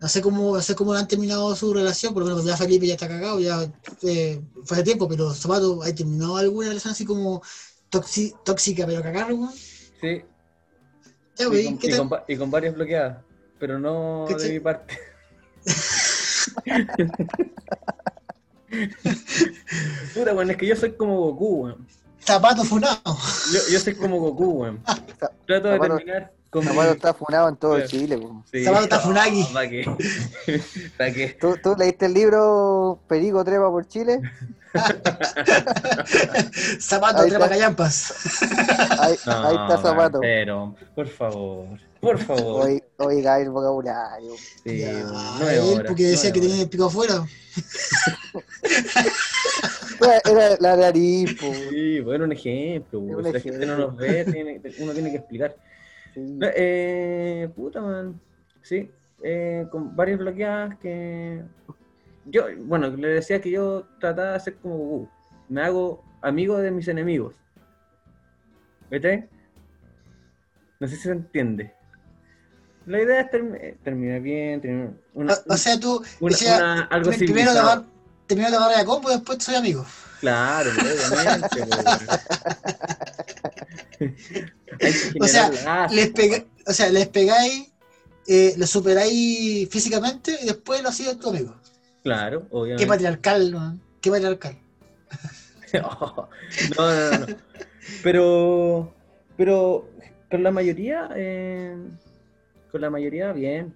no 0.00 0.08
sé 0.08 0.22
cómo, 0.22 0.56
no 0.56 0.62
sé 0.62 0.74
cómo 0.74 0.94
han 0.94 1.06
terminado 1.06 1.54
su 1.54 1.74
relación, 1.74 2.14
por 2.14 2.22
lo 2.22 2.28
menos 2.30 2.44
ya 2.44 2.56
Felipe 2.56 2.86
ya 2.86 2.94
está 2.94 3.08
cagado, 3.08 3.38
ya 3.40 3.70
eh, 4.02 4.40
fue 4.64 4.76
hace 4.76 4.84
tiempo, 4.84 5.08
pero 5.08 5.32
Zapato, 5.34 5.82
¿ha 5.82 5.94
terminado 5.94 6.36
alguna 6.38 6.68
relación 6.68 6.92
así 6.92 7.04
como 7.04 7.42
toxi- 7.90 8.34
tóxica 8.44 8.86
pero 8.86 9.02
cagar, 9.02 9.32
weón? 9.32 9.52
Sí. 10.00 10.22
Ya, 11.36 11.44
Y 11.44 11.48
wey, 11.48 11.64
con, 11.66 11.78
¿qué 11.78 11.86
y 11.88 11.96
con 11.96 12.10
y 12.28 12.36
con 12.36 12.50
varias 12.50 12.74
bloqueadas, 12.74 13.24
pero 13.58 13.78
no 13.78 14.26
de 14.26 14.52
mi 14.52 14.60
parte. 14.60 14.98
Puta, 20.14 20.34
weón, 20.34 20.50
es 20.50 20.56
que 20.56 20.66
yo 20.66 20.76
soy 20.76 20.92
como 20.92 21.16
Goku, 21.18 21.62
weón. 21.62 21.86
Zapato 22.20 22.64
funado. 22.64 23.00
Yo, 23.52 23.60
yo 23.72 23.80
soy 23.80 23.94
como 23.94 24.20
Goku, 24.20 24.62
weón. 24.62 24.82
Trato 25.46 25.68
de 25.68 25.78
terminar 25.78 26.32
con 26.50 26.64
Zapato 26.64 26.92
está 26.92 27.14
funado 27.14 27.48
en 27.48 27.56
todo. 27.56 27.80
Chile. 27.86 28.18
Sí. 28.50 28.64
Zapato 28.64 28.84
está 28.84 28.98
funagi. 29.00 29.44
¿Para 29.52 29.68
qué? 29.70 29.84
¿Para 30.98 31.12
qué? 31.12 31.28
¿Tú, 31.40 31.56
¿Tú 31.62 31.74
leíste 31.78 32.06
el 32.06 32.14
libro 32.14 32.98
Perico 33.08 33.44
Trepa 33.44 33.70
por 33.70 33.86
Chile? 33.86 34.20
Zapato, 36.80 37.22
Ahí 37.22 37.28
trepa 37.30 37.44
está. 37.46 37.48
callampas. 37.56 38.14
Ahí, 39.00 39.10
ahí 39.10 39.14
está 39.14 39.76
No, 39.76 39.82
Zapato. 39.82 40.20
Pero, 40.20 40.74
por 40.94 41.08
favor, 41.08 41.66
por 42.00 42.18
favor. 42.18 42.66
Oiga, 42.66 42.84
oiga 42.98 43.40
el 43.40 43.50
vocabulario. 43.50 44.32
Sí, 44.64 44.78
Ya, 44.80 44.92
no 44.92 45.48
él, 45.48 45.58
hora, 45.60 45.84
porque 45.88 46.04
decía 46.04 46.30
no 46.30 46.34
que 46.34 46.40
tenía 46.40 46.62
el 46.62 46.68
pico 46.68 46.84
afuera. 46.86 47.24
Era, 50.24 50.56
la 50.60 50.76
nariz, 50.76 51.34
po. 51.40 51.52
Sí, 51.70 52.00
bueno, 52.00 52.24
un 52.24 52.32
ejemplo. 52.32 53.00
Un 53.00 53.24
si 53.24 53.32
la 53.32 53.40
gente 53.40 53.66
no 53.66 53.72
ejemplo. 53.74 53.86
nos 53.88 53.96
ve, 53.96 54.24
tiene- 54.24 54.60
uno 54.78 54.92
tiene 54.92 55.10
que 55.10 55.16
explicar. 55.18 55.54
Sí. 56.14 56.38
Eh, 56.42 57.48
puta, 57.54 57.80
man. 57.80 58.20
Sí, 58.62 58.90
eh, 59.22 59.66
con 59.70 59.94
varias 59.96 60.18
bloqueadas 60.18 60.78
que. 60.78 61.42
Yo, 62.26 62.44
bueno, 62.58 62.88
le 62.88 63.08
decía 63.08 63.40
que 63.40 63.50
yo 63.50 63.86
trataba 63.98 64.32
de 64.32 64.40
ser 64.40 64.56
como 64.56 64.76
Goku. 64.76 65.08
Me 65.48 65.62
hago 65.62 66.02
amigo 66.22 66.58
de 66.58 66.70
mis 66.70 66.86
enemigos. 66.88 67.34
¿Viste? 68.90 69.28
No 70.78 70.86
sé 70.88 70.96
si 70.96 71.02
se 71.02 71.12
entiende. 71.12 71.74
La 72.86 73.00
idea 73.00 73.20
es 73.20 73.30
term- 73.30 73.54
eh, 73.60 73.76
terminar 73.82 74.20
bien, 74.20 74.60
tener 74.60 74.90
una, 75.14 75.34
O, 75.34 75.54
o 75.54 75.56
sea, 75.56 75.78
tú, 75.78 76.02
una- 76.20 76.36
sea, 76.36 76.56
una- 76.56 76.82
algo 76.84 77.10
primero 77.12 77.52
tomar, 77.54 77.84
primero 78.26 78.52
tomar 78.52 78.72
la 78.76 78.84
combo 78.84 79.10
y 79.10 79.14
después 79.14 79.42
soy 79.42 79.54
amigo. 79.54 79.84
Claro, 80.20 80.70
obviamente. 80.70 81.60
O 85.20 85.26
sea, 85.26 85.48
lazos, 85.50 85.96
les 85.96 86.10
pega- 86.12 86.44
o 86.66 86.72
sea, 86.72 86.88
les 86.90 87.08
pegáis, 87.08 87.72
eh, 88.26 88.54
lo 88.56 88.66
superáis 88.66 89.68
físicamente 89.68 90.36
y 90.42 90.46
después 90.46 90.82
lo 90.82 90.88
hacéis 90.90 91.18
tu 91.18 91.28
amigo. 91.30 91.56
Claro, 92.02 92.42
Qué 92.42 92.46
obviamente. 92.50 92.86
patriarcal, 92.86 93.50
¿no? 93.50 93.78
Qué 94.00 94.10
patriarcal. 94.10 94.58
no, 95.74 96.28
no, 96.76 97.10
no, 97.10 97.18
no. 97.18 97.26
Pero, 98.02 98.94
pero 99.36 99.88
con 100.30 100.42
la 100.42 100.50
mayoría, 100.50 101.10
eh, 101.16 101.76
con 102.70 102.80
la 102.80 102.90
mayoría, 102.90 103.32
bien, 103.32 103.74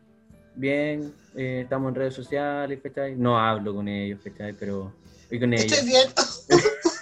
bien. 0.54 1.12
eh, 1.36 1.60
estamos 1.64 1.88
en 1.90 1.94
redes 1.96 2.14
sociales, 2.14 2.80
¿cachai? 2.82 3.16
No 3.16 3.38
hablo 3.38 3.74
con 3.74 3.88
ellos, 3.88 4.20
¿cachai? 4.22 4.52
Pero, 4.54 4.94
y 5.30 5.40
con 5.40 5.52
ellos. 5.52 5.72
Estoy 5.72 5.86
bien. 5.88 6.08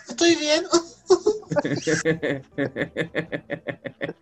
Estoy 0.09 0.35
bien. 0.37 0.65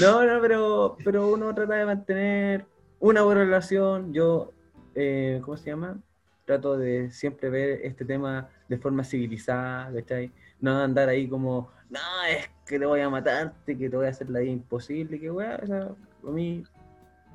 No, 0.00 0.24
no, 0.24 0.40
pero, 0.40 0.96
pero 1.04 1.28
uno 1.28 1.54
trata 1.54 1.74
de 1.74 1.86
mantener 1.86 2.66
una 2.98 3.22
buena 3.22 3.44
relación. 3.44 4.12
Yo, 4.12 4.52
eh, 4.94 5.40
¿cómo 5.44 5.56
se 5.56 5.70
llama? 5.70 5.98
Trato 6.44 6.76
de 6.76 7.10
siempre 7.10 7.50
ver 7.50 7.80
este 7.84 8.04
tema 8.04 8.48
de 8.68 8.78
forma 8.78 9.04
civilizada, 9.04 9.92
¿cachai? 9.92 10.32
No 10.60 10.78
andar 10.78 11.08
ahí 11.08 11.28
como, 11.28 11.70
no, 11.88 12.00
es 12.28 12.48
que 12.66 12.78
te 12.78 12.86
voy 12.86 13.00
a 13.00 13.08
matarte, 13.08 13.76
que 13.76 13.88
te 13.88 13.96
voy 13.96 14.06
a 14.06 14.10
hacer 14.10 14.30
la 14.30 14.40
vida 14.40 14.52
imposible, 14.52 15.20
que 15.20 15.30
weá, 15.30 15.60
o 15.62 15.66
sea, 15.66 15.90
a 16.26 16.30
mí 16.30 16.64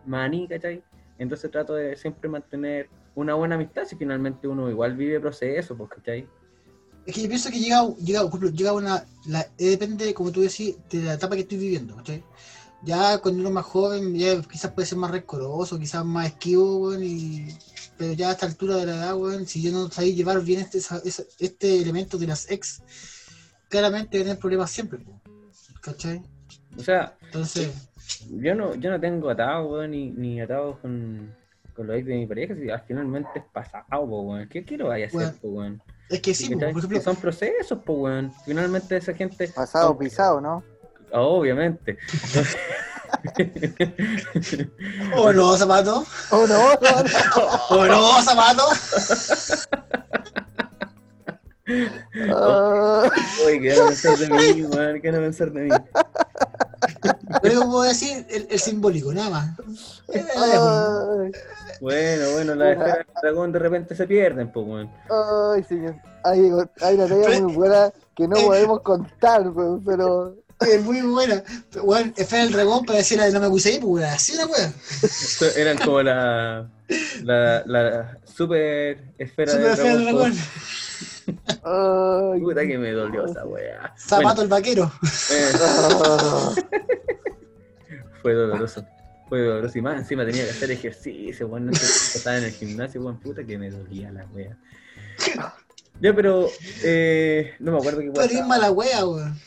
maní, 0.05 0.47
¿cachai? 0.47 0.83
Entonces 1.17 1.51
trato 1.51 1.75
de 1.75 1.95
siempre 1.95 2.29
mantener 2.29 2.89
una 3.15 3.35
buena 3.35 3.55
amistad, 3.55 3.85
si 3.85 3.95
finalmente 3.95 4.47
uno 4.47 4.69
igual 4.69 4.95
vive 4.95 5.19
proceso, 5.19 5.77
pues, 5.77 5.89
¿cachai? 5.89 6.27
Es 7.05 7.15
que 7.15 7.21
yo 7.23 7.27
pienso 7.27 7.49
que 7.49 7.59
llega, 7.59 7.83
llega, 7.97 8.73
una. 8.73 9.05
La, 9.25 9.41
eh, 9.57 9.69
depende, 9.71 10.13
como 10.13 10.31
tú 10.31 10.41
decís, 10.41 10.75
de 10.89 11.01
la 11.03 11.13
etapa 11.13 11.35
que 11.35 11.41
estoy 11.41 11.57
viviendo, 11.57 11.95
¿cachai? 11.95 12.23
Ya 12.83 13.17
cuando 13.19 13.39
uno 13.39 13.49
es 13.49 13.55
más 13.55 13.65
joven, 13.65 14.15
ya 14.15 14.41
quizás 14.41 14.71
puede 14.71 14.87
ser 14.87 14.97
más 14.97 15.11
rencoroso, 15.11 15.77
quizás 15.77 16.03
más 16.03 16.27
esquivo, 16.27 16.79
weón, 16.79 17.03
y, 17.03 17.47
pero 17.97 18.13
ya 18.13 18.29
a 18.29 18.31
esta 18.31 18.47
altura 18.47 18.77
de 18.77 18.87
la 18.87 18.95
edad, 18.95 19.15
weón, 19.15 19.45
si 19.45 19.61
yo 19.61 19.71
no 19.71 19.89
sabía 19.89 20.13
llevar 20.13 20.41
bien 20.41 20.61
este, 20.61 20.79
este 21.39 21.81
elemento 21.81 22.17
de 22.17 22.27
las 22.27 22.49
ex, 22.49 22.81
claramente 23.69 24.17
voy 24.17 24.21
a 24.21 24.23
tener 24.23 24.39
problemas 24.39 24.71
siempre, 24.71 24.99
¿cachai? 25.81 26.23
O 26.75 26.81
sea, 26.81 27.15
Entonces, 27.21 27.71
yo 28.31 28.55
no, 28.55 28.73
yo 28.75 28.89
no 28.89 28.99
tengo 28.99 29.29
atado, 29.29 29.67
weón, 29.67 29.91
ni, 29.91 30.09
ni 30.09 30.41
atado 30.41 30.79
con, 30.81 31.35
con 31.75 31.85
los 31.85 31.97
ex 31.97 32.07
de 32.07 32.15
mi 32.15 32.25
pareja, 32.25 32.55
si 32.55 32.69
al 32.69 32.81
finalmente 32.81 33.29
es 33.35 33.45
pasado, 33.53 34.05
weón. 34.05 34.47
¿Qué, 34.49 34.65
lo 34.77 34.87
vaya 34.87 35.05
a 35.05 35.07
hacer, 35.07 35.35
weón? 35.43 35.81
Es 36.11 36.21
que 36.21 36.33
sí, 36.33 36.53
por 36.53 36.63
ejemplo, 36.63 36.89
Que 36.89 37.01
son 37.01 37.15
procesos, 37.15 37.79
po, 37.85 37.93
weón. 37.93 38.33
Finalmente 38.45 38.97
esa 38.97 39.13
gente... 39.13 39.47
Pasado, 39.47 39.97
pisado, 39.97 40.41
¿no? 40.41 40.63
Obviamente. 41.13 41.97
¿o 45.15 45.33
no, 45.33 45.57
zapato? 45.57 46.05
¡Oh, 46.31 46.47
no! 46.47 46.73
¿O 47.69 47.85
no, 47.85 48.21
zapato? 48.21 48.63
Uy, 53.45 53.61
¿qué 53.61 53.73
van 53.77 53.81
a 53.81 53.87
pensar 53.87 54.17
de 54.17 54.29
mí, 54.29 54.63
weón? 54.63 55.01
¿Qué 55.01 55.11
van 55.11 55.19
a 55.19 55.23
pensar 55.23 55.51
de 55.51 55.61
mí? 55.61 55.69
Pero 57.41 57.61
como 57.61 57.83
decir, 57.83 58.25
el, 58.29 58.47
el 58.49 58.59
simbólico, 58.59 59.13
nada 59.13 59.29
más. 59.29 59.59
Eh, 60.13 60.25
ay, 60.35 61.31
Bueno, 61.79 62.31
bueno, 62.33 62.55
las 62.55 62.71
esferas 62.77 62.97
del 62.97 63.05
dragón 63.21 63.51
de 63.51 63.59
repente 63.59 63.95
se 63.95 64.07
pierden, 64.07 64.51
pues, 64.51 64.65
weón. 64.67 64.89
ay, 65.53 65.63
señor. 65.63 65.95
Hay, 66.23 66.39
hay 66.81 66.95
una 66.95 67.07
talla 67.07 67.39
muy 67.41 67.53
buena 67.53 67.91
que 68.15 68.27
no 68.27 68.35
podemos 68.35 68.81
contar, 68.81 69.47
weón, 69.49 69.83
pero 69.83 70.35
Es 70.59 70.83
muy 70.83 71.01
buena. 71.01 71.43
Pero, 71.71 71.83
Weón, 71.85 72.13
espera 72.15 72.43
el 72.43 72.51
dragón 72.51 72.85
para 72.85 72.99
decir 72.99 73.17
la 73.17 73.25
de 73.25 73.31
no 73.31 73.39
me 73.39 73.49
puse 73.49 73.69
ahí, 73.69 73.79
pues, 73.79 74.05
así 74.05 74.33
una 74.35 74.45
weón. 74.45 74.73
Eran 75.55 75.77
como 75.79 76.01
la, 76.03 76.69
la, 77.23 77.63
la 77.65 78.17
super 78.25 78.99
esfera 79.17 79.51
Super 79.53 79.63
del 79.63 79.71
esfera 79.73 79.93
del 79.95 80.03
dragón. 80.05 80.33
Ay, 81.63 82.39
Puta 82.41 82.61
que 82.65 82.77
me 82.77 82.91
dolió 82.91 83.25
esa 83.25 83.45
weá. 83.45 83.93
Zapato 83.97 84.41
el 84.41 84.47
vaquero. 84.47 84.91
Eh, 85.31 85.51
fue 88.21 88.33
doloroso. 88.33 88.85
Fue 89.29 89.41
doloroso. 89.41 89.77
Y 89.77 89.81
más 89.81 89.97
encima 89.99 90.25
tenía 90.25 90.43
que 90.45 90.51
hacer 90.51 90.71
ejercicio, 90.71 91.47
weón. 91.47 91.67
No 91.67 91.73
sé, 91.73 92.17
estaba 92.17 92.37
en 92.37 92.45
el 92.45 92.51
gimnasio, 92.51 93.01
weón. 93.01 93.19
Puta 93.19 93.43
que 93.43 93.57
me 93.57 93.69
dolía 93.69 94.11
la 94.11 94.25
wea. 94.33 94.57
Ya, 95.99 96.15
pero 96.15 96.47
eh, 96.83 97.53
no 97.59 97.73
me 97.73 97.77
acuerdo 97.77 97.99
qué 98.01 98.09
weá 98.09 98.25
estaba. 98.25 98.47
mala 98.47 98.71
wea, 98.71 99.05
weón. 99.05 99.39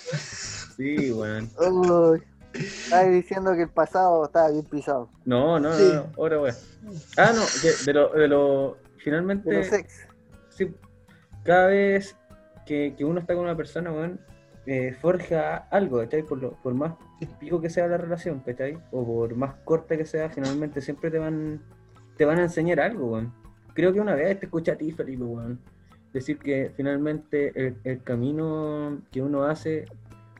Sí, 0.76 1.10
weón. 1.12 1.50
ay. 1.58 2.22
Estás 2.54 3.10
diciendo 3.10 3.52
que 3.54 3.62
el 3.62 3.68
pasado 3.68 4.24
estaba 4.26 4.48
bien 4.50 4.64
pisado. 4.64 5.08
No, 5.24 5.58
no, 5.58 5.70
no, 5.70 5.76
Sí. 5.76 5.90
no, 5.92 6.12
ahora 6.16 6.40
weá. 6.40 6.54
Ah, 7.16 7.32
no, 7.34 7.42
de, 7.62 7.74
de 7.84 7.92
lo, 7.92 8.08
de 8.10 8.28
lo. 8.28 8.78
Finalmente. 8.98 9.50
De 9.50 9.56
los 9.58 9.72
ex. 9.72 9.92
Cada 11.44 11.68
vez 11.68 12.16
que, 12.66 12.94
que 12.96 13.04
uno 13.04 13.20
está 13.20 13.34
con 13.34 13.44
una 13.44 13.56
persona, 13.56 13.92
weón, 13.92 14.18
eh, 14.66 14.92
forja 15.00 15.68
algo, 15.70 15.98
¿cachai? 15.98 16.22
Por, 16.22 16.38
lo, 16.38 16.52
por 16.62 16.74
más 16.74 16.94
pico 17.38 17.60
que 17.60 17.70
sea 17.70 17.86
la 17.86 17.98
relación, 17.98 18.40
¿cachai? 18.40 18.78
O 18.90 19.04
por 19.04 19.36
más 19.36 19.54
corta 19.64 19.96
que 19.96 20.06
sea, 20.06 20.30
finalmente 20.30 20.80
siempre 20.80 21.10
te 21.10 21.18
van 21.18 21.60
te 22.16 22.24
van 22.24 22.38
a 22.38 22.44
enseñar 22.44 22.80
algo. 22.80 23.20
Creo 23.74 23.92
que 23.92 24.00
una 24.00 24.14
vez 24.14 24.38
te 24.38 24.46
escuché 24.46 24.70
a 24.72 24.76
ti, 24.76 24.92
Felipe, 24.92 25.24
decir 26.12 26.38
que 26.38 26.70
finalmente 26.76 27.52
el, 27.56 27.76
el 27.84 28.02
camino 28.02 29.02
que 29.10 29.20
uno 29.20 29.44
hace 29.44 29.84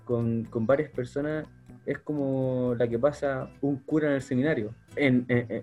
con, 0.05 0.45
con 0.45 0.67
varias 0.67 0.91
personas 0.91 1.47
es 1.85 1.99
como 1.99 2.75
la 2.79 2.89
que 2.89 2.99
pasa 2.99 3.51
un 3.61 3.79
cura 3.81 4.09
en 4.09 4.15
el 4.15 4.23
seminario. 4.23 4.75
En, 4.97 5.25
en, 5.29 5.47
en- 5.51 5.63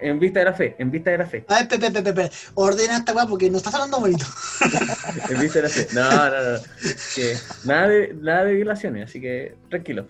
en 0.00 0.18
vista 0.20 0.40
de 0.40 0.44
la 0.44 0.52
fe, 0.52 0.76
en 0.78 0.90
vista 0.90 1.10
de 1.10 1.18
la 1.18 1.26
fe. 1.26 1.44
A 1.48 1.60
ver, 1.60 1.68
pepe, 1.68 1.90
pepe, 1.90 2.12
pepe. 2.12 2.30
Ordena 2.54 2.98
esta 2.98 3.14
weá 3.14 3.26
porque 3.26 3.50
no 3.50 3.56
estás 3.56 3.74
hablando 3.74 3.98
bonito. 4.00 4.26
En 5.30 5.40
vista 5.40 5.58
de 5.58 5.62
la 5.62 5.68
fe. 5.70 5.86
No, 5.94 6.10
no, 6.10 6.52
no. 6.52 6.58
Que 7.14 7.34
nada, 7.64 7.88
de, 7.88 8.14
nada 8.20 8.44
de 8.44 8.54
violaciones, 8.54 9.04
así 9.08 9.20
que 9.20 9.54
tranquilo. 9.70 10.08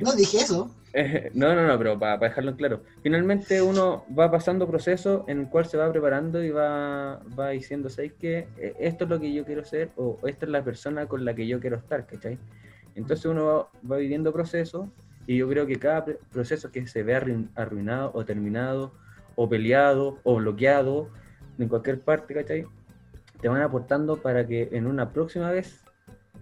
No 0.00 0.12
dije 0.14 0.38
eso. 0.38 0.74
No, 1.32 1.54
no, 1.54 1.66
no, 1.66 1.78
pero 1.78 1.98
para, 1.98 2.18
dejarlo 2.18 2.50
en 2.50 2.56
claro. 2.58 2.82
Finalmente 3.02 3.62
uno 3.62 4.04
va 4.18 4.30
pasando 4.30 4.66
procesos 4.68 5.22
en 5.26 5.40
el 5.40 5.48
cual 5.48 5.64
se 5.64 5.78
va 5.78 5.90
preparando 5.90 6.44
y 6.44 6.50
va, 6.50 7.18
va 7.38 7.48
diciendo, 7.48 7.88
¿sabes 7.88 8.12
qué? 8.20 8.46
Eh, 8.58 8.74
Esto 8.78 9.04
es 9.04 9.10
lo 9.10 9.18
que 9.18 9.32
yo 9.32 9.46
quiero 9.46 9.64
ser 9.64 9.88
o 9.96 10.18
esta 10.26 10.44
es 10.44 10.52
la 10.52 10.62
persona 10.62 11.06
con 11.06 11.24
la 11.24 11.34
que 11.34 11.46
yo 11.46 11.60
quiero 11.60 11.76
estar, 11.78 12.04
¿cachai? 12.06 12.38
Entonces 12.94 13.24
uno 13.24 13.70
va, 13.82 13.90
va 13.90 13.96
viviendo 13.96 14.34
procesos 14.34 14.88
y 15.26 15.36
yo 15.38 15.48
creo 15.48 15.66
que 15.66 15.78
cada 15.78 16.04
proceso 16.32 16.70
que 16.70 16.86
se 16.86 17.02
ve 17.02 17.16
arruin- 17.16 17.48
arruinado 17.54 18.10
o 18.14 18.24
terminado 18.24 18.92
o 19.36 19.48
peleado 19.48 20.18
o 20.24 20.36
bloqueado 20.36 21.08
en 21.58 21.68
cualquier 21.68 22.00
parte, 22.00 22.34
¿cachai? 22.34 22.66
Te 23.40 23.48
van 23.48 23.62
aportando 23.62 24.16
para 24.20 24.46
que 24.46 24.68
en 24.72 24.86
una 24.86 25.10
próxima 25.12 25.50
vez 25.50 25.80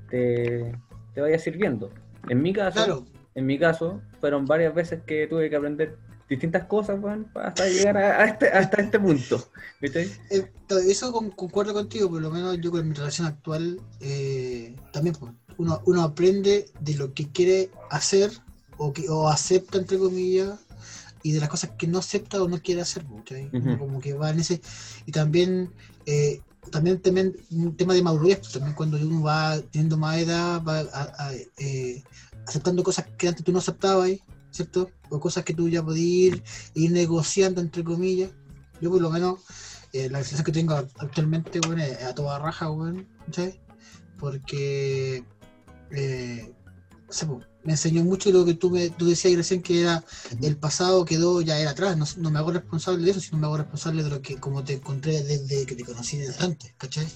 te, 0.09 0.73
te 1.15 1.21
vaya 1.21 1.39
sirviendo. 1.39 1.91
En 2.29 2.43
mi 2.43 2.53
caso, 2.53 2.75
Claro. 2.85 3.07
en 3.35 3.47
mi 3.47 3.59
caso, 3.59 4.01
fueron 4.21 4.45
varias 4.47 4.75
veces 4.75 5.03
que 5.07 5.27
tuve 5.27 5.49
que 5.51 5.57
aprender 5.57 5.97
distintas 6.29 6.65
cosas, 6.67 7.01
hasta 7.35 7.67
llegar 7.69 7.97
a, 7.97 8.23
a 8.23 8.25
este, 8.27 8.49
hasta 8.49 8.83
este 8.83 9.01
punto. 9.01 9.43
¿Viste? 9.81 10.09
Eh, 10.31 10.47
eso 10.89 11.13
con- 11.13 11.31
concuerdo 11.31 11.73
contigo, 11.75 12.09
por 12.09 12.23
lo 12.23 12.31
menos 12.31 12.61
yo 12.61 12.71
con 12.71 12.87
mi 12.89 12.95
relación 12.95 13.27
actual, 13.27 13.81
eh, 14.01 14.77
también 14.93 15.17
pues, 15.19 15.33
uno, 15.59 15.81
uno 15.87 16.03
aprende 16.03 16.67
de 16.81 16.95
lo 16.95 17.13
que 17.15 17.29
quiere 17.33 17.71
hacer 17.91 18.31
o, 18.83 18.93
que, 18.95 19.09
o 19.11 19.29
acepta, 19.29 19.77
entre 19.79 19.99
comillas, 19.99 20.59
y 21.23 21.33
de 21.33 21.41
las 21.41 21.51
cosas 21.51 21.71
que 21.77 21.87
no 21.87 21.99
acepta 21.99 22.43
o 22.43 22.49
no 22.49 22.59
quiere 22.63 22.81
hacer. 22.81 23.05
Como 23.79 24.01
que 24.01 24.15
va 24.15 24.31
en 24.31 24.41
ese. 24.41 24.61
Y 25.05 25.13
también, 25.13 25.71
eh, 26.07 26.41
también, 26.71 26.99
también 27.01 27.37
un 27.51 27.77
tema 27.77 27.93
de 27.93 28.03
madurez, 28.03 28.39
pues, 28.39 28.53
también 28.53 28.75
cuando 28.75 28.97
uno 28.97 29.23
va 29.23 29.61
teniendo 29.71 29.99
más 29.99 30.17
edad, 30.19 30.63
va 30.63 30.79
a- 30.81 31.13
a, 31.19 31.33
eh, 31.59 32.03
aceptando 32.47 32.83
cosas 32.83 33.07
que 33.19 33.29
antes 33.29 33.45
tú 33.45 33.53
no 33.53 33.59
aceptabas, 33.59 34.11
¿cierto? 34.51 34.91
O 35.11 35.21
cosas 35.21 35.45
que 35.45 35.53
tú 35.53 35.69
ya 35.69 35.83
podías 35.83 36.37
ir, 36.37 36.43
ir 36.75 36.91
negociando, 36.93 37.61
entre 37.61 37.85
comillas. 37.85 38.31
Yo 38.81 38.91
por 38.91 39.03
lo 39.03 39.11
menos 39.11 39.41
eh, 39.93 40.09
la 40.09 40.19
relación 40.19 40.43
que 40.45 40.53
tengo 40.53 40.73
actualmente, 40.75 41.61
bueno, 41.67 41.83
es 41.83 42.03
a 42.03 42.15
toda 42.15 42.39
raja, 42.39 42.71
weón, 42.71 43.07
¿cachai? 43.27 43.61
Porque 44.19 45.23
eh, 45.91 46.53
me 47.63 47.73
enseñó 47.73 48.05
mucho 48.05 48.31
lo 48.31 48.45
que 48.45 48.55
tú, 48.55 48.71
me, 48.71 48.91
tú 48.91 49.07
decías 49.07 49.35
recién 49.37 49.63
que 49.63 49.83
era 49.83 50.05
el 50.41 50.57
pasado 50.59 51.05
quedó 51.05 51.41
ya 51.43 51.59
era 51.61 51.71
atrás, 51.73 51.97
no, 51.97 52.05
no 52.19 52.31
me 52.31 52.39
hago 52.39 52.53
responsable 52.53 53.05
de 53.05 53.11
eso, 53.11 53.21
sino 53.21 53.39
me 53.39 53.47
hago 53.47 53.59
responsable 53.59 54.03
de 54.03 54.11
lo 54.11 54.23
que 54.23 54.39
como 54.41 54.65
te 54.65 54.75
encontré 54.75 55.23
desde 55.23 55.67
que 55.67 55.77
te 55.77 55.85
conocí 55.85 56.17
desde 56.19 56.45
antes, 56.45 56.75
¿cachai? 56.79 57.07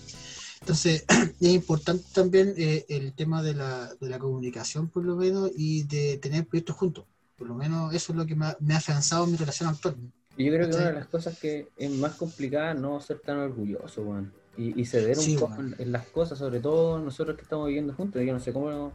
Entonces, 0.61 1.05
es 1.41 1.49
importante 1.51 2.05
también 2.13 2.55
eh, 2.57 2.85
el 2.89 3.15
tema 3.15 3.43
de 3.43 3.55
la, 3.55 3.95
de 4.01 4.09
la 4.09 4.19
comunicación, 4.19 4.89
por 4.91 5.05
lo 5.05 5.17
menos, 5.17 5.51
y 5.57 5.85
de 5.85 6.19
tener 6.19 6.47
proyectos 6.47 6.77
juntos. 6.77 7.07
Por 7.37 7.49
lo 7.49 7.55
menos 7.55 7.95
eso 7.95 8.13
es 8.13 8.19
lo 8.19 8.27
que 8.27 8.35
me 8.37 8.47
ha, 8.47 8.57
me 8.61 8.75
ha 8.75 8.79
afianzado 8.79 9.25
en 9.25 9.33
mi 9.33 9.37
relación 9.37 9.69
actual. 9.69 9.97
Y 10.37 10.47
yo 10.47 10.53
creo 10.53 10.67
que 10.69 10.75
una 10.75 10.87
de 10.89 10.93
las 10.95 11.07
cosas 11.09 11.39
que 11.39 11.73
es 11.77 11.91
más 11.91 12.15
complicada 12.17 12.73
es 12.73 12.79
no 12.81 13.01
ser 13.01 13.21
tan 13.21 13.39
orgulloso, 13.39 14.03
weón. 14.03 14.35
Y, 14.57 14.81
y 14.81 14.85
ceder 14.87 15.19
un 15.19 15.25
Sí, 15.25 15.37
poco 15.37 15.61
en, 15.63 15.75
en 15.79 15.93
las 15.93 16.07
cosas, 16.09 16.39
sobre 16.39 16.61
todo 16.61 16.99
nosotros 16.99 17.37
que 17.37 17.43
estamos 17.43 17.67
viviendo 17.67 17.95
juntos. 17.95 18.23
Yo 18.25 18.33
no 18.33 18.41
sé 18.41 18.53
cómo, 18.53 18.93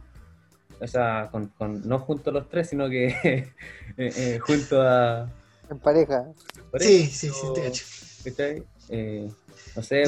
o 0.80 0.86
sea, 0.86 1.28
con, 1.30 1.48
con- 1.48 1.86
no 1.86 1.98
juntos 1.98 2.32
los 2.32 2.48
tres, 2.48 2.68
sino 2.70 2.88
que 2.88 3.06
eh, 3.22 3.52
eh, 3.96 4.38
junto 4.40 4.80
a... 4.82 5.28
En 5.70 5.78
pareja. 5.78 6.24
Sí, 6.78 7.06
sí, 7.06 7.30
sí, 7.30 7.46
te 7.54 7.62
cacho. 7.62 7.84
¿Cachai? 8.24 8.62
Eh, 8.88 9.30
no 9.76 9.82
sé, 9.82 10.02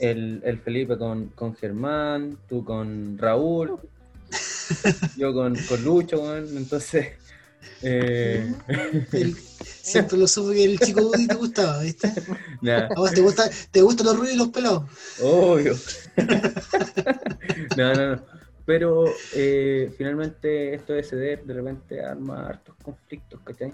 el, 0.00 0.42
el 0.44 0.58
Felipe 0.60 0.98
con, 0.98 1.28
con 1.28 1.54
Germán, 1.54 2.36
tú 2.48 2.64
con 2.64 3.16
Raúl, 3.18 3.78
yo 5.16 5.32
con, 5.32 5.54
con 5.54 5.84
Lucho, 5.84 6.20
weón. 6.20 6.56
Entonces, 6.56 7.08
eh, 7.82 8.52
El- 9.12 9.36
siempre 9.82 10.18
lo 10.18 10.26
supe 10.26 10.54
que 10.56 10.64
el 10.64 10.80
chico 10.80 11.02
Woody 11.02 11.28
te 11.28 11.34
gustaba, 11.36 11.80
¿viste? 11.82 12.12
A 12.80 12.94
vos 12.98 13.14
te, 13.14 13.20
gusta, 13.20 13.48
te 13.70 13.80
gustan 13.82 14.06
los 14.06 14.16
ruidos 14.18 14.34
y 14.34 14.38
los 14.38 14.48
pelados. 14.48 14.84
obvio. 15.20 15.76
no, 17.76 17.94
no, 17.94 18.16
no. 18.16 18.22
Pero 18.66 19.04
eh, 19.32 19.92
finalmente 19.96 20.74
esto 20.74 20.92
de 20.92 21.02
ceder 21.04 21.44
de 21.44 21.54
repente 21.54 22.00
arma 22.00 22.48
hartos 22.48 22.74
conflictos, 22.82 23.40
¿cachai? 23.44 23.72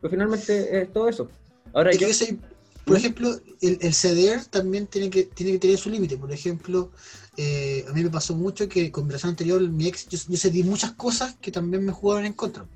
Pero 0.00 0.10
finalmente 0.10 0.80
es 0.82 0.92
todo 0.92 1.08
eso. 1.08 1.28
Ahora 1.74 1.92
yo... 1.92 1.98
que 1.98 2.10
ese- 2.10 2.38
por 2.84 2.96
ejemplo, 2.96 3.30
el, 3.60 3.78
el 3.80 3.94
ceder 3.94 4.44
también 4.46 4.88
tiene 4.88 5.08
que, 5.08 5.24
tiene 5.24 5.52
que 5.52 5.58
tener 5.60 5.78
su 5.78 5.88
límite. 5.88 6.16
Por 6.16 6.32
ejemplo, 6.32 6.90
eh, 7.36 7.84
a 7.88 7.92
mí 7.92 8.02
me 8.02 8.10
pasó 8.10 8.34
mucho 8.34 8.68
que 8.68 8.90
con 8.90 9.06
relación 9.06 9.30
anterior, 9.30 9.60
mi 9.68 9.86
ex, 9.86 10.08
yo, 10.08 10.18
yo 10.28 10.36
cedí 10.36 10.64
muchas 10.64 10.92
cosas 10.92 11.36
que 11.40 11.52
también 11.52 11.84
me 11.84 11.92
jugaron 11.92 12.24
en 12.24 12.32
contra. 12.32 12.66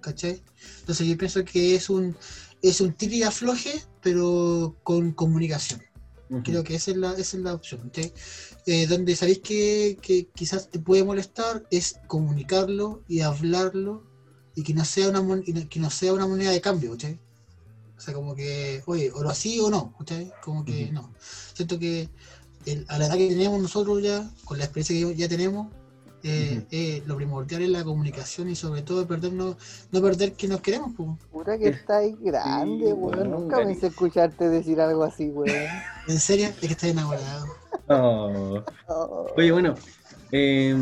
¿cachai? 0.00 0.42
Entonces 0.80 1.06
yo 1.06 1.16
pienso 1.16 1.44
que 1.44 1.74
es 1.74 1.88
un, 1.90 2.14
es 2.62 2.80
un 2.80 2.92
tira 2.92 3.16
y 3.16 3.22
afloje, 3.22 3.82
pero 4.02 4.76
con 4.82 5.12
comunicación. 5.12 5.82
Creo 6.42 6.64
que 6.64 6.74
esa 6.74 6.90
es 6.90 6.96
la, 6.96 7.12
esa 7.12 7.36
es 7.36 7.42
la 7.42 7.54
opción. 7.54 7.80
¿cachai? 7.90 8.12
Eh, 8.66 8.86
donde 8.86 9.14
sabéis 9.14 9.38
que, 9.40 9.96
que 10.02 10.28
quizás 10.34 10.68
te 10.70 10.78
puede 10.80 11.04
molestar 11.04 11.64
es 11.70 12.00
comunicarlo 12.08 13.04
y 13.06 13.20
hablarlo 13.20 14.04
y 14.54 14.62
que 14.62 14.74
no 14.74 14.84
sea 14.84 15.08
una, 15.08 15.20
mon- 15.22 15.42
que 15.42 15.80
no 15.80 15.90
sea 15.90 16.12
una 16.12 16.26
moneda 16.26 16.50
de 16.50 16.60
cambio, 16.60 16.92
¿cachai? 16.92 17.20
O 17.96 18.00
sea, 18.00 18.12
como 18.12 18.34
que, 18.34 18.82
oye, 18.86 19.10
o 19.12 19.22
lo 19.22 19.30
así 19.30 19.58
o 19.60 19.70
no, 19.70 19.94
¿cachai? 19.98 20.32
Como 20.42 20.64
que 20.64 20.90
no. 20.92 21.14
Siento 21.54 21.78
que 21.78 22.10
el- 22.66 22.84
a 22.88 22.98
la 22.98 23.06
edad 23.06 23.16
que 23.16 23.28
tenemos 23.28 23.60
nosotros 23.62 24.02
ya, 24.02 24.28
con 24.44 24.58
la 24.58 24.64
experiencia 24.64 25.08
que 25.08 25.16
ya 25.16 25.28
tenemos, 25.28 25.72
eh, 26.28 26.66
eh, 26.70 27.02
lo 27.06 27.16
primordial 27.16 27.62
es 27.62 27.68
la 27.70 27.84
comunicación 27.84 28.48
y 28.50 28.54
sobre 28.56 28.82
todo 28.82 29.06
perdernos, 29.06 29.56
no 29.92 30.00
perder 30.02 30.32
que 30.32 30.48
nos 30.48 30.60
queremos, 30.60 30.92
pues. 30.96 31.08
Puta 31.30 31.56
que 31.56 31.68
estáis 31.68 32.18
grande, 32.20 32.92
weón. 32.92 33.30
Nunca 33.30 33.58
pensé 33.58 33.86
escucharte 33.88 34.48
decir 34.48 34.80
algo 34.80 35.04
así, 35.04 35.28
weón. 35.30 35.48
¿En 36.08 36.18
serio? 36.18 36.48
Es 36.48 36.56
que 36.56 36.66
estás 36.66 36.90
enamorado. 36.90 37.46
Oh. 37.88 38.62
Oye, 39.36 39.52
bueno, 39.52 39.74
eh, 40.32 40.74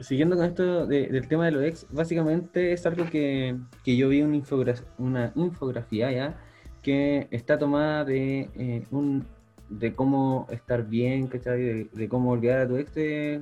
siguiendo 0.00 0.36
con 0.36 0.46
esto 0.46 0.86
de- 0.86 1.08
del 1.08 1.28
tema 1.28 1.44
de 1.46 1.50
los 1.52 1.64
ex, 1.64 1.86
básicamente 1.90 2.72
es 2.72 2.86
algo 2.86 3.04
que, 3.10 3.56
que 3.84 3.96
yo 3.96 4.08
vi 4.08 4.22
una, 4.22 4.36
infogra- 4.36 4.82
una 4.98 5.32
infografía 5.34 6.10
ya 6.12 6.40
que 6.82 7.28
está 7.30 7.58
tomada 7.58 8.04
de 8.04 8.48
eh, 8.54 8.86
un 8.90 9.26
de 9.68 9.92
cómo 9.92 10.46
estar 10.50 10.86
bien, 10.86 11.26
¿cachai? 11.26 11.60
De, 11.60 11.84
de 11.92 12.08
cómo 12.08 12.30
olvidar 12.30 12.60
a 12.60 12.66
tu 12.68 12.78
ex 12.78 12.94
de 12.94 13.40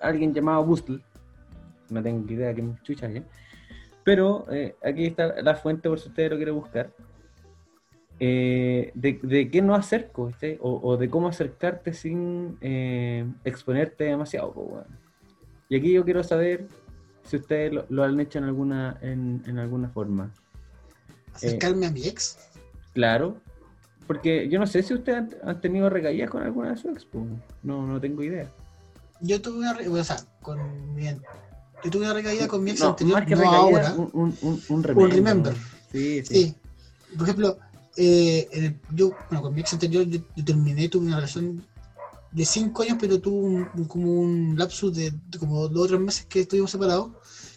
alguien 0.00 0.34
llamado 0.34 0.64
Bustle. 0.64 1.00
No 1.90 2.02
tengo 2.02 2.30
idea 2.32 2.54
quién 2.54 2.78
chucha 2.82 3.06
es. 3.06 3.22
Pero 4.04 4.46
eh, 4.50 4.74
aquí 4.82 5.06
está 5.06 5.42
la 5.42 5.54
fuente 5.54 5.88
por 5.88 6.00
si 6.00 6.08
usted 6.08 6.30
lo 6.30 6.36
quiere 6.36 6.52
buscar. 6.52 6.90
Eh, 8.18 8.90
de, 8.94 9.18
de 9.22 9.50
qué 9.50 9.62
no 9.62 9.74
hacer, 9.74 10.10
¿cachai? 10.12 10.58
o, 10.60 10.78
o 10.82 10.96
de 10.98 11.08
cómo 11.08 11.28
acercarte 11.28 11.94
sin 11.94 12.58
eh, 12.60 13.26
exponerte 13.44 14.04
demasiado. 14.04 14.84
Y 15.68 15.76
aquí 15.76 15.92
yo 15.92 16.04
quiero 16.04 16.22
saber 16.22 16.66
si 17.22 17.36
ustedes 17.36 17.72
lo, 17.72 17.86
lo 17.88 18.04
han 18.04 18.18
hecho 18.20 18.38
en 18.38 18.44
alguna, 18.44 18.98
en, 19.00 19.42
en 19.46 19.58
alguna 19.58 19.88
forma. 19.88 20.30
Acercarme 21.32 21.86
a 21.86 21.90
mi 21.90 22.06
ex. 22.06 22.50
Claro, 22.92 23.36
porque 24.06 24.48
yo 24.48 24.58
no 24.58 24.66
sé 24.66 24.82
si 24.82 24.92
ustedes 24.94 25.18
han, 25.18 25.30
han 25.48 25.60
tenido 25.60 25.88
recaídas 25.88 26.28
con 26.28 26.42
alguna 26.42 26.70
de 26.70 26.76
sus 26.76 26.92
ex, 26.92 27.06
no, 27.62 27.86
no 27.86 28.00
tengo 28.00 28.22
idea. 28.22 28.50
Yo 29.20 29.40
tuve 29.40 29.58
una, 29.58 29.74
re- 29.74 29.88
o 29.88 30.04
sea, 30.04 30.16
con 30.42 30.94
mi, 30.94 31.04
yo 31.82 31.90
tuve 31.90 32.04
una 32.04 32.14
recaída 32.14 32.48
con 32.48 32.62
mi 32.64 32.70
ex 32.70 32.80
No, 32.80 32.88
anterior, 32.90 33.18
más 33.20 33.28
que 33.28 33.34
no 33.36 33.40
recaída, 33.42 33.58
ahora. 33.58 33.94
un, 33.94 34.10
un, 34.12 34.38
un, 34.42 34.62
un 34.68 34.76
Un 34.78 34.82
remember. 34.82 35.12
remember. 35.14 35.56
Sí, 35.92 36.22
sí. 36.24 36.34
Sí. 36.34 36.54
Por 37.16 37.24
ejemplo, 37.24 37.58
eh, 37.96 38.48
el- 38.52 38.80
yo, 38.94 39.16
bueno, 39.28 39.42
con 39.42 39.54
mi 39.54 39.60
ex 39.60 39.72
anterior 39.72 40.04
yo, 40.06 40.20
yo 40.36 40.44
terminé, 40.44 40.88
tuve 40.88 41.06
una 41.06 41.16
relación 41.16 41.62
de 42.32 42.44
cinco 42.44 42.82
años, 42.82 42.96
pero 43.00 43.20
tuve 43.20 43.36
un, 43.44 43.70
un- 43.74 43.84
como 43.86 44.12
un 44.20 44.54
lapsus 44.56 44.94
de, 44.94 45.10
de 45.10 45.38
como 45.38 45.68
dos 45.68 45.84
o 45.84 45.88
tres 45.88 46.00
meses 46.00 46.26
que 46.26 46.40
estuvimos 46.40 46.70
separados. 46.70 47.10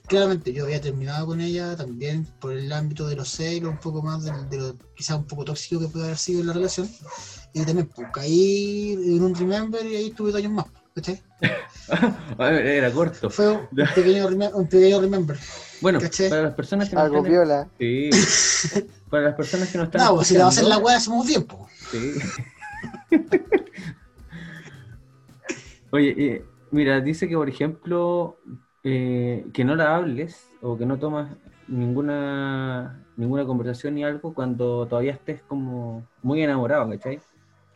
Claramente 0.08 0.52
yo 0.52 0.66
había 0.66 0.82
terminado 0.82 1.28
con 1.28 1.40
ella 1.40 1.78
también 1.78 2.26
por 2.42 2.52
el 2.52 2.72
ámbito 2.74 3.08
de 3.08 3.16
los 3.16 3.30
celos, 3.30 3.72
un 3.72 3.78
poco 3.78 4.02
más 4.02 4.22
de, 4.24 4.32
de 4.46 4.58
lo 4.58 4.76
quizás 4.96 5.18
un 5.18 5.26
poco 5.26 5.46
tóxico 5.46 5.80
que 5.80 5.88
puede 5.88 6.06
haber 6.06 6.18
sido 6.18 6.42
en 6.42 6.48
la 6.48 6.54
relación. 6.54 6.90
Y 7.54 7.64
también 7.64 7.88
pues, 7.96 8.10
caí 8.12 8.94
en 8.94 9.24
un 9.24 9.34
remember 9.34 9.86
y 9.86 9.96
ahí 9.96 10.10
tuve 10.12 10.32
dos 10.32 10.40
años 10.40 10.52
más. 10.52 10.66
¿Cachai? 10.96 11.22
Era 12.40 12.92
corto. 12.92 13.30
Fue 13.30 13.52
un 13.52 13.68
pequeño, 13.96 14.30
reme- 14.30 14.52
un 14.54 14.68
pequeño 14.68 15.02
remember. 15.02 15.38
Bueno, 15.82 16.00
¿Cachai? 16.00 16.30
para 16.30 16.44
las 16.44 16.54
personas 16.54 16.90
que 16.90 16.96
no 16.96 17.02
Algo 17.02 17.18
están- 17.18 17.32
viola. 17.32 17.68
Sí. 17.80 18.10
Para 19.10 19.26
las 19.26 19.36
personas 19.36 19.70
que 19.72 19.78
no 19.78 19.84
están 19.84 20.02
No, 20.04 20.16
pues 20.16 20.28
si 20.30 20.34
la 20.34 20.40
va 20.42 20.46
a 20.46 20.50
hacer 20.50 20.64
la 20.64 20.80
weá, 20.80 20.96
hacemos 20.98 21.28
tiempo. 21.28 21.68
Sí. 21.92 22.14
Oye, 25.92 26.16
eh, 26.18 26.46
mira, 26.72 27.00
dice 27.02 27.28
que 27.30 27.36
por 27.36 27.48
ejemplo 27.50 28.40
eh, 28.84 29.46
que 29.54 29.64
no 29.64 29.76
la 29.76 29.96
hables 29.96 30.48
o 30.62 30.78
que 30.78 30.86
no 30.88 30.98
tomas 30.98 31.30
ninguna 31.68 33.06
ninguna 33.16 33.46
conversación 33.46 33.94
ni 33.96 34.04
algo 34.04 34.34
cuando 34.34 34.88
todavía 34.88 35.12
estés 35.12 35.42
como 35.44 36.08
muy 36.24 36.42
enamorado, 36.42 36.90
¿cachai? 36.90 37.20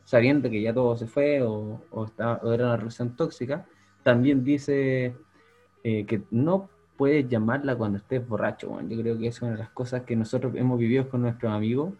Sabiendo 0.07 0.49
que 0.49 0.61
ya 0.61 0.73
todo 0.73 0.95
se 0.95 1.05
fue 1.05 1.41
o, 1.41 1.81
o, 1.91 2.05
está- 2.05 2.39
o 2.41 2.53
era 2.53 2.67
una 2.67 2.77
relación 2.77 3.17
tóxica. 3.17 3.65
También 4.03 4.41
dice 4.45 5.13
eh, 5.83 6.05
que 6.05 6.21
no 6.31 6.69
puedes 6.95 7.27
llamarla 7.27 7.75
cuando 7.75 7.97
estés 7.97 8.25
borracho. 8.25 8.69
weón. 8.69 8.89
Yo 8.89 9.01
creo 9.01 9.17
que 9.19 9.27
es 9.27 9.41
una 9.41 9.51
de 9.51 9.57
las 9.57 9.69
cosas 9.71 10.03
que 10.03 10.15
nosotros 10.15 10.53
hemos 10.55 10.79
vivido 10.79 11.09
con 11.09 11.23
nuestros 11.23 11.51
amigos, 11.51 11.93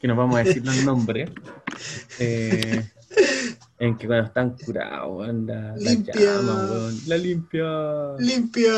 que 0.00 0.08
nos 0.08 0.16
vamos 0.16 0.34
a 0.34 0.42
decir 0.42 0.66
los 0.66 0.84
nombres. 0.84 1.30
eh, 2.18 2.90
en 3.78 3.96
que 3.98 4.06
cuando 4.08 4.26
están 4.26 4.56
curados, 4.64 5.28
la, 5.28 5.54
la 5.54 5.76
Limpia. 5.76 6.14
llaman, 6.14 6.70
weón, 6.70 6.94
la 7.06 7.16
limpia. 7.16 8.16
Limpia. 8.18 8.72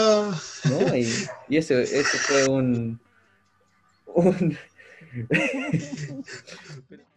¿no? 0.70 0.96
Y, 0.96 1.08
y 1.48 1.56
eso, 1.56 1.72
eso 1.78 2.18
fue 2.18 2.46
un. 2.48 3.00
un- 4.14 4.56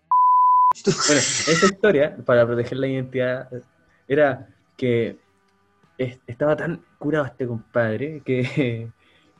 bueno, 0.85 1.21
esa 1.21 1.65
historia, 1.65 2.17
para 2.25 2.45
proteger 2.45 2.77
la 2.77 2.87
identidad, 2.87 3.49
era 4.07 4.47
que 4.77 5.17
es- 5.97 6.17
estaba 6.27 6.55
tan 6.55 6.83
curado 6.97 7.25
este 7.25 7.45
compadre 7.47 8.21
que, 8.25 8.89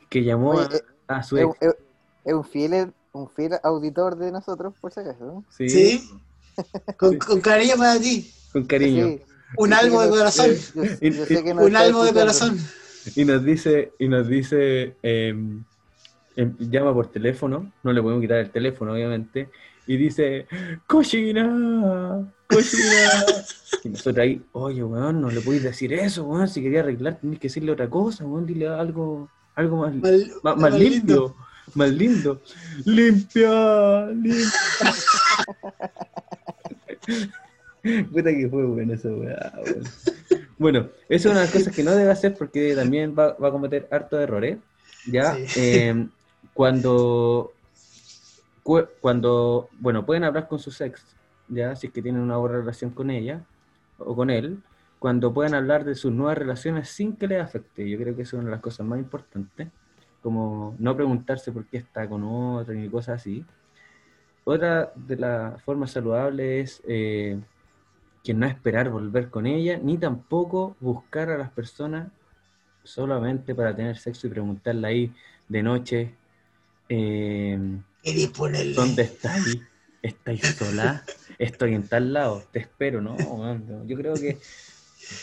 que 0.08 0.22
llamó 0.24 0.50
Oye, 0.52 0.82
a, 1.08 1.16
a 1.16 1.22
su 1.22 1.36
Es, 1.38 1.44
ex. 1.46 1.56
es- 1.62 1.76
es 2.24 2.34
un 2.34 2.44
fiel 2.44 2.92
un 3.12 3.28
fiel 3.28 3.54
auditor 3.64 4.16
de 4.16 4.30
nosotros, 4.30 4.72
por 4.80 4.92
si 4.92 5.00
acaso. 5.00 5.24
¿no? 5.24 5.44
Sí, 5.50 5.68
Sí. 5.68 6.10
Con, 6.96 7.18
con 7.18 7.40
cariño 7.40 7.76
para 7.76 7.98
ti. 7.98 8.30
con 8.52 8.64
cariño. 8.66 9.06
Sí. 9.06 9.20
Un 9.56 9.72
algo 9.72 10.00
de 10.02 10.08
no- 10.08 10.14
corazón. 10.16 10.50
yo- 10.74 10.84
yo 10.84 10.90
Y- 11.00 11.12
sé 11.12 11.42
que 11.42 11.54
no 11.54 11.62
Un 11.62 11.74
algo 11.74 12.04
de 12.04 12.12
corazón. 12.12 12.56
Y 13.16 13.24
nos 13.24 13.42
dice, 13.44 13.92
y 13.98 14.06
nos 14.08 14.28
dice, 14.28 14.94
em, 15.02 15.64
em, 16.36 16.54
llama 16.58 16.92
por 16.94 17.06
teléfono, 17.10 17.72
no 17.82 17.92
le 17.92 18.00
podemos 18.02 18.20
quitar 18.22 18.38
el 18.38 18.50
teléfono, 18.50 18.92
obviamente, 18.92 19.48
y 19.92 19.96
dice, 19.96 20.46
cochina, 20.86 22.32
cochina. 22.48 23.10
Y 23.84 23.88
nosotros 23.88 24.18
ahí, 24.18 24.42
oye, 24.52 24.82
weón, 24.84 25.20
no 25.22 25.30
le 25.30 25.40
podéis 25.40 25.62
decir 25.62 25.92
eso, 25.94 26.24
weón, 26.24 26.46
si 26.48 26.60
quería 26.62 26.80
arreglar 26.80 27.18
tenés 27.20 27.38
que 27.38 27.48
decirle 27.48 27.72
otra 27.72 27.88
cosa, 27.88 28.24
weón, 28.26 28.44
dile 28.46 28.68
algo, 28.68 29.28
algo 29.54 29.76
más, 29.78 29.94
Mal- 29.94 30.56
más, 30.58 30.74
limpio, 30.78 31.34
más 31.74 31.90
lindo. 31.90 32.40
Limpia, 32.84 34.06
limpia. 34.08 34.50
Puta 38.12 38.30
que 38.30 38.48
fue 38.50 38.64
bueno 38.66 38.92
esa 38.94 39.08
weá, 39.08 39.52
weón. 39.64 39.84
Bueno, 40.58 40.88
eso 41.08 41.28
es 41.28 41.32
una 41.32 41.40
de 41.40 41.46
las 41.46 41.54
cosas 41.54 41.74
que 41.74 41.82
no 41.82 41.92
debe 41.92 42.10
hacer 42.10 42.34
porque 42.36 42.74
también 42.74 43.14
va, 43.18 43.32
va 43.34 43.48
a 43.48 43.52
cometer 43.52 43.88
harto 43.90 44.20
errores. 44.20 44.58
Ya, 45.10 45.34
Sí. 45.36 45.44
Eh, 45.56 46.06
cuando, 46.52 47.52
cu- 47.52 47.59
cuando, 48.62 49.68
bueno, 49.78 50.04
pueden 50.04 50.24
hablar 50.24 50.48
con 50.48 50.58
su 50.58 50.70
ex, 50.82 51.16
ya, 51.48 51.74
si 51.76 51.88
es 51.88 51.92
que 51.92 52.02
tienen 52.02 52.22
una 52.22 52.36
buena 52.36 52.58
relación 52.58 52.90
con 52.90 53.10
ella 53.10 53.42
o 53.98 54.14
con 54.14 54.30
él, 54.30 54.62
cuando 54.98 55.32
puedan 55.32 55.54
hablar 55.54 55.84
de 55.84 55.94
sus 55.94 56.12
nuevas 56.12 56.38
relaciones 56.38 56.88
sin 56.90 57.16
que 57.16 57.26
les 57.26 57.42
afecte. 57.42 57.88
Yo 57.88 57.98
creo 57.98 58.14
que 58.14 58.22
es 58.22 58.32
una 58.32 58.44
de 58.44 58.50
las 58.50 58.60
cosas 58.60 58.86
más 58.86 58.98
importantes, 58.98 59.68
como 60.22 60.76
no 60.78 60.94
preguntarse 60.94 61.50
por 61.52 61.64
qué 61.66 61.78
está 61.78 62.08
con 62.08 62.22
otra 62.24 62.74
ni 62.74 62.88
cosas 62.88 63.20
así. 63.20 63.44
Otra 64.44 64.92
de 64.94 65.16
las 65.16 65.62
formas 65.62 65.92
saludables 65.92 66.80
es 66.80 66.82
eh, 66.86 67.40
que 68.22 68.34
no 68.34 68.46
esperar 68.46 68.90
volver 68.90 69.30
con 69.30 69.46
ella, 69.46 69.78
ni 69.82 69.96
tampoco 69.96 70.76
buscar 70.80 71.30
a 71.30 71.38
las 71.38 71.50
personas 71.50 72.08
solamente 72.82 73.54
para 73.54 73.74
tener 73.74 73.96
sexo 73.96 74.26
y 74.26 74.30
preguntarle 74.30 74.86
ahí 74.86 75.14
de 75.48 75.62
noche, 75.62 76.14
eh, 76.88 77.58
¿dónde 78.74 79.02
estáis? 79.02 79.58
¿Estáis 80.02 80.40
sola? 80.56 81.04
Estoy 81.38 81.74
en 81.74 81.86
tal 81.88 82.12
lado, 82.12 82.42
te 82.52 82.60
espero, 82.60 83.00
¿no? 83.00 83.16
no. 83.58 83.86
Yo 83.86 83.96
creo 83.96 84.14
que 84.14 84.38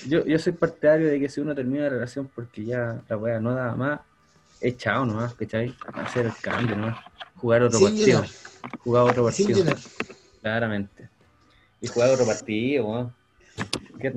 yo, 0.08 0.26
yo 0.26 0.40
soy 0.40 0.54
partidario 0.54 1.08
de 1.08 1.20
que 1.20 1.30
si 1.30 1.42
uno 1.42 1.56
termina 1.56 1.84
la 1.84 1.90
relación 1.90 2.30
porque 2.34 2.66
ya 2.66 3.02
la 3.08 3.18
weá 3.18 3.40
no 3.40 3.54
da 3.54 3.76
más, 3.76 4.00
es 4.60 4.78
chao 4.78 5.06
nomás, 5.06 5.34
¿cachai? 5.36 5.74
Hacer 5.94 6.28
el 6.28 6.34
cambio 6.42 6.76
nomás, 6.76 6.98
jugar 7.36 7.64
otro 7.64 7.80
Sin 7.80 7.90
partido, 7.90 8.24
jugar 8.80 9.04
otro 9.04 9.24
partido, 9.26 9.66
claramente. 10.42 11.10
Y 11.82 11.88
jugar 11.88 12.12
otro 12.12 12.26
partido, 12.26 12.88
weón. 12.88 13.14
¿Qué 14.00 14.14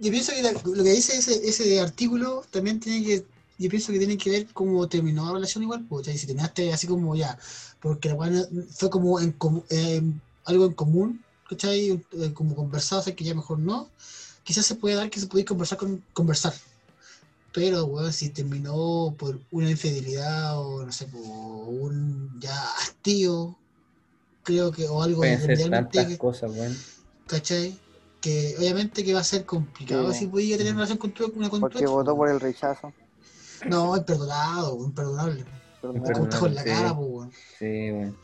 Yo 0.00 0.10
pienso 0.10 0.32
que 0.32 0.42
la- 0.42 0.52
lo 0.52 0.84
que 0.84 0.92
dice 0.92 1.16
ese, 1.16 1.46
ese 1.46 1.80
artículo 1.80 2.44
también 2.50 2.80
tiene 2.80 3.04
que. 3.04 3.33
Yo 3.58 3.70
pienso 3.70 3.92
que 3.92 3.98
tiene 3.98 4.18
que 4.18 4.30
ver 4.30 4.46
cómo 4.52 4.88
terminó 4.88 5.26
la 5.26 5.32
relación 5.34 5.62
igual, 5.62 5.84
pues, 5.88 6.02
¿cachai? 6.06 6.18
si 6.18 6.26
terminaste 6.26 6.72
así 6.72 6.86
como 6.88 7.14
ya, 7.14 7.38
porque 7.80 8.08
la 8.08 8.16
fue 8.72 8.90
como 8.90 9.20
en, 9.20 9.36
em, 9.70 10.18
algo 10.44 10.66
en 10.66 10.72
común, 10.72 11.22
¿cachai? 11.48 11.90
Eh, 11.90 12.32
Como 12.34 12.56
conversado, 12.56 13.00
o 13.00 13.04
sea 13.04 13.14
que 13.14 13.24
ya 13.24 13.34
mejor 13.34 13.58
no. 13.60 13.88
Quizás 14.42 14.66
se 14.66 14.74
puede 14.74 14.96
dar 14.96 15.08
que 15.08 15.20
se 15.20 15.26
puede 15.26 15.44
conversar 15.44 15.78
con 15.78 16.02
conversar. 16.12 16.52
Pero, 17.52 17.84
weón, 17.86 18.12
si 18.12 18.30
terminó 18.30 19.14
por 19.16 19.38
una 19.52 19.70
infidelidad 19.70 20.58
o 20.60 20.84
no 20.84 20.90
sé, 20.92 21.06
por 21.06 21.20
un 21.22 22.38
ya 22.40 22.60
hastío, 22.78 23.56
creo 24.42 24.72
que, 24.72 24.88
o 24.88 25.00
algo 25.02 25.18
Pueden 25.18 25.38
ser 25.38 25.48
mundialmente 25.50 25.98
tantas 25.98 26.06
que- 26.12 26.18
cosas, 26.18 26.50
weón. 26.50 26.76
¿cachai? 27.28 27.78
Que 28.20 28.56
obviamente 28.58 29.04
que 29.04 29.14
va 29.14 29.20
a 29.20 29.24
ser 29.24 29.44
complicado 29.46 30.12
Sí. 30.12 30.20
si 30.20 30.26
podía 30.26 30.56
tener 30.58 30.72
una 30.72 30.80
relación 30.80 30.98
con 30.98 31.12
tu, 31.12 31.26
una 31.36 31.48
con 31.48 31.60
tu 31.60 31.66
Porque 31.66 31.78
ex, 31.80 31.90
votó 31.90 32.10
po. 32.12 32.16
por 32.18 32.28
el 32.30 32.40
rechazo. 32.40 32.92
No, 33.68 33.96
imperdonado, 33.96 34.84
imperdonable. 34.84 35.44
Perdonable. 35.80 36.12
Te 36.12 36.18
juntas 36.18 36.40
con 36.40 36.54
la 36.54 36.62
Sí. 36.62 36.68
cara, 36.70 36.92
weón. 36.92 37.30
Sí, 37.58 37.90
bueno. 37.90 38.14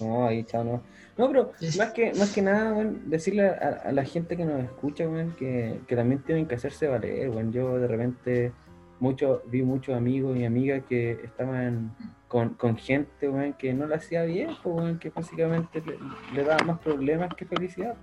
No, 0.00 0.26
ahí, 0.26 0.44
chao, 0.44 0.64
no. 0.64 0.82
No, 1.16 1.28
pero 1.28 1.52
más 1.78 1.92
que, 1.92 2.12
más 2.14 2.32
que 2.34 2.42
nada, 2.42 2.72
weón, 2.72 3.08
decirle 3.08 3.48
a, 3.48 3.82
a 3.84 3.92
la 3.92 4.04
gente 4.04 4.36
que 4.36 4.44
nos 4.44 4.62
escucha, 4.64 5.08
weón, 5.08 5.32
que, 5.36 5.80
que 5.86 5.94
también 5.96 6.22
tienen 6.22 6.46
que 6.46 6.56
hacerse 6.56 6.88
valer, 6.88 7.30
weón. 7.30 7.52
Yo 7.52 7.78
de 7.78 7.86
repente 7.86 8.52
mucho, 9.00 9.42
vi 9.46 9.62
muchos 9.62 9.94
amigos 9.96 10.36
y 10.36 10.44
amigas 10.44 10.82
que 10.88 11.12
estaban 11.24 11.94
con, 12.26 12.50
con 12.54 12.76
gente, 12.76 13.28
weón, 13.28 13.52
que 13.52 13.72
no 13.74 13.86
lo 13.86 13.94
hacía 13.94 14.24
bien, 14.24 14.48
pues, 14.62 14.74
weón, 14.74 14.98
que 14.98 15.10
básicamente 15.10 15.82
le, 15.86 15.98
le 16.34 16.44
daba 16.44 16.64
más 16.64 16.78
problemas 16.80 17.32
que 17.36 17.44
felicidad. 17.46 17.96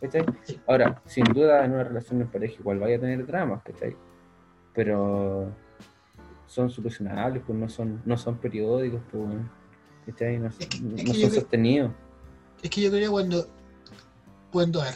¿cachai? 0.00 0.24
Ahora, 0.66 1.00
sin 1.04 1.24
duda 1.24 1.64
en 1.64 1.72
una 1.72 1.84
relación 1.84 2.18
de 2.18 2.24
pareja 2.24 2.54
igual 2.58 2.78
vaya 2.80 2.96
a 2.96 3.00
tener 3.00 3.24
dramas, 3.26 3.62
¿cachai? 3.62 3.94
Pero 4.72 5.52
son 6.54 6.70
solucionables, 6.70 7.42
pues 7.44 7.58
no 7.58 7.68
son, 7.68 8.00
no 8.04 8.16
son 8.16 8.38
periódicos, 8.38 9.00
pues, 9.10 9.28
¿cachai? 10.06 10.38
No, 10.38 10.48
no 10.48 10.96
que 10.96 11.20
son 11.20 11.32
sostenidos. 11.32 11.90
Es 12.62 12.70
que 12.70 12.80
yo 12.82 12.90
creo 12.90 13.10
cuando. 13.10 13.48
Cuando. 14.52 14.80
A 14.80 14.84
ver. 14.84 14.94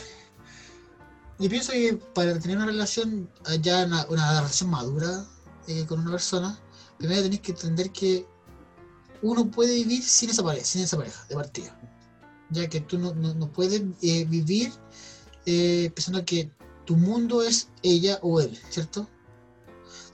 Yo 1.41 1.51
pienso 1.51 1.73
que 1.73 1.99
para 2.15 2.39
tener 2.39 2.57
una 2.57 2.67
relación, 2.67 3.29
eh, 3.51 3.59
ya 3.61 3.87
una, 3.87 4.07
una 4.07 4.41
relación 4.41 4.71
madura 4.71 5.25
eh, 5.67 5.85
con 5.87 6.01
una 6.01 6.13
persona, 6.13 6.59
primero 6.97 7.23
tenés 7.23 7.41
que 7.41 7.53
entender 7.53 7.91
que 7.91 8.25
uno 9.23 9.51
puede 9.51 9.75
vivir 9.75 10.03
sin 10.03 10.31
esa 10.31 10.45
pareja, 10.45 10.65
sin 10.65 10.83
esa 10.83 10.97
pareja 10.97 11.25
de 11.29 11.35
partida. 11.35 11.81
Ya 12.51 12.69
que 12.69 12.81
tú 12.81 12.99
no, 12.99 13.15
no, 13.15 13.35
no 13.35 13.51
puedes 13.53 13.83
eh, 14.01 14.25
vivir 14.25 14.73
eh, 15.45 15.91
pensando 15.95 16.25
que 16.25 16.51
tu 16.85 16.97
mundo 16.97 17.43
es 17.43 17.69
ella 17.83 18.19
o 18.23 18.41
él, 18.41 18.57
¿cierto? 18.71 19.09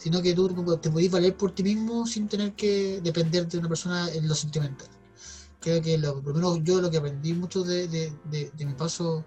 Sino 0.05 0.21
que 0.23 0.35
tú 0.35 0.49
te 0.83 0.91
podés 0.91 1.11
valer 1.11 1.35
por 1.35 1.53
ti 1.55 1.63
mismo 1.65 2.07
sin 2.07 2.29
tener 2.29 2.53
que 2.53 3.01
depender 3.03 3.49
de 3.49 3.57
una 3.59 3.69
persona 3.69 4.09
en 4.13 4.29
lo 4.29 4.35
sentimental 4.35 4.87
creo 5.61 5.81
que 5.81 5.97
lo, 5.97 6.21
por 6.23 6.33
lo 6.33 6.35
menos 6.35 6.59
yo 6.63 6.79
lo 6.83 6.91
que 6.91 6.99
aprendí 6.99 7.33
mucho 7.33 7.63
de, 7.65 7.89
de, 7.89 8.13
de- 8.27 8.51
de 8.55 8.67
mi 8.67 8.75
paso 8.75 9.25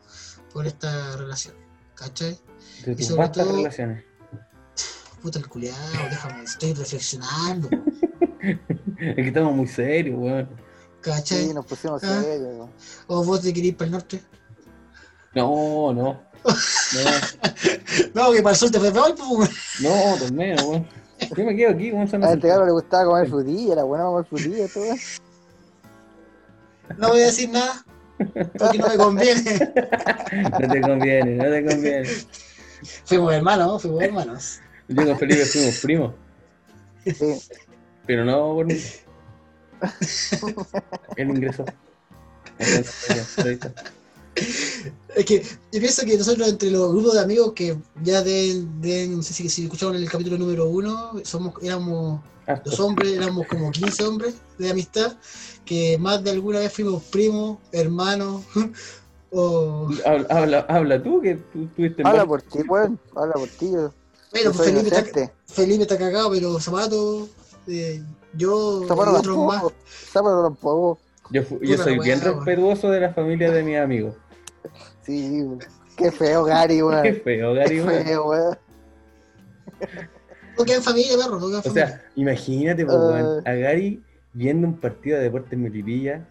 por 0.54 0.68
esta 0.68 1.18
relación, 1.18 1.56
¿cachai? 1.96 2.40
De 2.86 2.94
Y 2.96 3.04
sobre 3.04 3.30
todo- 3.30 3.56
relaciones. 3.56 4.04
Puta 5.20 5.40
el 5.40 5.48
culiado, 5.50 5.80
déjame, 6.12 6.44
estoy 6.44 6.74
reflexionando, 6.76 7.70
Es 9.00 9.16
que 9.16 9.28
estamos 9.30 9.56
muy 9.56 9.66
serios, 9.68 10.16
weón. 10.20 10.48
¿cachai? 11.02 11.48
Sí, 11.48 11.54
nos 11.56 11.66
pusimos 11.66 12.04
Ah. 12.04 12.22
serios. 12.22 12.70
¿O 13.08 13.24
vos 13.24 13.42
te 13.42 13.52
querís 13.52 13.74
para 13.74 13.86
el 13.86 13.92
norte? 13.94 14.22
No, 15.34 15.92
no. 15.92 16.22
No, 16.48 18.14
No, 18.14 18.32
que 18.32 18.42
para 18.42 18.54
el 18.54 18.58
sur 18.58 18.72
te 18.72 18.80
fue 18.80 18.92
peor, 18.92 19.16
pues. 19.16 19.50
no, 19.82 20.16
por 20.20 20.32
menos, 20.34 20.64
weón. 20.64 20.88
Yo 21.36 21.44
me 21.44 21.56
quedo 21.56 21.72
aquí, 21.72 21.92
weón. 21.92 22.24
A 22.24 22.34
este 22.34 22.48
cabrón 22.48 22.68
le 22.68 22.74
gustaba 22.74 23.06
comer 23.06 23.28
frutilla, 23.28 23.74
era 23.74 23.84
bueno 23.84 24.12
comer 24.12 24.26
frutilla, 24.26 24.68
todo. 24.74 24.96
No 26.98 27.10
voy 27.10 27.22
a 27.22 27.26
decir 27.26 27.50
nada, 27.50 27.86
porque 28.58 28.78
no 28.78 28.88
me 28.88 28.98
conviene. 28.98 29.74
No 30.52 30.68
te 30.68 30.82
conviene, 30.82 31.36
no 31.36 31.44
te 31.46 31.66
conviene. 31.66 32.10
Fuimos 33.06 33.34
hermanos, 33.34 33.68
¿no? 33.68 33.80
fuimos 33.80 34.04
hermanos. 34.04 34.60
Yo 34.88 35.06
con 35.06 35.18
Felipe 35.18 35.46
fuimos 35.46 35.80
primos. 35.80 36.14
Sí. 37.06 37.40
Pero 38.06 38.26
no 38.26 38.54
por 38.54 38.66
mí. 38.66 38.78
Él 41.18 41.30
ingresó. 41.30 41.66
Entonces, 42.60 43.40
ahí 43.40 43.54
está. 43.54 43.74
Es 45.18 45.26
que 45.26 45.42
yo 45.42 45.80
pienso 45.80 46.06
que 46.06 46.16
nosotros 46.16 46.48
entre 46.48 46.70
los 46.70 46.92
grupos 46.94 47.16
de 47.16 47.22
amigos 47.22 47.54
que 47.54 47.76
ya 48.04 48.22
den, 48.22 48.80
den 48.82 49.16
no 49.18 49.24
sé 49.24 49.34
si, 49.34 49.50
si 49.50 49.64
escucharon 49.64 49.96
el 49.96 50.08
capítulo 50.08 50.38
número 50.38 50.70
uno, 50.70 51.14
somos, 51.24 51.54
éramos 51.64 52.22
los 52.64 52.80
hombres, 52.80 53.14
éramos 53.14 53.48
como 53.48 53.72
15 53.72 54.04
hombres 54.06 54.36
de 54.60 54.70
amistad, 54.70 55.18
que 55.66 55.98
más 55.98 56.24
de 56.24 56.30
alguna 56.32 56.60
vez 56.60 56.72
fuimos 56.72 57.02
primos, 57.06 57.58
hermanos, 57.72 58.44
o... 59.32 59.90
Habla, 60.06 60.28
habla, 60.30 60.60
habla 60.70 61.04
tú, 61.04 61.20
que 61.20 61.36
tú 61.36 61.64
estuviste 61.64 62.02
en 62.04 62.08
Habla 62.08 62.26
por 62.26 62.42
ti, 62.44 62.60
weón. 62.68 63.00
Habla 63.16 63.34
por 63.34 63.48
ti. 63.50 63.72
yo- 63.72 63.92
Bueno, 64.32 64.52
pues 64.54 64.68
Felipe 64.70 64.96
está. 64.96 65.32
Felipe 65.48 65.82
está 65.82 65.98
cagado, 65.98 66.30
pero 66.30 66.60
Zapato, 66.60 67.28
eh, 67.68 68.04
yo 68.34 68.86
Zapato 68.88 69.14
y 69.14 69.16
otros 69.16 69.38
más. 69.40 69.64
Zapato 70.14 70.44
tampoco. 70.44 71.00
Yo, 71.32 71.42
yo 71.62 71.78
soy 71.78 71.98
bien 72.00 72.22
respetuoso 72.22 72.90
de 72.92 73.00
la 73.02 73.14
familia 73.14 73.52
de 73.52 73.64
mis 73.64 73.78
amigos. 73.78 74.16
Sí. 75.08 75.44
Qué 75.98 76.12
feo, 76.12 76.44
Gary, 76.44 76.82
weón. 76.84 77.02
Qué 77.02 77.14
feo, 77.14 77.54
Gary, 77.56 77.78
Qué 77.78 77.82
weón. 77.84 78.04
feo, 78.06 78.28
weón. 78.30 78.58
No 80.58 80.64
queda 80.66 80.76
en 80.78 80.84
familia, 80.84 81.18
perro, 81.18 81.40
no 81.40 81.48
queda 81.48 81.58
en 81.58 81.60
O 81.60 81.64
familia. 81.64 81.88
sea, 81.88 82.02
imagínate, 82.16 82.86
po, 82.86 82.94
weón, 82.94 83.48
a 83.48 83.54
Gary 83.54 84.04
viendo 84.34 84.68
un 84.68 84.78
partido 84.78 85.18
de 85.18 85.24
deportes 85.24 85.58
Melipilla, 85.58 86.28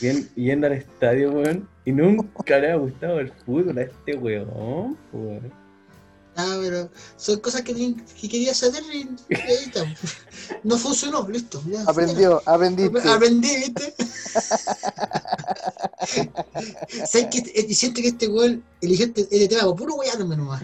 bien- 0.00 0.28
yendo 0.36 0.66
al 0.68 0.74
estadio, 0.74 1.32
weón, 1.32 1.68
y 1.84 1.92
nunca 1.92 2.58
le 2.58 2.70
ha 2.70 2.76
gustado 2.76 3.18
el 3.20 3.30
fútbol 3.32 3.78
a 3.78 3.82
este 3.82 4.14
weón, 4.16 4.96
weón. 5.12 5.52
Ah, 6.36 6.56
pero 6.60 6.90
son 7.16 7.38
cosas 7.40 7.62
que, 7.62 7.72
que 7.74 8.28
quería 8.28 8.52
saber 8.54 8.82
y 8.92 9.08
y 9.28 9.34
ahí 9.34 9.64
está. 9.66 9.84
No 10.64 10.76
funcionó, 10.76 11.26
listo. 11.28 11.62
ya, 11.66 11.82
Aprendió, 11.86 12.42
aprendiste. 12.44 13.08
Aprendí, 13.08 13.48
¿viste? 13.56 13.94
¿Sabes 17.06 17.26
que 17.30 17.38
este- 17.38 17.66
y 17.68 17.74
siento 17.74 18.00
que 18.02 18.08
este 18.08 18.28
weón 18.28 18.64
eligió 18.80 19.06
este, 19.06 19.22
este 19.22 19.48
tema 19.48 19.62
por 19.62 19.76
puro 19.76 19.94
weándome 19.94 20.36
nomás. 20.36 20.62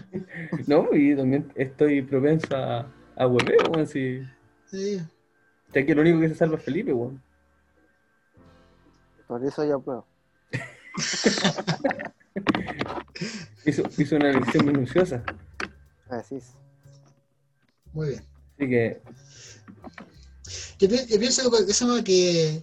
No, 0.66 0.88
y 0.92 1.14
también 1.16 1.52
estoy 1.54 2.02
propenso 2.02 2.54
a, 2.56 2.92
a 3.16 3.26
hueveo, 3.26 3.70
weón, 3.72 3.86
si... 3.86 4.20
Sí. 4.66 5.00
Que 5.72 5.94
lo 5.94 6.02
único 6.02 6.18
que 6.20 6.28
se 6.30 6.34
salva 6.34 6.56
es 6.56 6.64
Felipe, 6.64 6.92
weón. 6.92 7.22
Por 9.28 9.44
eso 9.44 9.64
yo. 9.64 9.80
Hizo, 13.66 13.82
hizo 13.98 14.16
una 14.16 14.30
elección 14.30 14.66
minuciosa. 14.66 15.22
Así 16.10 16.36
es. 16.36 16.44
Muy 17.92 18.08
bien. 18.10 18.24
Así 18.58 18.68
que, 18.68 19.00
Yo, 20.78 20.88
pi- 20.88 21.06
yo 21.08 21.18
pienso 21.18 21.50
que, 21.50 21.70
eso, 21.70 22.04
que 22.04 22.62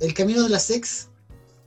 el 0.00 0.14
camino 0.14 0.42
de 0.42 0.48
la 0.50 0.58
sex 0.58 1.08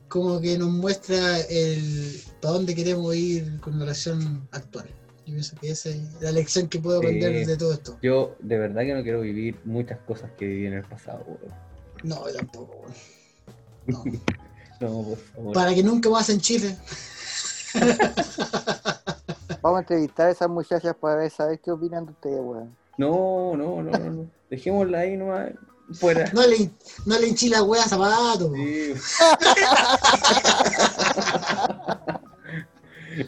como 0.08 0.42
que 0.42 0.58
nos 0.58 0.70
muestra 0.70 1.40
el 1.40 2.22
para 2.42 2.56
dónde 2.56 2.76
queremos 2.76 3.16
ir 3.16 3.60
con 3.62 3.74
la 3.80 3.86
relación 3.86 4.48
actual. 4.52 4.88
Yo 5.26 5.34
pienso 5.34 5.56
que 5.62 5.70
esa 5.72 5.90
es 5.90 6.02
la 6.22 6.32
lección 6.32 6.68
que 6.68 6.80
puedo 6.80 6.98
aprender 6.98 7.34
eh, 7.34 7.46
de 7.46 7.56
todo 7.58 7.74
esto. 7.74 7.98
yo 8.02 8.36
de 8.40 8.58
verdad 8.58 8.82
que 8.82 8.94
no 8.94 9.04
quiero 9.04 9.22
vivir 9.22 9.58
muchas 9.64 10.00
cosas 10.00 10.30
que 10.38 10.46
viví 10.46 10.66
en 10.68 10.74
el 10.74 10.84
pasado, 10.84 11.24
weón. 11.28 11.54
No, 12.04 12.28
yo 12.28 12.36
tampoco, 12.36 12.84
weón. 13.88 14.22
No, 14.82 15.04
por 15.04 15.18
favor. 15.20 15.54
Para 15.54 15.76
que 15.76 15.84
nunca 15.84 16.10
más 16.10 16.28
en 16.30 16.42
Chile. 16.42 16.76
Vamos 19.62 19.78
a 19.78 19.82
entrevistar 19.82 20.28
a 20.28 20.32
esas 20.32 20.50
muchachas 20.50 20.96
para 21.00 21.16
ver, 21.18 21.30
saber 21.32 21.60
qué 21.60 21.72
opinan 21.72 22.06
de 22.06 22.12
ustedes, 22.12 22.40
weón. 22.42 22.76
No, 22.98 23.54
no, 23.56 23.82
no, 23.84 23.92
no, 23.92 24.10
no. 24.12 24.26
Dejémosla 24.50 25.00
ahí 25.00 25.18
nomás. 25.18 25.52
Fuera. 25.94 26.30
No 26.34 26.46
le, 26.48 26.70
no 27.06 27.20
le 27.20 27.28
hinchí 27.28 27.50
la 27.50 27.64
wea 27.64 27.84
a 27.84 27.88
zapato. 27.88 28.54
Sí. 28.56 28.94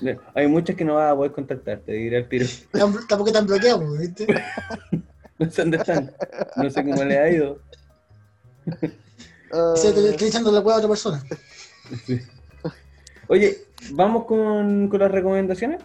No, 0.01 0.11
Hay 0.35 0.47
muchas 0.47 0.75
que 0.75 0.85
no 0.85 0.95
vas 0.95 1.11
a 1.11 1.15
poder 1.15 1.31
contactar, 1.33 1.79
te 1.79 1.91
diré 1.93 2.17
al 2.17 2.29
tiro. 2.29 2.45
Tam- 2.71 3.05
Tampoco 3.07 3.27
están 3.27 3.45
bloqueados, 3.45 3.99
¿viste? 3.99 4.27
No 5.39 5.49
sé 5.51 5.61
dónde 5.61 5.77
están. 5.77 6.11
No 6.55 6.69
sé 6.69 6.83
cómo 6.83 7.03
le 7.03 7.19
ha 7.19 7.29
ido. 7.29 7.59
Se 9.75 9.91
te 9.91 10.09
estoy 10.09 10.29
echando 10.29 10.51
la 10.51 10.61
wea 10.61 10.75
a 10.75 10.77
otra 10.79 10.89
persona. 10.89 11.23
Sí. 12.07 12.19
Oye, 13.27 13.65
¿vamos 13.91 14.25
con, 14.25 14.87
con 14.89 14.99
las 14.99 15.11
recomendaciones? 15.11 15.81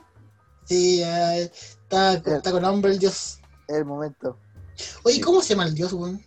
Sí, 0.68 1.00
eh, 1.02 1.44
está, 1.44 2.12
está 2.14 2.52
con 2.52 2.62
hambre 2.62 2.92
el 2.92 2.98
dios. 2.98 3.40
Es 3.66 3.76
el 3.76 3.86
momento. 3.86 4.38
Oye, 5.02 5.18
¿cómo 5.18 5.40
se 5.40 5.54
llama 5.54 5.64
el 5.64 5.74
dios, 5.74 5.94
weón? 5.94 6.22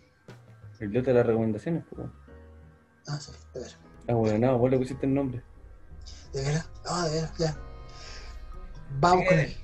El 0.80 0.90
dios 0.90 1.06
de 1.06 1.14
las 1.14 1.24
recomendaciones. 1.24 1.84
pues. 1.94 2.08
Ah, 3.06 3.20
sí, 3.20 3.30
de 3.54 3.60
veras. 3.60 3.78
Ah, 4.08 4.14
bueno, 4.14 4.38
no, 4.44 4.58
vos 4.58 4.68
le 4.68 4.78
pusiste 4.78 5.06
el 5.06 5.14
nombre. 5.14 5.44
De 6.32 6.42
veras. 6.42 6.68
Ah, 6.84 7.06
de 7.06 7.14
veras, 7.14 7.38
ya. 7.38 7.56
Vamos 8.98 9.26
con 9.28 9.38
él. 9.38 9.56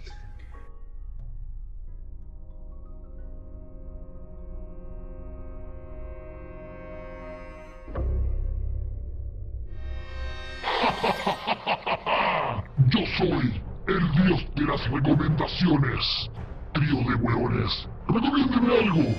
Yo 12.90 13.00
soy 13.18 13.62
el 13.88 14.12
dios 14.12 14.46
de 14.54 14.64
las 14.64 14.90
recomendaciones. 14.90 16.30
trío 16.74 16.98
de 17.08 17.14
hueones. 17.14 17.88
Recomiéndeme 18.06 18.78
algo 18.80 19.14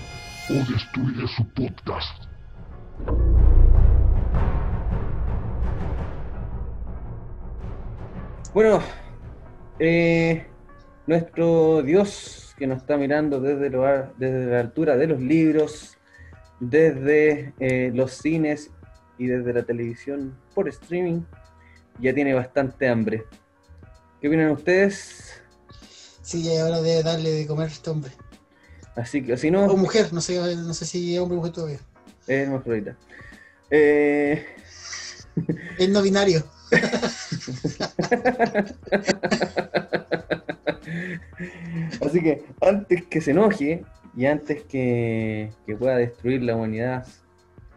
o 0.49 0.71
destruiré 0.71 1.27
su 1.27 1.43
podcast. 1.53 2.23
Bueno, 8.53 8.79
eh, 9.79 10.45
nuestro 11.07 11.81
Dios 11.81 12.53
que 12.57 12.67
nos 12.67 12.77
está 12.77 12.95
mirando 12.95 13.41
desde, 13.41 13.71
desde 14.17 14.51
la 14.51 14.59
altura 14.59 14.97
de 14.97 15.07
los 15.07 15.19
libros, 15.19 15.97
desde 16.59 17.53
eh, 17.59 17.91
los 17.93 18.11
cines 18.11 18.71
y 19.17 19.25
desde 19.25 19.51
la 19.51 19.63
televisión 19.63 20.37
por 20.53 20.69
streaming, 20.69 21.21
ya 21.99 22.13
tiene 22.13 22.35
bastante 22.35 22.87
hambre. 22.87 23.25
¿Qué 24.21 24.27
opinan 24.27 24.51
ustedes? 24.51 25.41
Sí, 26.21 26.43
ya 26.43 26.53
es 26.53 26.61
hora 26.63 26.81
de 26.81 27.01
darle 27.03 27.31
de 27.31 27.47
comer 27.47 27.69
a 27.69 27.71
este 27.71 27.89
hombre. 27.89 28.11
Así 28.95 29.23
que, 29.23 29.37
si 29.37 29.49
no, 29.49 29.65
O 29.65 29.77
mujer, 29.77 30.11
no 30.13 30.19
sé, 30.21 30.55
no 30.57 30.73
sé 30.73 30.85
si 30.85 31.15
es 31.15 31.21
hombre 31.21 31.37
o 31.37 31.39
mujer 31.39 31.53
todavía. 31.53 31.79
es 32.27 32.47
hermafrodita. 32.47 32.97
Eh, 33.71 34.45
Es 35.77 35.89
no 35.89 36.01
binario. 36.01 36.43
Así 42.05 42.21
que 42.21 42.45
antes 42.61 43.05
que 43.05 43.21
se 43.21 43.31
enoje 43.31 43.83
y 44.15 44.25
antes 44.25 44.63
que, 44.63 45.51
que 45.65 45.75
pueda 45.75 45.95
destruir 45.97 46.43
la 46.43 46.55
humanidad 46.55 47.05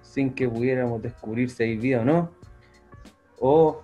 sin 0.02 0.34
que 0.34 0.48
pudiéramos 0.48 1.02
descubrir 1.02 1.50
si 1.50 1.62
hay 1.62 1.76
vida 1.76 2.00
o 2.00 2.04
no, 2.04 2.30
o 3.38 3.82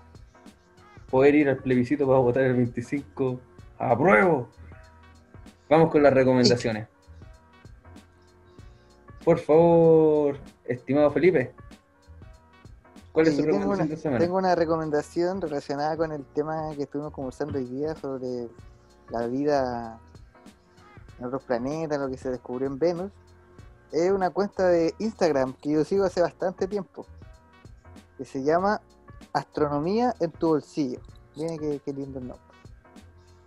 poder 1.11 1.35
ir 1.35 1.49
al 1.49 1.57
plebiscito 1.59 2.07
para 2.07 2.19
votar 2.19 2.45
el 2.45 2.55
25 2.55 3.41
a 3.79 3.97
prueba, 3.97 4.47
vamos 5.69 5.91
con 5.91 6.03
las 6.03 6.13
recomendaciones. 6.13 6.89
Por 9.25 9.39
favor, 9.39 10.39
estimado 10.65 11.11
Felipe, 11.11 11.53
¿cuál 13.13 13.27
es 13.27 13.35
Sí, 13.35 13.41
su 13.41 13.47
tengo, 13.47 13.59
recomendación 13.59 13.87
una, 13.89 13.95
de 13.95 13.97
semana? 14.03 14.19
tengo 14.25 14.39
una 14.39 14.55
recomendación 14.55 15.41
relacionada 15.41 15.97
con 15.97 16.13
el 16.13 16.25
tema 16.27 16.71
que 16.77 16.85
estuvimos 16.85 17.13
conversando 17.13 17.59
hoy 17.59 17.65
día 17.67 17.95
sobre 17.97 18.49
la 19.11 19.27
vida 19.27 19.99
en 21.19 21.25
otros 21.27 21.43
planetas, 21.43 21.99
lo 21.99 22.09
que 22.09 22.17
se 22.17 22.31
descubrió 22.31 22.69
en 22.69 22.79
Venus. 22.79 23.13
Es 23.93 24.11
una 24.13 24.31
cuenta 24.31 24.69
de 24.69 24.95
Instagram 24.99 25.55
que 25.55 25.73
yo 25.73 25.85
sigo 25.85 26.05
hace 26.05 26.21
bastante 26.21 26.67
tiempo, 26.69 27.07
que 28.17 28.25
se 28.25 28.43
llama 28.43 28.81
Astronomía 29.32 30.15
en 30.20 30.31
tu 30.32 30.49
bolsillo. 30.49 31.01
Miren 31.36 31.59
qué, 31.59 31.93
lindo 31.93 32.19
el 32.19 32.28
nombre. 32.28 32.49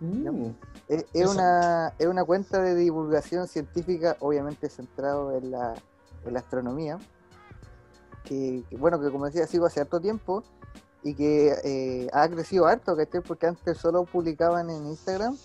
Mm, 0.00 0.50
Es, 0.88 1.04
es 1.12 1.28
una, 1.28 1.92
es 1.98 2.06
una 2.06 2.24
cuenta 2.24 2.60
de 2.60 2.74
divulgación 2.74 3.46
científica, 3.46 4.16
obviamente 4.20 4.68
centrado 4.68 5.36
en 5.36 5.50
la, 5.50 5.74
en 6.24 6.32
la 6.32 6.40
astronomía, 6.40 6.98
que, 8.24 8.64
que, 8.68 8.76
bueno, 8.76 9.00
que 9.00 9.10
como 9.10 9.26
decía, 9.26 9.46
sigo 9.46 9.66
hace 9.66 9.80
harto 9.80 10.00
tiempo 10.00 10.42
y 11.02 11.14
que 11.14 11.54
eh, 11.64 12.08
ha 12.12 12.28
crecido 12.28 12.66
harto, 12.66 12.96
¿cachai? 12.96 13.20
Porque 13.20 13.46
antes 13.46 13.78
solo 13.78 14.04
publicaban 14.04 14.70
en 14.70 14.86
Instagram 14.86 15.36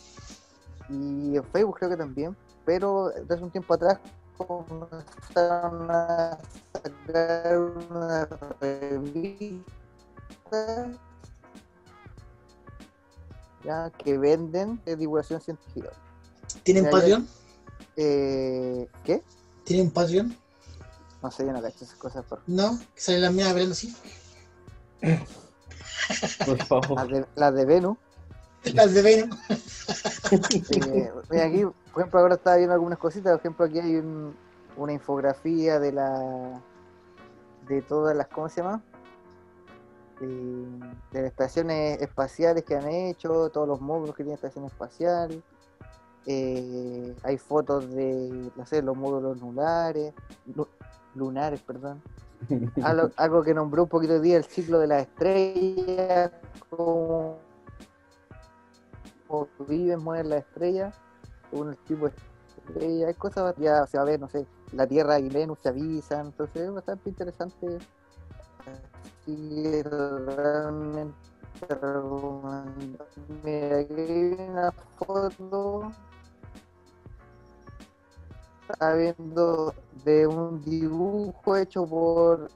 y 0.90 1.36
en 1.36 1.44
Facebook 1.46 1.78
creo 1.78 1.90
que 1.90 1.98
también, 1.98 2.36
pero 2.66 3.10
desde 3.10 3.44
un 3.44 3.52
tiempo 3.52 3.74
atrás 3.74 4.00
comenzaron 4.38 5.90
a 5.90 6.38
sacar 6.74 7.60
una 7.60 8.26
revista 8.62 9.72
ya, 13.64 13.90
que 13.98 14.18
venden 14.18 14.82
de 14.86 14.96
divulgación 14.96 15.42
científica. 15.42 15.90
¿Tienen 16.64 16.86
Ya, 16.86 16.92
Patreon? 16.92 17.28
Eh, 17.96 18.88
¿Qué? 19.04 19.24
¿Tienen 19.64 19.92
Patreon? 19.92 20.36
No 21.22 21.32
sé, 21.32 21.46
yo 21.46 21.52
no 21.52 21.62
cacho 21.62 21.84
esas 21.84 21.98
cosas. 21.98 22.24
Por... 22.26 22.42
No, 22.48 22.80
que 22.96 23.02
salen 23.02 23.22
las 23.24 23.34
mías 23.34 23.50
hablando 23.50 23.72
así. 23.74 23.96
Por 26.46 26.64
favor. 26.64 26.90
Las 27.36 27.54
de, 27.54 27.66
Venus. 27.66 27.98
Las 28.74 28.94
de 28.94 29.02
Venom. 29.02 29.38
Eh, 30.72 31.12
mira, 31.30 31.46
aquí, 31.46 31.64
por 31.92 32.02
ejemplo, 32.02 32.20
ahora 32.20 32.36
estaba 32.36 32.56
viendo 32.58 32.74
algunas 32.74 33.00
cositas. 33.00 33.32
Por 33.34 33.40
ejemplo, 33.40 33.66
aquí 33.66 33.80
hay 33.80 33.96
un- 33.96 34.36
una 34.78 34.94
infografía 34.94 35.80
de 35.80 35.92
la 35.92 36.62
de 37.68 37.82
todas 37.82 38.16
las, 38.16 38.28
¿cómo 38.28 38.48
se 38.48 38.62
llama? 38.62 38.82
Eh, 40.22 40.80
de 41.12 41.22
las 41.22 41.32
estaciones 41.32 42.02
espaciales 42.02 42.64
que 42.64 42.76
han 42.76 42.88
hecho, 42.88 43.50
todos 43.50 43.68
los 43.68 43.80
módulos 43.82 44.16
que 44.16 44.24
tiene 44.24 44.36
estación 44.36 44.66
espacial. 44.66 45.44
Eh, 46.26 47.16
hay 47.24 47.38
fotos 47.38 47.90
de, 47.92 48.52
no 48.56 48.66
sé, 48.66 48.82
los 48.82 48.98
módulos 48.98 49.40
lunares, 49.40 50.14
lu- 50.56 50.68
lunares, 51.16 51.62
perdón. 51.62 52.02
Algo, 52.84 53.10
algo 53.18 53.44
que 53.44 53.54
nombró 53.54 53.84
un 53.84 53.90
poquito 53.90 54.14
hoy 54.14 54.20
día 54.22 54.38
el 54.38 54.44
ciclo 54.46 54.80
de 54.80 54.88
las 54.88 55.04
estrellas, 55.04 56.32
cómo, 56.70 57.38
cómo 59.28 59.48
viven, 59.68 60.00
mueven 60.04 60.30
las 60.30 60.40
estrellas, 60.40 60.96
según 61.50 61.70
el 61.70 61.78
tipo 61.78 62.08
de 62.10 62.14
estrella, 62.68 63.08
hay 63.08 63.14
cosas, 63.16 63.56
ya 63.58 63.86
se 63.88 63.98
va 63.98 64.04
a 64.04 64.06
ver, 64.06 64.20
no 64.20 64.30
sé, 64.30 64.46
la 64.74 64.86
Tierra 64.86 65.20
y 65.20 65.30
Venus 65.30 65.60
se 65.64 65.70
avisan, 65.70 66.28
entonces 66.28 66.64
es 66.64 66.74
bastante 66.74 67.10
interesante. 67.10 67.80
Así 69.28 69.36
que 69.62 69.84
realmente 69.84 71.16
recomiendo. 71.68 73.06
Mira, 73.44 73.80
aquí 73.80 73.94
hay 73.98 74.38
una 74.50 74.72
foto 74.72 75.92
está 78.70 78.94
viendo 78.94 79.74
de 80.06 80.28
un 80.28 80.62
dibujo 80.64 81.56
hecho 81.58 81.86
por 81.86 82.50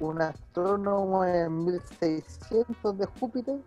un 0.00 0.20
astrónomo 0.22 1.24
en 1.24 1.64
1600 1.64 2.98
de 2.98 3.06
Júpiter. 3.18 3.58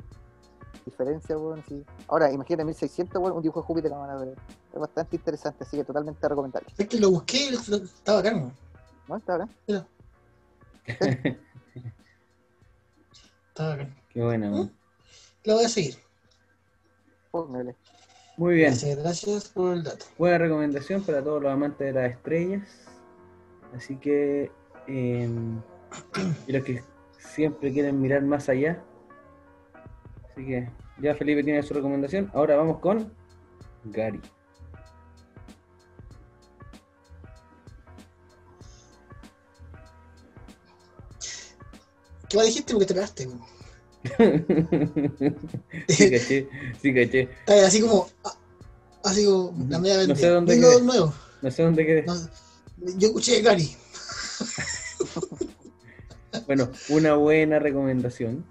Diferencia, 0.85 1.35
bueno, 1.37 1.63
sí. 1.67 1.83
Ahora, 2.07 2.31
imagínate 2.31 2.65
1600, 2.65 3.19
bueno, 3.19 3.35
un 3.37 3.41
dibujo 3.41 3.61
de 3.61 3.65
Júpiter, 3.65 3.89
la 3.91 3.97
van 3.97 4.09
a 4.11 4.15
ver. 4.17 4.35
Es 4.73 4.79
bastante 4.79 5.15
interesante, 5.15 5.63
así 5.63 5.77
que 5.77 5.83
totalmente 5.83 6.27
recomendable. 6.27 6.67
Es 6.77 6.87
que 6.87 6.99
lo 6.99 7.09
busqué 7.11 7.47
y 7.47 7.51
lo- 7.51 7.77
estaba 7.83 8.19
acá, 8.19 8.31
¿no? 8.31 8.51
¿No? 9.07 9.17
¿Está 9.17 9.33
ahora? 9.33 9.47
Estaba 13.51 13.73
acá. 13.73 13.89
Qué 14.13 14.23
buena, 14.23 14.49
man. 14.49 14.71
Lo 15.43 15.55
voy 15.55 15.65
a 15.65 15.69
seguir. 15.69 15.95
Póngale. 17.31 17.75
Muy 18.37 18.55
bien. 18.55 18.69
Gracias, 18.69 18.97
gracias 18.97 19.49
por 19.49 19.73
el 19.73 19.83
dato. 19.83 20.05
Buena 20.17 20.37
recomendación 20.37 21.03
para 21.03 21.21
todos 21.21 21.43
los 21.43 21.51
amantes 21.51 21.93
de 21.93 22.01
las 22.01 22.11
estrellas. 22.11 22.63
Así 23.75 23.97
que, 23.97 24.49
eh, 24.87 25.29
y 26.47 26.51
los 26.53 26.63
que 26.63 26.81
siempre 27.17 27.73
quieren 27.73 27.99
mirar 28.01 28.21
más 28.21 28.47
allá. 28.47 28.81
Así 30.31 30.45
que 30.45 30.69
ya 31.01 31.13
Felipe 31.13 31.43
tiene 31.43 31.61
su 31.61 31.73
recomendación. 31.73 32.31
Ahora 32.33 32.55
vamos 32.55 32.79
con 32.79 33.11
Gary. 33.83 34.21
¿Qué 42.31 42.37
más 42.37 42.45
dijiste? 42.45 42.73
Porque 42.73 42.85
te 42.85 42.93
pegaste. 42.93 43.27
sí, 45.87 46.11
caché, 46.11 46.47
sí, 46.81 46.93
caché. 46.93 47.21
Estás 47.21 47.63
así 47.65 47.81
como. 47.81 48.07
Así 49.03 49.25
como 49.25 49.53
la 49.67 49.79
media 49.79 50.07
No 50.07 50.15
sé 50.15 50.27
dónde 50.29 50.55
Dilo 50.55 50.69
quedé. 50.69 50.81
nuevo. 50.83 51.13
No 51.41 51.51
sé 51.51 51.63
dónde 51.63 51.85
quedé. 51.85 52.03
No, 52.03 52.15
yo 52.97 53.07
escuché 53.09 53.41
Gary. 53.41 53.69
Bueno, 56.47 56.69
una 56.89 57.15
buena 57.15 57.59
recomendación 57.59 58.45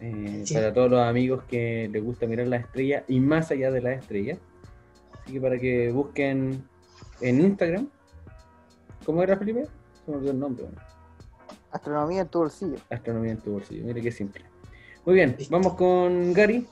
eh, 0.00 0.42
Sí. 0.46 0.54
para 0.54 0.72
todos 0.72 0.88
los 0.90 1.00
amigos 1.00 1.42
que 1.48 1.88
les 1.92 2.02
gusta 2.02 2.26
mirar 2.26 2.46
las 2.46 2.64
estrellas 2.64 3.02
y 3.08 3.18
más 3.18 3.50
allá 3.50 3.70
de 3.72 3.80
las 3.80 4.00
estrellas. 4.00 4.38
Así 5.12 5.32
que 5.32 5.40
para 5.40 5.58
que 5.58 5.90
busquen 5.90 6.64
en 7.20 7.40
Instagram. 7.40 7.88
¿Cómo 9.04 9.22
era 9.22 9.36
Felipe? 9.36 9.66
Se 10.04 10.10
me 10.12 10.16
olvidó 10.18 10.30
el 10.32 10.38
nombre. 10.38 10.64
bueno. 10.64 10.80
Astronomía 11.74 12.20
en 12.22 12.28
tu 12.28 12.38
bolsillo. 12.38 12.76
Astronomía 12.88 13.32
en 13.32 13.40
tu 13.40 13.50
bolsillo. 13.52 13.84
Mire 13.84 14.00
qué 14.00 14.12
simple. 14.12 14.44
Muy 15.04 15.14
bien, 15.16 15.36
vamos 15.50 15.74
con 15.74 16.32
Gary. 16.32 16.66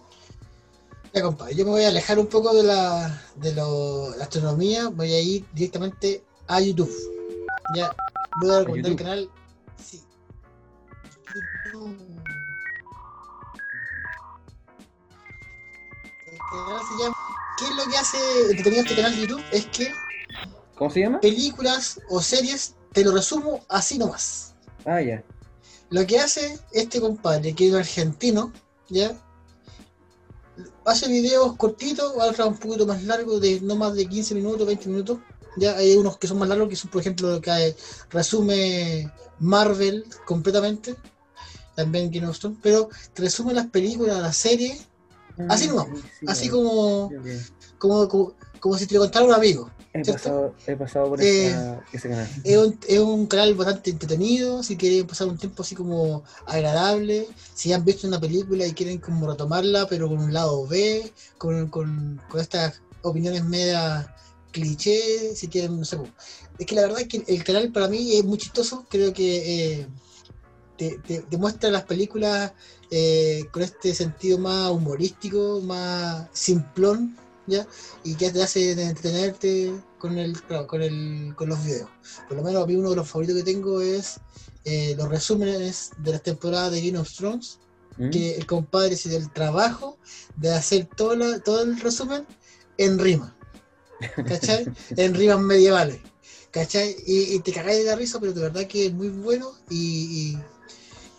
Ya, 1.13 1.23
compadre, 1.23 1.55
yo 1.55 1.65
me 1.67 1.73
voy 1.73 1.83
a 1.85 1.89
alejar 1.89 2.19
un 2.19 2.27
poco 2.29 2.55
de 2.55 2.63
la, 2.63 3.21
de 3.37 3.53
lo- 3.53 4.15
la 4.17 4.25
astronomía, 4.25 4.89
voy 4.89 5.13
a 5.13 5.21
ir 5.21 5.45
directamente 5.53 6.25
a 6.47 6.61
YouTube. 6.61 6.91
Ya, 7.77 7.95
voy 8.41 8.51
a 8.51 8.59
recomendar 8.61 8.93
el 8.93 8.97
canal. 8.97 9.31
Sí. 9.85 10.03
YouTube. 11.67 11.97
El 16.31 16.39
canal 16.39 16.81
se 16.89 17.03
llama. 17.03 17.17
¿Qué 17.59 17.65
es 17.65 17.77
lo 17.77 17.85
que 17.91 17.97
hace 17.99 18.17
entretenido 18.51 18.83
este 18.83 18.97
canal 18.97 19.15
de 19.15 19.21
YouTube? 19.21 19.45
Es 19.53 19.67
que 19.67 19.93
¿Cómo 20.77 20.91
se 20.91 21.01
llama? 21.01 21.21
películas 21.21 22.01
o 22.09 22.21
series, 22.23 22.75
te 22.93 23.05
lo 23.05 23.13
resumo 23.13 23.65
así 23.69 23.99
nomás. 23.99 24.52
Ah, 24.85 25.01
ya. 25.01 25.23
Lo 25.91 26.07
que 26.07 26.19
hace 26.19 26.59
este 26.73 27.01
compadre, 27.01 27.55
que 27.55 27.69
es 27.69 27.75
argentino, 27.75 28.53
¿ya? 28.89 29.17
hace 30.85 31.09
videos 31.09 31.57
cortitos, 31.57 32.13
otros 32.17 32.49
un 32.49 32.57
poquito 32.57 32.87
más 32.87 33.03
largos, 33.05 33.41
de 33.41 33.61
no 33.61 33.77
más 33.77 33.95
de 33.95 34.07
15 34.07 34.35
minutos, 34.35 34.67
20 34.67 34.89
minutos. 34.89 35.19
Ya 35.57 35.77
hay 35.77 35.97
unos 35.97 36.17
que 36.19 36.27
son 36.27 36.39
más 36.39 36.49
largos, 36.49 36.69
que 36.69 36.77
son, 36.77 36.91
por 36.91 37.01
ejemplo, 37.03 37.41
que 37.41 37.51
hay- 37.51 37.75
resume 38.11 39.13
Marvel 39.39 40.05
completamente, 40.27 40.97
también 41.77 42.11
Game 42.11 42.27
of 42.27 42.39
Thrones, 42.39 42.59
pero 42.63 42.89
te 43.13 43.23
resume 43.23 43.53
las 43.53 43.67
películas, 43.67 44.21
las 44.21 44.37
series, 44.37 44.87
así 45.49 45.67
nomás, 45.69 45.87
así 46.27 46.49
como, 46.49 47.09
como, 47.79 48.09
como, 48.09 48.35
como 48.61 48.79
si 48.79 48.87
te 48.87 48.95
lo 48.95 49.01
contara 49.03 49.25
un 49.27 49.33
amigo. 49.35 49.71
He 49.95 50.05
pasado, 50.05 50.55
he 50.67 50.77
pasado 50.77 51.09
por 51.11 51.21
Eh, 51.23 51.55
ese 51.93 52.09
canal. 52.09 52.29
Es 52.45 52.57
un, 52.57 52.79
es 52.89 52.99
un 52.99 53.27
canal 53.27 53.55
bastante 53.55 53.91
entretenido, 53.91 54.63
si 54.63 54.77
quieren 54.77 55.07
pasar 55.07 55.29
un 55.29 55.37
tiempo 55.37 55.63
así 55.63 55.75
como 55.75 56.25
agradable, 56.47 57.27
si 57.55 57.73
han 57.73 57.85
visto 57.85 58.07
una 58.09 58.19
película 58.19 58.67
y 58.67 58.73
quieren 58.73 58.99
como 58.99 59.29
retomarla, 59.31 59.87
pero 59.87 60.09
con 60.09 60.19
un 60.19 60.33
lado 60.33 60.67
B, 60.67 61.13
con, 61.37 61.69
con, 61.69 62.21
con 62.31 62.41
estas 62.41 62.81
opiniones 63.03 63.45
media 63.45 64.15
cliché, 64.51 65.35
si 65.35 65.49
quieren, 65.49 65.79
no 65.79 65.85
sé. 65.85 65.99
Es 66.59 66.67
que 66.67 66.75
la 66.75 66.83
verdad 66.83 67.01
es 67.03 67.09
que 67.09 67.25
el 67.27 67.45
canal 67.45 67.71
para 67.71 67.89
mí 67.89 68.17
es 68.17 68.25
muy 68.25 68.39
chistoso, 68.39 68.87
creo 68.89 69.13
que 69.13 69.81
eh, 69.81 69.87
te, 70.79 70.99
te- 71.07 71.21
te 71.23 71.37
muestra 71.37 71.71
las 71.71 71.85
películas 71.85 72.53
eh, 72.91 73.45
con 73.53 73.63
este 73.63 73.95
sentido 73.95 74.39
más 74.39 74.71
humorístico, 74.71 75.61
más 75.63 76.29
simplón, 76.33 77.17
¿ya? 77.47 77.67
Y 78.05 78.15
que 78.17 78.31
te 78.31 78.43
hace 78.43 78.73
entretenerte 78.73 79.73
con 79.99 80.19
el, 80.19 80.41
claro, 80.43 80.67
con 80.67 80.83
el, 80.83 81.33
con 81.37 81.49
los 81.49 81.63
videos. 81.65 81.89
Por 82.29 82.37
lo 82.37 82.43
menos 82.43 82.63
a 82.63 82.67
mí 82.67 82.77
uno 82.77 82.91
de 82.91 82.97
los 82.97 83.09
favoritos 83.09 83.37
que 83.37 83.43
tengo 83.43 83.81
es 83.81 84.19
eh, 84.65 84.95
los 84.97 85.09
resúmenes 85.09 85.91
de 85.99 86.13
las 86.13 86.23
temporadas 86.23 86.73
de 86.73 86.81
Game 86.87 86.99
of 86.99 87.13
Thrones, 87.13 87.59
¿Mm? 87.99 88.11
que 88.11 88.37
el 88.37 88.47
compadre 88.47 88.97
se 88.97 89.09
dio 89.09 89.19
el 89.19 89.33
trabajo 89.33 89.99
de 90.37 90.53
hacer 90.53 90.89
todo, 90.97 91.15
la- 91.17 91.41
todo 91.41 91.63
el 91.63 91.79
resumen 91.81 92.27
en 92.79 92.99
rima. 92.99 93.37
¿Cachai? 94.27 94.67
en 94.97 95.15
rimas 95.15 95.41
medievales. 95.41 96.01
¿Cachai? 96.51 96.97
Y, 97.07 97.35
y 97.35 97.41
te 97.41 97.53
cagáis 97.53 97.79
de 97.79 97.85
la 97.91 97.97
risa, 97.97 98.19
pero 98.21 98.33
de 98.33 98.43
verdad 98.43 98.67
que 98.67 98.87
es 98.87 98.93
muy 98.93 99.09
bueno 99.09 99.51
y, 99.71 100.35
y- 100.35 100.45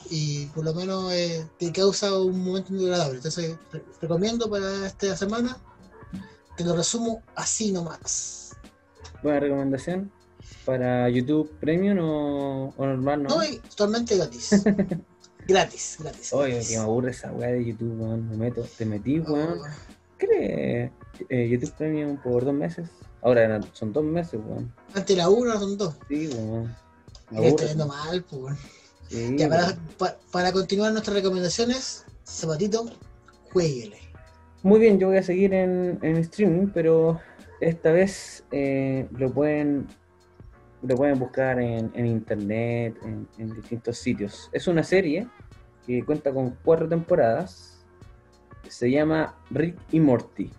y 0.09 0.45
por 0.47 0.63
lo 0.65 0.73
menos 0.73 1.11
eh, 1.13 1.47
te 1.57 1.71
causa 1.71 2.17
un 2.19 2.43
momento 2.43 2.71
muy 2.73 2.85
agradable. 2.85 3.17
Entonces, 3.17 3.55
re- 3.71 3.83
recomiendo 4.01 4.49
para 4.49 4.85
esta 4.85 5.15
semana, 5.17 5.57
te 6.57 6.63
lo 6.63 6.75
resumo 6.75 7.21
así 7.35 7.71
nomás. 7.71 8.55
Buena 9.21 9.39
recomendación. 9.39 10.11
¿Para 10.65 11.09
YouTube 11.09 11.51
Premium 11.59 11.99
o, 11.99 12.73
o 12.77 12.85
normal? 12.85 13.23
No, 13.23 13.37
totalmente 13.69 14.15
gratis. 14.15 14.63
gratis, 15.47 15.97
gratis. 15.99 16.33
Oye, 16.33 16.61
que 16.65 16.77
me 16.77 16.83
aburre 16.83 17.11
esa 17.11 17.31
weá 17.31 17.49
de 17.49 17.65
YouTube, 17.65 17.99
weón. 17.99 18.29
Me 18.29 18.37
meto, 18.37 18.65
te 18.77 18.85
metí, 18.85 19.19
weón. 19.19 19.59
¿Qué 20.17 20.91
eh, 21.29 21.49
YouTube 21.49 21.73
Premium 21.73 22.17
por 22.17 22.45
dos 22.45 22.53
meses? 22.53 22.89
Ahora 23.21 23.61
son 23.73 23.93
dos 23.93 24.03
meses, 24.03 24.39
weón. 24.45 24.73
Antes 24.93 25.17
la 25.17 25.29
una 25.29 25.59
son 25.59 25.77
dos. 25.77 25.95
Sí, 26.07 26.27
weón. 26.27 26.75
Me 27.29 27.47
aburre. 27.47 27.67
yendo 27.67 27.87
mal, 27.87 28.23
pues. 28.23 28.41
weón. 28.41 28.57
Sí, 29.09 29.35
Ya, 29.37 29.49
para, 29.49 30.17
para 30.31 30.51
continuar 30.51 30.91
nuestras 30.91 31.15
recomendaciones, 31.15 32.05
Zapatito, 32.25 32.85
jueguele. 33.51 34.02
Muy 34.63 34.79
bien, 34.79 34.97
yo 34.99 35.07
voy 35.09 35.17
a 35.17 35.23
seguir 35.23 35.53
en, 35.53 35.99
en 36.01 36.15
streaming, 36.17 36.67
pero 36.73 37.19
esta 37.59 37.91
vez 37.91 38.45
eh, 38.51 39.07
lo 39.17 39.31
pueden 39.31 39.87
lo 40.81 40.95
pueden 40.97 41.17
buscar 41.17 41.59
en, 41.61 41.91
en 41.93 42.05
internet, 42.05 42.97
en, 43.03 43.25
en 43.37 43.53
distintos 43.55 43.97
sitios. 43.97 44.49
Es 44.51 44.67
una 44.67 44.83
serie 44.83 45.27
que 45.85 46.03
cuenta 46.03 46.33
con 46.33 46.57
cuatro 46.63 46.89
temporadas. 46.89 47.85
Se 48.67 48.91
llama 48.91 49.35
Rick 49.49 49.77
y 49.91 49.99
Morty. 50.01 50.51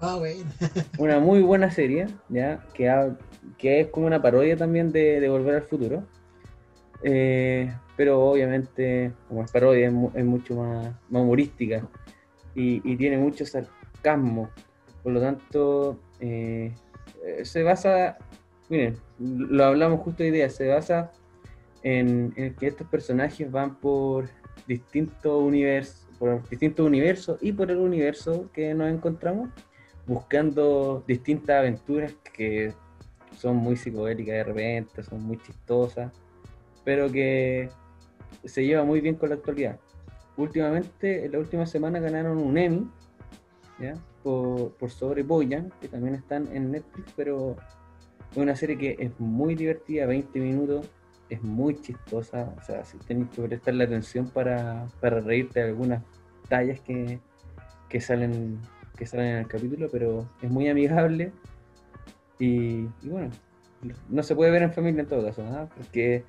Ah, 0.00 0.16
bueno. 0.16 0.44
Una 0.98 1.18
muy 1.18 1.42
buena 1.42 1.70
serie, 1.72 2.06
¿ya? 2.28 2.64
Que, 2.74 2.88
ha- 2.88 3.16
que 3.58 3.80
es 3.80 3.88
como 3.88 4.06
una 4.06 4.22
parodia 4.22 4.56
también 4.56 4.92
de, 4.92 5.18
de 5.20 5.28
Volver 5.28 5.56
al 5.56 5.62
Futuro. 5.62 6.06
Eh, 7.02 7.72
pero 7.96 8.22
obviamente, 8.30 9.12
como 9.28 9.42
es 9.42 9.50
parodia, 9.50 9.86
es, 9.86 9.92
mu- 9.92 10.10
es 10.14 10.24
mucho 10.24 10.54
más, 10.54 10.86
más 11.08 11.22
humorística 11.22 11.88
y, 12.56 12.96
tiene 12.96 13.18
mucho 13.18 13.44
sarcasmo. 13.44 14.50
Por 15.02 15.12
lo 15.12 15.20
tanto, 15.20 16.00
eh, 16.20 16.72
eh, 17.24 17.44
se 17.44 17.62
basa, 17.62 18.18
miren, 18.68 18.96
lo 19.18 19.64
hablamos 19.64 20.00
justo 20.00 20.22
hoy 20.22 20.30
día, 20.30 20.48
se 20.48 20.66
basa 20.68 21.12
en, 21.82 22.32
que 22.58 22.66
estos 22.66 22.88
personajes 22.88 23.50
van 23.50 23.76
por 23.76 24.28
distintos 24.66 25.40
universos, 25.40 26.08
por 26.18 26.48
distintos 26.48 27.38
y 27.40 27.52
por 27.52 27.70
el 27.70 27.78
universo 27.78 28.50
que 28.52 28.74
nos 28.74 28.90
encontramos, 28.90 29.50
buscando 30.06 31.04
distintas 31.06 31.58
aventuras 31.58 32.14
que 32.32 32.72
son 33.36 33.56
muy 33.56 33.76
psicodélicas 33.76 34.34
de 34.34 34.44
repente, 34.44 35.02
son 35.02 35.22
muy 35.22 35.38
chistosas, 35.38 36.10
pero 36.84 37.10
que 37.12 37.68
se 38.44 38.64
lleva 38.64 38.84
muy 38.84 39.00
bien 39.00 39.14
con 39.14 39.28
la 39.28 39.34
actualidad. 39.36 39.78
Últimamente, 40.36 41.24
en 41.24 41.32
la 41.32 41.38
última 41.38 41.66
semana 41.66 41.98
ganaron 41.98 42.38
un 42.38 42.58
Emmy, 42.58 42.90
¿ya? 43.78 43.94
Por, 44.22 44.72
por 44.72 44.90
sobre 44.90 45.22
Boyan, 45.22 45.72
que 45.80 45.88
también 45.88 46.14
están 46.14 46.48
en 46.54 46.72
Netflix, 46.72 47.12
pero 47.16 47.56
es 48.32 48.36
una 48.36 48.56
serie 48.56 48.76
que 48.76 48.96
es 48.98 49.18
muy 49.18 49.54
divertida, 49.54 50.06
20 50.06 50.38
minutos, 50.38 50.86
es 51.28 51.42
muy 51.42 51.80
chistosa, 51.80 52.52
o 52.56 52.62
sea, 52.62 52.84
si 52.84 52.98
tenés 52.98 53.30
que 53.30 53.42
prestarle 53.42 53.84
atención 53.84 54.28
para, 54.28 54.86
para 55.00 55.20
reírte 55.20 55.60
de 55.60 55.66
algunas 55.66 56.02
tallas 56.48 56.80
que, 56.80 57.18
que 57.88 58.00
salen 58.00 58.60
que 58.96 59.06
salen 59.06 59.26
en 59.26 59.36
el 59.36 59.46
capítulo, 59.46 59.88
pero 59.90 60.26
es 60.42 60.50
muy 60.50 60.68
amigable 60.68 61.32
y, 62.38 62.86
bueno, 63.02 63.30
no 64.08 64.22
se 64.22 64.34
puede 64.34 64.50
ver 64.50 64.62
en 64.62 64.72
familia 64.72 65.02
en 65.02 65.08
todo 65.08 65.24
caso, 65.24 65.42
¿ah? 65.44 65.68
porque 65.76 66.24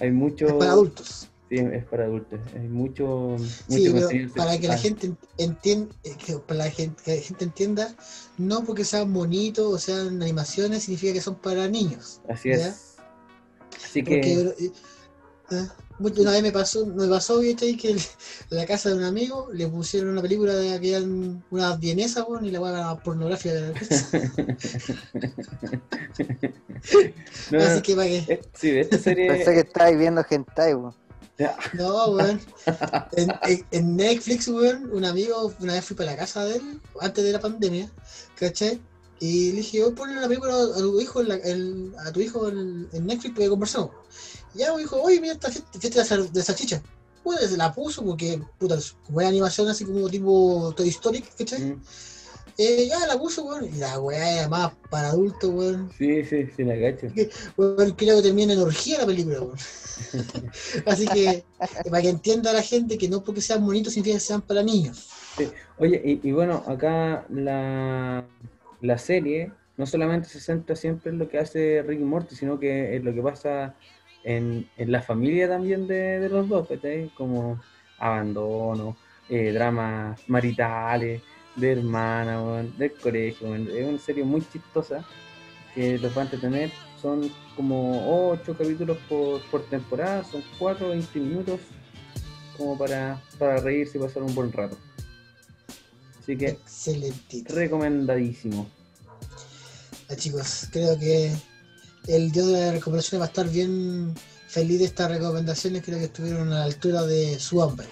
hay 0.00 0.10
mucho... 0.10 0.46
Es 0.46 0.52
para 0.54 0.72
adultos. 0.72 1.30
Sí, 1.48 1.58
es 1.58 1.84
para 1.84 2.06
adultos, 2.06 2.40
hay 2.54 2.66
mucho, 2.66 3.36
Sí, 3.68 3.88
mucho 3.88 4.08
pero 4.10 4.30
para 4.34 4.58
que 4.58 4.66
la 4.66 4.76
gente 4.76 5.12
entienda, 5.38 5.94
que 6.24 6.38
para 6.38 6.64
la 6.64 6.70
gente, 6.72 7.00
que 7.04 7.16
la 7.16 7.22
gente 7.22 7.44
entienda, 7.44 7.94
no 8.36 8.64
porque 8.64 8.84
sean 8.84 9.12
bonitos 9.12 9.64
o 9.72 9.78
sean 9.78 10.20
animaciones 10.20 10.82
significa 10.82 11.12
que 11.12 11.20
son 11.20 11.36
para 11.36 11.68
niños. 11.68 12.20
Así 12.28 12.50
es. 12.50 12.96
Así 13.84 14.02
que... 14.02 14.10
Porque 14.10 14.32
eh, 14.32 14.72
eh, 15.52 15.68
mucho- 16.00 16.22
una 16.22 16.32
vez 16.32 16.42
me 16.42 16.50
pasó, 16.50 16.84
me 16.84 17.06
pasó 17.06 17.38
¿viste? 17.38 17.76
que 17.76 17.90
en 17.92 17.98
la 18.50 18.66
casa 18.66 18.88
de 18.88 18.96
un 18.96 19.04
amigo 19.04 19.48
le 19.52 19.68
pusieron 19.68 20.10
una 20.10 20.22
película 20.22 20.52
de 20.52 20.80
que 20.80 20.90
eran 20.96 21.44
unas 21.52 21.78
vienesas 21.78 22.24
weón, 22.28 22.44
y 22.44 22.50
la 22.50 22.60
hueá 22.60 22.96
pornografía 23.04 23.54
de 23.54 23.60
la 23.72 23.80
No, 27.52 27.60
Así 27.60 27.82
que 27.82 27.94
para 27.94 28.08
que. 28.08 28.16
eh, 28.26 28.40
Sí, 28.54 28.70
de 28.72 28.80
esta 28.80 28.98
serie... 28.98 29.28
Pensé 29.28 29.52
que 29.54 29.60
estabais 29.60 29.96
viendo 29.96 30.24
hentai, 30.28 30.74
weón. 30.74 31.05
No, 31.74 32.06
weón. 32.12 32.40
En, 33.70 33.96
Netflix, 33.96 34.48
weón, 34.48 34.90
un 34.92 35.04
amigo, 35.04 35.52
una 35.60 35.74
vez 35.74 35.84
fui 35.84 35.96
para 35.96 36.12
la 36.12 36.16
casa 36.16 36.44
de 36.44 36.56
él, 36.56 36.80
antes 37.00 37.24
de 37.24 37.32
la 37.32 37.40
pandemia, 37.40 37.90
¿cachai? 38.36 38.80
Y 39.20 39.50
le 39.52 39.56
dije, 39.58 39.82
voy 39.82 39.92
a 39.92 39.94
ponerle 39.94 40.18
una 40.20 40.28
película 40.28 40.54
a 40.54 40.78
tu 40.78 41.00
hijo, 41.00 41.20
en 41.22 41.28
la- 41.28 42.02
a 42.04 42.12
tu 42.12 42.20
hijo 42.20 42.48
en, 42.48 42.88
Netflix 43.06 43.34
porque 43.34 43.48
conversamos. 43.48 43.90
Y 44.54 44.58
ya 44.58 44.72
me 44.74 44.80
dijo, 44.80 45.00
oye, 45.00 45.20
mira 45.20 45.34
esta 45.34 45.50
fiesta, 45.50 46.00
de, 46.02 46.04
sal- 46.06 46.32
de 46.32 46.42
salchicha. 46.42 46.82
Pues 47.22 47.50
la 47.52 47.74
puso 47.74 48.04
porque, 48.04 48.40
puta, 48.58 48.78
era 49.18 49.28
animación 49.28 49.68
así 49.68 49.84
como 49.84 50.08
tipo 50.08 50.72
Toy 50.76 50.88
Story, 50.88 51.22
¿cachai? 51.36 51.76
Eh, 52.58 52.86
ya 52.88 53.06
la 53.06 53.18
puso, 53.18 53.44
weón. 53.44 53.66
Y 53.66 53.78
la 53.78 53.98
weá 54.00 54.38
era 54.38 54.48
más 54.48 54.72
para 54.90 55.08
adultos, 55.08 55.50
weón. 55.50 55.90
Sí, 55.96 56.24
sí, 56.24 56.46
sí, 56.56 56.64
la 56.64 56.78
cacho. 56.80 57.08
Weón, 57.56 57.92
creo 57.92 58.16
que 58.16 58.22
termina 58.22 58.54
en 58.54 58.60
orgía 58.60 58.98
la 58.98 59.06
película, 59.06 59.40
weón. 59.40 59.56
Así 60.86 61.06
que, 61.06 61.28
eh, 61.30 61.44
para 61.90 62.02
que 62.02 62.08
entienda 62.08 62.52
la 62.52 62.62
gente 62.62 62.98
que 62.98 63.08
no 63.08 63.22
porque 63.22 63.40
sean 63.40 63.64
bonitos 63.64 63.92
significa 63.92 64.16
que 64.16 64.20
sean 64.20 64.42
para 64.42 64.62
niños. 64.62 65.08
Sí. 65.36 65.48
Oye, 65.78 66.00
y, 66.04 66.28
y 66.28 66.32
bueno, 66.32 66.62
acá 66.66 67.26
la, 67.28 68.24
la 68.80 68.98
serie 68.98 69.52
no 69.76 69.84
solamente 69.86 70.28
se 70.28 70.40
centra 70.40 70.74
siempre 70.74 71.10
en 71.10 71.18
lo 71.18 71.28
que 71.28 71.38
hace 71.38 71.82
Rick 71.86 72.00
y 72.00 72.04
Morty, 72.04 72.34
sino 72.34 72.58
que 72.58 72.96
en 72.96 73.04
lo 73.04 73.12
que 73.12 73.20
pasa 73.20 73.74
en, 74.24 74.68
en 74.78 74.92
la 74.92 75.02
familia 75.02 75.48
también 75.48 75.86
de, 75.86 76.20
de 76.20 76.28
los 76.30 76.48
dos, 76.48 76.66
¿cachai? 76.66 77.10
Como 77.14 77.60
abandono, 77.98 78.96
eh, 79.28 79.52
dramas 79.52 80.20
maritales, 80.28 81.22
de 81.56 81.72
hermana, 81.72 82.42
weón, 82.42 82.76
del 82.78 82.92
colegio, 82.92 83.48
weón. 83.48 83.68
es 83.68 83.88
una 83.88 83.98
serie 83.98 84.24
muy 84.24 84.42
chistosa 84.52 85.04
que 85.74 85.98
los 85.98 86.16
va 86.16 86.22
a 86.22 86.24
entretener. 86.24 86.70
Son 87.00 87.30
como 87.54 88.30
8 88.32 88.56
capítulos 88.56 88.98
por, 89.08 89.40
por 89.50 89.62
temporada, 89.66 90.24
son 90.24 90.42
4, 90.58 90.88
20 90.90 91.18
minutos 91.20 91.60
como 92.56 92.76
para, 92.78 93.22
para 93.38 93.58
reírse 93.58 93.98
y 93.98 94.00
pasar 94.00 94.22
un 94.22 94.34
buen 94.34 94.52
rato. 94.52 94.76
Así 96.20 96.36
que 96.36 96.48
Excelente. 96.48 97.44
recomendadísimo. 97.48 98.68
Ah, 100.08 100.16
chicos, 100.16 100.68
creo 100.72 100.98
que 100.98 101.32
el 102.06 102.32
dios 102.32 102.46
de 102.48 102.60
las 102.60 102.74
recomendaciones 102.74 103.20
va 103.20 103.26
a 103.26 103.28
estar 103.28 103.48
bien 103.48 104.14
feliz 104.48 104.78
de 104.78 104.86
estas 104.86 105.10
recomendaciones. 105.10 105.84
Creo 105.84 105.98
que 105.98 106.04
estuvieron 106.06 106.52
a 106.52 106.60
la 106.60 106.64
altura 106.64 107.02
de 107.02 107.38
su 107.38 107.62
hambre. 107.62 107.86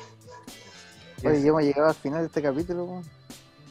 Oye, 1.25 1.43
ya 1.43 1.49
hemos 1.49 1.63
llegado 1.63 1.89
al 1.89 1.95
final 1.95 2.21
de 2.21 2.27
este 2.27 2.43
capítulo. 2.43 3.03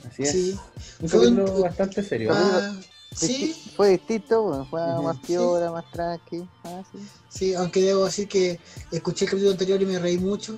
Así 0.08 0.24
es. 0.24 0.32
Sí. 0.32 0.60
Un 1.02 1.10
Fue 1.10 1.28
un- 1.28 1.62
bastante 1.62 2.04
serio. 2.04 2.32
Ah, 2.34 2.76
sí, 3.16 3.56
Fue 3.76 3.90
distinto, 3.90 4.68
fue 4.70 4.82
más 5.02 5.18
piola, 5.26 5.72
más 5.72 5.90
tranqui. 5.92 6.48
Ah, 6.64 6.84
sí. 6.92 7.00
sí, 7.30 7.54
aunque 7.54 7.82
debo 7.82 8.06
decir 8.06 8.28
que 8.28 8.60
escuché 8.92 9.26
el 9.26 9.32
capítulo 9.32 9.52
anterior 9.52 9.82
y 9.82 9.86
me 9.86 10.00
reí 10.00 10.18
mucho. 10.18 10.58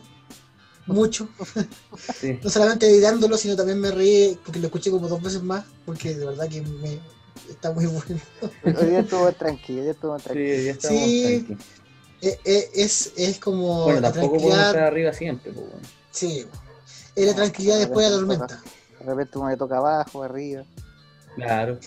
Mucho. 0.87 1.27
Sí. 2.19 2.39
No 2.43 2.49
solamente 2.49 2.87
editándolo, 2.89 3.37
sino 3.37 3.55
también 3.55 3.79
me 3.79 3.91
reí 3.91 4.37
porque 4.43 4.59
lo 4.59 4.67
escuché 4.67 4.91
como 4.91 5.07
dos 5.07 5.21
veces 5.21 5.41
más, 5.41 5.65
porque 5.85 6.13
de 6.15 6.25
verdad 6.25 6.47
que 6.47 6.61
me 6.61 6.99
está 7.49 7.71
muy 7.71 7.85
bueno. 7.87 8.21
Hoy 8.63 8.85
día 8.89 8.99
estuvo 9.01 9.31
tranquilo, 9.33 9.79
hoy 9.79 9.83
día 9.85 9.91
estuvo 9.91 10.17
Sí, 10.19 10.23
tranquilo. 10.25 10.63
ya 10.63 10.71
estamos 10.71 11.01
Sí. 11.03 11.45
tranqui. 11.47 11.63
Eh, 12.21 12.39
eh, 12.45 12.69
es, 12.75 13.11
es 13.17 13.39
como 13.39 13.83
Bueno, 13.83 14.01
tampoco 14.01 14.37
podemos 14.37 14.57
estar 14.67 14.77
arriba 14.83 15.11
siempre, 15.13 15.51
pues, 15.51 15.65
bueno. 15.67 15.87
Sí, 16.11 16.45
es 17.15 17.25
la 17.27 17.35
tranquilidad 17.35 17.77
después 17.79 18.05
de 18.05 18.11
la 18.11 18.17
tormenta. 18.17 18.63
De 19.05 19.11
repente 19.13 19.37
uno 19.37 19.49
le 19.49 19.57
toca 19.57 19.77
abajo, 19.77 20.23
arriba. 20.23 20.63
Claro. 21.35 21.77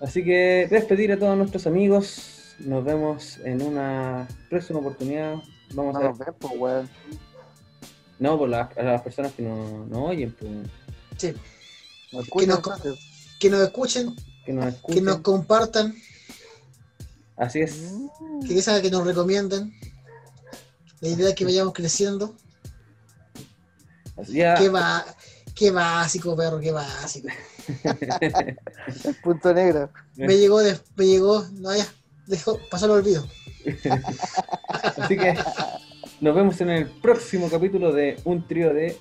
Así 0.00 0.24
que 0.24 0.66
despedir 0.70 1.12
a 1.12 1.18
todos 1.18 1.36
nuestros 1.36 1.66
amigos. 1.66 2.54
Nos 2.58 2.84
vemos 2.84 3.38
en 3.44 3.62
una 3.62 4.26
próxima 4.48 4.80
oportunidad. 4.80 5.34
Vamos 5.74 5.94
No 5.94 5.98
a 6.00 6.02
ver. 6.02 6.10
nos 6.10 6.18
ven, 6.18 6.34
pues, 6.38 6.52
weón. 6.58 6.90
No, 8.18 8.38
por 8.38 8.48
las, 8.48 8.76
a 8.76 8.82
las 8.82 9.02
personas 9.02 9.32
que 9.32 9.42
no, 9.42 9.86
no 9.86 10.06
oyen, 10.06 10.34
pues, 10.38 10.50
Sí. 11.16 11.32
Nos 12.12 12.22
Que 12.24 12.28
escuchan, 12.44 12.48
nos, 12.84 12.98
que 13.38 13.50
nos 13.50 13.60
escuchen, 13.62 14.16
que 14.44 14.52
nos 14.52 14.64
que 14.64 14.70
escuchen. 14.70 15.04
nos 15.04 15.20
compartan, 15.20 15.94
Así 17.36 17.60
es. 17.60 17.94
que 18.42 18.48
quizás 18.54 18.80
que 18.82 18.90
nos 18.90 19.06
recomienden. 19.06 19.72
La 21.00 21.08
idea 21.08 21.28
es 21.30 21.34
que 21.34 21.44
vayamos 21.46 21.72
creciendo. 21.72 22.34
Así 24.20 24.32
ya. 24.34 24.54
Qué, 24.54 24.68
va, 24.68 25.04
qué 25.54 25.70
básico, 25.70 26.36
perro, 26.36 26.58
qué 26.60 26.72
básico. 26.72 27.28
Punto 29.22 29.52
negro. 29.54 29.90
Me 30.16 30.36
llegó, 30.38 30.60
de- 30.60 30.78
me 30.96 31.06
llegó, 31.06 31.44
no 31.52 31.74
ya, 31.76 31.86
dejó, 32.26 32.58
pasó 32.70 32.86
el 32.86 32.92
olvido. 32.92 33.26
Así 34.96 35.16
que 35.16 35.36
nos 36.20 36.34
vemos 36.34 36.60
en 36.60 36.70
el 36.70 36.86
próximo 36.90 37.48
capítulo 37.50 37.92
de 37.92 38.18
un 38.24 38.46
trío 38.46 38.72
de. 38.74 38.98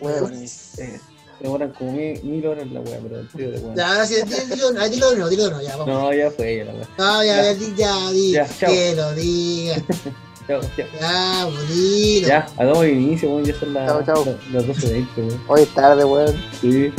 Weones. 0.00 0.78
Eh, 0.78 1.00
demoran 1.40 1.72
como 1.72 1.92
mil, 1.92 2.22
mil 2.24 2.46
horas 2.46 2.66
la 2.70 2.80
wea, 2.80 2.98
pero 3.02 3.20
el 3.20 3.28
trío 3.28 3.50
de. 3.50 3.60
Ya, 3.76 3.88
ahora 3.92 4.06
sí, 4.06 4.16
dilo, 4.50 4.70
dilo, 4.72 4.88
dilo 4.88 5.10
de 5.10 5.16
nuevo, 5.16 5.28
dilo 5.30 5.44
de 5.44 5.50
nuevo, 5.50 5.64
ya, 5.66 5.76
vamos. 5.76 5.94
No, 5.94 6.12
ya 6.12 6.30
fue 6.30 6.54
ella 6.54 6.64
la 6.64 6.74
wea. 6.74 6.88
No, 6.98 7.24
ya, 7.24 7.42
ya, 7.42 7.54
di- 7.54 7.74
ya, 7.76 8.10
di, 8.10 8.32
Ya, 8.32 8.46
que 8.46 8.94
lo 8.94 9.12
diga. 9.14 9.76
Chao. 10.46 10.60
Ya, 10.76 11.46
pues, 11.46 11.68
dilo. 11.68 12.28
Ya, 12.28 12.46
hagamos 12.58 12.84
el 12.84 12.90
inicio, 12.92 13.30
weón. 13.30 13.44
Ya 13.44 13.54
son 13.58 13.72
las, 13.74 13.86
Chao, 13.86 14.02
chao. 14.04 14.24
las, 14.52 14.66
las 14.68 14.76
12.20, 14.82 15.06
weón. 15.16 15.42
Hoy 15.48 15.62
es 15.62 15.68
tarde, 15.74 16.04
weón. 16.04 16.34
Sí. 16.60 16.92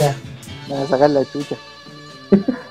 Van 0.67 0.81
a 0.81 0.87
sacar 0.87 1.09
la 1.11 1.23
chucha. 1.25 1.55